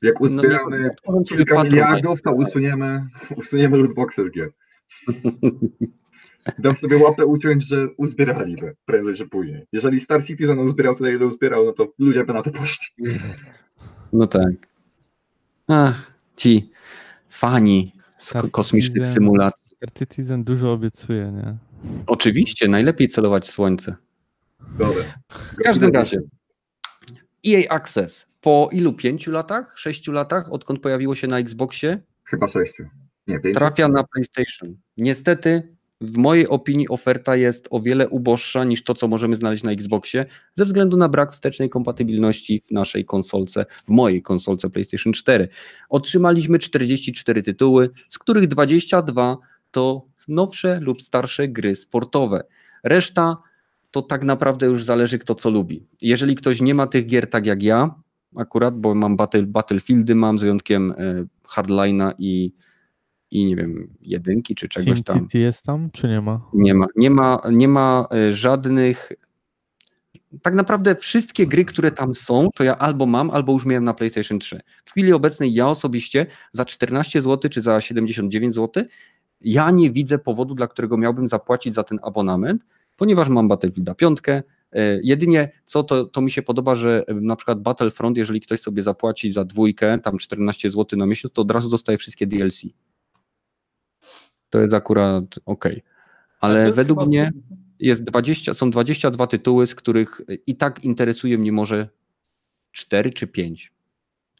Jak 0.02 0.20
No 0.20 0.26
nie, 0.28 0.34
uzbieramy 0.36 0.90
otworzą 0.92 1.24
sobie 1.24 1.38
kilka 1.38 1.54
Patronite. 1.54 1.76
miliardów, 1.86 2.22
to 2.22 2.32
usuniemy, 2.32 3.06
usuniemy 3.36 3.76
lootboxy 3.78 4.26
z 4.26 4.30
gier. 4.30 4.50
Dam 6.58 6.76
sobie 6.76 6.96
łapę 6.96 7.26
uciąć, 7.26 7.68
że 7.68 7.88
uzbieraliby 7.96 8.76
prędzej 8.84 9.14
czy 9.14 9.26
później. 9.28 9.64
Jeżeli 9.72 10.00
Star 10.00 10.24
Citizen 10.24 10.58
uzbierał 10.58 10.94
tyle, 10.94 11.12
ile 11.14 11.26
uzbierał, 11.26 11.64
no 11.64 11.72
to 11.72 11.92
ludzie 11.98 12.24
by 12.24 12.32
na 12.32 12.42
to 12.42 12.50
poszli. 12.50 12.86
No 14.12 14.26
tak. 14.26 14.50
Ach, 15.68 16.11
ci 16.42 16.70
fani 17.28 17.92
z 18.18 18.32
kosmicznych 18.50 18.94
Citizen. 18.96 19.14
symulacji. 19.14 19.76
Star 19.76 19.92
Citizen 19.98 20.44
dużo 20.44 20.72
obiecuje, 20.72 21.32
nie? 21.32 21.56
Oczywiście, 22.06 22.68
najlepiej 22.68 23.08
celować 23.08 23.46
w 23.46 23.50
słońce. 23.50 23.94
Dobra. 24.78 25.02
W 25.28 25.56
każdym 25.56 25.90
razie, 25.92 26.18
EA 27.46 27.70
Access 27.74 28.26
po 28.40 28.68
ilu? 28.72 28.92
Pięciu 28.92 29.30
latach? 29.30 29.78
Sześciu 29.78 30.12
latach, 30.12 30.52
odkąd 30.52 30.80
pojawiło 30.80 31.14
się 31.14 31.26
na 31.26 31.38
Xboxie, 31.38 31.98
Chyba 32.24 32.48
sześciu. 32.48 32.82
Nie, 33.26 33.40
pięciu. 33.40 33.58
trafia 33.58 33.88
na 33.88 34.04
PlayStation. 34.04 34.76
Niestety, 34.96 35.76
w 36.02 36.16
mojej 36.16 36.48
opinii 36.48 36.88
oferta 36.88 37.36
jest 37.36 37.68
o 37.70 37.80
wiele 37.80 38.08
uboższa 38.08 38.64
niż 38.64 38.84
to, 38.84 38.94
co 38.94 39.08
możemy 39.08 39.36
znaleźć 39.36 39.62
na 39.62 39.72
Xboxie, 39.72 40.26
ze 40.54 40.64
względu 40.64 40.96
na 40.96 41.08
brak 41.08 41.32
wstecznej 41.32 41.68
kompatybilności 41.68 42.62
w 42.66 42.70
naszej 42.70 43.04
konsolce, 43.04 43.66
w 43.84 43.88
mojej 43.88 44.22
konsolce 44.22 44.70
PlayStation 44.70 45.12
4. 45.12 45.48
Otrzymaliśmy 45.88 46.58
44 46.58 47.42
tytuły, 47.42 47.90
z 48.08 48.18
których 48.18 48.46
22 48.46 49.36
to 49.70 50.06
nowsze 50.28 50.80
lub 50.80 51.02
starsze 51.02 51.48
gry 51.48 51.76
sportowe. 51.76 52.44
Reszta 52.84 53.36
to 53.90 54.02
tak 54.02 54.24
naprawdę 54.24 54.66
już 54.66 54.84
zależy 54.84 55.18
kto 55.18 55.34
co 55.34 55.50
lubi. 55.50 55.86
Jeżeli 56.02 56.34
ktoś 56.34 56.60
nie 56.60 56.74
ma 56.74 56.86
tych 56.86 57.06
gier 57.06 57.30
tak 57.30 57.46
jak 57.46 57.62
ja, 57.62 57.94
akurat, 58.36 58.80
bo 58.80 58.94
mam 58.94 59.16
battle, 59.16 59.42
Battlefieldy, 59.42 60.14
mam 60.14 60.38
z 60.38 60.40
wyjątkiem 60.40 60.90
e, 60.90 60.94
Hardline'a 61.48 62.12
i, 62.18 62.52
i 63.32 63.44
nie 63.44 63.56
wiem, 63.56 63.88
jedynki 64.00 64.54
czy 64.54 64.68
czegoś 64.68 65.02
tam. 65.02 65.16
SimCity 65.16 65.38
jest 65.38 65.62
tam, 65.62 65.90
czy 65.92 66.08
nie 66.08 66.20
ma? 66.20 66.40
Nie 66.52 66.74
ma, 66.74 66.86
nie 66.96 67.10
ma, 67.10 67.40
nie 67.50 67.68
ma 67.68 68.06
e, 68.14 68.32
żadnych. 68.32 69.12
Tak 70.42 70.54
naprawdę 70.54 70.96
wszystkie 70.96 71.46
gry, 71.46 71.64
które 71.64 71.90
tam 71.90 72.14
są, 72.14 72.48
to 72.54 72.64
ja 72.64 72.78
albo 72.78 73.06
mam, 73.06 73.30
albo 73.30 73.52
już 73.52 73.66
miałem 73.66 73.84
na 73.84 73.94
PlayStation 73.94 74.38
3. 74.38 74.60
W 74.84 74.90
chwili 74.90 75.12
obecnej 75.12 75.54
ja 75.54 75.68
osobiście 75.68 76.26
za 76.50 76.64
14 76.64 77.22
zł 77.22 77.50
czy 77.50 77.62
za 77.62 77.80
79 77.80 78.54
zł, 78.54 78.84
ja 79.40 79.70
nie 79.70 79.90
widzę 79.90 80.18
powodu, 80.18 80.54
dla 80.54 80.66
którego 80.66 80.96
miałbym 80.96 81.28
zapłacić 81.28 81.74
za 81.74 81.82
ten 81.82 81.98
abonament, 82.02 82.66
ponieważ 82.96 83.28
mam 83.28 83.48
Battlefielda 83.48 83.94
5. 83.94 84.18
Jedynie 85.02 85.52
co 85.64 85.82
to, 85.82 86.04
to 86.04 86.20
mi 86.20 86.30
się 86.30 86.42
podoba, 86.42 86.74
że 86.74 87.04
e, 87.06 87.14
na 87.14 87.36
przykład 87.36 87.60
Battlefront, 87.60 88.16
jeżeli 88.16 88.40
ktoś 88.40 88.60
sobie 88.60 88.82
zapłaci 88.82 89.32
za 89.32 89.44
dwójkę, 89.44 89.98
tam 89.98 90.18
14 90.18 90.70
zł 90.70 90.98
na 90.98 91.06
miesiąc, 91.06 91.34
to 91.34 91.42
od 91.42 91.50
razu 91.50 91.68
dostaje 91.68 91.98
wszystkie 91.98 92.26
DLC. 92.26 92.62
To 94.52 94.60
jest 94.60 94.74
akurat 94.74 95.24
ok. 95.46 95.64
Ale 96.40 96.72
według 96.72 96.98
chyba- 96.98 97.08
mnie 97.08 97.32
jest 97.78 98.04
20, 98.04 98.54
są 98.54 98.70
22 98.70 99.26
tytuły, 99.26 99.66
z 99.66 99.74
których 99.74 100.20
i 100.46 100.56
tak 100.56 100.84
interesuje 100.84 101.38
mnie 101.38 101.52
może 101.52 101.88
4 102.72 103.10
czy 103.10 103.26
5. 103.26 103.72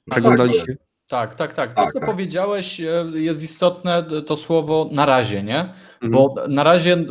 No 0.06 0.10
Przeglądaliście? 0.10 0.76
Tak, 1.08 1.34
tak, 1.34 1.54
tak. 1.54 1.74
To, 1.74 1.82
Tak, 1.82 1.92
co 1.92 2.00
tak. 2.00 2.08
powiedziałeś, 2.08 2.80
e, 2.80 3.04
jest 3.14 3.42
istotne, 3.42 4.02
to 4.26 4.36
słowo 4.36 4.88
na 4.92 5.06
razie, 5.06 5.42
nie? 5.42 5.58
Mhm. 5.60 6.10
Bo 6.12 6.34
na 6.48 6.62
razie 6.62 7.04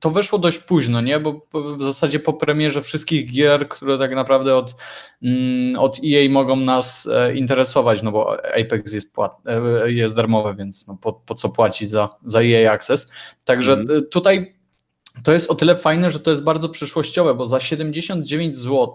to 0.00 0.10
wyszło 0.10 0.38
dość 0.38 0.58
późno, 0.58 1.00
nie? 1.00 1.20
Bo 1.20 1.46
w 1.78 1.82
zasadzie 1.82 2.20
po 2.20 2.32
premierze 2.32 2.80
wszystkich 2.80 3.32
gier, 3.32 3.68
które 3.68 3.98
tak 3.98 4.14
naprawdę 4.14 4.56
od, 4.56 4.74
mm, 5.22 5.78
od 5.78 5.98
EA 6.04 6.30
mogą 6.30 6.56
nas 6.56 7.08
e, 7.12 7.34
interesować, 7.34 8.02
no 8.02 8.12
bo 8.12 8.36
Apex 8.60 8.92
jest, 8.92 9.12
płat, 9.12 9.32
e, 9.46 9.92
jest 9.92 10.16
darmowe, 10.16 10.54
więc 10.54 10.86
no 10.86 10.98
po, 11.00 11.12
po 11.12 11.34
co 11.34 11.48
płacić 11.48 11.90
za, 11.90 12.08
za 12.24 12.40
EA 12.42 12.72
Access. 12.72 13.12
Także 13.44 13.72
Mhm. 13.72 14.06
tutaj 14.10 14.54
to 15.22 15.32
jest 15.32 15.50
o 15.50 15.54
tyle 15.54 15.76
fajne, 15.76 16.10
że 16.10 16.20
to 16.20 16.30
jest 16.30 16.42
bardzo 16.42 16.68
przyszłościowe, 16.68 17.34
bo 17.34 17.46
za 17.46 17.60
79 17.60 18.56
zł 18.56 18.94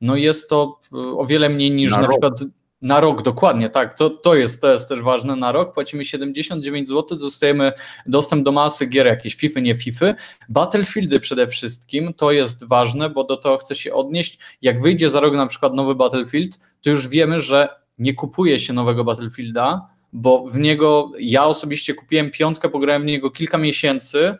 no 0.00 0.16
jest 0.16 0.48
to 0.48 0.78
o 0.92 1.26
wiele 1.26 1.48
mniej 1.48 1.70
niż 1.70 1.92
Na 1.92 2.00
na, 2.00 2.08
przykład 2.08 2.40
na 2.82 3.00
rok, 3.00 3.22
dokładnie, 3.22 3.68
tak. 3.68 3.94
To, 3.94 4.10
to, 4.10 4.34
jest, 4.34 4.60
to 4.60 4.72
jest 4.72 4.88
też 4.88 5.00
ważne. 5.00 5.36
Na 5.36 5.52
rok 5.52 5.74
płacimy 5.74 6.04
79 6.04 6.88
zł, 6.88 7.18
dostajemy 7.18 7.72
dostęp 8.06 8.44
do 8.44 8.52
masy 8.52 8.86
gier, 8.86 9.06
jakieś 9.06 9.34
FIFA, 9.34 9.60
nie 9.60 9.74
FIFA. 9.74 10.06
Battlefieldy 10.48 11.20
przede 11.20 11.46
wszystkim, 11.46 12.14
to 12.14 12.32
jest 12.32 12.68
ważne, 12.68 13.10
bo 13.10 13.24
do 13.24 13.36
tego 13.36 13.58
chcę 13.58 13.74
się 13.74 13.94
odnieść. 13.94 14.38
Jak 14.62 14.82
wyjdzie 14.82 15.10
za 15.10 15.20
rok 15.20 15.34
na 15.34 15.46
przykład 15.46 15.74
nowy 15.74 15.94
Battlefield, 15.94 16.60
to 16.82 16.90
już 16.90 17.08
wiemy, 17.08 17.40
że 17.40 17.68
nie 17.98 18.14
kupuje 18.14 18.58
się 18.58 18.72
nowego 18.72 19.04
Battlefielda, 19.04 19.88
bo 20.12 20.44
w 20.48 20.58
niego, 20.58 21.12
ja 21.20 21.44
osobiście 21.44 21.94
kupiłem 21.94 22.30
piątkę, 22.30 22.68
pograłem 22.68 23.02
w 23.02 23.06
niego 23.06 23.30
kilka 23.30 23.58
miesięcy 23.58 24.34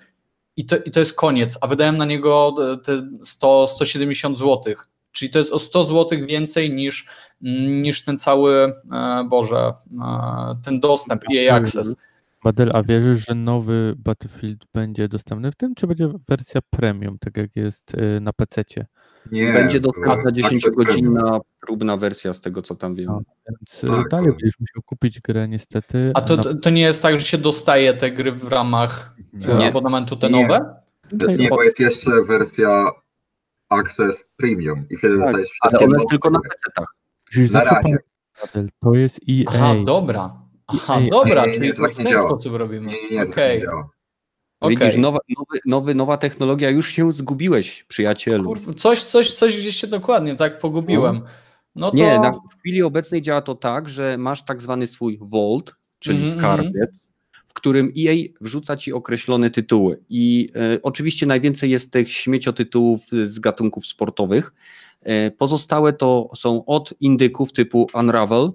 i 0.56 0.66
to, 0.66 0.76
i 0.76 0.90
to 0.90 1.00
jest 1.00 1.16
koniec, 1.16 1.58
a 1.60 1.66
wydałem 1.66 1.98
na 1.98 2.04
niego 2.04 2.54
te 2.84 3.08
100, 3.24 3.66
170 3.66 4.38
zł. 4.38 4.74
Czyli 5.12 5.30
to 5.30 5.38
jest 5.38 5.52
o 5.52 5.58
100 5.58 5.84
zł 5.84 6.18
więcej 6.26 6.70
niż, 6.70 7.06
mm, 7.42 7.82
niż 7.82 8.04
ten 8.04 8.18
cały, 8.18 8.72
e, 8.92 9.24
Boże, 9.30 9.64
e, 10.02 10.56
ten 10.64 10.80
dostęp 10.80 11.22
EA 11.36 11.54
Access. 11.56 11.96
Badel, 12.44 12.70
a 12.74 12.82
wierzysz, 12.82 13.26
że 13.28 13.34
nowy 13.34 13.94
Battlefield 13.96 14.64
będzie 14.74 15.08
dostępny 15.08 15.52
w 15.52 15.54
tym, 15.54 15.74
czy 15.74 15.86
będzie 15.86 16.08
wersja 16.28 16.60
premium, 16.70 17.18
tak 17.18 17.36
jak 17.36 17.56
jest 17.56 17.94
y, 17.94 18.20
na 18.20 18.32
PC-cie? 18.32 18.86
Nie, 19.32 19.52
Będzie 19.52 19.80
dostępna 19.80 20.12
Access 20.12 20.32
10 20.32 20.62
Premium. 20.62 20.84
godzinna 20.84 21.38
próbna 21.60 21.96
wersja 21.96 22.34
z 22.34 22.40
tego 22.40 22.62
co 22.62 22.74
tam 22.74 22.94
wiem. 22.94 23.06
No. 23.06 23.22
Więc 23.48 23.80
Tak, 23.80 24.08
dalej 24.08 24.26
tak. 24.26 24.36
będziesz 24.38 24.60
musiał 24.60 24.82
kupić 24.82 25.20
grę 25.20 25.48
niestety. 25.48 26.10
A 26.14 26.20
to, 26.20 26.36
na- 26.36 26.42
to, 26.62 26.70
nie 26.70 26.82
jest 26.82 27.02
tak, 27.02 27.14
że 27.20 27.26
się 27.26 27.38
dostaje 27.38 27.94
te 27.94 28.10
gry 28.10 28.32
w 28.32 28.48
ramach 28.48 29.16
e, 29.48 29.58
Nie. 29.58 29.68
abonamentu 29.68 30.16
te 30.16 30.30
Nie. 30.30 30.42
nowe? 30.42 30.74
Nie, 31.38 31.48
bo 31.48 31.62
jest 31.62 31.80
jeszcze 31.80 32.10
wersja 32.22 32.84
Access 33.80 34.28
Premium 34.36 34.84
i 34.90 34.96
wtedy 34.96 35.14
Tak, 35.14 35.24
dostajesz 35.24 35.48
Ale 35.60 35.68
wszystkie 35.70 35.84
ona 35.86 35.96
jest 35.96 36.08
tylko 36.08 36.30
na. 36.30 36.38
PC-tach. 36.38 36.86
Na 37.52 37.64
razie. 37.64 37.96
to 38.80 38.94
jest 38.94 39.20
EA. 39.30 39.44
Aha, 39.48 39.74
dobra. 39.84 40.34
Aha, 40.66 40.94
EA. 41.00 41.10
dobra, 41.10 41.40
Nie, 41.42 41.46
nie, 41.46 41.54
czyli 41.54 41.72
to 41.72 41.82
tak 41.82 41.92
w 41.92 41.96
ten 41.96 42.06
działa. 42.06 42.28
sposób 42.30 42.54
robimy. 42.54 42.86
Nie, 42.86 43.02
nie, 43.02 43.10
nie, 43.10 43.54
nie 43.54 43.60
działa. 43.60 43.88
okej. 44.60 44.76
Widzisz, 44.76 44.96
nowa, 44.96 45.18
nowy, 45.38 45.58
nowy, 45.66 45.94
nowa 45.94 46.16
technologia, 46.16 46.70
już 46.70 46.88
się 46.88 47.12
zgubiłeś, 47.12 47.84
przyjacielu. 47.84 48.44
Kurwa, 48.44 48.72
coś, 48.72 49.02
coś, 49.04 49.32
coś 49.34 49.56
gdzieś 49.60 49.76
się 49.76 49.86
dokładnie 49.86 50.34
tak 50.34 50.58
pogubiłem. 50.58 51.20
No 51.74 51.90
to... 51.90 51.96
Nie, 51.96 52.18
na, 52.18 52.32
w 52.32 52.58
chwili 52.60 52.82
obecnej 52.82 53.22
działa 53.22 53.42
to 53.42 53.54
tak, 53.54 53.88
że 53.88 54.18
masz 54.18 54.44
tak 54.44 54.62
zwany 54.62 54.86
swój 54.86 55.18
vault, 55.22 55.74
czyli 55.98 56.18
Mhm, 56.18 56.38
skarbiec, 56.38 57.11
w 57.52 57.54
którym 57.54 57.92
EA 57.98 58.14
wrzuca 58.40 58.76
ci 58.76 58.92
określone 58.92 59.50
tytuły. 59.50 59.98
I 60.08 60.48
e, 60.54 60.82
oczywiście 60.82 61.26
najwięcej 61.26 61.70
jest 61.70 61.90
tych 61.90 62.12
śmieciotytułów 62.12 63.00
z 63.24 63.38
gatunków 63.38 63.86
sportowych. 63.86 64.52
E, 65.02 65.30
pozostałe 65.30 65.92
to 65.92 66.30
są 66.36 66.64
od 66.64 66.94
indyków 67.00 67.52
typu 67.52 67.86
Unravel, 67.94 68.52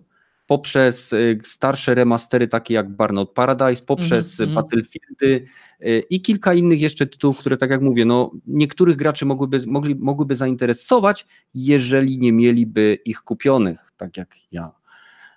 poprzez 0.48 1.14
e, 1.14 1.18
starsze 1.44 1.96
remastery 1.96 2.48
takie 2.48 2.74
jak 2.74 2.90
Burnout 2.90 3.32
Paradise, 3.34 3.84
poprzez 3.86 4.40
Mhm, 4.40 4.50
mhm. 4.50 4.66
Battlefieldy 4.66 5.46
e, 5.80 6.00
i 6.00 6.22
kilka 6.22 6.54
innych 6.54 6.82
jeszcze 6.82 7.08
tytułów, 7.08 7.40
które 7.40 7.58
tak 7.58 7.70
jak 7.70 7.82
mówię, 7.82 8.06
no, 8.06 8.32
niektórych 8.48 8.96
graczy 8.96 9.26
mogłyby, 9.26 9.60
mogli, 9.68 9.96
mogłyby 9.96 10.36
zainteresować, 10.36 11.28
jeżeli 11.54 12.20
nie 12.20 12.34
mieliby 12.34 12.98
ich 13.06 13.22
kupionych, 13.22 13.92
tak 13.98 14.18
jak 14.18 14.36
ja. 14.52 14.72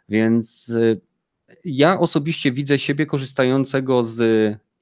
Więc 0.08 0.68
y, 0.68 1.00
ja 1.64 2.01
osobiście 2.01 2.52
widzę 2.52 2.78
siebie 2.78 3.06
korzystającego 3.06 4.05
z 4.05 4.20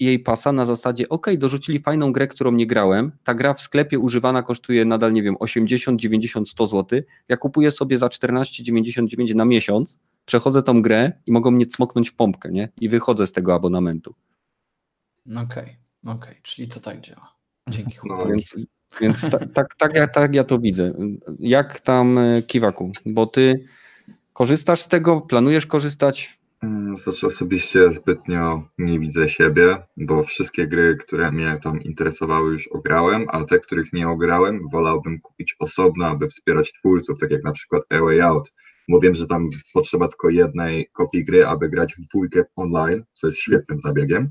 EA 0.02 0.18
Passa 0.24 0.52
na 0.52 0.64
zasadzie, 0.64 1.08
ok, 1.08 1.26
dorzucili 1.38 1.80
fajną 1.80 2.12
grę, 2.12 2.26
którą 2.26 2.52
nie 2.52 2.66
grałem, 2.66 3.12
ta 3.24 3.34
gra 3.34 3.54
w 3.54 3.60
sklepie 3.60 3.98
używana 3.98 4.42
kosztuje 4.42 4.84
nadal, 4.84 5.12
nie 5.12 5.22
wiem, 5.22 5.36
80, 5.38 6.00
90, 6.00 6.48
100 6.48 6.66
zł, 6.66 7.00
ja 7.28 7.36
kupuję 7.36 7.70
sobie 7.70 7.98
za 7.98 8.06
14,99 8.06 9.34
na 9.34 9.44
miesiąc, 9.44 9.98
przechodzę 10.24 10.62
tą 10.62 10.82
grę 10.82 11.12
i 11.26 11.32
mogą 11.32 11.50
mnie 11.50 11.66
cmoknąć 11.66 12.10
w 12.10 12.14
pompkę, 12.14 12.50
nie? 12.52 12.68
I 12.80 12.88
wychodzę 12.88 13.26
z 13.26 13.32
tego 13.32 13.54
abonamentu. 13.54 14.14
Okej, 15.36 15.76
okej, 16.06 16.34
czyli 16.42 16.68
to 16.68 16.80
tak 16.80 17.00
działa. 17.00 17.34
Dzięki. 17.68 17.98
No, 18.04 18.16
chłopaki. 18.16 18.30
Więc, 18.30 18.56
więc 19.00 19.30
ta, 19.30 19.38
tak, 19.54 19.74
tak, 19.74 19.94
ja, 19.94 20.06
tak 20.06 20.34
ja 20.34 20.44
to 20.44 20.58
widzę. 20.58 20.92
Jak 21.38 21.80
tam 21.80 22.18
e, 22.18 22.42
Kiwaku? 22.42 22.92
Bo 23.06 23.26
ty 23.26 23.64
korzystasz 24.32 24.80
z 24.80 24.88
tego, 24.88 25.20
planujesz 25.20 25.66
korzystać? 25.66 26.37
Znaczy 26.94 27.26
osobiście 27.26 27.92
zbytnio 27.92 28.62
nie 28.78 28.98
widzę 28.98 29.28
siebie, 29.28 29.82
bo 29.96 30.22
wszystkie 30.22 30.66
gry, 30.66 30.96
które 30.96 31.32
mnie 31.32 31.60
tam 31.62 31.82
interesowały 31.82 32.50
już 32.50 32.68
ograłem, 32.68 33.26
a 33.28 33.44
te, 33.44 33.58
których 33.58 33.92
nie 33.92 34.08
ograłem, 34.08 34.60
wolałbym 34.72 35.20
kupić 35.20 35.56
osobno, 35.58 36.06
aby 36.06 36.28
wspierać 36.28 36.72
twórców, 36.72 37.18
tak 37.18 37.30
jak 37.30 37.44
na 37.44 37.52
przykład 37.52 37.82
A 37.90 37.98
Way 37.98 38.20
Out. 38.20 38.52
Bo 38.88 39.00
wiem, 39.00 39.14
że 39.14 39.26
tam 39.26 39.48
potrzeba 39.74 40.08
tylko 40.08 40.30
jednej 40.30 40.88
kopii 40.92 41.24
gry, 41.24 41.46
aby 41.46 41.68
grać 41.68 41.94
w 41.94 42.08
dwójkę 42.08 42.44
online, 42.56 43.04
co 43.12 43.26
jest 43.26 43.38
świetnym 43.38 43.80
zabiegiem. 43.80 44.30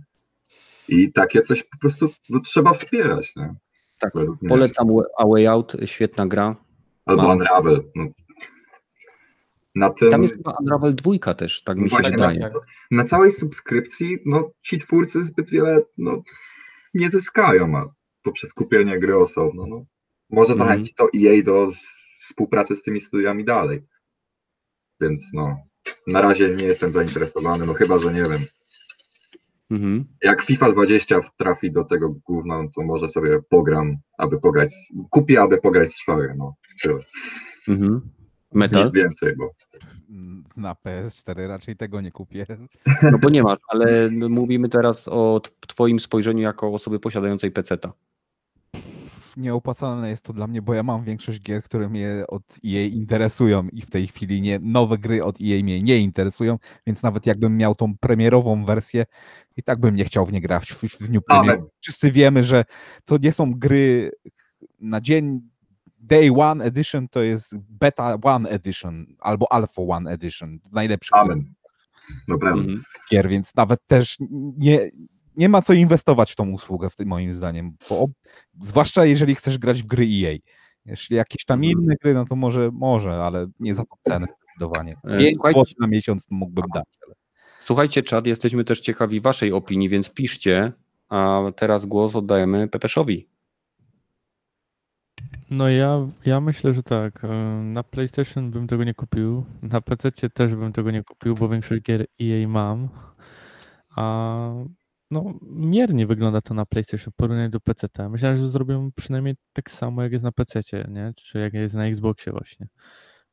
I 0.87 1.11
takie 1.11 1.41
coś 1.41 1.63
po 1.63 1.77
prostu 1.77 2.09
no, 2.29 2.39
trzeba 2.39 2.73
wspierać. 2.73 3.35
Nie? 3.35 3.55
Tak, 3.99 4.13
polecam 4.49 4.87
A 5.17 5.27
Way 5.27 5.47
Out, 5.47 5.75
świetna 5.85 6.27
gra. 6.27 6.55
Albo 7.05 7.23
mam. 7.23 7.37
Unravel. 7.37 7.83
No. 7.95 8.05
Na 9.77 9.89
tym, 9.89 10.11
Tam 10.11 10.21
jest 10.23 10.35
chyba 10.35 10.55
Unravel 10.61 10.95
2 10.95 11.33
też, 11.35 11.63
tak 11.63 11.77
mi 11.77 11.83
się 11.83 11.89
Właśnie, 11.89 12.11
wydaje. 12.11 12.39
tak. 12.39 12.51
na 12.91 13.03
całej 13.03 13.31
subskrypcji, 13.31 14.17
no 14.25 14.51
ci 14.61 14.77
twórcy 14.77 15.23
zbyt 15.23 15.49
wiele 15.49 15.81
no, 15.97 16.21
nie 16.93 17.09
zyskają, 17.09 17.77
a 17.77 17.89
to 18.21 18.31
przez 18.31 18.53
kupienie 18.53 18.99
gry 18.99 19.17
osobno, 19.17 19.65
no, 19.67 19.85
może 20.29 20.55
zachęcić 20.55 20.93
to 20.95 21.07
EA 21.15 21.43
do 21.43 21.71
współpracy 22.19 22.75
z 22.75 22.81
tymi 22.83 22.99
studiami 22.99 23.45
dalej. 23.45 23.83
Więc 25.01 25.29
no, 25.33 25.57
na 26.07 26.21
razie 26.21 26.49
nie 26.55 26.65
jestem 26.65 26.91
zainteresowany, 26.91 27.65
no 27.65 27.73
chyba, 27.73 27.99
że 27.99 28.13
nie 28.13 28.23
wiem, 28.23 28.41
Mhm. 29.71 30.05
jak 30.23 30.41
FIFA 30.41 30.71
20 30.71 31.19
trafi 31.37 31.71
do 31.71 31.83
tego 31.83 32.09
gówna, 32.09 32.63
no 32.63 32.69
to 32.75 32.83
może 32.83 33.07
sobie 33.07 33.39
pogram, 33.49 33.95
aby 34.17 34.39
pograć, 34.39 34.73
kupię, 35.09 35.41
aby 35.41 35.57
pograć 35.57 35.89
z 35.91 35.99
szwagiem, 35.99 36.37
no, 36.37 36.55
tyle. 36.81 36.99
Mhm. 37.67 38.01
Metal? 38.57 38.85
Nic 38.85 38.93
więcej, 38.93 39.35
bo 39.35 39.51
Na 40.57 40.73
PS4 40.73 41.47
raczej 41.47 41.75
tego 41.75 42.01
nie 42.01 42.11
kupię. 42.11 42.45
No 43.01 43.17
bo 43.17 43.29
nie 43.29 43.43
masz, 43.43 43.59
ale 43.67 44.09
mówimy 44.11 44.69
teraz 44.69 45.07
o 45.07 45.41
twoim 45.67 45.99
spojrzeniu 45.99 46.41
jako 46.41 46.73
osoby 46.73 46.99
posiadającej 46.99 47.51
peceta. 47.51 47.93
Nieopłacalne 49.38 50.09
jest 50.09 50.23
to 50.23 50.34
dla 50.34 50.47
mnie, 50.47 50.61
bo 50.61 50.73
ja 50.73 50.84
mam 50.84 51.03
większość 51.03 51.41
gier, 51.41 51.63
które 51.63 51.89
mnie 51.89 52.23
od 52.27 52.43
EA 52.65 52.85
interesują 52.85 53.67
i 53.73 53.81
w 53.81 53.89
tej 53.89 54.07
chwili 54.07 54.41
nie, 54.41 54.59
nowe 54.59 54.97
gry 54.97 55.23
od 55.23 55.35
EA 55.41 55.63
mnie 55.63 55.81
nie 55.81 55.99
interesują, 55.99 56.57
więc 56.88 57.03
nawet 57.03 57.25
jakbym 57.25 57.57
miał 57.57 57.75
tą 57.75 57.97
premierową 57.97 58.65
wersję, 58.65 59.05
i 59.57 59.63
tak 59.63 59.79
bym 59.79 59.95
nie 59.95 60.03
chciał 60.05 60.25
w 60.25 60.34
nie 60.34 60.41
grać 60.41 60.73
w, 60.73 60.84
w 60.84 61.07
dniu 61.07 61.21
premiery. 61.21 61.63
Wszyscy 61.79 62.11
wiemy, 62.11 62.43
że 62.43 62.63
to 63.05 63.17
nie 63.17 63.31
są 63.31 63.53
gry 63.53 64.11
na 64.79 65.01
dzień 65.01 65.41
Day 65.99 66.29
One 66.37 66.65
Edition, 66.65 67.07
to 67.09 67.21
jest 67.21 67.55
Beta 67.57 68.17
One 68.23 68.49
Edition 68.49 69.05
albo 69.19 69.51
Alpha 69.51 69.81
One 69.81 70.11
Edition, 70.11 70.59
najlepszy 70.71 71.15
amen. 71.15 71.53
Naprawdę. 72.27 72.59
Mhm. 72.61 72.83
gier, 73.11 73.29
więc 73.29 73.55
nawet 73.55 73.79
też 73.87 74.17
nie, 74.57 74.79
nie 75.37 75.49
ma 75.49 75.61
co 75.61 75.73
inwestować 75.73 76.31
w 76.31 76.35
tą 76.35 76.49
usługę, 76.49 76.89
w 76.89 76.95
tym, 76.95 77.07
moim 77.07 77.33
zdaniem. 77.33 77.75
Bo, 77.89 78.05
zwłaszcza 78.61 79.05
jeżeli 79.05 79.35
chcesz 79.35 79.57
grać 79.57 79.83
w 79.83 79.87
gry 79.87 80.03
EA. 80.03 80.37
Jeśli 80.85 81.15
jakieś 81.15 81.45
tam 81.45 81.59
Mhm. 81.59 81.79
inne 81.83 81.95
gry, 82.01 82.13
no 82.13 82.25
to 82.25 82.35
może, 82.35 82.69
może, 82.73 83.11
ale 83.13 83.47
nie 83.59 83.75
za 83.75 83.81
tą 83.83 83.95
cenę 84.01 84.27
zdecydowanie. 84.43 84.95
E, 85.03 85.17
5 85.17 85.33
słuchajcie- 85.35 85.59
zł 85.59 85.73
na 85.79 85.87
miesiąc 85.87 86.27
mógłbym 86.31 86.65
dać. 86.73 86.85
Ale... 87.07 87.15
Słuchajcie, 87.59 88.03
czad, 88.03 88.27
jesteśmy 88.27 88.63
też 88.63 88.79
ciekawi 88.79 89.21
waszej 89.21 89.51
opinii, 89.51 89.89
więc 89.89 90.09
piszcie, 90.09 90.73
a 91.09 91.41
teraz 91.55 91.85
głos 91.85 92.15
oddajemy 92.15 92.67
Pepeszowi. 92.67 93.27
No 95.49 95.69
ja, 95.69 96.07
ja 96.25 96.41
myślę, 96.41 96.73
że 96.73 96.83
tak. 96.83 97.23
e, 97.23 97.27
Na 97.63 97.83
PlayStation 97.83 98.51
bym 98.51 98.67
tego 98.67 98.83
nie 98.83 98.93
kupił. 98.93 99.45
Na 99.61 99.81
PC 99.81 100.11
też 100.11 100.55
bym 100.55 100.73
tego 100.73 100.91
nie 100.91 101.03
kupił, 101.03 101.35
bo 101.35 101.49
większość 101.49 101.81
gier 101.81 102.05
EA 102.21 102.47
mam. 102.47 102.89
A 103.95 104.49
no, 105.11 105.33
miernie 105.41 106.07
wygląda 106.07 106.41
to 106.41 106.53
na 106.53 106.65
PlayStation 106.65 107.11
w 107.11 107.15
porównaniu 107.15 107.49
do 107.49 107.59
PC. 107.59 107.87
Myślałem, 108.09 108.37
że 108.37 108.47
zrobią 108.49 108.91
przynajmniej 108.95 109.35
tak 109.53 109.71
samo, 109.71 110.03
jak 110.03 110.11
jest 110.11 110.23
na 110.23 110.31
PC, 110.31 110.61
nie? 110.89 111.13
Czy 111.15 111.39
jak 111.39 111.53
jest 111.53 111.73
na 111.75 111.85
Xboxie 111.87 112.31
właśnie. 112.31 112.67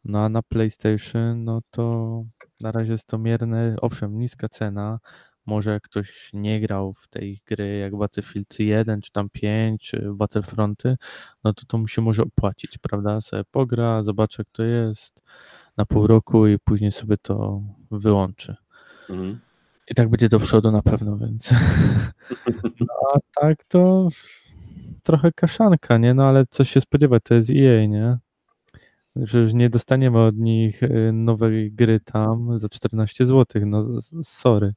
No 0.04 0.24
a 0.24 0.28
na 0.28 0.42
PlayStation, 0.42 1.44
no 1.44 1.60
to 1.70 2.24
na 2.60 2.72
razie 2.72 2.92
jest 2.92 3.06
to 3.06 3.18
mierne. 3.18 3.76
Owszem, 3.82 4.18
niska 4.18 4.48
cena. 4.48 4.98
Może 5.46 5.70
jak 5.70 5.82
ktoś 5.82 6.30
nie 6.32 6.60
grał 6.60 6.92
w 6.92 7.08
tej 7.08 7.40
gry 7.46 7.78
jak 7.78 7.96
Battlefield 7.96 8.58
1, 8.58 9.00
czy 9.00 9.12
tam 9.12 9.30
5, 9.30 9.82
czy 9.82 10.10
Battlefronty, 10.14 10.96
no 11.44 11.52
to 11.52 11.66
to 11.66 11.78
mu 11.78 11.88
się 11.88 12.02
może 12.02 12.22
opłacić, 12.22 12.78
prawda? 12.78 13.20
Sobie 13.20 13.42
pogra, 13.50 14.02
zobaczy 14.02 14.36
jak 14.38 14.48
to 14.52 14.62
jest 14.62 15.22
na 15.76 15.86
pół 15.86 16.06
roku 16.06 16.46
i 16.46 16.58
później 16.58 16.92
sobie 16.92 17.16
to 17.16 17.62
wyłączy. 17.90 18.56
Mhm. 19.10 19.40
I 19.88 19.94
tak 19.94 20.08
będzie 20.08 20.28
do 20.28 20.38
przodu 20.38 20.70
na 20.70 20.82
pewno, 20.82 21.18
więc. 21.18 21.50
No, 22.80 22.86
a 23.14 23.40
tak 23.40 23.64
to 23.64 24.08
trochę 25.02 25.32
kaszanka, 25.32 25.98
nie? 25.98 26.14
No 26.14 26.24
ale 26.24 26.44
coś 26.46 26.70
się 26.70 26.80
spodziewać, 26.80 27.22
to 27.24 27.34
jest 27.34 27.50
EA, 27.50 27.86
nie? 27.86 28.18
Przecież 29.14 29.54
nie 29.54 29.70
dostaniemy 29.70 30.18
od 30.18 30.36
nich 30.36 30.82
y, 30.82 31.10
nowej 31.12 31.72
gry 31.72 32.00
tam 32.00 32.58
za 32.58 32.68
14 32.68 33.26
zł, 33.26 33.62
no 33.66 33.86
sorry. 34.24 34.74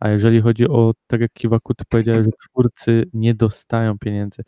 A 0.00 0.08
jeżeli 0.08 0.40
chodzi 0.40 0.68
o, 0.68 0.92
tak 1.06 1.20
jak 1.20 1.32
Kiwaku, 1.32 1.74
ty 1.74 1.84
powiedziałeś, 1.88 2.24
że 2.24 2.30
twórcy 2.50 3.04
nie 3.12 3.34
dostają 3.34 3.98
pieniędzy. 3.98 4.42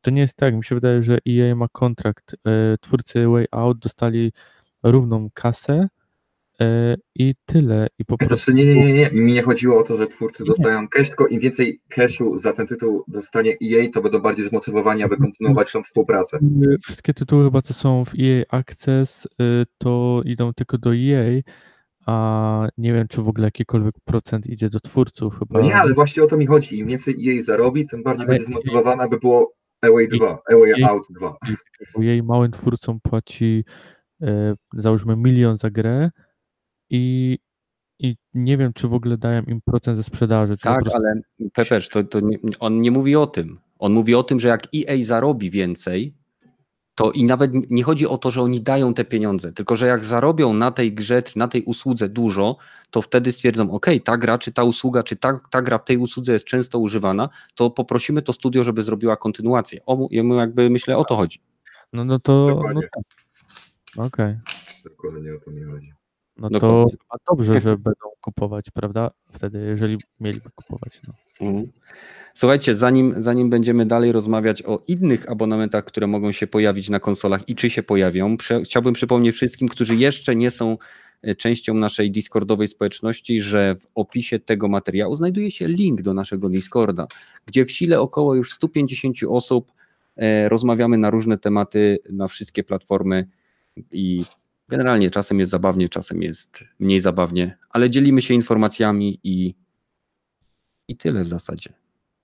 To 0.00 0.10
nie 0.10 0.20
jest 0.20 0.36
tak, 0.36 0.54
mi 0.54 0.64
się 0.64 0.74
wydaje, 0.74 1.02
że 1.02 1.18
EA 1.28 1.54
ma 1.54 1.66
kontrakt. 1.72 2.34
y, 2.34 2.78
Twórcy 2.80 3.28
Way 3.28 3.46
Out 3.50 3.78
dostali 3.78 4.32
równą 4.82 5.28
kasę 5.34 5.88
i 7.14 7.34
tyle. 7.46 7.86
I 7.98 8.04
po 8.04 8.18
prostu 8.18 8.34
Znaczy, 8.34 8.54
nie, 8.54 8.74
nie, 8.74 8.84
nie, 8.86 8.92
nie, 8.92 9.10
mi 9.12 9.32
nie 9.32 9.42
chodziło 9.42 9.78
o 9.78 9.82
to, 9.82 9.96
że 9.96 10.06
twórcy 10.06 10.44
dostają 10.44 10.88
cash, 10.88 11.08
tylko 11.08 11.26
im 11.26 11.40
więcej 11.40 11.80
cashu 11.88 12.38
za 12.38 12.52
ten 12.52 12.66
tytuł 12.66 13.04
dostanie 13.08 13.52
EA, 13.52 13.88
to 13.92 14.02
będą 14.02 14.18
bardziej 14.18 14.48
zmotywowani, 14.48 15.02
aby 15.02 15.16
kontynuować 15.16 15.72
tą 15.72 15.82
współpracę. 15.82 16.36
Y, 16.62 16.76
Wszystkie 16.82 17.14
tytuły 17.14 17.44
chyba, 17.44 17.62
co 17.62 17.74
są 17.74 18.04
w 18.04 18.12
EA 18.18 18.44
Access, 18.48 19.26
y, 19.26 19.28
to 19.78 20.22
idą 20.24 20.52
tylko 20.52 20.78
do 20.78 20.90
EA, 20.94 21.40
a 22.06 22.68
nie 22.78 22.92
wiem, 22.92 23.08
czy 23.08 23.22
w 23.22 23.28
ogóle 23.28 23.46
jakikolwiek 23.46 23.94
procent 24.04 24.46
idzie 24.46 24.70
do 24.70 24.80
twórców 24.80 25.38
chyba. 25.38 25.58
No 25.60 25.64
nie, 25.66 25.76
ale 25.76 25.94
właśnie 25.94 26.22
o 26.22 26.26
to 26.26 26.36
mi 26.36 26.46
chodzi. 26.46 26.78
Im 26.78 26.86
więcej 26.86 27.28
EA 27.36 27.42
zarobi, 27.42 27.86
tym 27.86 28.02
bardziej 28.02 28.24
Ale 28.26 28.32
będzie 28.32 28.44
zmotywowane, 28.44 29.02
aby 29.02 29.18
było 29.18 29.52
Away 29.82 30.08
2, 30.08 30.38
Away 30.52 30.72
i- 30.78 30.84
Out 30.84 31.06
2. 31.10 31.36
Bo 31.96 32.02
jej 32.02 32.22
małym 32.22 32.50
twórcom 32.50 33.00
płaci 33.02 33.64
e, 34.22 34.54
załóżmy 34.74 35.16
milion 35.16 35.56
za 35.56 35.70
grę 35.70 36.10
i, 36.90 37.38
i 37.98 38.16
nie 38.34 38.56
wiem, 38.56 38.72
czy 38.72 38.88
w 38.88 38.94
ogóle 38.94 39.18
dają 39.18 39.42
im 39.42 39.60
procent 39.64 39.96
ze 39.96 40.02
sprzedaży. 40.02 40.56
Tak, 40.56 40.82
prostu 40.82 40.98
ale 40.98 41.20
Pepesz, 41.52 41.88
to, 41.88 42.04
to 42.04 42.20
nie, 42.20 42.38
on 42.60 42.80
nie 42.80 42.90
mówi 42.90 43.16
o 43.16 43.26
tym. 43.26 43.58
On 43.78 43.92
mówi 43.92 44.14
o 44.14 44.22
tym, 44.22 44.40
że 44.40 44.48
jak 44.48 44.66
EA 44.74 45.02
zarobi 45.02 45.50
więcej, 45.50 46.14
to 46.94 47.12
i 47.12 47.24
nawet 47.24 47.70
nie 47.70 47.82
chodzi 47.82 48.06
o 48.06 48.18
to, 48.18 48.30
że 48.30 48.42
oni 48.42 48.60
dają 48.60 48.94
te 48.94 49.04
pieniądze, 49.04 49.52
tylko 49.52 49.76
że 49.76 49.86
jak 49.86 50.04
zarobią 50.04 50.54
na 50.54 50.70
tej 50.70 50.92
grze, 50.92 51.22
na 51.36 51.48
tej 51.48 51.62
usłudze 51.62 52.08
dużo, 52.08 52.56
to 52.90 53.02
wtedy 53.02 53.32
stwierdzą, 53.32 53.70
ok, 53.70 53.86
ta 54.04 54.16
gra, 54.16 54.38
czy 54.38 54.52
ta 54.52 54.64
usługa, 54.64 55.02
czy 55.02 55.16
ta, 55.16 55.40
ta 55.50 55.62
gra 55.62 55.78
w 55.78 55.84
tej 55.84 55.96
usłudze 55.96 56.32
jest 56.32 56.44
często 56.44 56.78
używana, 56.78 57.28
to 57.54 57.70
poprosimy 57.70 58.22
to 58.22 58.32
studio, 58.32 58.64
żeby 58.64 58.82
zrobiła 58.82 59.16
kontynuację. 59.16 59.80
O, 59.86 60.08
jemu 60.10 60.34
jakby 60.34 60.70
myślę 60.70 60.96
o 60.96 61.04
to 61.04 61.16
chodzi. 61.16 61.38
No, 61.92 62.04
no 62.04 62.18
to. 62.18 62.46
No 62.48 62.54
Dokładnie. 62.54 62.82
tak. 62.94 63.04
Okej. 64.06 64.36
Dokładnie 64.84 65.34
o 65.34 65.38
to 65.44 65.50
mi 65.50 65.62
chodzi. 65.62 65.99
No 66.40 66.48
to 66.48 66.58
Dokładnie. 66.58 66.98
a 67.08 67.16
dobrze, 67.30 67.60
że 67.60 67.76
będą 67.88 68.08
kupować, 68.20 68.70
prawda? 68.70 69.10
Wtedy, 69.32 69.58
jeżeli 69.58 69.98
mieliby 70.20 70.50
kupować. 70.54 71.00
No. 71.08 71.14
Mhm. 71.48 71.68
Słuchajcie, 72.34 72.74
zanim, 72.74 73.14
zanim 73.16 73.50
będziemy 73.50 73.86
dalej 73.86 74.12
rozmawiać 74.12 74.62
o 74.62 74.82
innych 74.88 75.30
abonamentach, 75.30 75.84
które 75.84 76.06
mogą 76.06 76.32
się 76.32 76.46
pojawić 76.46 76.88
na 76.88 77.00
konsolach 77.00 77.48
i 77.48 77.54
czy 77.54 77.70
się 77.70 77.82
pojawią, 77.82 78.36
prze, 78.36 78.62
chciałbym 78.62 78.94
przypomnieć 78.94 79.36
wszystkim, 79.36 79.68
którzy 79.68 79.96
jeszcze 79.96 80.36
nie 80.36 80.50
są 80.50 80.78
e, 81.22 81.34
częścią 81.34 81.74
naszej 81.74 82.10
Discordowej 82.10 82.68
społeczności, 82.68 83.40
że 83.40 83.74
w 83.74 83.86
opisie 83.94 84.38
tego 84.38 84.68
materiału 84.68 85.14
znajduje 85.14 85.50
się 85.50 85.68
link 85.68 86.02
do 86.02 86.14
naszego 86.14 86.48
Discorda, 86.48 87.06
gdzie 87.46 87.64
w 87.64 87.70
sile 87.70 88.00
około 88.00 88.34
już 88.34 88.52
150 88.52 89.16
osób 89.28 89.72
e, 90.16 90.48
rozmawiamy 90.48 90.98
na 90.98 91.10
różne 91.10 91.38
tematy, 91.38 91.98
na 92.10 92.28
wszystkie 92.28 92.64
platformy 92.64 93.26
i 93.90 94.24
generalnie 94.70 95.10
czasem 95.10 95.38
jest 95.38 95.50
zabawnie, 95.50 95.88
czasem 95.88 96.22
jest 96.22 96.64
mniej 96.78 97.00
zabawnie, 97.00 97.58
ale 97.70 97.90
dzielimy 97.90 98.22
się 98.22 98.34
informacjami 98.34 99.20
i, 99.24 99.54
i 100.88 100.96
tyle 100.96 101.24
w 101.24 101.28
zasadzie. 101.28 101.72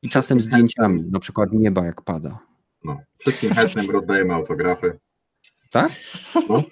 I 0.02 0.10
czasem 0.10 0.40
zdjęciami, 0.40 1.04
na 1.10 1.18
przykład 1.20 1.52
nieba 1.52 1.84
jak 1.84 2.02
pada. 2.02 2.38
No. 2.84 3.00
Wszystkim 3.18 3.54
chętnym 3.54 3.90
rozdajemy 3.90 4.34
autografy. 4.34 4.98
Tak? 5.70 5.92
No. 6.48 6.62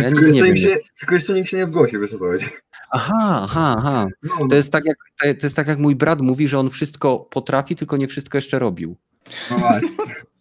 Ja 0.00 0.10
Tylko 0.10 0.26
jeszcze, 0.26 0.56
się, 0.56 0.76
tylko 0.98 1.14
jeszcze 1.14 1.32
nikt 1.34 1.48
się 1.48 1.56
nie 1.56 1.66
zgłosił, 1.66 2.00
wiesz 2.00 2.10
co 2.10 2.18
chodzi. 2.18 2.46
Aha, 2.90 3.40
aha, 3.42 3.74
aha. 3.78 4.06
No, 4.22 4.48
To 4.48 4.56
jest, 4.56 4.72
tak 4.72 4.84
jak, 4.84 4.96
to 5.40 5.46
jest 5.46 5.56
tak 5.56 5.66
jak 5.66 5.78
mój 5.78 5.96
brat 5.96 6.20
mówi, 6.20 6.48
że 6.48 6.58
on 6.58 6.70
wszystko 6.70 7.18
potrafi, 7.18 7.76
tylko 7.76 7.96
nie 7.96 8.08
wszystko 8.08 8.38
jeszcze 8.38 8.58
robił. 8.58 8.96
no 9.50 9.58
właśnie. 9.58 9.88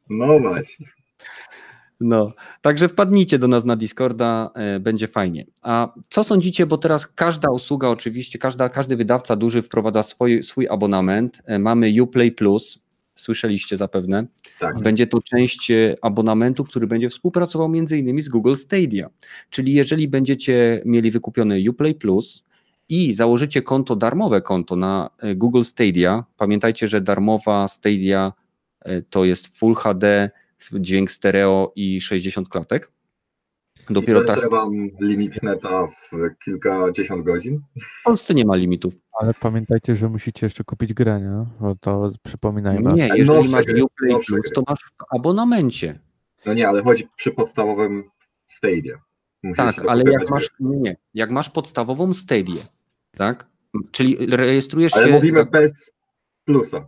No 0.10 0.39
właśnie. 0.39 0.88
No, 1.99 2.34
także 2.61 2.90
wpadnijcie 2.90 3.40
do 3.40 3.48
nas 3.48 3.65
na 3.65 3.76
Discorda, 3.76 4.52
e, 4.56 4.80
będzie 4.80 5.07
fajnie. 5.07 5.45
A 5.61 5.94
co 6.10 6.24
sądzicie, 6.24 6.65
bo 6.65 6.78
teraz 6.78 7.07
każda 7.07 7.49
usługa 7.49 7.90
oczywiście, 7.90 8.40
każda, 8.40 8.69
każdy 8.69 8.95
wydawca 8.95 9.36
duży 9.36 9.61
wprowadza 9.61 10.03
swój, 10.03 10.44
swój 10.44 10.68
abonament. 10.68 11.41
E, 11.45 11.60
Mamy 11.60 12.03
Uplay 12.03 12.32
Plus, 12.32 12.80
słyszeliście 13.15 13.78
zapewne. 13.78 14.26
Tak. 14.60 14.80
Będzie 14.80 15.07
to 15.07 15.22
część 15.22 15.72
e, 15.72 15.95
abonamentu, 16.02 16.64
który 16.64 16.88
będzie 16.88 17.10
współpracował 17.10 17.69
między 17.69 17.98
innymi 17.98 18.22
z 18.22 18.30
Google 18.30 18.56
Stadia. 18.56 19.10
Czyli 19.49 19.74
jeżeli 19.74 20.07
będziecie 20.07 20.82
mieli 20.86 21.11
wykupiony 21.11 21.69
Uplay 21.69 21.95
Plus 21.95 22.44
i 22.90 23.14
założycie 23.14 23.61
konto, 23.61 23.95
darmowe 23.95 24.41
konto 24.41 24.76
na 24.76 25.10
Google 25.36 25.64
Stadia, 25.64 26.24
pamiętajcie, 26.38 26.88
że 26.88 27.02
darmowa 27.02 27.68
Stadia 27.68 28.34
to 29.10 29.26
jest 29.26 29.57
Full 29.57 29.76
HD, 29.76 30.30
dźwięk 30.73 31.11
stereo 31.11 31.71
i 31.75 32.01
60 32.01 32.49
klatek. 32.49 32.91
Dopiero 33.89 34.23
I 34.23 34.25
ta 34.25 34.35
mam 34.51 34.73
limit 35.01 35.43
neta 35.43 35.88
w 35.88 36.11
kilkadziesiąt 36.45 37.21
godzin. 37.25 37.61
w 37.81 38.03
Polsce 38.03 38.34
nie 38.34 38.45
ma 38.45 38.55
limitów. 38.55 38.93
Ale 39.21 39.34
pamiętajcie, 39.34 39.95
że 39.95 40.09
musicie 40.09 40.45
jeszcze 40.45 40.63
kupić 40.63 40.93
grę, 40.93 41.21
nie? 41.21 41.45
Bo 41.59 41.75
to 41.75 42.09
przypominajmy. 42.23 42.93
Nie, 42.93 43.03
Ale 43.11 43.17
jeżeli 43.19 43.51
masz 43.51 43.65
gry, 43.65 43.84
Uplay 43.84 44.15
Plus, 44.27 44.51
to 44.55 44.63
masz 44.67 44.79
w 44.79 45.15
abonamencie. 45.15 45.99
No 46.45 46.53
nie, 46.53 46.67
ale 46.69 46.84
chodzi 46.84 47.07
przy 47.15 47.31
podstawowym 47.31 48.03
Stadia. 48.47 49.01
Musisz 49.43 49.57
Tak, 49.57 49.85
ale 49.88 50.03
jak 50.11 50.29
masz, 50.29 50.49
gry. 50.59 50.77
nie, 50.77 50.97
jak 51.13 51.29
masz 51.31 51.49
podstawową 51.49 52.13
Stadię, 52.13 52.61
tak? 53.17 53.47
Czyli 53.91 54.17
rejestrujesz 54.29 54.93
Ale 54.93 55.05
się... 55.05 55.11
mówimy 55.11 55.38
za- 55.38 55.45
bez 55.45 55.91
plusa. 56.45 56.88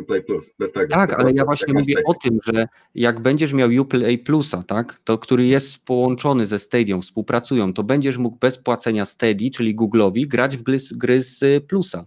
Uplay 0.00 0.22
Plus, 0.22 0.54
bez 0.58 0.72
tego. 0.72 0.86
Tak, 0.88 1.12
ale 1.12 1.32
ja 1.32 1.44
właśnie 1.44 1.74
mówię 1.74 1.94
Stadia. 1.94 2.02
o 2.06 2.14
tym, 2.14 2.38
że 2.44 2.66
jak 2.94 3.20
będziesz 3.20 3.52
miał 3.52 3.70
Uplay 3.80 4.18
Plusa, 4.18 4.62
tak, 4.62 4.98
to 5.04 5.18
który 5.18 5.46
jest 5.46 5.84
połączony 5.84 6.46
ze 6.46 6.58
Stadią, 6.58 7.00
współpracują, 7.00 7.72
to 7.72 7.82
będziesz 7.84 8.18
mógł 8.18 8.38
bez 8.38 8.58
płacenia 8.58 9.04
Steady, 9.04 9.50
czyli 9.50 9.76
Google'owi, 9.76 10.26
grać 10.26 10.56
w 10.56 10.62
gry, 10.62 10.78
z- 10.78 10.92
gry 10.92 11.22
z 11.22 11.42
y, 11.42 11.60
Plusa. 11.60 12.06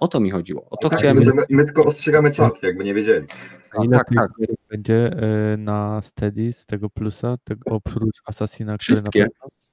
O 0.00 0.08
to 0.08 0.20
mi 0.20 0.30
chodziło. 0.30 0.66
O 0.70 0.76
to 0.76 0.88
tak, 0.88 0.98
chciałem. 0.98 1.16
my, 1.16 1.44
my 1.50 1.64
tylko 1.64 1.84
ostrzegamy 1.84 2.30
czat, 2.30 2.62
jakby 2.62 2.84
nie 2.84 2.94
wiedzieli. 2.94 3.26
A 3.72 3.88
tak, 3.88 4.08
tak. 4.16 4.30
będzie 4.70 5.12
e, 5.12 5.56
na 5.56 6.02
Steady 6.02 6.52
z 6.52 6.66
tego 6.66 6.90
plusa, 6.90 7.36
tego 7.44 7.70
oprócz 7.70 8.20
Assassina, 8.24 8.78
który 8.78 8.96
Wszystkie. 8.96 9.26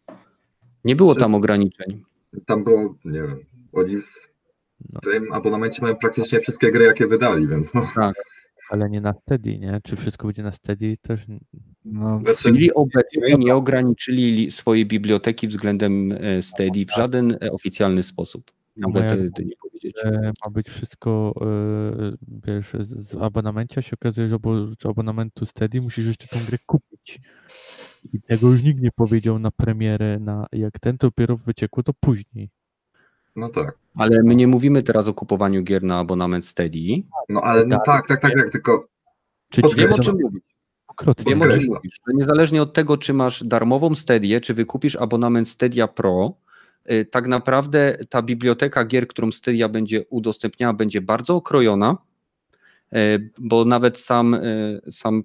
na. 0.07 0.15
Nie 0.85 0.95
było 0.95 1.15
tam 1.15 1.35
ograniczeń. 1.35 2.03
Tam 2.45 2.63
było, 2.63 2.95
nie 3.05 3.21
wiem, 3.21 3.39
w 3.73 3.77
No. 4.93 4.99
tym 4.99 5.33
abonamencie 5.33 5.81
mają 5.81 5.95
praktycznie 5.95 6.39
wszystkie 6.39 6.71
gry, 6.71 6.85
jakie 6.85 7.07
wydali, 7.07 7.47
więc 7.47 7.73
no. 7.73 7.87
Ale 8.69 8.89
nie 8.89 9.01
na 9.01 9.13
Steady, 9.13 9.57
nie? 9.59 9.79
Czy 9.83 9.95
wszystko 9.95 10.27
będzie 10.27 10.43
na 10.43 10.51
Steady? 10.51 10.97
Też 11.01 11.25
No, 11.85 12.19
Znaczy, 12.19 12.37
Czyli 12.43 12.73
obecnie 12.73 13.35
nie 13.37 13.55
ograniczyli 13.55 14.31
li- 14.31 14.51
swojej 14.51 14.85
biblioteki 14.85 15.47
względem 15.47 16.11
e, 16.11 16.41
Steady 16.41 16.85
w 16.85 16.91
żaden 16.97 17.37
e, 17.41 17.51
oficjalny 17.51 18.03
sposób. 18.03 18.51
Mogę 18.77 18.99
moja- 18.99 19.09
to, 19.09 19.15
to 19.35 19.41
nie 19.41 19.55
powiedzieć. 19.61 19.95
e, 20.03 20.31
ma 20.45 20.51
być 20.51 20.69
wszystko, 20.69 21.33
wiesz, 22.47 22.71
z, 22.79 23.09
z 23.09 23.15
abonamencia 23.15 23.81
się 23.81 23.91
okazuje, 23.93 24.29
że, 24.29 24.37
że 24.81 24.89
abonamentu 24.89 25.45
Steady 25.45 25.81
musisz 25.81 26.05
jeszcze 26.07 26.27
tą 26.27 26.39
grę 26.47 26.57
kupić. 26.65 27.19
I 28.13 28.21
tego 28.21 28.47
już 28.51 28.63
nikt 28.63 28.81
nie 28.81 28.91
powiedział 28.91 29.39
na 29.39 29.51
premierę, 29.51 30.19
na 30.19 30.45
jak 30.51 30.79
ten 30.79 30.97
to 30.97 31.07
dopiero 31.07 31.37
wyciekło, 31.37 31.83
to 31.83 31.93
później. 31.99 32.49
No 33.37 33.49
tak. 33.49 33.77
Ale 33.95 34.23
my 34.23 34.35
nie 34.35 34.47
mówimy 34.47 34.83
teraz 34.83 35.07
o 35.07 35.13
kupowaniu 35.13 35.63
gier 35.63 35.83
na 35.83 35.99
abonament 35.99 36.45
Steady. 36.45 37.03
No 37.29 37.41
ale 37.41 37.65
no, 37.65 37.79
tak, 37.85 38.07
tak, 38.07 38.21
tak, 38.21 38.33
tak, 38.33 38.49
tylko 38.49 38.87
Czy. 39.49 39.61
Wiem 39.75 39.93
o 39.93 39.99
czym 39.99 40.17
mówisz. 40.21 40.41
Wiem 41.27 41.41
o 41.41 41.47
czym 41.47 41.61
mówisz. 41.67 41.99
Niezależnie 42.13 42.61
od 42.61 42.73
tego, 42.73 42.97
czy 42.97 43.13
masz 43.13 43.43
darmową 43.43 43.95
Stedię, 43.95 44.41
czy 44.41 44.53
wykupisz 44.53 44.95
abonament 44.95 45.47
Stadia 45.47 45.87
Pro, 45.87 46.33
y, 46.91 47.05
tak 47.05 47.27
naprawdę 47.27 47.97
ta 48.09 48.21
biblioteka 48.21 48.85
gier, 48.85 49.07
którą 49.07 49.31
Stadia 49.31 49.69
będzie 49.69 50.05
udostępniała, 50.09 50.73
będzie 50.73 51.01
bardzo 51.01 51.35
okrojona, 51.35 51.97
y, 52.93 53.31
bo 53.39 53.65
nawet 53.65 53.99
sam, 53.99 54.33
y, 54.33 54.81
sam 54.91 55.23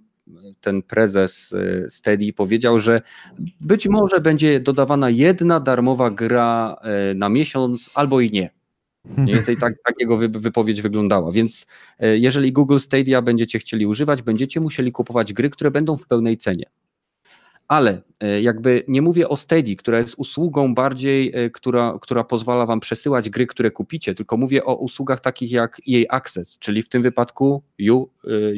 ten 0.61 0.83
prezes 0.83 1.53
y, 1.53 1.87
Steady 1.89 2.33
powiedział, 2.33 2.79
że 2.79 3.03
być 3.61 3.89
może 3.89 4.21
będzie 4.21 4.61
dodawana 4.61 5.11
jedna 5.11 5.61
darmowa 5.61 6.11
gra 6.11 6.77
y, 7.11 7.15
na 7.15 7.29
miesiąc 7.29 7.91
albo 7.95 8.21
i 8.21 8.31
nie. 8.31 8.51
Mniej 9.05 9.35
więcej 9.37 9.57
tak, 9.57 9.75
tak 9.85 9.95
jego 10.01 10.17
wy- 10.17 10.29
wypowiedź 10.29 10.83
wyglądała. 10.83 11.33
Więc 11.33 11.67
e, 11.99 12.19
jeżeli 12.19 12.53
Google 12.53 12.79
Stadia 12.79 13.23
będziecie 13.23 13.59
chcieli 13.59 13.87
używać, 13.87 14.23
będziecie 14.23 14.61
musieli 14.61 14.93
kupować 14.93 15.33
gry, 15.33 15.51
które 15.51 15.71
będą 15.71 15.97
w 15.97 16.07
pełnej 16.07 16.37
cenie. 16.37 16.65
Ale 17.69 18.03
jakby 18.43 18.85
nie 18.89 19.03
mówię 19.03 19.29
o 19.29 19.37
Steady, 19.37 19.77
która 19.77 19.99
jest 19.99 20.15
usługą 20.19 20.75
bardziej, 20.75 21.33
która, 21.53 21.99
która 22.01 22.25
pozwala 22.25 22.67
wam 22.67 22.81
przesyłać 22.81 23.31
gry, 23.31 23.47
które 23.47 23.71
kupicie, 23.71 24.15
tylko 24.15 24.37
mówię 24.37 24.65
o 24.65 24.75
usługach 24.75 25.21
takich 25.21 25.53
jak 25.53 25.81
EA 25.91 26.17
Access, 26.17 26.59
czyli 26.59 26.83
w 26.83 26.89
tym 26.89 27.03
wypadku 27.03 27.63
U, 27.91 28.07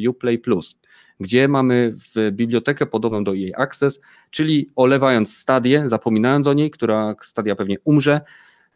Uplay 0.09 0.39
Plus, 0.39 0.75
gdzie 1.19 1.47
mamy 1.47 1.93
w 2.15 2.31
bibliotekę 2.31 2.85
podobną 2.85 3.23
do 3.23 3.31
EA 3.35 3.57
Access, 3.57 3.99
czyli 4.31 4.69
olewając 4.75 5.37
Stadię, 5.37 5.89
zapominając 5.89 6.47
o 6.47 6.53
niej, 6.53 6.71
która 6.71 7.15
Stadia 7.21 7.55
pewnie 7.55 7.77
umrze, 7.83 8.21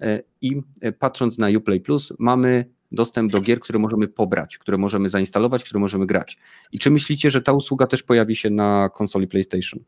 E, 0.01 0.23
i 0.41 0.61
e, 0.81 0.91
patrząc 0.91 1.37
na 1.37 1.47
Uplay 1.57 1.79
Plus 1.79 2.13
mamy 2.19 2.65
dostęp 2.91 3.31
do 3.31 3.41
gier, 3.41 3.59
które 3.59 3.79
możemy 3.79 4.07
pobrać, 4.07 4.57
które 4.57 4.77
możemy 4.77 5.09
zainstalować, 5.09 5.63
które 5.63 5.79
możemy 5.79 6.05
grać. 6.05 6.37
I 6.71 6.79
czy 6.79 6.91
myślicie, 6.91 7.31
że 7.31 7.41
ta 7.41 7.53
usługa 7.53 7.87
też 7.87 8.03
pojawi 8.03 8.35
się 8.35 8.49
na 8.49 8.89
konsoli 8.93 9.27
PlayStation? 9.27 9.79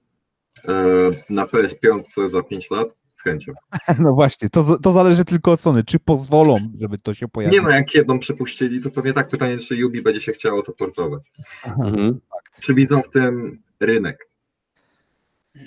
e, 0.67 1.11
na 1.29 1.45
PS5 1.45 2.29
za 2.29 2.43
5 2.43 2.71
lat 2.71 2.87
z 3.21 3.23
chęcią. 3.23 3.53
no 3.99 4.13
właśnie, 4.13 4.49
to, 4.49 4.77
to 4.77 4.91
zależy 4.91 5.25
tylko 5.25 5.51
od 5.51 5.59
Sony. 5.59 5.83
Czy 5.83 5.99
pozwolą, 5.99 6.55
żeby 6.79 6.97
to 6.97 7.13
się 7.13 7.27
pojawiło? 7.27 7.61
Nie 7.63 7.69
no, 7.69 7.75
jak 7.75 7.95
jedną 7.95 8.19
przepuścili, 8.19 8.81
to 8.81 8.91
pewnie 8.91 9.13
tak 9.13 9.29
pytanie, 9.29 9.57
czy 9.57 9.85
Ubi 9.85 10.01
będzie 10.01 10.21
się 10.21 10.31
chciało 10.31 10.63
to 10.63 10.71
portować. 10.73 11.21
Mhm. 11.65 12.19
Czy 12.59 12.73
widzą 12.73 13.01
w 13.01 13.09
tym 13.09 13.61
rynek 13.79 14.29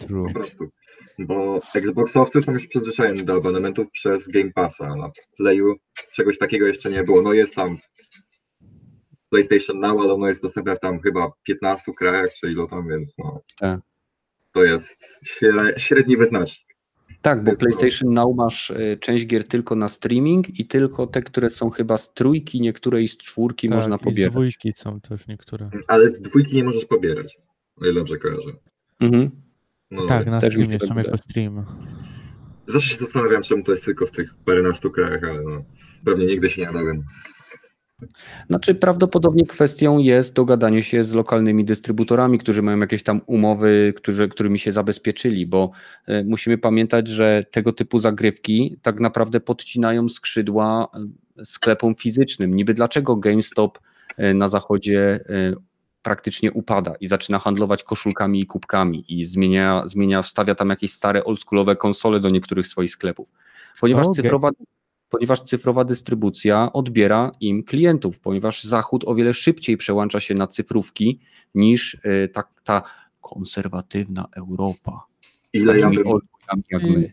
True. 0.01 0.26
po 0.26 0.35
prostu? 0.35 0.70
Bo 1.18 1.60
Xboxowcy 1.74 2.40
są 2.40 2.52
już 2.52 2.66
przyzwyczajeni 2.66 3.24
do 3.24 3.35
abonamentów 3.35 3.90
przez 3.90 4.28
Game 4.28 4.52
Passa, 4.52 4.86
a 4.86 4.97
na 4.97 5.10
Playu 5.36 5.74
czegoś 6.12 6.39
takiego 6.39 6.66
jeszcze 6.66 6.90
nie 6.90 7.02
było. 7.02 7.22
No 7.22 7.32
jest 7.32 7.55
tam 7.55 7.78
PlayStation 9.31 9.78
Now, 9.78 10.01
ale 10.01 10.12
ono 10.12 10.28
jest 10.28 10.43
dostępne 10.43 10.76
w 10.76 10.81
tam 10.81 11.01
chyba 11.01 11.32
15 11.43 11.93
krajach, 11.93 12.31
czy 12.40 12.52
ile 12.52 12.66
tam, 12.66 12.89
więc 12.89 13.18
no. 13.18 13.40
Tak. 13.59 13.81
To 14.52 14.64
jest 14.64 15.20
śre- 15.26 15.78
średni 15.78 16.16
wyznacznik. 16.16 16.73
Tak, 17.24 17.44
bo. 17.44 17.52
PlayStation 17.60 18.14
Now 18.14 18.36
masz 18.36 18.70
e, 18.70 18.96
część 18.96 19.26
gier 19.26 19.48
tylko 19.48 19.76
na 19.76 19.88
streaming 19.88 20.60
i 20.60 20.66
tylko 20.66 21.06
te, 21.06 21.22
które 21.22 21.51
są 21.51 21.70
chyba 21.70 21.98
z 21.98 22.14
trójki, 22.14 22.60
niektóre 22.60 23.02
i 23.02 23.09
z 23.09 23.16
czwórki 23.16 23.68
Tak, 23.68 23.76
można 23.76 23.96
i 23.96 23.98
z 23.98 24.02
pobierać. 24.02 24.32
dwójki 24.32 24.72
są 24.76 25.01
też 25.01 25.26
niektóre. 25.26 25.70
Ale 25.88 26.09
z 26.09 26.20
dwójki 26.20 26.56
nie 26.56 26.64
możesz 26.64 26.84
pobierać, 26.84 27.38
o 27.76 27.84
ile 27.84 27.94
dobrze 27.94 28.18
kojarzę. 28.18 28.51
Mhm. 29.01 29.30
No, 29.90 30.06
tak, 30.06 30.26
na 30.26 30.40
streamie 30.40 30.78
są 30.80 30.94
jako 30.96 31.16
stream. 31.16 31.64
Zawsze 32.66 32.88
się 32.88 32.96
zastanawiam, 32.96 33.42
czemu 33.42 33.62
to 33.62 33.72
jest 33.72 33.84
tylko 33.84 34.06
w 34.06 34.10
tych 34.10 34.34
paręnastu 34.44 34.90
krajach, 34.90 35.24
ale 35.24 35.42
no, 35.42 35.64
pewnie 36.05 36.26
nigdy 36.26 36.48
się 36.48 36.62
nie 36.62 36.72
dowiem. 36.72 37.05
Znaczy 38.49 38.75
prawdopodobnie 38.75 39.47
kwestią 39.47 39.99
jest 39.99 40.35
dogadanie 40.35 40.83
się 40.83 41.05
z 41.05 41.12
lokalnymi 41.12 41.65
dystrybutorami, 41.65 42.39
którzy 42.39 42.62
mają 42.62 42.79
jakieś 42.79 43.03
tam 43.03 43.21
umowy, 43.27 43.93
którzy, 43.97 44.29
którymi 44.29 44.59
się 44.59 44.73
zabezpieczyli, 44.73 45.47
bo 45.47 45.71
e, 46.07 46.25
musimy 46.25 46.59
pamiętać, 46.59 47.09
że 47.09 47.43
tego 47.51 47.73
typu 47.73 47.99
zagrywki 47.99 48.77
tak 48.83 49.01
naprawdę 49.01 49.41
podcinają 49.41 50.09
skrzydła 50.09 50.89
e, 51.39 51.45
sklepom 51.45 51.95
fizycznym. 51.95 52.55
Niby 52.55 52.75
dlaczego 52.75 53.16
GameStop 53.16 53.79
e, 54.16 54.35
na 54.35 54.49
zachodzie 54.49 55.25
praktycznie 56.03 56.53
upada 56.53 56.95
i 57.01 57.07
zaczyna 57.07 57.39
handlować 57.39 57.85
koszulkami 57.85 58.41
i 58.41 58.47
kubkami 58.47 59.05
i 59.09 59.25
zmienia, 59.25 59.83
zmienia 59.87 60.23
wstawia 60.23 60.55
tam 60.55 60.71
jakieś 60.71 60.93
stare 60.93 61.25
oldschoolowe 61.25 61.77
konsole 61.77 62.21
do 62.21 62.31
niektórych 62.31 62.66
swoich 62.66 62.91
sklepów. 62.91 63.29
Ponieważ 63.81 64.07
O, 64.07 64.11
cyfrowa 64.11 64.51
ponieważ 65.15 65.43
cyfrowa 65.43 65.85
dystrybucja 65.85 66.73
odbiera 66.73 67.32
im 67.41 67.62
klientów, 67.62 68.20
ponieważ 68.20 68.65
Zachód 68.65 69.05
o 69.07 69.15
wiele 69.15 69.35
szybciej 69.35 69.77
przełącza 69.77 70.20
się 70.20 70.35
na 70.35 70.47
cyfrówki 70.47 71.20
niż 71.55 71.95
y, 71.95 72.28
ta, 72.32 72.43
ta 72.65 72.82
konserwatywna 73.20 74.28
Europa. 74.36 75.07
Ile 75.53 75.78
ja, 75.78 75.91
bym, 75.91 75.99
jak 76.70 76.82
my. 76.82 77.12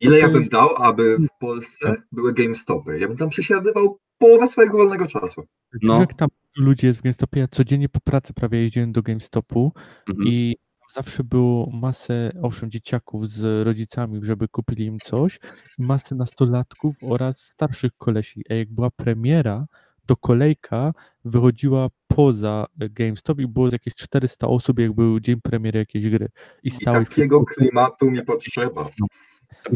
ile 0.00 0.18
ja 0.18 0.28
bym 0.28 0.44
dał, 0.44 0.68
aby 0.76 1.16
w 1.18 1.38
Polsce 1.40 2.02
były 2.12 2.34
GameStopy? 2.34 2.98
Ja 2.98 3.08
bym 3.08 3.16
tam 3.16 3.28
przesiadywał 3.28 3.98
połowę 4.18 4.46
swojego 4.48 4.78
wolnego 4.78 5.06
czasu. 5.06 5.42
No. 5.82 6.00
Jak 6.00 6.14
tam 6.14 6.28
ludzie 6.56 6.86
jest 6.86 6.98
w 6.98 7.02
GameStopie, 7.02 7.40
ja 7.40 7.48
codziennie 7.48 7.88
po 7.88 8.00
pracy 8.00 8.34
prawie 8.34 8.58
jeździłem 8.62 8.92
do 8.92 9.02
GameStopu 9.02 9.72
Mhm. 10.08 10.28
i 10.28 10.56
zawsze 10.90 11.24
było 11.24 11.70
masę, 11.70 12.30
owszem, 12.42 12.70
dzieciaków 12.70 13.28
z 13.28 13.66
rodzicami, 13.66 14.20
żeby 14.22 14.48
kupili 14.48 14.84
im 14.84 14.98
coś, 14.98 15.38
masę 15.78 16.14
nastolatków 16.14 16.96
oraz 17.02 17.38
starszych 17.38 17.92
kolesi. 17.98 18.42
A 18.50 18.54
jak 18.54 18.72
była 18.72 18.90
premiera, 18.90 19.66
to 20.06 20.16
kolejka 20.16 20.92
wychodziła 21.24 21.88
poza 22.08 22.66
GameStop 22.76 23.40
i 23.40 23.46
było 23.46 23.68
jakieś 23.72 23.94
400 23.94 24.48
osób, 24.48 24.78
jak 24.78 24.92
był 24.92 25.20
dzień 25.20 25.40
premiery 25.40 25.78
jakiejś 25.78 26.08
gry. 26.08 26.28
I 26.62 26.68
I 26.68 26.70
przed 26.70 26.84
takiego 26.84 27.44
klimatu 27.44 28.10
mi 28.10 28.22
potrzeba. 28.22 28.88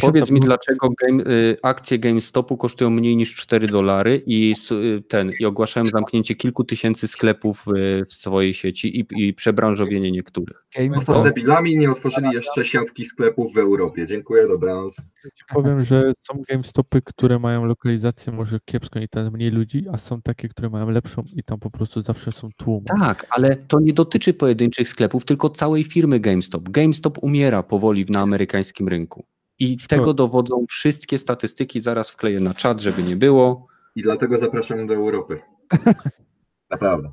Powiedz 0.00 0.30
mi, 0.30 0.40
dlaczego 0.40 0.90
game, 0.90 1.22
y, 1.24 1.56
akcje 1.62 1.98
GameStopu 1.98 2.56
kosztują 2.56 2.90
mniej 2.90 3.16
niż 3.16 3.34
4 3.34 3.66
dolary 3.66 4.22
i 4.26 4.54
y, 4.72 5.02
ten 5.08 5.32
i 5.40 5.44
ogłaszają 5.44 5.86
zamknięcie 5.86 6.34
kilku 6.34 6.64
tysięcy 6.64 7.08
sklepów 7.08 7.64
y, 7.76 8.04
w 8.04 8.12
swojej 8.12 8.54
sieci 8.54 9.00
i, 9.00 9.06
i 9.10 9.34
przebranżowienie 9.34 10.12
niektórych. 10.12 10.66
Bo 10.74 10.80
są 10.80 10.90
GameStop, 10.90 11.24
debilami 11.24 11.72
i 11.72 11.78
nie 11.78 11.90
otworzyli 11.90 12.28
jeszcze 12.32 12.64
siatki 12.64 13.04
sklepów 13.04 13.54
w 13.54 13.58
Europie. 13.58 14.06
Dziękuję, 14.06 14.48
dobranoc. 14.48 14.96
Ci 15.34 15.44
powiem, 15.54 15.84
że 15.84 16.12
są 16.20 16.42
GameStopy, 16.48 17.02
które 17.04 17.38
mają 17.38 17.64
lokalizację 17.64 18.32
może 18.32 18.58
kiepską 18.64 19.00
i 19.00 19.08
tam 19.08 19.32
mniej 19.32 19.50
ludzi, 19.50 19.84
a 19.92 19.98
są 19.98 20.22
takie, 20.22 20.48
które 20.48 20.70
mają 20.70 20.90
lepszą 20.90 21.22
i 21.36 21.42
tam 21.42 21.58
po 21.58 21.70
prostu 21.70 22.00
zawsze 22.00 22.32
są 22.32 22.48
tłumy. 22.56 22.84
Tak, 23.00 23.26
ale 23.30 23.56
to 23.56 23.80
nie 23.80 23.92
dotyczy 23.92 24.34
pojedynczych 24.34 24.88
sklepów, 24.88 25.24
tylko 25.24 25.50
całej 25.50 25.84
firmy 25.84 26.20
GameStop. 26.20 26.68
GameStop 26.68 27.18
umiera 27.22 27.62
powoli 27.62 28.06
na 28.08 28.20
amerykańskim 28.20 28.88
rynku. 28.88 29.24
I 29.58 29.76
tego 29.76 30.14
dowodzą 30.14 30.64
wszystkie 30.68 31.18
statystyki, 31.18 31.80
zaraz 31.80 32.10
wkleję 32.10 32.40
na 32.40 32.54
czat, 32.54 32.80
żeby 32.80 33.02
nie 33.02 33.16
było. 33.16 33.66
I 33.96 34.02
dlatego 34.02 34.38
zapraszam 34.38 34.86
do 34.86 34.94
Europy. 34.94 35.40
Naprawdę. 36.70 37.12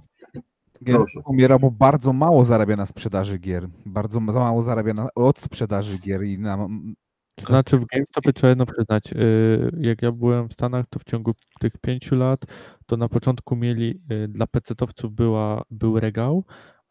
GameStop 0.82 1.28
umiera, 1.28 1.60
bo 1.60 1.72
bardzo 1.72 2.14
mało 2.14 2.46
zarabia 2.46 2.76
na 2.76 2.86
sprzedaży 2.86 3.38
gier. 3.38 3.68
Bardzo 3.86 4.20
za 4.32 4.40
mało 4.40 4.62
zarabia 4.62 4.94
na, 4.94 5.08
od 5.16 5.40
sprzedaży 5.40 5.98
gier 5.98 6.24
i 6.24 6.40
na, 6.40 6.68
To 7.36 7.46
znaczy 7.46 7.78
w 7.78 7.86
GameStopie 7.86 8.34
trzeba 8.34 8.50
jedno 8.50 8.66
przyznać, 8.66 9.12
yy, 9.12 9.72
jak 9.78 10.02
ja 10.02 10.12
byłem 10.12 10.50
w 10.50 10.54
Stanach, 10.54 10.86
to 10.90 11.00
w 11.00 11.04
ciągu 11.04 11.32
tych 11.60 11.74
pięciu 11.82 12.16
lat, 12.16 12.46
to 12.86 12.98
na 12.98 13.10
początku 13.10 13.56
mieli, 13.56 14.02
yy, 14.10 14.28
dla 14.28 14.48
pecetowców 14.48 15.12
była, 15.12 15.64
był 15.72 16.00
regał, 16.00 16.44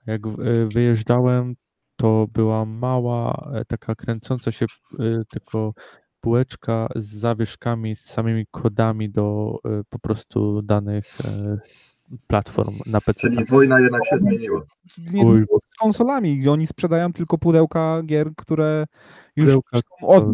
a 0.07 0.11
jak 0.11 0.27
yy, 0.27 0.69
wyjeżdżałem, 0.69 1.57
to 2.01 2.27
była 2.33 2.65
mała, 2.65 3.51
e, 3.55 3.65
taka 3.65 3.95
kręcąca 3.95 4.53
się 4.53 4.67
yy, 4.99 5.23
tylko 5.29 5.75
półeczka 6.21 6.89
z 6.97 7.07
zawieszkami, 7.07 7.97
z 7.97 8.01
samymi 8.01 8.47
kodami 8.51 9.11
do 9.11 9.59
yy, 9.65 9.83
po 9.89 9.99
prostu 9.99 10.63
danych 10.63 11.19
platform 12.27 12.79
na 12.87 13.01
PC. 13.01 13.31
Czyli 13.31 13.45
wojna 13.45 13.81
jednak 13.81 14.07
się 14.07 14.19
zmieniła. 14.19 14.63
nie, 15.13 15.45
z 15.75 15.79
konsolami, 15.79 16.39
gdzie 16.39 16.53
oni 16.53 16.67
sprzedają 16.67 17.13
tylko 17.13 17.39
pudełka 17.39 18.03
gier, 18.07 18.31
które 18.37 18.85
już 19.37 19.47
Pudełka, 19.47 19.79
są 19.79 20.07
od 20.09 20.25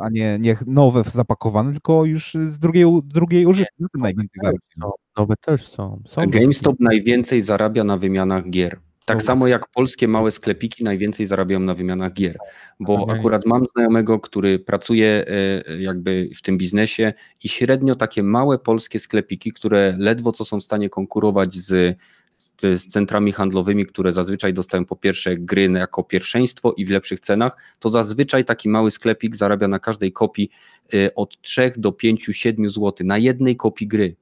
a 0.00 0.08
nie, 0.08 0.38
nie 0.40 0.56
nowe 0.66 1.02
zapakowane, 1.12 1.72
tylko 1.72 2.04
już 2.04 2.34
z 2.34 2.58
drugiej, 2.58 2.84
drugiej 3.04 3.46
tym 3.92 4.00
najwięcej 4.00 4.40
zarabiają. 4.42 4.58
Są, 4.82 4.90
nowe 5.16 5.34
też 5.36 5.66
są. 5.66 6.02
są 6.06 6.26
GameStop 6.26 6.76
najwięcej 6.80 7.42
zarabia 7.42 7.84
na 7.84 7.96
wymianach 7.96 8.50
gier. 8.50 8.85
Tak 9.06 9.22
samo 9.22 9.46
jak 9.46 9.68
polskie 9.68 10.08
małe 10.08 10.30
sklepiki 10.30 10.84
najwięcej 10.84 11.26
zarabiają 11.26 11.60
na 11.60 11.74
wymianach 11.74 12.12
gier, 12.12 12.36
bo 12.80 12.96
Wymianie. 12.96 13.18
akurat 13.20 13.46
mam 13.46 13.64
znajomego, 13.72 14.20
który 14.20 14.58
pracuje 14.58 15.26
e, 15.68 15.82
jakby 15.82 16.30
w 16.36 16.42
tym 16.42 16.58
biznesie 16.58 17.12
i 17.42 17.48
średnio 17.48 17.94
takie 17.94 18.22
małe 18.22 18.58
polskie 18.58 18.98
sklepiki, 18.98 19.52
które 19.52 19.94
ledwo 19.98 20.32
co 20.32 20.44
są 20.44 20.60
w 20.60 20.62
stanie 20.62 20.90
konkurować 20.90 21.54
z, 21.54 21.98
z, 22.38 22.52
z 22.60 22.86
centrami 22.86 23.32
handlowymi, 23.32 23.86
które 23.86 24.12
zazwyczaj 24.12 24.54
dostają 24.54 24.84
po 24.84 24.96
pierwsze 24.96 25.36
gry 25.36 25.70
jako 25.74 26.04
pierwszeństwo 26.04 26.72
i 26.76 26.84
w 26.84 26.90
lepszych 26.90 27.20
cenach, 27.20 27.56
to 27.78 27.90
zazwyczaj 27.90 28.44
taki 28.44 28.68
mały 28.68 28.90
sklepik 28.90 29.36
zarabia 29.36 29.68
na 29.68 29.78
każdej 29.78 30.12
kopii 30.12 30.50
e, 30.94 31.14
od 31.14 31.40
3 31.40 31.72
do 31.76 31.92
5, 31.92 32.28
7 32.32 32.68
zł 32.68 33.06
na 33.06 33.18
jednej 33.18 33.56
kopii 33.56 33.86
gry 33.86 34.16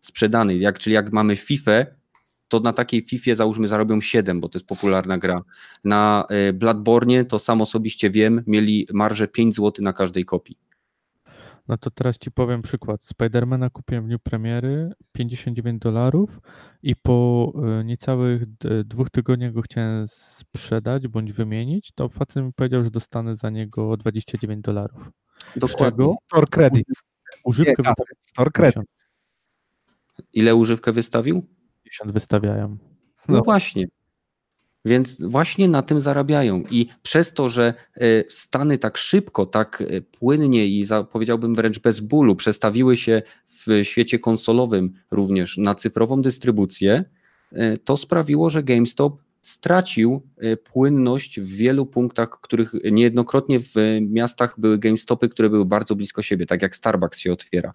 sprzedanej, 0.00 0.60
jak, 0.60 0.78
czyli 0.78 0.94
jak 0.94 1.12
mamy 1.12 1.36
FIFA, 1.36 1.86
to 2.54 2.64
na 2.64 2.72
takiej 2.72 3.02
FIFA 3.02 3.34
załóżmy 3.34 3.68
zarobią 3.68 4.00
7, 4.00 4.40
bo 4.40 4.48
to 4.48 4.58
jest 4.58 4.66
popularna 4.66 5.18
gra. 5.18 5.42
Na 5.84 6.26
y, 6.48 6.52
Bloodborne 6.52 7.24
to 7.24 7.38
sam 7.38 7.62
osobiście 7.62 8.10
wiem, 8.10 8.44
mieli 8.46 8.86
marżę 8.92 9.28
5 9.28 9.54
zł 9.54 9.72
na 9.84 9.92
każdej 9.92 10.24
kopii. 10.24 10.56
No 11.68 11.78
to 11.78 11.90
teraz 11.90 12.18
ci 12.18 12.30
powiem 12.30 12.62
przykład. 12.62 13.04
Spidermana 13.04 13.70
kupiłem 13.70 14.04
w 14.04 14.06
dniu 14.06 14.18
premiery 14.18 14.92
59 15.12 15.82
dolarów 15.82 16.40
i 16.82 16.96
po 16.96 17.52
e, 17.80 17.84
niecałych 17.84 18.42
dwóch 18.84 19.10
tygodniach 19.10 19.52
go 19.52 19.62
chciałem 19.62 20.08
sprzedać 20.08 21.08
bądź 21.08 21.32
wymienić, 21.32 21.92
to 21.94 22.08
facet 22.08 22.44
mi 22.44 22.52
powiedział, 22.52 22.84
że 22.84 22.90
dostanę 22.90 23.36
za 23.36 23.50
niego 23.50 23.96
29 23.96 24.62
dolarów. 24.62 25.10
Dokładnie. 25.56 26.14
Store 26.26 26.46
Credits. 26.46 27.02
Używkę 27.44 27.70
Nie, 27.78 27.88
wystawiają 27.88 28.14
Store 28.20 28.50
Credits. 28.50 28.74
50, 28.74 28.88
Ile 30.32 30.54
używkę 30.54 30.92
wystawił? 30.92 31.46
50 31.98 32.12
wystawiają. 32.12 32.76
No, 33.28 33.36
No. 33.36 33.42
właśnie. 33.42 33.86
Więc 34.86 35.20
właśnie 35.22 35.68
na 35.68 35.82
tym 35.82 36.00
zarabiają. 36.00 36.62
I 36.70 36.88
przez 37.02 37.32
to, 37.32 37.48
że 37.48 37.74
e, 37.96 38.00
Stany 38.28 38.78
tak 38.78 38.98
szybko, 38.98 39.46
tak 39.46 39.82
e, 39.88 40.00
płynnie 40.00 40.66
i 40.66 40.84
za, 40.84 41.04
powiedziałbym 41.04 41.54
wręcz 41.54 41.78
bez 41.78 42.00
bólu 42.00 42.36
przestawiły 42.36 42.96
się 42.96 43.22
w 43.66 43.80
świecie 43.82 44.18
konsolowym 44.18 44.92
również 45.10 45.58
na 45.58 45.74
cyfrową 45.74 46.22
dystrybucję, 46.22 47.04
e, 47.52 47.76
to 47.76 47.96
sprawiło, 47.96 48.50
że 48.50 48.62
GameStop 48.62 49.23
stracił 49.44 50.22
e, 50.38 50.56
płynność 50.56 51.40
w 51.40 51.56
wielu 51.56 51.86
punktach, 51.86 52.30
których 52.30 52.72
niejednokrotnie 52.92 53.60
w 53.60 53.74
miastach 54.00 54.60
były 54.60 54.78
GameStopy, 54.78 55.28
które 55.28 55.50
były 55.50 55.64
bardzo 55.64 55.96
blisko 55.96 56.22
siebie, 56.22 56.46
tak 56.46 56.62
jak 56.62 56.76
Starbucks 56.76 57.18
się 57.18 57.32
otwiera. 57.32 57.72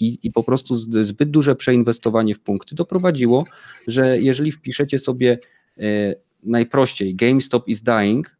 I, 0.00 0.18
i 0.22 0.30
po 0.32 0.42
prostu 0.42 0.76
zbyt 0.76 1.30
duże 1.30 1.56
przeinwestowanie 1.56 2.34
w 2.34 2.40
punkty 2.40 2.74
doprowadziło, 2.74 3.44
że 3.86 4.20
jeżeli 4.20 4.50
wpiszecie 4.52 4.98
sobie 4.98 5.38
e, 5.78 6.14
najprościej 6.42 7.14
GameStop 7.14 7.68
is 7.68 7.82
dying, 7.82 8.36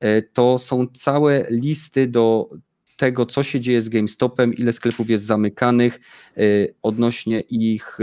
e, 0.00 0.22
to 0.22 0.58
są 0.58 0.86
całe 0.86 1.46
listy 1.50 2.06
do 2.06 2.50
tego, 2.96 3.26
co 3.26 3.42
się 3.42 3.60
dzieje 3.60 3.82
z 3.82 3.88
GameStopem, 3.88 4.54
ile 4.54 4.72
sklepów 4.72 5.10
jest 5.10 5.24
zamykanych, 5.24 6.00
odnośnie 6.82 7.40
ich 7.40 7.98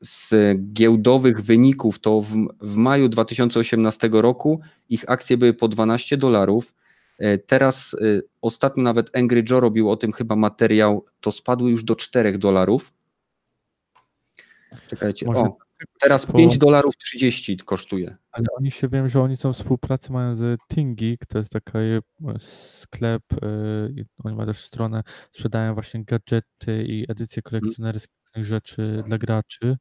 z 0.00 0.34
giełdowych 0.72 1.40
wyników, 1.42 1.98
to 1.98 2.20
w, 2.20 2.34
w 2.60 2.76
maju 2.76 3.08
2018 3.08 4.08
roku 4.12 4.60
ich 4.88 5.10
akcje 5.10 5.36
były 5.36 5.54
po 5.54 5.68
12 5.68 6.16
dolarów. 6.16 6.74
E, 7.18 7.38
Teraz 7.38 7.94
e, 7.94 8.20
ostatnio 8.42 8.82
nawet 8.82 9.16
Angry 9.16 9.44
Joe 9.50 9.60
robił 9.60 9.90
o 9.90 9.96
tym 9.96 10.12
chyba 10.12 10.36
materiał, 10.36 11.04
to 11.20 11.32
spadły 11.32 11.70
już 11.70 11.84
do 11.84 11.96
4 11.96 12.38
dolarów. 12.38 12.92
Czekajcie, 14.88 15.26
Może 15.26 15.40
o, 15.40 15.56
teraz 16.00 16.26
po- 16.26 16.38
5 16.38 16.58
dolarów 16.58 16.96
30 16.96 17.56
kosztuje. 17.56 18.16
Ale 18.32 18.46
oni 18.58 18.70
się 18.70 18.88
wiem, 18.88 19.08
że 19.08 19.20
oni 19.20 19.36
są 19.36 19.52
współpracy 19.52 20.12
mają 20.12 20.34
z 20.34 20.60
Thingeek, 20.74 21.26
to 21.26 21.38
jest 21.38 21.52
taki 21.52 21.78
sklep, 22.38 23.22
i 23.96 24.04
oni 24.24 24.36
mają 24.36 24.46
też 24.46 24.64
stronę, 24.64 25.02
sprzedają 25.32 25.74
właśnie 25.74 26.04
gadżety 26.04 26.84
i 26.88 27.04
edycje 27.08 27.42
kolekcjonerskie 27.42 28.14
różnych 28.36 28.46
rzeczy 28.46 29.02
dla 29.06 29.18
graczy. 29.18 29.76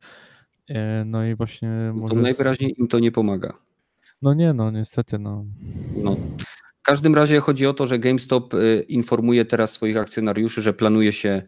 E, 0.70 1.04
No 1.06 1.26
i 1.26 1.36
właśnie 1.36 1.70
No 1.70 1.94
może... 1.94 2.14
to 2.14 2.20
najwyraźniej 2.22 2.76
im 2.82 2.88
to 2.88 3.00
nie 3.00 3.12
pomaga. 3.12 3.54
No 4.22 4.34
nie, 4.34 4.54
no 4.54 4.72
niestety, 4.72 5.20
no. 5.20 5.46
No. 6.04 6.16
W 6.80 6.82
każdym 6.82 7.16
razie 7.16 7.40
chodzi 7.40 7.66
o 7.68 7.74
to, 7.74 7.88
że 7.88 8.00
GameStop 8.00 8.54
y, 8.54 8.86
informuje 8.88 9.46
teraz 9.46 9.72
swoich 9.72 9.98
akcjonariuszy, 9.98 10.62
że 10.62 10.74
planuje 10.74 11.12
się 11.14 11.42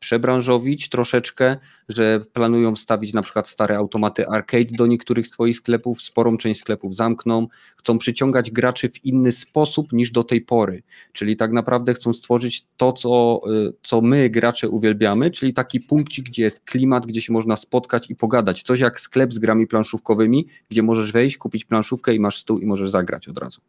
przebranżowić 0.00 0.88
troszeczkę, 0.88 1.56
że 1.88 2.20
planują 2.32 2.74
wstawić 2.74 3.12
na 3.12 3.22
przykład 3.22 3.48
stare 3.48 3.76
automaty 3.76 4.28
arcade 4.28 4.64
do 4.70 4.86
niektórych 4.86 5.26
swoich 5.26 5.56
sklepów, 5.56 6.02
sporą 6.02 6.36
część 6.36 6.60
sklepów 6.60 6.94
zamkną, 6.94 7.46
chcą 7.76 7.98
przyciągać 7.98 8.50
graczy 8.50 8.88
w 8.88 9.04
inny 9.04 9.32
sposób 9.32 9.92
niż 9.92 10.10
do 10.10 10.24
tej 10.24 10.40
pory, 10.40 10.82
czyli 11.12 11.36
tak 11.36 11.52
naprawdę 11.52 11.94
chcą 11.94 12.12
stworzyć 12.12 12.66
to, 12.76 12.92
co, 12.92 13.40
y, 13.68 13.72
co 13.82 14.00
my 14.00 14.30
gracze 14.30 14.68
uwielbiamy, 14.68 15.30
czyli 15.30 15.54
taki 15.54 15.80
punkcik, 15.80 16.26
gdzie 16.26 16.42
jest 16.42 16.64
klimat, 16.64 17.06
gdzie 17.06 17.20
się 17.20 17.32
można 17.32 17.56
spotkać 17.56 18.10
i 18.10 18.16
pogadać, 18.16 18.62
coś 18.62 18.80
jak 18.80 19.00
sklep 19.00 19.32
z 19.32 19.38
grami 19.38 19.66
planszówkowymi, 19.66 20.46
gdzie 20.70 20.82
możesz 20.82 21.12
wejść, 21.12 21.38
kupić 21.38 21.64
planszówkę 21.64 22.14
i 22.14 22.20
masz 22.20 22.38
stół 22.38 22.58
i 22.58 22.66
możesz 22.66 22.90
zagrać 22.90 23.28
od 23.28 23.38
razu. 23.38 23.60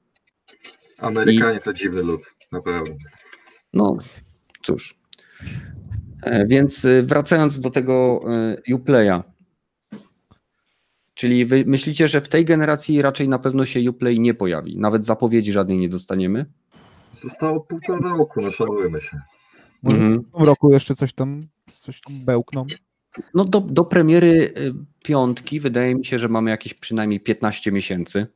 Amerykanie 0.97 1.59
to 1.59 1.73
dziwny 1.73 2.03
lud, 2.03 2.33
naprawdę. 2.51 2.91
No 3.73 3.97
cóż. 4.63 4.95
E, 6.23 6.47
Więc 6.47 6.85
y, 6.85 7.03
wracając 7.03 7.59
do 7.59 7.69
tego 7.69 8.21
y, 8.67 8.75
Uplaya. 8.75 9.21
Czyli 11.13 11.45
wy 11.45 11.63
myślicie, 11.67 12.07
że 12.07 12.21
w 12.21 12.29
tej 12.29 12.45
generacji 12.45 13.01
raczej 13.01 13.29
na 13.29 13.39
pewno 13.39 13.65
się 13.65 13.89
Uplay 13.89 14.19
nie 14.19 14.33
pojawi? 14.33 14.77
Nawet 14.79 15.05
zapowiedzi 15.05 15.51
żadnej 15.51 15.77
nie 15.77 15.89
dostaniemy? 15.89 16.45
Zostało 17.13 17.59
półtora 17.59 18.09
roku, 18.17 18.41
no 18.41 18.49
szanujmy 18.51 19.01
się. 19.01 19.19
Może 19.83 19.97
Mhm. 19.97 20.21
w 20.23 20.31
tym 20.31 20.43
roku 20.43 20.71
jeszcze 20.73 20.95
coś 20.95 21.13
tam, 21.13 21.39
coś 21.79 22.01
tam 22.01 22.25
bełkną. 22.25 22.65
No 23.33 23.45
do, 23.45 23.61
do 23.61 23.83
premiery 23.85 24.53
piątki 25.03 25.59
wydaje 25.59 25.95
mi 25.95 26.05
się, 26.05 26.19
że 26.19 26.27
mamy 26.29 26.49
jakieś 26.49 26.73
przynajmniej 26.73 27.19
15 27.19 27.71
miesięcy. 27.71 28.27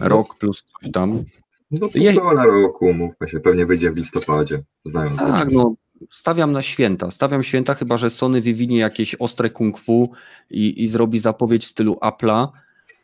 Rok 0.00 0.38
plus 0.38 0.64
coś 0.82 0.92
tam. 0.92 1.24
No 1.70 1.88
Je- 1.94 2.12
półtora 2.12 2.44
roku, 2.44 2.92
mówmy 2.92 3.28
się, 3.28 3.40
pewnie 3.40 3.66
wyjdzie 3.66 3.90
w 3.90 3.96
listopadzie. 3.96 4.62
Znając 4.84 5.16
Tak, 5.16 5.52
no 5.52 5.74
stawiam 6.10 6.52
na 6.52 6.62
święta. 6.62 7.10
Stawiam 7.10 7.42
święta, 7.42 7.74
chyba 7.74 7.96
że 7.96 8.10
Sony 8.10 8.40
wywinie 8.40 8.78
jakieś 8.78 9.14
ostre 9.14 9.50
kung 9.50 9.78
fu 9.78 10.12
i, 10.50 10.82
i 10.82 10.88
zrobi 10.88 11.18
zapowiedź 11.18 11.64
w 11.64 11.68
stylu 11.68 11.94
Apple'a 11.94 12.48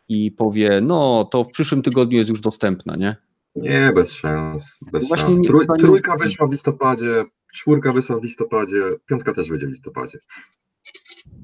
i 0.08 0.32
powie, 0.32 0.80
no 0.82 1.24
to 1.24 1.44
w 1.44 1.52
przyszłym 1.52 1.82
tygodniu 1.82 2.18
jest 2.18 2.30
już 2.30 2.40
dostępna, 2.40 2.96
nie? 2.96 3.16
Nie, 3.56 3.92
bez 3.94 4.12
szans. 4.12 4.78
Bez 4.92 5.08
Właśnie 5.08 5.34
szans. 5.34 5.46
Trój, 5.46 5.66
nie- 5.68 5.78
trójka 5.78 6.16
wyszła 6.16 6.46
w 6.46 6.52
listopadzie, 6.52 7.24
czwórka 7.54 7.92
wyszła 7.92 8.18
w 8.20 8.22
listopadzie, 8.22 8.82
piątka 9.06 9.32
też 9.32 9.48
wyjdzie 9.48 9.66
w 9.66 9.70
listopadzie. 9.70 10.18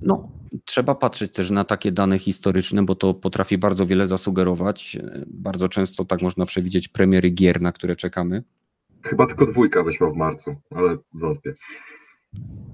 No, 0.02 0.32
trzeba 0.64 0.94
patrzeć 0.94 1.32
też 1.32 1.50
na 1.50 1.64
takie 1.64 1.92
dane 1.92 2.18
historyczne, 2.18 2.82
bo 2.84 2.94
to 2.94 3.14
potrafi 3.14 3.58
bardzo 3.58 3.86
wiele 3.86 4.06
zasugerować. 4.06 4.98
Bardzo 5.26 5.68
często 5.68 6.04
tak 6.04 6.22
można 6.22 6.46
przewidzieć 6.46 6.88
premiery 6.88 7.30
gier, 7.30 7.60
na 7.60 7.72
które 7.72 7.96
czekamy. 7.96 8.42
Chyba 9.02 9.26
tylko 9.26 9.46
dwójka 9.46 9.82
wyszła 9.82 10.10
w 10.10 10.16
marcu, 10.16 10.56
ale 10.70 10.96
wątpię. 11.14 11.54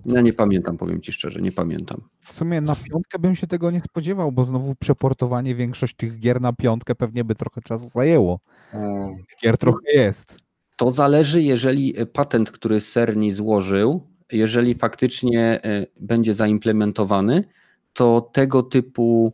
Ja 0.07 0.21
nie 0.21 0.33
pamiętam, 0.33 0.77
powiem 0.77 1.01
ci 1.01 1.13
szczerze, 1.13 1.41
nie 1.41 1.53
pamiętam. 1.53 2.01
W 2.21 2.33
sumie 2.33 2.61
na 2.61 2.77
piątkę 2.77 3.19
bym 3.19 3.37
się 3.37 3.47
tego 3.47 3.71
nie 3.71 3.81
spodziewał, 3.81 4.33
bo 4.33 4.45
znowu 4.45 4.75
przeportowanie 4.75 5.55
większość 5.55 5.97
tych 5.97 6.19
gier 6.19 6.41
na 6.41 6.53
piątkę 6.53 6.95
pewnie 6.95 7.25
by 7.25 7.35
trochę 7.35 7.61
czasu 7.61 7.89
zajęło. 7.89 8.41
Gier 9.43 9.59
trochę 9.59 9.79
jest. 9.95 10.37
To 10.77 10.91
zależy, 10.91 11.43
jeżeli 11.43 11.95
patent, 12.13 12.51
który 12.51 12.81
Cerny 12.81 13.33
złożył, 13.33 14.01
jeżeli 14.33 14.75
faktycznie 14.75 15.65
e, 15.65 15.87
będzie 16.01 16.35
zaimplementowany, 16.35 17.45
to 17.93 18.21
tego 18.21 18.63
typu 18.63 19.33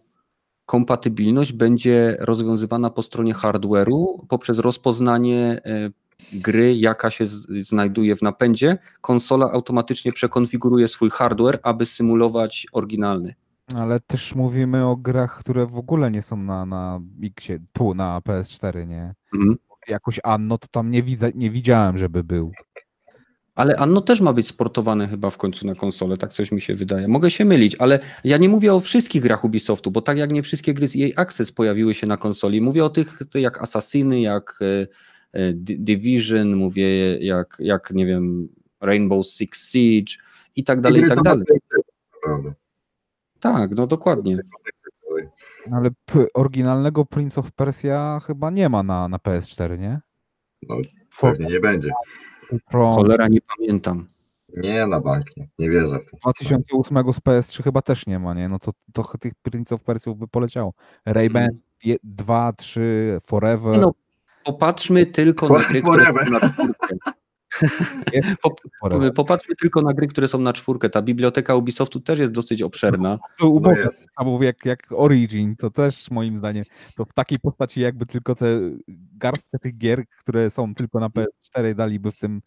kompatybilność 0.67 1.53
będzie 1.53 2.17
rozwiązywana 2.21 2.91
po 2.91 3.03
stronie 3.03 3.35
hardware'u 3.35 4.27
poprzez 4.29 4.59
rozpoznanie 4.59 5.61
e, 5.65 5.91
gry, 6.33 6.77
jaka 6.77 7.11
się 7.11 7.25
znajduje 7.61 8.17
w 8.17 8.23
napędzie. 8.23 8.79
Konsola 9.01 9.51
automatycznie 9.53 10.13
przekonfiguruje 10.13 10.89
swój 10.89 11.11
hardware, 11.11 11.61
aby 11.63 11.87
symulować 11.87 12.67
oryginalny. 12.73 13.35
Ale 13.77 14.01
też 14.01 14.35
mówimy 14.35 14.87
o 14.87 14.97
grach, 14.97 15.39
które 15.39 15.67
w 15.67 15.77
ogóle 15.77 16.11
nie 16.11 16.23
są 16.23 16.37
na, 16.37 16.67
na 16.67 17.01
X, 17.25 17.47
tu 17.73 17.95
na 17.95 18.21
PS4, 18.21 18.87
nie? 18.87 19.15
Mhm. 19.35 19.59
Jakoś 19.89 20.21
Anno 20.25 20.59
to 20.59 20.69
tam 20.69 20.91
nie, 20.91 21.03
widzę, 21.03 21.31
nie 21.35 21.51
widziałem, 21.51 21.99
żeby 21.99 22.25
był. 22.25 22.53
Ale 23.55 23.77
Anno 23.77 24.01
też 24.01 24.21
ma 24.21 24.33
być 24.33 24.49
sportowane 24.49 25.09
chyba 25.09 25.31
w 25.31 25.37
końcu 25.37 25.67
na 25.67 25.75
konsolę, 25.75 26.17
tak 26.17 26.33
coś 26.33 26.53
mi 26.53 26.61
się 26.61 26.75
wydaje. 26.75 27.09
Mogę 27.09 27.31
się 27.31 27.45
mylić, 27.45 27.77
ale 27.77 28.01
ja 28.25 28.37
nie 28.37 28.49
mówię 28.49 28.75
o 28.75 28.81
wszystkich 28.81 29.23
grach 29.23 29.45
Ubisoftu, 29.45 29.91
bo 29.91 30.03
tak 30.03 30.19
jak 30.19 30.33
nie 30.33 30.43
wszystkie 30.43 30.75
gry 30.75 30.89
z 30.89 30.97
EA 30.97 31.23
Access 31.23 31.53
pojawiły 31.53 31.95
się 31.95 32.07
na 32.07 32.17
konsoli, 32.17 32.61
mówię 32.61 32.85
o 32.85 32.91
tych 32.91 33.19
jak 33.35 33.63
Assassiny, 33.63 34.21
jak 34.21 34.59
e, 34.61 34.87
Division, 35.55 36.57
mówię 36.57 37.19
jak, 37.19 37.57
jak 37.59 37.91
nie 37.91 38.07
wiem, 38.07 38.49
Rainbow 38.81 39.27
Six 39.27 39.71
Siege 39.71 40.13
i 40.57 40.65
tak 40.65 40.81
dalej, 40.81 40.99
i 40.99 41.01
Gry 41.01 41.09
tak 41.09 41.19
to 41.19 41.25
dalej. 41.25 41.45
Naprawdę. 42.15 42.53
Tak, 43.41 43.71
no 43.77 43.87
dokładnie. 43.87 44.39
Ale 45.73 45.91
p- 46.07 46.27
oryginalnego 46.35 47.05
Prince 47.05 47.39
of 47.39 47.53
Persia 47.53 48.21
chyba 48.27 48.51
nie 48.51 48.69
ma 48.69 48.83
na, 48.83 49.09
na 49.09 49.17
PS4, 49.17 49.79
nie? 49.79 50.01
No, 50.69 50.77
Pewnie 51.21 51.47
nie 51.47 51.61
będzie. 51.61 51.91
Pro 52.71 52.93
Cholera 52.93 53.29
nie 53.29 53.39
pamiętam. 53.57 54.07
Nie 54.57 54.87
na 54.87 55.01
bank, 55.01 55.37
nie, 55.37 55.49
nie 55.59 55.71
wierzę 55.71 56.01
w 56.01 56.11
to. 56.11 56.17
2008 56.17 57.13
z 57.13 57.19
PS3 57.21 57.63
chyba 57.63 57.83
też 57.83 58.07
nie 58.07 58.19
ma, 58.19 58.35
nie? 58.35 58.49
No 58.49 58.59
to 58.59 58.73
trochę 58.93 59.19
tych 59.19 59.33
Prince 59.43 59.73
of 59.73 59.83
Persiów 59.83 60.19
by 60.19 60.29
poleciało. 60.29 60.75
Rayman 61.07 61.49
2, 62.03 62.53
3, 62.53 63.19
Forever. 63.25 63.79
No, 63.81 63.93
popatrzmy 64.45 65.07
tylko 65.07 65.49
na 65.49 65.65
gry, 65.65 65.83
które 65.83 66.07
są 66.07 66.31
na 66.31 66.41
czwórkę. 66.41 66.97
Popatrzmy 69.15 69.57
tylko 69.57 69.83
na 69.83 69.93
gry, 69.93 70.07
które 70.07 70.29
są 70.29 70.39
na 70.39 70.53
czwórkę. 70.53 70.91
Ta 70.91 71.03
biblioteka 71.03 71.55
Ubisoftu 71.55 72.01
też 72.01 72.19
jest 72.19 72.33
dosyć 72.33 72.63
obszerna. 72.63 73.19
To 73.39 73.49
uboga, 73.49 73.83
tak 73.83 73.93
samo 74.19 74.43
jak, 74.43 74.65
jak 74.65 74.87
Origin, 74.91 75.57
to 75.57 75.71
też 75.71 76.11
moim 76.11 76.37
zdaniem, 76.37 76.65
to 76.97 77.05
w 77.05 77.13
takiej 77.13 77.39
postaci 77.39 77.81
jakby 77.81 78.07
tylko 78.07 78.35
te 78.35 78.61
garstkę 79.17 79.59
tych 79.59 79.79
gier, 79.79 80.05
które 80.21 80.51
są 80.51 80.75
tylko 80.75 81.01
na 81.01 81.09
PS4 81.09 81.75
daliby 81.75 82.11
w 82.11 82.19
tym, 82.19 82.43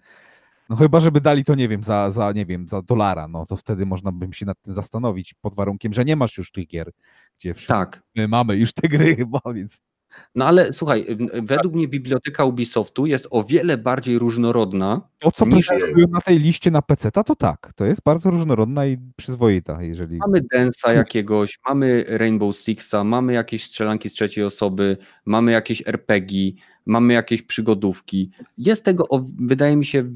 no 0.69 0.76
chyba 0.76 0.99
żeby 0.99 1.22
dali 1.22 1.43
to, 1.43 1.55
nie 1.55 1.69
wiem, 1.69 1.84
za, 1.84 2.11
za 2.11 2.31
nie 2.31 2.45
wiem, 2.45 2.67
za 2.67 2.81
dolara, 2.81 3.27
no 3.27 3.45
to 3.45 3.55
wtedy 3.55 3.85
można 3.85 4.11
by 4.11 4.34
się 4.34 4.45
nad 4.45 4.61
tym 4.61 4.73
zastanowić, 4.73 5.34
pod 5.41 5.55
warunkiem, 5.55 5.93
że 5.93 6.05
nie 6.05 6.15
masz 6.15 6.38
już 6.38 6.51
tych 6.51 6.67
gier, 6.67 6.91
gdzie 7.39 7.53
wszyscy 7.53 7.73
Tak. 7.73 8.03
my 8.15 8.27
mamy 8.27 8.55
już 8.55 8.73
te 8.73 8.88
gry 8.88 9.15
chyba, 9.15 9.39
więc 9.53 9.80
No 10.36 10.46
ale 10.46 10.74
słuchaj, 10.74 11.06
według 11.44 11.74
mnie 11.74 11.88
biblioteka 11.88 12.46
Ubisoftu 12.46 13.06
jest 13.06 13.28
o 13.30 13.44
wiele 13.44 13.78
bardziej 13.78 14.20
różnorodna. 14.20 15.02
to, 15.20 15.32
co 15.32 15.46
Niż- 15.46 15.70
na 16.10 16.22
tej 16.22 16.40
liście 16.40 16.72
na 16.72 16.82
PC, 16.82 17.12
to 17.12 17.36
tak, 17.36 17.74
to 17.76 17.86
jest 17.86 18.02
bardzo 18.06 18.32
różnorodna 18.32 18.86
i 18.86 18.98
przyzwoita, 19.16 19.84
jeżeli... 19.84 20.18
Mamy 20.18 20.42
Densa 20.52 20.94
jakiegoś, 20.94 21.60
mamy 21.70 22.06
Rainbow 22.08 22.56
Sixa, 22.58 23.04
mamy 23.04 23.34
jakieś 23.34 23.64
strzelanki 23.64 24.10
z 24.10 24.14
trzeciej 24.14 24.44
osoby, 24.44 24.98
mamy 25.26 25.52
jakieś 25.52 25.84
RPG, 25.88 26.52
mamy 26.86 27.14
jakieś 27.14 27.42
przygodówki. 27.42 28.32
Jest 28.58 28.86
tego, 28.86 29.08
o, 29.08 29.22
wydaje 29.40 29.76
mi 29.76 29.86
się, 29.86 30.12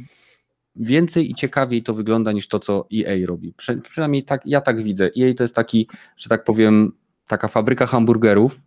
więcej 0.76 1.32
i 1.32 1.36
ciekawiej 1.36 1.84
to 1.84 1.94
wygląda 1.94 2.32
niż 2.32 2.48
to, 2.48 2.60
co 2.60 2.88
EA 2.94 3.26
robi. 3.28 3.54
Prze, 3.54 3.78
przynajmniej 3.78 4.24
tak, 4.24 4.42
ja 4.46 4.62
tak 4.62 4.84
widzę. 4.84 5.06
EA 5.06 5.34
to 5.34 5.44
jest 5.44 5.56
taki, 5.56 5.88
że 6.18 6.30
tak 6.30 6.44
powiem, 6.44 6.92
taka 7.28 7.48
fabryka 7.48 7.86
hamburgerów, 7.88 8.60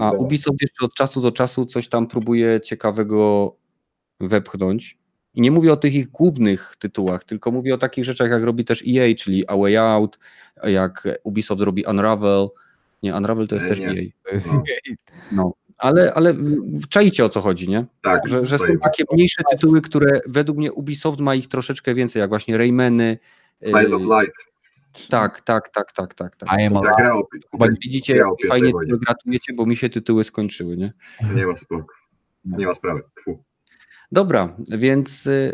a 0.00 0.10
Ubisoft 0.10 0.62
jeszcze 0.62 0.84
od 0.84 0.94
czasu 0.94 1.20
do 1.20 1.32
czasu 1.32 1.66
coś 1.66 1.88
tam 1.88 2.06
próbuje 2.06 2.60
ciekawego 2.60 3.52
wepchnąć. 4.20 4.98
I 5.34 5.40
nie 5.40 5.50
mówię 5.50 5.72
o 5.72 5.76
tych 5.76 5.94
ich 5.94 6.10
głównych 6.10 6.76
tytułach, 6.78 7.24
tylko 7.24 7.50
mówię 7.50 7.74
o 7.74 7.78
takich 7.78 8.04
rzeczach, 8.04 8.30
jak 8.30 8.42
robi 8.42 8.64
też 8.64 8.84
EA, 8.88 9.14
czyli 9.14 9.46
A 9.46 9.56
Way 9.56 9.76
Out, 9.76 10.18
jak 10.64 11.08
Ubisoft 11.22 11.62
robi 11.62 11.84
Unravel. 11.84 12.48
Nie, 13.02 13.14
Unravel 13.14 13.48
to 13.48 13.54
jest 13.54 13.64
Nie, 13.64 13.68
też 13.68 13.80
nie. 13.80 13.86
EA. 13.88 14.10
To 14.24 14.34
jest 14.34 14.48
No. 14.52 14.62
No. 15.32 15.52
Ale, 15.78 16.14
ale 16.14 16.34
czajcie 16.88 17.24
o 17.24 17.28
co 17.28 17.40
chodzi, 17.40 17.68
nie? 17.68 17.84
tak, 18.02 18.28
Że, 18.28 18.46
że 18.46 18.58
są 18.58 18.66
takie 18.82 19.04
mniejsze 19.12 19.42
tytuły, 19.50 19.80
które 19.80 20.20
według 20.26 20.58
mnie 20.58 20.72
Ubisoft 20.72 21.20
ma 21.20 21.34
ich 21.34 21.48
troszeczkę 21.48 21.94
więcej, 21.94 22.20
jak 22.20 22.28
właśnie 22.28 22.58
Raymany. 22.58 23.18
Light 23.62 23.92
of 23.92 24.02
yy, 24.02 24.20
Light. 24.20 24.53
Tak, 25.08 25.40
tak, 25.40 25.68
tak, 25.68 25.92
tak, 25.92 26.14
tak. 26.14 26.36
tak. 26.36 26.48
I 26.60 26.62
am 26.64 26.76
alive. 26.76 27.22
Chyba 27.50 27.66
nie- 27.66 27.76
Widzicie, 27.82 28.24
fajnie 28.48 28.70
wojnie. 28.72 28.92
tego 28.92 29.04
gratulujecie, 29.06 29.52
bo 29.52 29.66
mi 29.66 29.76
się 29.76 29.88
tytuły 29.90 30.24
skończyły, 30.24 30.76
nie? 30.76 30.92
Nie 31.34 31.46
ma 31.46 31.56
spoko. 31.56 31.86
Nie 32.44 32.66
ma 32.66 32.74
sprawy. 32.74 33.02
Fu. 33.24 33.44
Dobra, 34.12 34.56
więc 34.68 35.26
y, 35.26 35.52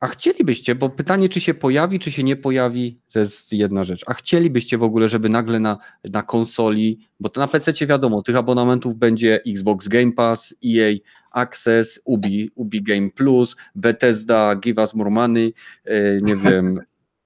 a 0.00 0.06
chcielibyście, 0.06 0.74
bo 0.74 0.90
pytanie, 0.90 1.28
czy 1.28 1.40
się 1.40 1.54
pojawi, 1.54 1.98
czy 1.98 2.10
się 2.12 2.22
nie 2.22 2.36
pojawi, 2.36 3.00
to 3.12 3.18
jest 3.18 3.52
jedna 3.52 3.84
rzecz. 3.84 4.04
A 4.06 4.14
chcielibyście 4.14 4.78
w 4.78 4.82
ogóle, 4.82 5.08
żeby 5.08 5.28
nagle 5.28 5.60
na, 5.60 5.78
na 6.12 6.22
konsoli, 6.22 6.98
bo 7.20 7.28
to 7.28 7.40
na 7.40 7.48
PC 7.48 7.86
wiadomo, 7.86 8.22
tych 8.22 8.36
abonamentów 8.36 8.94
będzie 8.96 9.40
Xbox 9.46 9.88
Game 9.88 10.12
Pass, 10.12 10.54
EA 10.64 10.94
Access, 11.30 12.00
Ubi, 12.04 12.50
Ubi 12.54 12.82
Game 12.82 13.10
Plus, 13.10 13.56
Bethesda, 13.74 14.56
Give 14.56 14.78
Us 14.78 14.94
More 14.94 15.10
Money, 15.10 15.52
y, 15.88 16.20
nie 16.22 16.36
wiem, 16.36 16.80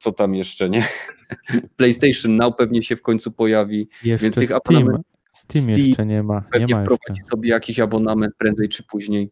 co 0.07 0.13
tam 0.13 0.35
jeszcze, 0.35 0.71
nie? 0.71 0.89
PlayStation 1.77 2.37
Now 2.37 2.57
pewnie 2.57 2.83
się 2.83 2.97
w 2.97 3.03
końcu 3.03 3.33
pojawi, 3.33 3.89
Jeszcze 4.05 4.25
Więc 4.25 4.35
tych 4.35 4.49
Steam, 4.49 4.61
abonament- 4.61 5.03
Steam, 5.35 5.63
Steam 5.65 5.79
jeszcze 5.79 6.07
nie 6.07 6.23
ma. 6.23 6.35
Nie 6.35 6.43
pewnie 6.53 6.75
ma 6.75 6.83
wprowadzi 6.83 7.03
jeszcze. 7.09 7.25
sobie 7.25 7.49
jakiś 7.51 7.81
abonament 7.81 8.35
prędzej 8.39 8.69
czy 8.69 8.83
później. 8.83 9.31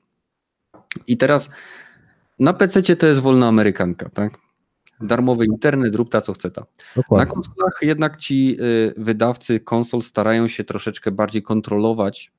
I 1.07 1.17
teraz 1.17 1.51
na 2.39 2.53
PC 2.53 2.97
to 2.97 3.07
jest 3.07 3.21
wolna 3.21 3.49
amerykanka, 3.49 4.09
tak? 4.09 4.39
Darmowy 5.01 5.45
internet, 5.45 5.95
rób 5.95 6.11
ta 6.11 6.21
co 6.21 6.33
chce 6.33 6.51
ta. 6.51 6.61
Na 6.61 6.67
Dokładnie. 6.97 7.33
konsolach 7.33 7.79
jednak 7.83 8.17
ci 8.17 8.57
y, 8.61 8.95
wydawcy 8.97 9.61
konsol 9.61 10.03
starają 10.03 10.49
się 10.49 10.65
troszeczkę 10.65 11.11
bardziej 11.11 11.43
kontrolować, 11.43 12.33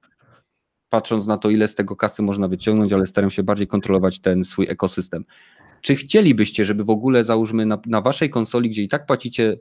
patrząc 0.89 1.27
na 1.27 1.37
to, 1.37 1.49
ile 1.49 1.67
z 1.67 1.75
tego 1.75 1.95
kasy 1.95 2.21
można 2.21 2.47
wyciągnąć, 2.47 2.93
ale 2.93 3.05
starają 3.05 3.29
się 3.29 3.43
bardziej 3.43 3.67
kontrolować 3.67 4.19
ten 4.19 4.43
swój 4.43 4.67
ekosystem. 4.69 5.25
Czy 5.81 5.95
chcielibyście, 5.95 6.65
żeby 6.65 6.83
w 6.83 6.89
ogóle 6.89 7.23
załóżmy 7.23 7.65
na, 7.65 7.81
na 7.85 8.01
waszej 8.01 8.29
konsoli, 8.29 8.69
gdzie 8.69 8.83
i 8.83 8.87
tak 8.87 9.05
płacicie 9.05 9.57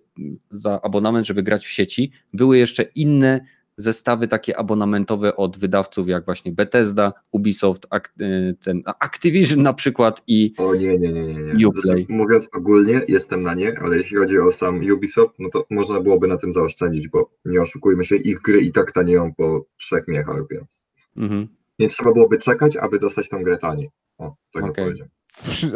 za 0.51 0.83
abonament, 0.83 1.27
żeby 1.27 1.43
grać 1.43 1.67
w 1.67 1.71
sieci, 1.71 2.13
były 2.33 2.59
jeszcze 2.59 2.83
inne 2.83 3.41
zestawy 3.77 4.29
takie 4.29 4.57
abonamentowe 4.57 5.37
od 5.37 5.59
wydawców 5.59 6.09
jak 6.09 6.25
właśnie 6.25 6.53
Bethesda, 6.53 7.13
Ubisoft, 7.31 7.87
Act, 7.91 8.21
y, 8.21 8.57
ten 8.65 8.83
Activision 9.01 9.63
na 9.63 9.75
przykład 9.75 10.23
i 10.27 10.55
O 10.59 10.75
nie, 10.75 10.99
nie, 10.99 11.13
nie, 11.13 11.25
nie. 11.27 11.55
nie. 11.55 11.69
Uplay. 11.69 12.07
Mówiąc 12.09 12.49
ogólnie, 12.53 13.03
jestem 13.09 13.41
na 13.41 13.55
nie, 13.55 13.79
ale 13.79 13.97
jeśli 13.97 14.17
chodzi 14.17 14.39
o 14.39 14.53
sam 14.53 14.81
Ubisoft, 14.93 15.35
no 15.39 15.49
to 15.49 15.67
można 15.71 16.01
byłoby 16.01 16.29
na 16.29 16.37
tym 16.37 16.53
zaoszczędzić, 16.53 17.09
bo 17.09 17.31
nie 17.45 17.61
oszukujmy 17.61 18.05
się, 18.05 18.17
ich 18.17 18.41
gry 18.41 18.61
i 18.61 18.73
tak 18.73 18.93
tanieją 18.93 19.35
po 19.35 19.67
trzech 19.77 20.09
miechach, 20.09 20.49
więc 20.51 20.89
mhm. 21.17 21.49
nie 21.79 21.89
trzeba 21.89 22.13
byłoby 22.13 22.39
czekać, 22.39 22.77
aby 22.77 22.99
dostać 22.99 23.29
tą 23.29 23.43
grę 23.43 23.59
taniej. 23.59 23.91
O, 24.19 24.37
tak 24.53 24.63
bym 24.63 24.71
Okej. 24.71 24.95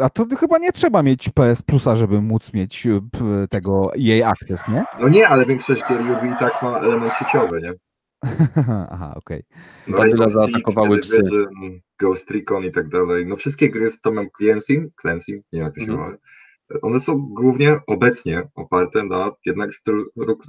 A 0.03 0.09
to 0.09 0.25
chyba 0.39 0.57
nie 0.57 0.71
trzeba 0.71 1.03
mieć 1.03 1.29
PS 1.29 1.61
Plusa, 1.61 1.95
żeby 1.95 2.21
móc 2.21 2.53
mieć 2.53 2.87
p- 3.11 3.47
tego 3.49 3.91
EA 3.95 4.29
Access, 4.29 4.67
nie? 4.67 4.85
No 5.01 5.09
nie, 5.09 5.27
ale 5.27 5.45
większość 5.45 5.83
gier 5.89 6.01
Ubi 6.01 6.29
i 6.29 6.35
tak 6.39 6.61
ma 6.63 6.79
element 6.79 7.13
sieciowy, 7.13 7.61
nie? 7.61 7.73
Aha, 8.91 9.13
okej. 9.15 9.43
No, 9.87 9.97
Rainbow 9.97 10.31
Six, 10.31 10.33
zaatakowały 10.33 10.97
psy. 10.97 11.17
Division, 11.17 11.47
Ghost 11.99 12.31
Recon 12.31 12.63
i 12.63 12.71
tak 12.71 12.89
dalej. 12.89 13.25
No 13.25 13.35
wszystkie 13.35 13.69
gry 13.69 13.89
z 13.91 14.01
Tomem 14.01 14.27
Clancy, 14.37 14.91
Clancy, 15.01 15.31
nie 15.31 15.41
wiem 15.51 15.63
jak 15.63 15.73
to 15.73 15.79
się 15.79 15.91
Mhm. 15.91 15.99
nazywa, 15.99 16.17
one 16.81 16.99
są 16.99 17.17
głównie 17.17 17.79
obecnie 17.87 18.47
oparte 18.55 19.03
na 19.03 19.31
jednak 19.45 19.73
stru 19.73 20.05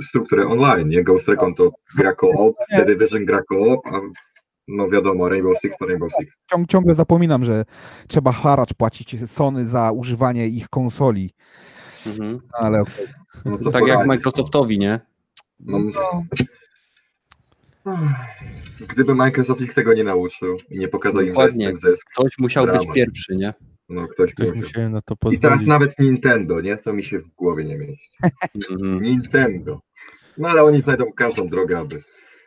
strukturę 0.09 0.47
online, 0.49 0.89
nie? 0.89 1.05
Ghost 1.05 1.29
Recon 1.29 1.55
to 1.55 1.71
gra 1.97 2.13
co-op, 2.21 2.57
The 2.71 2.85
Division 2.85 3.25
gra 3.25 3.41
co-op, 3.49 3.87
a 3.87 4.01
no 4.71 4.89
wiadomo, 4.89 5.29
Rainbow 5.29 5.59
Six 5.59 5.79
to 5.79 5.87
Rainbow 5.87 6.11
Six. 6.21 6.39
Ciąg, 6.51 6.69
ciągle 6.69 6.95
zapominam, 6.95 7.45
że 7.45 7.65
trzeba 8.09 8.33
haracz 8.33 8.75
płacić 8.75 9.31
Sony 9.31 9.67
za 9.67 9.93
używanie 9.93 10.47
ich 10.49 10.69
konsoli, 10.69 11.31
Mhm. 12.07 12.41
ale 12.53 12.81
okej. 12.81 13.07
No 13.45 13.71
tak 13.71 13.87
jak 13.87 14.07
Microsoftowi, 14.07 14.79
nie? 14.79 15.01
No. 15.61 15.79
Gdyby 18.89 19.15
Microsoft 19.15 19.61
ich 19.61 19.75
tego 19.75 19.95
nie 19.95 20.05
nauczył 20.05 20.57
i 20.71 20.79
nie 20.79 20.89
pokazał 20.89 21.23
im, 21.23 21.35
że 21.35 21.49
tym 21.49 21.77
zysk, 21.77 22.11
Ktoś 22.11 22.39
musiał 22.39 22.67
być 22.67 22.87
pierwszy, 22.95 23.37
nie? 23.37 23.55
no 23.89 24.09
ktoś, 24.09 24.35
Ktoś 24.35 24.53
musiał. 24.55 24.89
na 24.91 25.01
to 25.01 25.15
I 25.31 25.39
teraz 25.39 25.65
nawet 25.67 25.99
Nintendo, 25.99 26.61
nie? 26.61 26.77
To 26.77 26.93
mi 26.93 27.05
się 27.05 27.19
w 27.19 27.29
głowie 27.29 27.65
nie 27.65 27.77
mieści. 27.79 28.11
Mhm. 28.71 29.03
Nintendo. 29.03 29.81
No 30.39 30.49
ale 30.49 30.63
oni 30.63 30.81
znajdą 30.81 31.13
każdą 31.13 31.49
drogę, 31.49 31.79
aby 31.79 32.03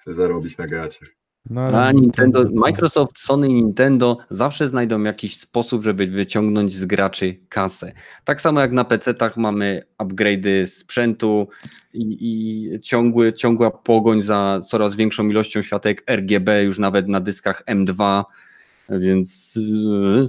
zarobić 0.08 0.58
na 0.58 0.68
graczach. 0.68 1.10
No, 1.49 1.61
A 1.61 1.91
Nintendo? 1.91 2.45
Microsoft, 2.53 3.20
Sony 3.20 3.48
i 3.48 3.53
Nintendo 3.53 4.18
zawsze 4.30 4.68
znajdą 4.68 5.03
jakiś 5.03 5.38
sposób, 5.38 5.84
żeby 5.84 6.07
wyciągnąć 6.07 6.74
z 6.74 6.86
graczy 6.86 7.40
kasę. 7.49 7.91
Tak 8.24 8.41
samo 8.41 8.60
jak 8.61 8.72
na 8.72 8.84
PC-tach 8.84 9.38
mamy 9.38 9.82
upgrade'y 9.99 10.65
sprzętu 10.65 11.48
i, 11.94 12.18
i 12.20 12.80
ciągły, 12.82 13.34
ciągła 13.34 13.72
pogoń 13.72 14.22
za 14.22 14.60
coraz 14.68 14.95
większą 14.95 15.30
ilością 15.30 15.61
światek 15.61 16.03
RGB, 16.10 16.64
już 16.64 16.80
nawet 16.80 17.07
na 17.07 17.20
dyskach 17.20 17.64
M2, 17.65 18.24
więc, 18.90 19.56
yy, 19.56 20.28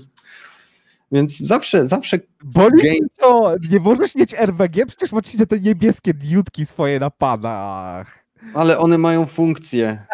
więc 1.12 1.38
zawsze, 1.38 1.86
zawsze 1.86 2.18
Boli 2.44 2.82
game, 2.82 3.08
to, 3.18 3.54
nie 3.70 3.80
możesz 3.80 4.14
mieć 4.14 4.34
RBG, 4.34 4.86
przecież 4.86 5.12
macie 5.12 5.46
te 5.46 5.60
niebieskie 5.60 6.14
diutki 6.14 6.66
swoje 6.66 7.00
na 7.00 7.10
padach, 7.10 8.23
ale 8.54 8.78
one 8.78 8.98
mają 8.98 9.26
funkcję. 9.26 10.06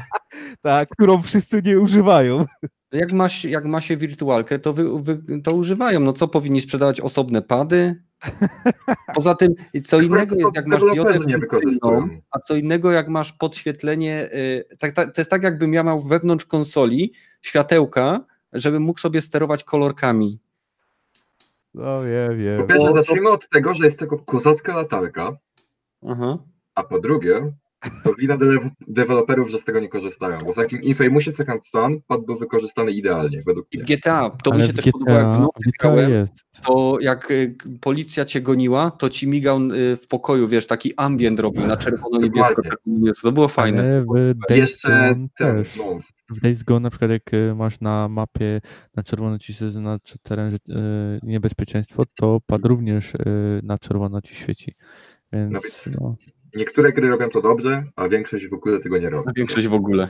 tak, 0.62 0.88
którą 0.88 1.22
wszyscy 1.22 1.62
nie 1.62 1.80
używają. 1.80 2.44
Jak 2.92 3.12
ma, 3.12 3.28
się- 3.28 3.50
jak 3.50 3.64
ma 3.64 3.80
się 3.80 3.96
wirtualkę, 3.96 4.58
to, 4.58 4.72
wy, 4.72 5.02
wy, 5.02 5.40
to 5.42 5.52
używają. 5.54 6.00
No 6.00 6.12
co 6.12 6.28
powinni 6.28 6.60
sprzedawać 6.60 7.00
osobne 7.00 7.42
pady? 7.42 8.02
Poza 9.14 9.34
tym, 9.34 9.54
co 9.84 10.00
innego 10.00 10.34
jest, 10.36 10.54
jak 10.56 10.66
masz 10.66 10.80
diodę 10.94 11.14
funkcyjną, 11.14 12.08
a 12.30 12.38
co 12.38 12.56
innego 12.56 12.92
jak 12.92 13.08
masz 13.08 13.32
podświetlenie. 13.32 14.28
y, 14.34 14.64
Tak, 14.78 14.92
tak, 14.92 15.14
to 15.14 15.20
jest 15.20 15.30
tak, 15.30 15.42
jakbym 15.42 15.74
ja 15.74 15.82
miał 15.82 16.00
wewnątrz 16.02 16.44
konsoli 16.44 17.12
światełka, 17.42 18.20
żebym 18.52 18.82
mógł 18.82 18.98
sobie 19.00 19.20
sterować 19.22 19.64
kolorkami. 19.64 20.40
No 21.74 22.02
wiem, 22.02 22.28
Po 22.30 22.36
wiem. 22.36 22.66
pierwsze, 22.66 22.86
to- 22.88 22.92
zacznijmy 22.94 23.28
od 23.30 23.48
tego, 23.48 23.74
że 23.74 23.84
jest 23.84 23.98
tylko 23.98 24.18
kozacka 24.18 24.76
latarka, 24.76 25.36
Aha. 26.08 26.38
a 26.74 26.82
po 26.82 27.00
drugie, 27.00 27.52
to 28.04 28.14
wina 28.14 28.36
de- 28.36 28.70
deweloperów, 28.88 29.50
że 29.50 29.58
z 29.58 29.64
tego 29.64 29.80
nie 29.80 29.88
korzystają, 29.88 30.38
bo 30.38 30.52
w 30.52 30.56
takim 30.56 30.82
Infamousie 30.82 31.32
Second 31.32 31.66
Son 31.66 32.00
pad 32.06 32.24
był 32.26 32.36
wykorzystany 32.38 32.90
idealnie, 32.92 33.38
według 33.46 33.66
w 33.72 33.74
mnie. 33.76 33.84
GTA, 33.84 34.30
to 34.44 34.50
mi 34.50 34.56
Ale 34.56 34.66
się 34.66 34.72
w 34.72 34.76
też 34.76 34.84
podobało, 34.92 35.18
jak 35.18 35.26
w 35.28 35.30
GTA, 35.32 35.40
nocy 35.40 35.60
GTA 35.66 35.88
grałem, 35.94 36.10
jest. 36.10 36.32
to 36.66 36.98
jak 37.00 37.30
y, 37.30 37.56
policja 37.80 38.24
cię 38.24 38.40
goniła, 38.40 38.90
to 38.90 39.08
ci 39.08 39.28
migał 39.28 39.58
y, 39.62 39.96
w 39.96 40.06
pokoju, 40.08 40.48
wiesz, 40.48 40.66
taki 40.66 40.92
ambient 40.96 41.40
robił 41.40 41.66
na 41.66 41.76
czerwono-niebiesko. 41.76 42.62
Czerwono-niebiesko. 42.62 43.28
To 43.28 43.32
było 43.32 43.48
fajne. 43.48 43.82
Ale 43.82 44.02
w 44.34 44.38
Days 44.48 44.60
Jeszcze 44.60 44.88
ten, 44.88 45.28
też. 45.38 45.76
no, 45.76 45.98
W 46.30 46.40
Days 46.40 46.62
Gone 46.62 46.80
na 46.80 46.90
przykład 46.90 47.10
jak 47.10 47.34
y, 47.34 47.54
masz 47.54 47.80
na 47.80 48.08
mapie 48.08 48.60
na 48.96 49.02
czerwono 49.02 49.38
ci 49.38 49.54
się 49.54 49.70
zaznacza 49.70 50.14
teren 50.22 50.50
że, 50.50 50.56
y, 50.56 50.60
niebezpieczeństwo, 51.22 52.02
to 52.16 52.40
pad 52.46 52.64
również 52.64 53.14
y, 53.14 53.18
na 53.62 53.78
czerwono 53.78 54.20
ci 54.22 54.34
świeci. 54.34 54.74
Więc 55.32 55.52
No 55.52 55.60
więc- 55.62 56.00
no, 56.00 56.16
niektóre 56.56 56.92
gry 56.92 57.08
robią 57.08 57.28
to 57.30 57.40
dobrze, 57.42 57.84
a 57.96 58.08
większość 58.08 58.48
w 58.48 58.52
ogóle 58.54 58.78
tego 58.78 58.98
nie 58.98 59.10
robi. 59.10 59.30
Większość 59.36 59.66
w 59.68 59.74
ogóle. 59.74 60.08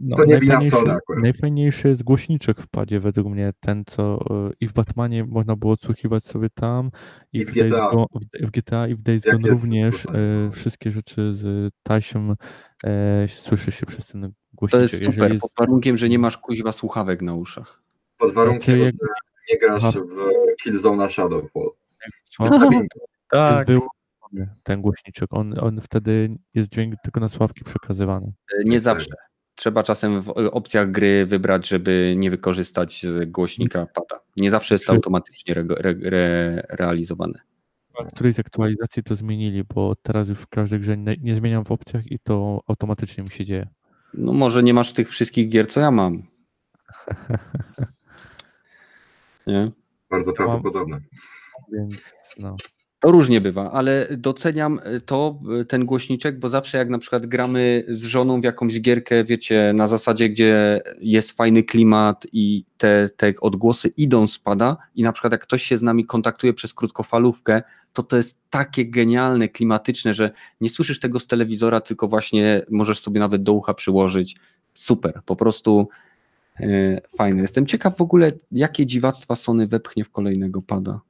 no 0.00 0.16
To 0.16 0.24
nie 0.24 0.38
wina 0.38 0.54
najfajniejszy, 0.54 0.70
Sony 0.76 0.92
akurat. 0.92 1.22
najfajniejszy 1.22 1.88
jest 1.88 2.02
głośniczek 2.04 2.60
w 2.60 2.66
padzie 2.68 3.00
według 3.00 3.28
mnie, 3.28 3.52
ten 3.60 3.84
co 3.86 4.20
y, 4.50 4.52
i 4.60 4.68
w 4.68 4.72
Batmanie 4.72 5.24
można 5.24 5.56
było 5.56 5.72
odsłuchiwać 5.72 6.24
sobie 6.24 6.48
tam 6.54 6.90
i, 7.32 7.38
I 7.38 7.44
w, 7.44 7.50
GTA. 7.50 7.90
Gone, 7.90 8.04
w, 8.42 8.46
w 8.46 8.50
GTA 8.50 8.88
i 8.88 8.94
w 8.94 9.02
Days 9.02 9.24
Jak 9.24 9.36
Gone 9.36 9.48
jest 9.48 9.62
również 9.64 10.04
y, 10.04 10.08
wszystkie 10.52 10.90
rzeczy 10.90 11.34
z 11.34 11.72
taśm 11.82 12.34
e, 12.86 13.26
słyszy 13.28 13.72
się 13.72 13.86
przez 13.86 14.06
ten 14.06 14.22
To 14.22 14.28
głośniczek. 14.52 14.82
jest 14.82 14.94
Jeżeli 14.94 15.14
super, 15.14 15.32
jest- 15.32 15.42
pod 15.42 15.52
warunkiem, 15.66 15.96
że 15.96 16.08
nie 16.08 16.18
masz 16.18 16.38
kuźwa 16.38 16.72
słuchawek 16.72 17.22
na 17.22 17.34
uszach. 17.34 17.82
Pod 18.18 18.32
warunkiem, 18.32 18.62
Znaczy, 18.76 18.78
jak- 18.78 18.94
że 18.94 19.52
nie 19.52 19.58
grasz 19.58 19.84
Aha. 19.84 19.92
w 20.00 20.62
Killzone 20.62 21.10
Shadowfall. 21.10 21.70
Co? 22.24 22.44
Tak. 23.30 23.68
Jest 23.68 23.82
ten 24.62 24.82
głośniczek. 24.82 25.28
On, 25.32 25.54
on 25.60 25.80
wtedy 25.80 26.36
jest 26.54 26.68
dźwięk 26.68 26.94
tylko 27.04 27.20
na 27.20 27.28
sławki 27.28 27.64
przekazywany. 27.64 28.32
Nie 28.64 28.80
zawsze. 28.80 29.14
Trzeba 29.54 29.82
czasem 29.82 30.22
w 30.22 30.28
opcjach 30.30 30.90
gry 30.90 31.26
wybrać, 31.26 31.68
żeby 31.68 32.14
nie 32.16 32.30
wykorzystać 32.30 33.06
z 33.06 33.30
głośnika 33.30 33.86
pada. 33.86 34.22
Nie 34.36 34.50
zawsze 34.50 34.74
jest 34.74 34.86
to 34.86 34.92
automatycznie 34.92 35.54
re, 35.54 35.64
re, 35.78 35.94
re, 36.02 36.62
realizowane. 36.68 37.38
W 38.00 38.14
którejś 38.14 38.34
z 38.36 38.38
aktualizacji 38.38 39.02
to 39.02 39.14
zmienili, 39.14 39.64
bo 39.74 39.94
teraz 40.02 40.28
już 40.28 40.38
w 40.38 40.46
każdej 40.46 40.80
grze 40.80 40.96
nie, 40.96 41.16
nie 41.20 41.34
zmieniam 41.34 41.64
w 41.64 41.72
opcjach 41.72 42.10
i 42.10 42.18
to 42.18 42.60
automatycznie 42.66 43.24
mi 43.24 43.30
się 43.30 43.44
dzieje. 43.44 43.68
No 44.14 44.32
może 44.32 44.62
nie 44.62 44.74
masz 44.74 44.92
tych 44.92 45.08
wszystkich 45.10 45.48
gier, 45.48 45.66
co 45.66 45.80
ja 45.80 45.90
mam. 45.90 46.22
Nie? 49.46 49.70
Bardzo 50.10 50.30
mam- 50.30 50.36
prawdopodobne. 50.36 51.00
Więc 51.72 52.02
no. 52.38 52.56
To 53.02 53.10
różnie 53.10 53.40
bywa, 53.40 53.72
ale 53.72 54.08
doceniam 54.10 54.80
to, 55.06 55.38
ten 55.68 55.84
głośniczek, 55.84 56.38
bo 56.38 56.48
zawsze 56.48 56.78
jak 56.78 56.88
na 56.88 56.98
przykład 56.98 57.26
gramy 57.26 57.84
z 57.88 58.04
żoną 58.04 58.40
w 58.40 58.44
jakąś 58.44 58.80
gierkę, 58.80 59.24
wiecie, 59.24 59.72
na 59.74 59.88
zasadzie, 59.88 60.28
gdzie 60.28 60.80
jest 61.00 61.32
fajny 61.32 61.62
klimat 61.62 62.26
i 62.32 62.64
te, 62.78 63.08
te 63.16 63.32
odgłosy 63.40 63.88
idą 63.88 64.26
spada 64.26 64.76
i 64.94 65.02
na 65.02 65.12
przykład 65.12 65.32
jak 65.32 65.42
ktoś 65.42 65.62
się 65.62 65.78
z 65.78 65.82
nami 65.82 66.06
kontaktuje 66.06 66.54
przez 66.54 66.74
krótkofalówkę, 66.74 67.62
to 67.92 68.02
to 68.02 68.16
jest 68.16 68.50
takie 68.50 68.90
genialne, 68.90 69.48
klimatyczne, 69.48 70.14
że 70.14 70.30
nie 70.60 70.70
słyszysz 70.70 71.00
tego 71.00 71.20
z 71.20 71.26
telewizora, 71.26 71.80
tylko 71.80 72.08
właśnie 72.08 72.62
możesz 72.70 73.00
sobie 73.00 73.20
nawet 73.20 73.42
do 73.42 73.52
ucha 73.52 73.74
przyłożyć. 73.74 74.36
Super, 74.74 75.20
po 75.26 75.36
prostu 75.36 75.88
e, 76.60 77.00
fajne. 77.16 77.42
Jestem 77.42 77.66
ciekaw 77.66 77.96
w 77.96 78.02
ogóle, 78.02 78.32
jakie 78.52 78.86
dziwactwa 78.86 79.36
Sony 79.36 79.66
wepchnie 79.66 80.04
w 80.04 80.10
kolejnego 80.10 80.62
pada. 80.62 81.00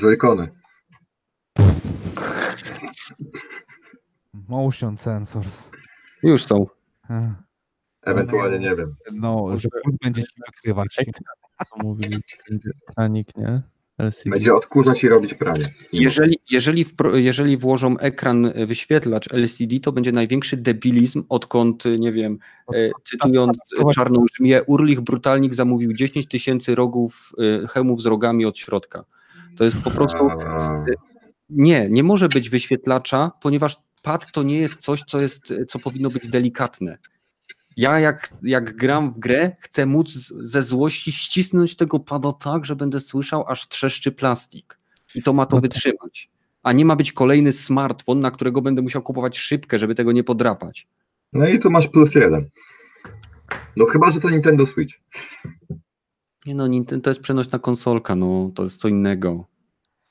Joy-Cony. 0.00 0.48
Motion 4.48 4.96
sensors. 4.98 5.70
Już 6.22 6.44
są. 6.44 6.66
Ech, 7.10 7.26
Ewentualnie 8.02 8.58
nie 8.58 8.76
wiem. 8.76 8.96
No, 9.14 9.58
że 9.58 9.68
będzie 10.02 10.22
ci 10.22 10.34
wykrywać. 10.46 10.96
To 11.58 11.86
mówili, 11.86 12.18
ekranik, 12.88 13.36
nie? 13.36 13.62
LCD. 13.98 14.30
Będzie 14.30 14.54
odkurzać 14.54 15.04
i 15.04 15.08
robić 15.08 15.34
pranie. 15.34 15.64
Jeżeli, 15.92 16.38
jeżeli, 16.50 16.84
wpro- 16.86 17.14
jeżeli 17.16 17.56
włożą 17.56 17.98
ekran 17.98 18.46
e, 18.46 18.66
wyświetlacz 18.66 19.32
LCD, 19.32 19.80
to 19.80 19.92
będzie 19.92 20.12
największy 20.12 20.56
debilizm, 20.56 21.22
odkąd, 21.28 21.86
e, 21.86 21.90
nie 21.90 22.12
wiem, 22.12 22.38
e, 22.74 22.90
cytując 23.04 23.58
czarną 23.94 24.24
żmiję, 24.34 24.62
Urlich 24.62 25.00
Brutalnik 25.00 25.54
zamówił 25.54 25.92
10 25.92 26.28
tysięcy 26.28 26.74
rogów, 26.74 27.32
e, 27.62 27.66
hełmów 27.66 28.02
z 28.02 28.06
rogami 28.06 28.44
od 28.44 28.58
środka. 28.58 29.04
To 29.56 29.64
jest 29.64 29.82
po 29.82 29.90
prostu, 29.90 30.28
A, 30.30 30.84
nie, 31.50 31.88
nie 31.90 32.02
może 32.02 32.28
być 32.28 32.50
wyświetlacza, 32.50 33.30
ponieważ 33.40 33.76
pad 34.02 34.32
to 34.32 34.42
nie 34.42 34.58
jest 34.58 34.76
coś, 34.76 35.02
co, 35.02 35.20
jest, 35.20 35.54
co 35.68 35.78
powinno 35.78 36.10
być 36.10 36.28
delikatne. 36.28 36.98
Ja 37.76 37.98
jak, 38.00 38.30
jak 38.42 38.76
gram 38.76 39.12
w 39.12 39.18
grę, 39.18 39.56
chcę 39.60 39.86
móc 39.86 40.10
ze 40.40 40.62
złości 40.62 41.12
ścisnąć 41.12 41.76
tego 41.76 42.00
pada 42.00 42.32
tak, 42.32 42.66
że 42.66 42.76
będę 42.76 43.00
słyszał, 43.00 43.44
aż 43.48 43.68
trzeszczy 43.68 44.12
plastik. 44.12 44.78
I 45.14 45.22
to 45.22 45.32
ma 45.32 45.46
to 45.46 45.56
No 45.56 45.62
tak. 45.62 45.70
wytrzymać. 45.70 46.30
A 46.62 46.72
nie 46.72 46.84
ma 46.84 46.96
być 46.96 47.12
kolejny 47.12 47.52
smartfon, 47.52 48.20
na 48.20 48.30
którego 48.30 48.62
będę 48.62 48.82
musiał 48.82 49.02
kupować 49.02 49.38
szybkę, 49.38 49.78
żeby 49.78 49.94
tego 49.94 50.12
nie 50.12 50.24
podrapać. 50.24 50.86
No 51.32 51.48
i 51.48 51.58
tu 51.58 51.70
masz 51.70 51.88
plus 51.88 52.14
jeden. 52.14 52.48
No 53.76 53.84
chyba, 53.86 54.10
że 54.10 54.20
to 54.20 54.30
Nintendo 54.30 54.66
Switch. 54.66 54.94
Nie 56.46 56.54
no, 56.54 56.66
Nintendo 56.66 57.04
to 57.04 57.10
jest 57.10 57.20
przenośna 57.20 57.58
konsolka, 57.58 58.16
no 58.16 58.50
to 58.54 58.62
jest 58.62 58.80
co 58.80 58.88
innego. 58.88 59.44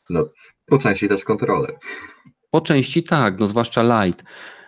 No, 0.10 0.30
po 0.66 0.78
części 0.78 1.10
też 1.10 1.24
kontroler. 1.24 1.76
Po 2.52 2.62
części 2.62 3.04
tak, 3.04 3.40
no 3.40 3.48
zwłaszcza 3.48 4.06
Lite. 4.06 4.24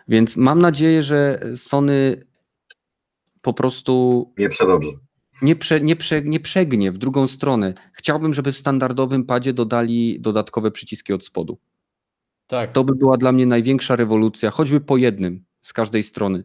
Więc 0.08 0.38
mam 0.38 0.60
nadzieję, 0.60 1.04
że 1.04 1.40
Sony 1.56 2.26
po 3.42 3.54
prostu 3.54 4.34
Nie 4.38 4.50
przedobrze. 4.50 4.90
nie, 5.42 5.56
prze, 5.56 5.82
nie, 5.82 5.96
prze, 5.96 6.22
nie 6.22 6.40
przegnie 6.40 6.92
w 6.92 6.98
drugą 6.98 7.28
stronę. 7.28 7.74
Chciałbym, 7.94 8.34
żeby 8.34 8.52
w 8.52 8.58
standardowym 8.58 9.26
padzie 9.26 9.54
dodali 9.54 10.20
dodatkowe 10.20 10.72
przyciski 10.72 11.14
od 11.14 11.26
spodu. 11.26 11.60
Tak. 12.48 12.72
To 12.72 12.84
by 12.84 12.96
była 12.96 13.18
dla 13.18 13.32
mnie 13.32 13.46
największa 13.46 13.96
rewolucja, 13.96 14.52
choćby 14.52 14.82
po 14.82 14.98
jednym 14.98 15.46
z 15.62 15.74
każdej 15.74 16.04
strony. 16.04 16.44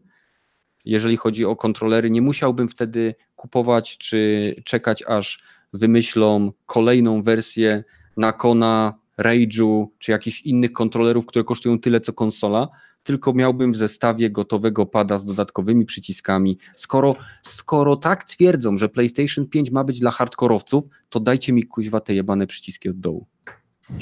Jeżeli 0.84 1.16
chodzi 1.16 1.44
o 1.44 1.56
kontrolery, 1.56 2.10
nie 2.10 2.22
musiałbym 2.22 2.68
wtedy 2.68 3.14
kupować 3.36 3.98
czy 3.98 4.54
czekać, 4.64 5.02
aż 5.02 5.44
wymyślą 5.72 6.52
kolejną 6.66 7.22
wersję 7.22 7.84
Nakona, 8.16 8.94
Rage'u 9.18 9.86
czy 9.98 10.12
jakichś 10.12 10.40
innych 10.40 10.72
kontrolerów, 10.72 11.26
które 11.26 11.44
kosztują 11.44 11.78
tyle 11.78 12.00
co 12.00 12.12
konsola, 12.12 12.68
tylko 13.02 13.32
miałbym 13.32 13.72
w 13.72 13.76
zestawie 13.76 14.30
gotowego 14.30 14.86
pada 14.86 15.18
z 15.18 15.24
dodatkowymi 15.24 15.84
przyciskami. 15.84 16.58
Skoro, 16.74 17.14
skoro 17.42 17.96
tak 17.96 18.24
twierdzą, 18.24 18.76
że 18.76 18.88
PlayStation 18.88 19.46
5 19.48 19.70
ma 19.70 19.84
być 19.84 20.00
dla 20.00 20.10
hardkorowców, 20.10 20.84
to 21.08 21.20
dajcie 21.20 21.52
mi 21.52 21.62
kuźwa 21.62 22.00
te 22.00 22.14
jebane 22.14 22.46
przyciski 22.46 22.88
od 22.88 23.00
dołu. 23.00 23.26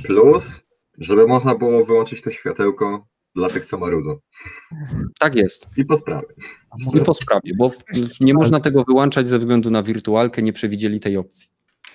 Plus, 0.05 0.65
żeby 0.99 1.27
można 1.27 1.55
było 1.55 1.85
wyłączyć 1.85 2.23
to 2.23 2.31
światełko 2.31 3.07
dla 3.35 3.51
tych, 3.51 3.65
co 3.65 3.79
marudzą. 3.79 4.19
Tak 5.19 5.35
jest. 5.35 5.67
I 5.77 5.85
po 5.85 5.97
sprawie. 5.97 6.27
I 6.95 7.01
po 7.01 7.15
sprawie, 7.15 7.53
bo 7.59 7.71
nie 8.21 8.35
można 8.35 8.61
tego 8.61 8.85
wyłączać 8.85 9.29
ze 9.29 9.39
względu 9.39 9.71
na 9.71 9.83
wirtualkę, 9.83 10.43
nie 10.43 10.53
przewidzieli 10.53 11.01
tej 11.01 11.17
opcji. 11.17 11.49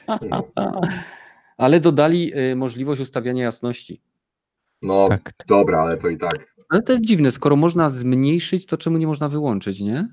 Ale 1.58 1.80
dodali 1.80 2.38
y, 2.52 2.56
możliwość 2.56 3.02
ustawiania 3.02 3.44
jasności. 3.44 4.02
No 4.82 5.08
Tak. 5.10 5.34
dobra, 5.48 5.82
ale 5.82 5.98
to 5.98 6.10
i 6.10 6.18
tak. 6.18 6.56
Ale 6.70 6.82
to 6.82 6.92
jest 6.92 7.04
dziwne, 7.06 7.32
skoro 7.32 7.56
można 7.56 7.90
zmniejszyć, 7.90 8.66
to 8.66 8.78
czemu 8.78 8.98
nie 8.98 9.08
można 9.08 9.30
wyłączyć, 9.30 9.80
nie? 9.80 10.08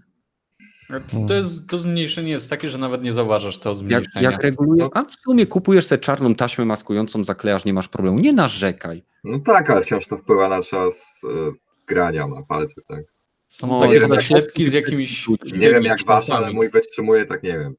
To, 1.29 1.35
jest, 1.35 1.69
to 1.71 1.79
zmniejszenie 1.79 2.31
jest 2.31 2.51
takie, 2.51 2.69
że 2.69 2.79
nawet 2.79 3.03
nie 3.05 3.13
zauważasz 3.13 3.59
to 3.59 3.69
Jak, 3.71 3.79
zmniejszenia. 3.79 4.31
jak 4.31 4.43
reguluje, 4.43 4.89
a 4.93 5.05
w 5.05 5.15
sumie 5.15 5.47
kupujesz 5.47 5.87
sobie 5.87 5.99
czarną 5.99 6.35
taśmę 6.35 6.65
maskującą, 6.65 7.25
zaklejasz, 7.25 7.65
nie 7.65 7.75
masz 7.75 7.89
problemu. 7.89 8.19
Nie 8.19 8.33
narzekaj. 8.33 9.05
No 9.25 9.39
tak, 9.39 9.71
ale 9.71 9.83
wciąż 9.83 10.07
to 10.07 10.17
wpływa 10.17 10.49
na 10.49 10.63
czas 10.63 11.21
e, 11.25 11.53
grania 11.87 12.27
na 12.27 12.43
palcu, 12.43 12.81
tak. 12.89 13.05
Są 13.47 13.79
O, 13.79 13.81
takie 13.81 13.95
jest 13.95 14.09
zaślepki 14.09 14.71
z 14.71 14.73
jakimiś... 14.73 15.29
Nie 15.53 15.71
wiem 15.71 15.83
jak 15.83 16.05
wasz, 16.07 16.31
ale 16.31 16.53
mój 16.53 16.69
wytrzymuje 16.69 17.25
tak, 17.27 17.43
nie 17.43 17.59
wiem, 17.59 17.75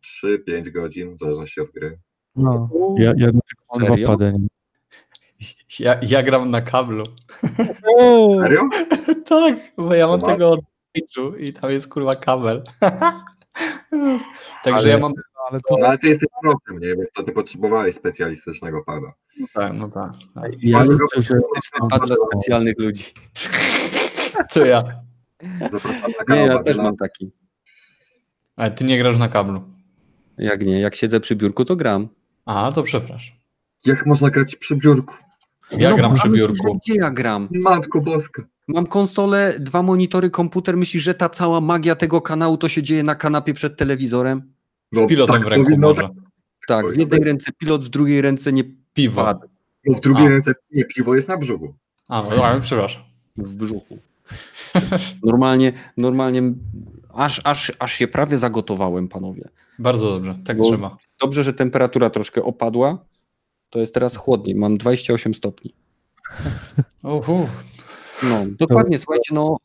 3-5 0.59 0.71
godzin, 0.71 1.15
w 1.15 1.19
zależności 1.19 1.61
od 1.61 1.71
gry. 1.71 1.99
No, 2.35 2.69
ja, 2.97 3.13
ja 3.17 3.27
na 3.31 3.85
dwa 3.85 3.95
pady. 4.07 4.33
Ja, 5.79 5.99
ja 6.01 6.23
gram 6.23 6.49
na 6.49 6.61
kablu. 6.61 7.03
Serio? 8.35 8.61
tak, 9.29 9.55
bo 9.77 9.93
ja 9.93 10.07
mam 10.07 10.21
tego 10.21 10.49
od 10.49 10.59
Page'u 10.95 11.39
i 11.39 11.53
tam 11.53 11.71
jest 11.71 11.87
kurwa 11.87 12.15
kabel. 12.15 12.63
Także 14.63 14.79
Ale- 14.79 14.89
ja 14.89 14.97
mam... 14.97 15.13
Ale 15.51 15.59
to 15.69 15.75
No 15.79 15.87
ale 15.87 15.97
ty 15.97 16.07
jesteś 16.07 16.27
profem, 16.41 16.79
nie? 16.79 16.95
Bo 16.95 17.01
wtedy 17.13 17.31
potrzebowałeś 17.31 17.95
specjalistycznego 17.95 18.83
pada. 18.83 19.13
No 19.39 19.47
tak, 19.53 19.73
no 19.73 19.87
tak. 19.87 20.11
tak. 20.35 20.51
Ja 20.63 20.79
że 20.79 20.85
Fantastyczny 20.85 21.39
pad 21.89 22.07
dla 22.07 22.15
specjalnych 22.15 22.79
ludzi. 22.79 23.03
Co 24.51 24.65
ja? 24.65 24.83
Nie, 26.29 26.35
ja 26.35 26.63
też 26.63 26.77
mam 26.77 26.97
taki. 26.97 27.31
Ale 28.55 28.71
ty 28.71 28.83
nie 28.83 28.97
grasz 28.97 29.17
na 29.17 29.27
kablu. 29.27 29.63
Jak 30.37 30.65
nie, 30.65 30.79
jak 30.79 30.95
siedzę 30.95 31.19
przy 31.19 31.35
biurku, 31.35 31.65
to 31.65 31.75
gram. 31.75 32.09
A, 32.45 32.71
to 32.71 32.83
przepraszam. 32.83 33.35
Jak 33.85 34.05
można 34.05 34.29
grać 34.29 34.55
przy 34.55 34.75
biurku? 34.75 35.13
Ja 35.77 35.89
No, 35.89 35.95
gram 35.95 36.13
przy 36.13 36.29
biurku. 36.29 36.79
Gdzie 36.83 36.95
ja 36.95 37.11
gram? 37.11 37.47
Matko 37.51 38.01
boska. 38.01 38.43
Mam 38.67 38.87
konsolę, 38.87 39.55
dwa 39.59 39.83
monitory, 39.83 40.29
komputer. 40.29 40.77
Myślisz, 40.77 41.03
że 41.03 41.13
ta 41.13 41.29
cała 41.29 41.61
magia 41.61 41.95
tego 41.95 42.21
kanału 42.21 42.57
to 42.57 42.69
się 42.69 42.83
dzieje 42.83 43.03
na 43.03 43.15
kanapie 43.15 43.53
przed 43.53 43.77
telewizorem? 43.77 44.53
Z 44.91 45.07
pilotem 45.07 45.43
w 45.43 45.47
ręku 45.47 45.61
No, 45.61 45.65
powinno 45.75 45.87
może. 45.87 46.01
tak- 46.01 46.11
Tak, 46.67 46.91
w 46.91 46.97
jednej 46.97 47.19
ręce 47.19 47.51
pilot, 47.51 47.85
w 47.85 47.89
drugiej 47.89 48.21
ręce 48.21 48.53
nie 48.53 48.63
Piwo. 48.93 49.39
Bo 49.87 49.93
w 49.93 50.01
drugiej 50.01 50.25
A. 50.25 50.29
ręce 50.29 50.53
nie 50.71 50.85
piwo 50.85 51.15
jest 51.15 51.27
na 51.27 51.37
brzuchu. 51.37 51.73
A, 52.09 52.23
no, 52.53 52.61
przepraszam. 52.61 53.03
w 53.37 53.55
brzuchu. 53.55 53.97
Normalnie, 55.23 55.73
normalnie 55.97 56.41
aż, 57.13 57.41
aż, 57.43 57.71
aż 57.79 57.93
się 57.93 58.07
prawie 58.07 58.37
zagotowałem, 58.37 59.07
panowie. 59.07 59.49
Bardzo 59.79 60.09
dobrze, 60.11 60.35
tak 60.45 60.57
Bo- 60.57 60.69
trzeba. 60.69 60.97
Dobrze, 61.21 61.43
że 61.43 61.53
temperatura 61.53 62.09
troszkę 62.09 62.43
opadła. 62.43 63.05
To 63.69 63.79
jest 63.79 63.93
teraz 63.93 64.15
chłodniej. 64.15 64.55
Mam 64.55 64.77
28 64.77 65.33
stopni. 65.33 65.73
Uhu. 67.03 67.47
No, 68.23 68.45
dokładnie, 68.59 68.97
słuchajcie, 68.97 69.33
no 69.33 69.57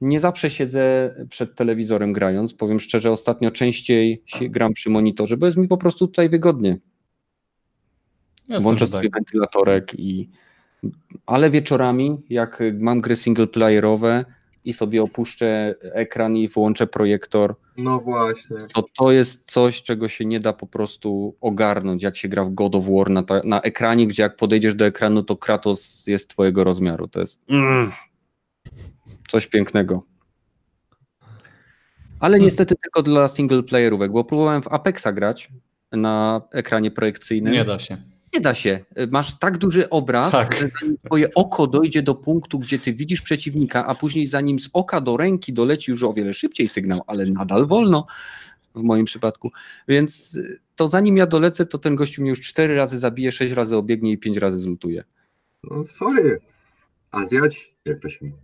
nie 0.00 0.20
zawsze 0.20 0.50
siedzę 0.50 1.14
przed 1.30 1.54
telewizorem 1.54 2.12
grając. 2.12 2.54
Powiem 2.54 2.80
szczerze, 2.80 3.10
ostatnio 3.10 3.50
częściej 3.50 4.22
się 4.26 4.48
gram 4.48 4.72
przy 4.72 4.90
monitorze, 4.90 5.36
bo 5.36 5.46
jest 5.46 5.58
mi 5.58 5.68
po 5.68 5.76
prostu 5.76 6.06
tutaj 6.06 6.28
wygodnie. 6.28 6.78
Jasne, 8.48 8.62
Włączę 8.62 8.86
że 8.86 8.92
tak. 8.92 8.98
sobie 9.00 9.10
wentylatorek 9.14 9.94
i. 9.98 10.30
Ale 11.26 11.50
wieczorami, 11.50 12.22
jak 12.30 12.62
mam 12.78 13.00
gry 13.00 13.16
singleplayerowe 13.16 14.24
i 14.66 14.72
sobie 14.72 15.02
opuszczę 15.02 15.74
ekran 15.80 16.36
i 16.36 16.48
włączę 16.48 16.86
projektor, 16.86 17.54
No 17.76 18.00
właśnie. 18.00 18.56
to 18.74 18.84
to 18.98 19.12
jest 19.12 19.42
coś, 19.50 19.82
czego 19.82 20.08
się 20.08 20.24
nie 20.24 20.40
da 20.40 20.52
po 20.52 20.66
prostu 20.66 21.36
ogarnąć, 21.40 22.02
jak 22.02 22.16
się 22.16 22.28
gra 22.28 22.44
w 22.44 22.50
God 22.50 22.74
of 22.74 22.84
War 22.88 23.10
na, 23.10 23.22
ta, 23.22 23.40
na 23.44 23.60
ekranie, 23.60 24.06
gdzie 24.06 24.22
jak 24.22 24.36
podejdziesz 24.36 24.74
do 24.74 24.86
ekranu, 24.86 25.22
to 25.22 25.36
Kratos 25.36 26.06
jest 26.06 26.30
twojego 26.30 26.64
rozmiaru. 26.64 27.08
To 27.08 27.20
jest 27.20 27.40
mm, 27.48 27.92
coś 29.28 29.46
pięknego. 29.46 30.02
Ale 32.20 32.40
niestety 32.40 32.74
tylko 32.82 33.02
dla 33.02 33.28
singleplayerówek, 33.28 34.12
bo 34.12 34.24
próbowałem 34.24 34.62
w 34.62 34.68
Apexa 34.68 35.12
grać 35.12 35.48
na 35.92 36.42
ekranie 36.52 36.90
projekcyjnym. 36.90 37.52
Nie 37.52 37.64
da 37.64 37.78
się. 37.78 37.96
Nie 38.36 38.40
da 38.40 38.54
się. 38.54 38.84
Masz 39.10 39.38
tak 39.38 39.58
duży 39.58 39.90
obraz, 39.90 40.30
Tak. 40.32 40.54
że 40.54 40.68
zanim 40.80 40.96
twoje 41.06 41.34
oko 41.34 41.66
dojdzie 41.66 42.02
do 42.02 42.14
punktu, 42.14 42.58
gdzie 42.58 42.78
ty 42.78 42.92
widzisz 42.92 43.22
przeciwnika, 43.22 43.86
a 43.86 43.94
później 43.94 44.26
zanim 44.26 44.58
z 44.58 44.70
oka 44.72 45.00
do 45.00 45.16
ręki 45.16 45.52
doleci 45.52 45.90
już 45.90 46.02
o 46.02 46.12
wiele 46.12 46.34
szybciej 46.34 46.68
sygnał, 46.68 47.00
ale 47.06 47.26
nadal 47.26 47.66
wolno 47.66 48.06
w 48.74 48.82
moim 48.82 49.04
przypadku. 49.04 49.50
Więc 49.88 50.34
y, 50.34 50.60
to 50.74 50.88
zanim 50.88 51.16
ja 51.16 51.26
dolecę, 51.26 51.66
to 51.66 51.78
ten 51.78 51.96
gościu 51.96 52.22
mnie 52.22 52.30
już 52.30 52.40
cztery 52.40 52.76
razy 52.76 52.98
zabije, 52.98 53.32
sześć 53.32 53.54
razy 53.54 53.76
obiegnie 53.76 54.12
i 54.12 54.18
pięć 54.18 54.36
razy 54.36 54.58
zlutuje. 54.58 55.04
No 55.64 55.84
sorry. 55.84 56.40
Azjaci, 57.10 57.60
jak 57.84 58.00
to 58.00 58.08
się 58.08 58.24
mówi. 58.26 58.36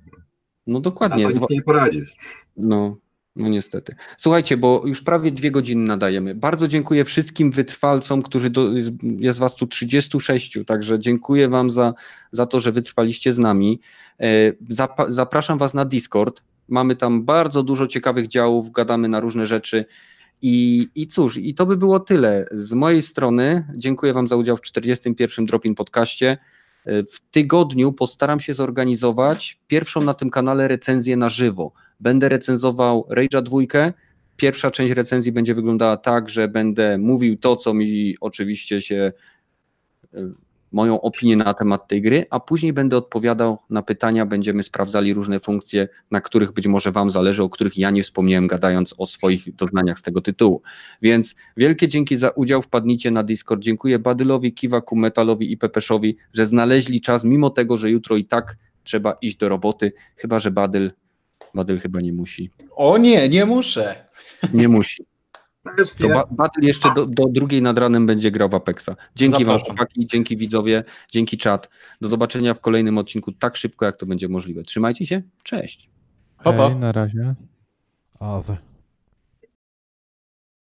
No 0.66 0.78
A 0.78 0.82
dokładnie. 0.82 1.24
to 1.24 1.31
Zwa- 1.31 1.40
nic 1.40 1.51
nie 1.51 1.62
poradzisz. 1.62 2.16
No, 2.56 2.97
no 3.37 3.49
niestety. 3.49 3.95
Słuchajcie, 4.17 4.57
bo 4.57 4.83
już 4.87 5.03
prawie 5.03 5.33
dwie 5.33 5.51
godziny 5.51 5.87
nadajemy. 5.87 6.35
Bardzo 6.35 6.69
dziękuję 6.69 7.05
wszystkim 7.05 7.51
wytrwalcom, 7.51 8.23
którzy 8.23 8.51
do, 8.51 8.71
jest 9.19 9.39
was 9.39 9.55
tu 9.57 9.67
36, 9.67 10.59
także 10.67 10.99
dziękuję 10.99 11.49
wam 11.49 11.71
za, 11.71 11.95
za 12.33 12.47
to, 12.47 12.61
że 12.61 12.73
wytrwaliście 12.73 13.33
z 13.33 13.39
nami. 13.39 13.81
E, 14.21 14.27
Zapraszam 15.09 15.59
was 15.59 15.75
na 15.75 15.85
Discord. 15.85 16.43
Mamy 16.69 16.97
tam 16.97 17.25
bardzo 17.25 17.63
dużo 17.63 17.87
ciekawych 17.87 18.29
działów, 18.29 18.71
gadamy 18.71 19.09
na 19.09 19.21
różne 19.21 19.47
rzeczy. 19.47 19.85
I, 20.43 20.89
I 20.95 21.07
cóż, 21.07 21.37
i 21.37 21.55
to 21.55 21.67
by 21.67 21.77
było 21.77 22.01
tyle. 22.01 22.47
Z 22.53 22.73
mojej 22.73 23.03
strony 23.03 23.67
dziękuję 23.77 24.13
Wam 24.13 24.29
za 24.29 24.37
udział 24.37 24.57
w 24.57 24.61
41. 24.61 25.47
Dropin 25.47 25.75
Podcaście. 25.75 26.39
E, 26.85 27.03
W 27.03 27.21
tygodniu 27.31 27.93
postaram 27.93 28.41
się 28.41 28.55
zorganizować 28.55 29.61
pierwszą 29.67 30.01
na 30.01 30.15
tym 30.15 30.31
kanale 30.31 30.69
recenzję 30.69 31.17
na 31.17 31.29
żywo. 31.29 31.73
Będę 32.03 32.29
recenzował 32.29 33.07
Rage'a 33.11 33.43
dwójkę. 33.43 33.93
Pierwsza 34.37 34.70
część 34.70 34.93
recenzji 34.93 35.33
będzie 35.33 35.55
wyglądała 35.55 35.97
tak, 35.97 36.29
że 36.29 36.49
będę 36.49 36.99
mówił 36.99 37.37
to, 37.37 37.57
co 37.57 37.74
mi 37.74 38.16
oczywiście 38.20 38.81
się, 38.81 39.12
y, 40.15 40.33
moją 40.73 41.01
opinię 41.01 41.37
na 41.37 41.55
temat 41.55 41.89
tej 41.89 42.03
gry, 42.03 42.27
a 42.31 42.41
później 42.41 42.73
będę 42.73 42.97
odpowiadał 42.97 43.59
na 43.70 43.83
pytania, 43.83 44.27
będziemy 44.27 44.62
sprawdzali 44.62 45.15
różne 45.15 45.41
funkcje, 45.41 45.89
na 46.11 46.20
których 46.20 46.53
być 46.53 46.66
może 46.66 46.93
Wam 46.93 47.11
zależy, 47.11 47.43
o 47.43 47.49
których 47.49 47.79
ja 47.79 47.91
nie 47.91 48.03
wspomniałem, 48.03 48.47
gadając 48.47 48.95
o 48.99 49.07
swoich 49.07 49.55
doznaniach 49.55 49.99
z 49.99 50.03
tego 50.03 50.20
tytułu. 50.20 50.62
Więc 51.03 51.35
wielkie 51.57 51.89
dzięki 51.89 52.16
za 52.16 52.29
udział, 52.29 52.62
wpadnijcie 52.62 53.11
na 53.11 53.23
Discord. 53.23 53.62
Dziękuję 53.62 53.99
Badylowi, 53.99 54.53
Kiwaku, 54.53 54.97
Metalowi 54.97 55.53
i 55.53 55.57
Pepeszowi, 55.57 56.16
że 56.33 56.47
znaleźli 56.47 57.01
czas, 57.01 57.24
mimo 57.24 57.51
tego, 57.51 57.77
że 57.77 57.91
jutro 57.91 58.16
i 58.16 58.24
tak 58.24 58.57
trzeba 58.85 59.12
iść 59.12 59.37
do 59.37 59.49
roboty, 59.49 59.93
chyba 60.16 60.39
że 60.39 60.51
Badyl 60.51 60.91
Badyl 61.55 61.81
chyba 61.81 62.01
nie 62.01 62.12
musi. 62.12 62.51
O 62.77 62.98
nie, 62.98 63.28
nie 63.28 63.47
muszę. 63.47 64.06
Nie 64.52 64.69
musi. 64.69 65.05
To 65.98 66.06
nie. 66.06 66.14
ba- 66.14 66.27
Badyl 66.31 66.64
jeszcze 66.64 66.94
do, 66.94 67.06
do 67.06 67.27
drugiej 67.27 67.62
nad 67.62 67.78
ranem 67.78 68.06
będzie 68.06 68.31
grał 68.31 68.48
w 68.48 68.55
Apexa. 68.55 68.89
Dzięki 69.14 69.44
wam 69.44 69.59
Zapraszam. 69.59 69.77
chłopaki, 69.77 70.06
dzięki 70.06 70.36
widzowie, 70.36 70.85
dzięki 71.10 71.39
czat. 71.39 71.69
Do 72.01 72.09
zobaczenia 72.09 72.55
w 72.55 72.60
kolejnym 72.60 72.98
odcinku 72.98 73.32
tak 73.32 73.56
szybko, 73.56 73.85
jak 73.86 73.97
to 73.97 74.06
będzie 74.06 74.28
możliwe. 74.28 74.62
Trzymajcie 74.62 75.06
się, 75.06 75.23
cześć. 75.43 75.90
Pa, 76.44 76.52
pa. 76.52 76.66
Hej, 76.69 76.77
na 76.77 76.93
razie. 76.93 77.35
Awe. 78.20 78.56